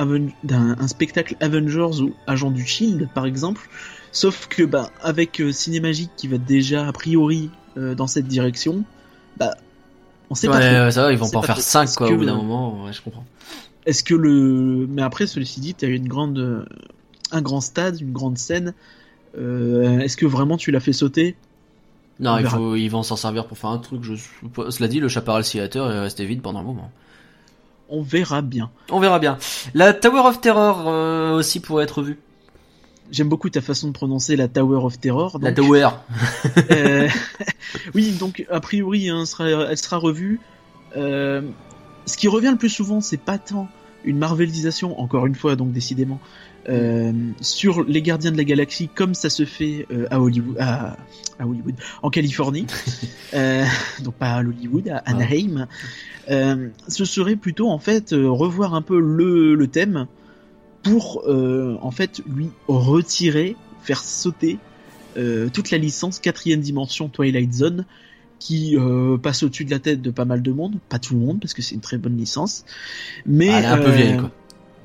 d'un 0.45 0.77
un 0.79 0.89
spectacle 0.89 1.35
Avengers 1.41 2.01
ou 2.01 2.15
Agent 2.29 2.53
du 2.53 2.65
Shield 2.65 3.09
par 3.13 3.27
exemple. 3.27 3.69
Sauf 4.13 4.47
que 4.49 4.63
bah 4.63 4.91
avec 5.03 5.41
euh, 5.41 5.51
Cinémagique 5.51 6.11
qui 6.17 6.29
va 6.29 6.39
déjà 6.39 6.87
a 6.87 6.93
priori 6.93 7.51
euh, 7.77 7.95
dans 7.95 8.07
cette 8.07 8.27
direction, 8.27 8.85
bah 9.37 9.55
on 10.31 10.35
sait 10.35 10.49
ouais, 10.49 10.55
pas 10.59 10.85
ouais, 10.87 10.91
ça 10.91 11.03
va, 11.05 11.13
ils 11.13 11.19
vont 11.19 11.29
pas 11.31 11.39
en 11.39 11.43
faire 11.43 11.55
trop. 11.57 11.63
5 11.63 11.83
Est-ce 11.85 11.97
quoi 11.97 12.09
que- 12.09 12.15
au 12.15 12.17
bout 12.19 12.25
d'un 12.27 12.37
moment, 12.37 12.85
ouais, 12.85 12.93
je 12.93 13.01
comprends. 13.03 13.25
Est-ce 13.87 14.05
que 14.05 14.15
le 14.15 14.87
mais 14.89 15.03
après 15.03 15.27
ceci 15.27 15.61
dit, 15.61 15.75
t'as 15.75 15.89
une 15.89 16.07
grande 16.09 16.39
euh, 16.39 16.65
un 17.33 17.43
grand 17.43 17.61
stade, 17.61 18.01
une 18.01 18.13
grande 18.13 18.39
scène. 18.39 18.75
Euh, 19.39 20.01
Est-ce 20.01 20.17
que 20.17 20.27
vraiment 20.27 20.57
tu 20.57 20.71
l'as 20.71 20.81
fait 20.81 20.93
sauter? 20.93 21.37
Non, 22.19 22.33
On 22.33 22.39
il 22.39 22.47
faut, 22.47 22.77
ils 22.77 22.89
vont 22.89 23.03
s'en 23.03 23.17
servir 23.17 23.47
pour 23.47 23.57
faire 23.57 23.71
un 23.71 23.79
truc. 23.79 24.03
Je... 24.05 24.15
Cela 24.71 24.89
dit, 24.89 25.01
le 25.01 25.09
Chaparral 25.09 25.43
Theater 25.45 25.91
est 25.91 26.01
resté 26.01 26.27
vide 26.27 26.43
pendant 26.43 26.59
un 26.61 26.65
moment. 26.65 26.91
On 27.89 28.03
verra 28.03 28.43
bien. 28.43 28.71
On 28.91 29.01
verra 29.01 29.19
bien. 29.19 29.39
La 29.75 29.95
Tower 29.95 30.21
of 30.29 30.41
Terror 30.41 30.85
euh, 30.89 31.33
aussi 31.35 31.61
pourrait 31.61 31.85
être 31.85 32.03
vue. 32.03 32.19
J'aime 33.11 33.29
beaucoup 33.29 33.51
ta 33.51 33.61
façon 33.61 33.89
de 33.89 33.93
prononcer 33.93 34.37
la 34.37 34.49
Tower 34.49 34.85
of 34.85 34.99
Terror. 35.01 35.39
La 35.41 35.53
Tower. 35.53 35.89
Euh, 36.71 37.09
oui, 37.95 38.13
donc 38.13 38.47
a 38.51 38.61
priori, 38.61 39.09
hein, 39.09 39.27
sera, 39.27 39.49
elle 39.49 39.77
sera 39.77 39.97
revue. 39.97 40.41
Euh, 40.97 41.43
ce 42.07 42.17
qui 42.17 42.29
revient 42.29 42.51
le 42.51 42.57
plus 42.57 42.69
souvent, 42.69 43.01
c'est 43.01 43.21
pas 43.21 43.39
tant 43.39 43.69
une 44.05 44.19
marvelisation, 44.19 44.99
encore 45.01 45.27
une 45.27 45.35
fois, 45.35 45.57
donc 45.57 45.73
décidément, 45.73 46.21
euh, 46.69 47.13
sur 47.41 47.85
les 47.85 48.01
Gardiens 48.01 48.33
de 48.33 48.37
la 48.37 48.45
Galaxie, 48.45 48.89
comme 48.89 49.15
ça 49.15 49.29
se 49.29 49.45
fait 49.45 49.87
à 50.11 50.21
Hollywood, 50.21 50.57
à, 50.59 50.97
à 51.39 51.47
Hollywood, 51.47 51.75
en 52.03 52.11
Californie, 52.11 52.67
donc 53.33 54.15
pas 54.15 54.35
à 54.35 54.41
Hollywood, 54.41 54.89
à 54.89 54.99
Anaheim. 54.99 55.67
Euh, 56.31 56.69
ce 56.87 57.05
serait 57.05 57.37
plutôt 57.37 57.69
en 57.69 57.79
fait 57.79 58.13
revoir 58.13 58.75
un 58.75 58.83
peu 58.83 59.01
le, 59.01 59.55
le 59.55 59.67
thème 59.67 60.07
pour 60.83 61.23
euh, 61.27 61.77
en 61.83 61.91
fait 61.91 62.23
lui 62.27 62.51
retirer, 62.69 63.57
faire 63.83 64.03
sauter 64.03 64.59
euh, 65.17 65.49
toute 65.53 65.71
la 65.71 65.79
licence 65.79 66.19
quatrième 66.19 66.61
dimension 66.61 67.09
Twilight 67.09 67.53
Zone 67.53 67.85
qui 68.39 68.77
euh, 68.77 69.19
passe 69.19 69.43
au-dessus 69.43 69.65
de 69.65 69.71
la 69.71 69.79
tête 69.79 70.01
de 70.01 70.11
pas 70.11 70.25
mal 70.25 70.43
de 70.43 70.51
monde, 70.53 70.77
pas 70.89 70.99
tout 70.99 71.15
le 71.15 71.21
monde 71.21 71.41
parce 71.41 71.53
que 71.53 71.63
c'est 71.63 71.75
une 71.75 71.81
très 71.81 71.99
bonne 71.99 72.17
licence, 72.17 72.65
mais 73.27 73.51
Ah, 73.51 73.59
elle 73.59 73.65
est 73.65 73.69
un 73.69 73.77
peu 73.79 73.89
euh, 73.89 73.93
vieille 73.93 74.17
quoi. 74.17 74.31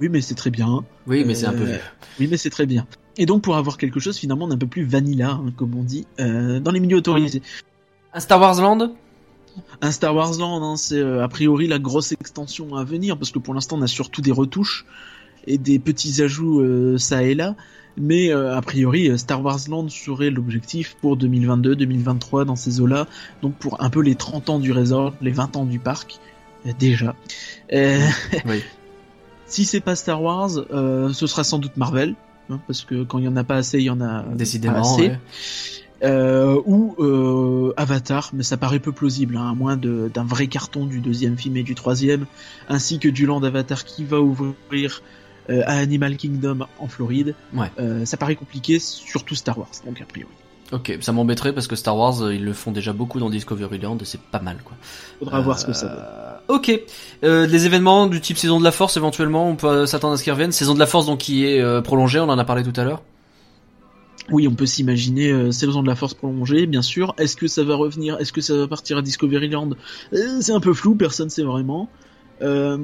Oui, 0.02 0.10
mais 0.10 0.22
c'est 0.22 0.36
très 0.36 0.50
bien. 0.50 0.84
Oui, 1.08 1.24
mais 1.26 1.36
c'est 1.36 1.46
un 1.46 1.54
peu 1.54 1.64
euh, 1.64 1.66
vieux. 1.66 1.80
Oui, 2.20 2.28
mais 2.30 2.38
c'est 2.38 2.50
très 2.50 2.66
bien. 2.66 2.86
Et 3.18 3.26
donc 3.26 3.44
pour 3.44 3.56
avoir 3.56 3.78
quelque 3.78 4.00
chose 4.00 4.18
finalement 4.18 4.48
d'un 4.48 4.58
peu 4.58 4.68
plus 4.68 4.84
vanilla, 4.84 5.32
hein, 5.32 5.54
comme 5.56 5.74
on 5.76 5.84
dit, 5.84 6.06
euh, 6.20 6.60
dans 6.60 6.72
les 6.72 6.82
milieux 6.82 6.98
autorisés. 6.98 7.42
Un 8.14 8.20
Star 8.20 8.42
Wars 8.42 8.62
Land? 8.62 8.94
Un 9.82 9.92
Star 9.92 10.14
Wars 10.14 10.38
Land, 10.38 10.62
hein, 10.64 10.76
c'est 10.76 11.00
euh, 11.00 11.24
a 11.24 11.30
priori 11.30 11.68
la 11.68 11.80
grosse 11.80 12.12
extension 12.12 12.76
à 12.76 12.84
venir 12.84 13.18
parce 13.18 13.32
que 13.32 13.40
pour 13.40 13.54
l'instant 13.54 13.78
on 13.78 13.82
a 13.82 13.88
surtout 13.88 14.22
des 14.22 14.32
retouches 14.32 14.86
et 15.48 15.58
des 15.58 15.80
petits 15.80 16.22
ajouts 16.22 16.62
euh, 16.62 16.98
ça 16.98 17.24
et 17.24 17.34
là. 17.36 17.56
Mais 17.98 18.30
euh, 18.34 18.56
a 18.58 18.62
priori, 18.62 19.10
euh, 19.10 19.18
Star 19.18 19.42
Wars 19.44 19.60
Land 19.70 19.88
serait 19.90 20.30
l'objectif 20.30 20.96
pour 21.00 21.18
2022-2023 21.18 22.44
dans 22.46 22.56
ces 22.56 22.82
eaux-là. 22.82 23.08
Donc 23.42 23.56
pour 23.56 23.82
un 23.82 23.90
peu 23.90 24.02
les 24.02 24.16
30 24.16 24.50
ans 24.50 24.60
du 24.60 24.72
resort, 24.72 25.14
les 25.22 25.32
20 25.32 25.56
ans 25.56 25.66
du 25.66 25.80
parc, 25.80 26.20
déjà. 26.80 27.16
Oui. 27.72 28.62
si 29.46 29.66
c'est 29.66 29.80
pas 29.80 29.96
Star 29.96 30.22
Wars, 30.22 30.50
ce 30.52 31.28
sera 31.28 31.44
sans 31.44 31.60
doute 31.60 31.78
Marvel. 31.78 32.16
hein, 32.50 32.60
parce 32.68 32.84
que 32.84 33.04
quand 33.04 33.20
il 33.20 33.26
y 33.26 33.28
en 33.28 33.36
a 33.38 33.44
pas 33.44 33.56
assez, 33.56 33.78
il 33.80 33.86
y 33.86 33.90
en 33.90 34.02
a 34.02 34.24
pas 34.24 34.36
Décidément. 34.36 34.82
assez. 34.96 35.08
ouais. 35.10 35.20
Euh, 36.04 36.62
ou 36.66 36.94
euh, 37.00 37.74
Avatar, 37.78 38.32
mais 38.34 38.44
ça 38.44 38.58
paraît 38.58 38.80
peu 38.80 38.92
plausible, 38.92 39.38
hein, 39.38 39.50
à 39.50 39.54
moins 39.56 39.78
d'un 39.78 40.26
vrai 40.26 40.48
carton 40.48 40.86
du 40.86 41.00
deuxième 41.00 41.38
film 41.38 41.56
et 41.56 41.64
du 41.64 41.74
troisième, 41.74 42.26
ainsi 42.68 43.00
que 43.00 43.08
du 43.08 43.26
land 43.26 43.42
Avatar 43.44 43.86
qui 43.86 44.04
va 44.04 44.20
ouvrir 44.20 45.02
euh, 45.50 45.62
à 45.66 45.74
Animal 45.78 46.18
Kingdom 46.18 46.60
en 46.80 46.88
Floride. 46.88 47.36
Ouais. 47.54 47.72
Euh, 47.80 48.06
ça 48.06 48.18
paraît 48.18 48.36
compliqué, 48.36 48.80
surtout 48.80 49.36
Star 49.36 49.58
Wars, 49.58 49.70
donc 49.86 50.02
a 50.02 50.06
priori. 50.06 50.32
Ok, 50.72 50.98
ça 51.02 51.12
m'embêterait 51.12 51.54
parce 51.54 51.68
que 51.68 51.76
Star 51.76 51.96
Wars, 51.96 52.24
euh, 52.24 52.34
ils 52.34 52.44
le 52.44 52.54
font 52.54 52.72
déjà 52.72 52.92
beaucoup 52.92 53.20
dans 53.20 53.30
Discoveryland 53.30 53.98
et 54.00 54.06
c'est 54.06 54.20
pas 54.20 54.40
mal 54.40 54.58
quoi. 54.64 54.76
Faudra 55.20 55.40
voir 55.42 55.60
ce 55.60 55.66
que 55.66 55.74
ça 55.74 55.88
donne. 55.88 56.00
Euh, 56.00 56.32
Ok. 56.48 56.72
Euh, 57.24 57.48
des 57.48 57.66
événements 57.66 58.06
du 58.08 58.22
type 58.22 58.38
saison 58.38 58.60
de 58.60 58.64
la 58.64 58.72
Force, 58.72 58.98
éventuellement, 58.98 59.50
on 59.50 59.56
peut 59.56 59.68
euh, 59.68 59.86
s'attendre 59.88 60.14
à 60.14 60.18
ce 60.18 60.24
qu'ils 60.24 60.34
reviennent. 60.34 60.52
Saison 60.52 60.74
de 60.76 60.80
la 60.80 60.86
Force, 60.86 61.06
donc 61.08 61.20
qui 61.20 61.46
est 61.46 61.60
euh, 61.62 61.82
prolongée, 61.82 62.20
on 62.20 62.30
en 62.30 62.38
a 62.38 62.46
parlé 62.46 62.64
tout 62.64 62.80
à 62.80 62.84
l'heure. 62.84 63.02
Oui, 64.32 64.48
on 64.48 64.56
peut 64.56 64.66
s'imaginer 64.66 65.32
euh, 65.32 65.52
Saison 65.52 65.82
de 65.84 65.88
la 65.88 65.96
Force 65.96 66.14
prolongée, 66.16 66.66
bien 66.66 66.82
sûr. 66.82 67.14
Est-ce 67.20 67.36
que 67.36 67.48
ça 67.48 67.64
va 67.64 67.76
revenir? 67.76 68.18
Est-ce 68.20 68.34
que 68.34 68.42
ça 68.42 68.56
va 68.56 68.68
partir 68.68 68.98
à 68.98 69.02
Discoveryland 69.04 69.72
Euh, 70.14 70.40
C'est 70.42 70.54
un 70.54 70.60
peu 70.60 70.74
flou, 70.74 70.96
personne 70.96 71.30
sait 71.30 71.44
vraiment. 71.44 71.90
Euh, 72.42 72.78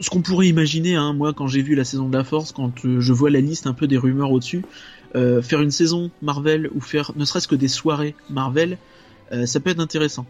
ce 0.00 0.10
qu'on 0.10 0.22
pourrait 0.22 0.48
imaginer, 0.48 0.94
hein, 0.96 1.12
moi, 1.12 1.32
quand 1.32 1.46
j'ai 1.46 1.62
vu 1.62 1.74
la 1.74 1.84
Saison 1.84 2.08
de 2.08 2.16
la 2.16 2.24
Force, 2.24 2.52
quand 2.52 2.84
euh, 2.84 3.00
je 3.00 3.12
vois 3.12 3.30
la 3.30 3.40
liste 3.40 3.66
un 3.66 3.72
peu 3.72 3.86
des 3.86 3.98
rumeurs 3.98 4.30
au-dessus, 4.30 4.62
euh, 5.16 5.40
faire 5.42 5.60
une 5.62 5.70
saison 5.70 6.10
Marvel 6.22 6.68
ou 6.74 6.80
faire 6.80 7.12
ne 7.16 7.24
serait-ce 7.24 7.48
que 7.48 7.54
des 7.54 7.68
soirées 7.68 8.14
Marvel, 8.30 8.78
euh, 9.32 9.46
ça 9.46 9.60
peut 9.60 9.70
être 9.70 9.80
intéressant. 9.80 10.26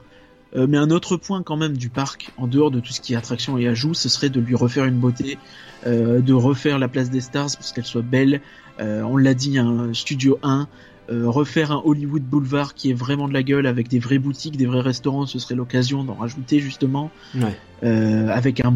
Mais 0.57 0.79
un 0.79 0.91
autre 0.91 1.19
point 1.19 1.43
quand 1.43 1.59
même 1.59 1.77
du 1.77 1.91
parc, 1.91 2.31
en 2.39 2.47
dehors 2.47 2.71
de 2.71 2.81
tout 2.81 2.91
ce 2.95 3.03
qui 3.03 3.13
est 3.13 3.17
attraction 3.17 3.59
et 3.59 3.69
ajout, 3.69 3.93
ce 3.93 4.09
serait 4.09 4.31
de 4.31 4.41
lui 4.41 4.55
refaire 4.55 4.87
une 4.87 4.99
beauté, 4.99 5.37
de 5.85 6.33
refaire 6.33 6.79
la 6.79 6.89
place 6.89 7.11
des 7.11 7.21
stars 7.21 7.51
pour 7.55 7.71
qu'elle 7.75 7.85
soit 7.85 8.01
belle. 8.01 8.41
On 8.79 9.19
l'a 9.19 9.35
dit, 9.35 9.59
un 9.59 9.93
Studio 9.93 10.39
1, 10.43 10.67
euh, 11.11 11.29
refaire 11.29 11.73
un 11.73 11.83
Hollywood 11.85 12.23
Boulevard 12.23 12.75
qui 12.75 12.91
est 12.91 12.95
vraiment 12.95 13.29
de 13.29 13.33
la 13.33 13.43
gueule 13.43 13.67
avec 13.67 13.89
des 13.89 13.99
vraies 13.99 14.19
boutiques, 14.19 14.57
des 14.59 14.67
vrais 14.67 14.81
restaurants, 14.81 15.25
ce 15.27 15.39
serait 15.39 15.55
l'occasion 15.55 16.05
d'en 16.05 16.15
rajouter 16.15 16.61
justement, 16.61 17.11
Ouais. 17.35 17.57
euh, 17.83 18.29
avec 18.29 18.61
un, 18.65 18.75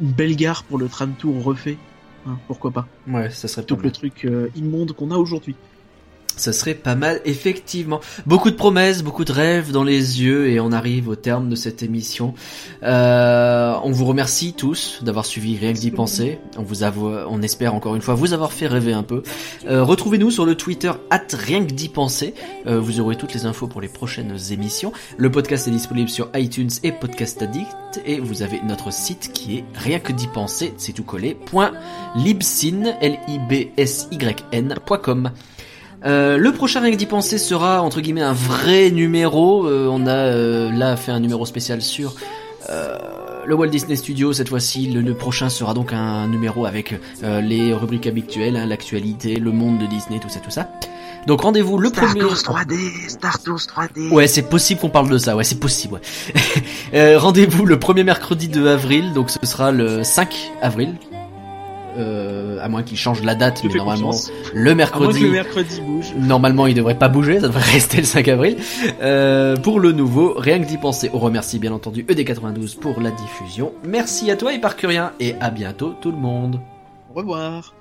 une 0.00 0.12
belle 0.12 0.36
gare 0.36 0.64
pour 0.64 0.78
le 0.78 0.88
tram 0.88 1.12
tour 1.12 1.42
refait. 1.42 1.76
Hein, 2.26 2.38
pourquoi 2.46 2.70
pas 2.70 2.86
Ouais, 3.06 3.30
ça 3.30 3.48
serait 3.48 3.62
Plutôt 3.62 3.76
que 3.76 3.84
le 3.84 3.92
truc 3.92 4.24
euh, 4.24 4.48
immonde 4.56 4.92
qu'on 4.92 5.10
a 5.10 5.16
aujourd'hui. 5.16 5.56
Ce 6.36 6.52
serait 6.52 6.74
pas 6.74 6.94
mal, 6.94 7.20
effectivement. 7.24 8.00
Beaucoup 8.26 8.50
de 8.50 8.56
promesses, 8.56 9.02
beaucoup 9.02 9.24
de 9.24 9.32
rêves 9.32 9.72
dans 9.72 9.84
les 9.84 10.22
yeux, 10.22 10.48
et 10.48 10.60
on 10.60 10.72
arrive 10.72 11.08
au 11.08 11.16
terme 11.16 11.48
de 11.48 11.54
cette 11.54 11.82
émission. 11.82 12.34
Euh, 12.82 13.74
on 13.82 13.90
vous 13.90 14.04
remercie 14.04 14.52
tous 14.52 15.00
d'avoir 15.02 15.26
suivi 15.26 15.56
Rien 15.56 15.72
que 15.72 15.78
d'y 15.78 15.90
penser. 15.90 16.38
On 16.58 16.62
vous 16.62 16.82
avoue, 16.82 17.08
on 17.08 17.42
espère 17.42 17.74
encore 17.74 17.94
une 17.94 18.02
fois 18.02 18.14
vous 18.14 18.32
avoir 18.32 18.52
fait 18.52 18.66
rêver 18.66 18.92
un 18.92 19.02
peu. 19.02 19.22
Euh, 19.66 19.84
Retrouvez-nous 19.84 20.30
sur 20.30 20.46
le 20.46 20.56
Twitter 20.56 20.92
at 21.10 21.22
Rien 21.32 21.64
que 21.64 21.72
d'y 21.72 21.88
penser. 21.88 22.34
Euh, 22.66 22.80
vous 22.80 23.00
aurez 23.00 23.16
toutes 23.16 23.34
les 23.34 23.46
infos 23.46 23.66
pour 23.66 23.80
les 23.80 23.88
prochaines 23.88 24.36
émissions. 24.50 24.92
Le 25.16 25.30
podcast 25.30 25.68
est 25.68 25.70
disponible 25.70 26.08
sur 26.08 26.28
iTunes 26.34 26.70
et 26.82 26.92
Podcast 26.92 27.40
Addict, 27.42 28.02
et 28.04 28.18
vous 28.18 28.42
avez 28.42 28.60
notre 28.62 28.92
site 28.92 29.32
qui 29.32 29.58
est 29.58 29.64
rien 29.74 30.00
que 30.00 30.12
d'y 30.12 30.26
penser, 30.26 30.74
c'est 30.76 30.92
tout 30.92 31.04
collé, 31.04 31.36
libsyn, 32.16 32.96
l 33.00 33.18
i 33.28 33.38
b 33.38 33.70
s 33.76 34.08
y 34.10 34.44
n.com. 34.52 35.30
Euh, 36.04 36.36
le 36.36 36.52
prochain 36.52 36.80
Rien 36.80 36.90
que 36.90 36.96
d'y 36.96 37.06
penser 37.06 37.38
sera 37.38 37.82
entre 37.82 38.00
guillemets 38.00 38.22
un 38.22 38.32
vrai 38.32 38.90
numéro. 38.90 39.66
Euh, 39.66 39.88
on 39.90 40.06
a 40.06 40.10
euh, 40.10 40.70
là 40.72 40.96
fait 40.96 41.12
un 41.12 41.20
numéro 41.20 41.46
spécial 41.46 41.80
sur 41.80 42.14
le 43.46 43.54
Walt 43.54 43.68
Disney 43.68 43.96
Studio 43.96 44.32
cette 44.32 44.48
fois-ci. 44.48 44.90
Le, 44.90 45.00
le 45.00 45.14
prochain 45.14 45.48
sera 45.48 45.74
donc 45.74 45.92
un 45.92 46.26
numéro 46.28 46.66
avec 46.66 46.94
euh, 47.22 47.40
les 47.40 47.74
rubriques 47.74 48.06
habituelles, 48.06 48.56
hein, 48.56 48.66
l'actualité, 48.66 49.36
le 49.36 49.52
monde 49.52 49.78
de 49.78 49.86
Disney, 49.86 50.18
tout 50.20 50.28
ça, 50.28 50.40
tout 50.40 50.50
ça. 50.50 50.70
Donc 51.26 51.40
rendez-vous 51.40 51.78
le 51.78 51.88
Star 51.88 52.06
premier. 52.06 52.20
Tours 52.20 52.34
3D, 52.34 53.08
Star 53.08 53.42
Tours 53.42 53.58
3D. 53.58 54.10
Ouais, 54.10 54.26
c'est 54.26 54.42
possible 54.42 54.80
qu'on 54.80 54.90
parle 54.90 55.08
de 55.08 55.18
ça. 55.18 55.36
Ouais, 55.36 55.44
c'est 55.44 55.60
possible. 55.60 55.94
Ouais. 55.94 56.00
Euh, 56.94 57.18
rendez-vous 57.18 57.66
le 57.66 57.76
premier 57.76 58.04
mercredi 58.04 58.46
de 58.46 58.68
avril. 58.68 59.12
Donc 59.14 59.28
ce 59.28 59.38
sera 59.44 59.72
le 59.72 60.04
5 60.04 60.52
avril. 60.62 60.94
Euh, 61.96 62.58
à 62.60 62.68
moins 62.68 62.82
qu'il 62.82 62.96
change 62.98 63.22
la 63.22 63.34
date, 63.34 63.62
mais 63.64 63.74
normalement 63.74 64.06
confiance. 64.08 64.32
le 64.52 64.60
À 64.60 64.64
moins 64.64 64.74
mercredi. 64.74 65.20
que 65.20 65.24
le 65.26 65.30
mercredi 65.30 65.80
bouge. 65.80 66.12
Normalement, 66.18 66.66
il 66.66 66.74
devrait 66.74 66.98
pas 66.98 67.08
bouger, 67.08 67.40
ça 67.40 67.46
devrait 67.48 67.62
rester 67.72 67.98
le 67.98 68.04
5 68.04 68.26
avril. 68.28 68.56
Euh, 69.02 69.56
pour 69.56 69.78
le 69.80 69.92
nouveau, 69.92 70.34
rien 70.36 70.58
que 70.60 70.64
d'y 70.66 70.78
penser. 70.78 71.10
On 71.12 71.18
remercie 71.18 71.58
bien 71.58 71.72
entendu 71.72 72.04
E 72.08 72.12
ED92 72.14 72.78
pour 72.78 73.00
la 73.00 73.10
diffusion. 73.10 73.72
Merci 73.86 74.30
à 74.30 74.36
toi, 74.36 74.52
Hypercurien, 74.52 75.12
et 75.20 75.34
à 75.40 75.50
bientôt 75.50 75.94
tout 76.00 76.10
le 76.10 76.18
monde. 76.18 76.60
Au 77.14 77.18
revoir. 77.18 77.73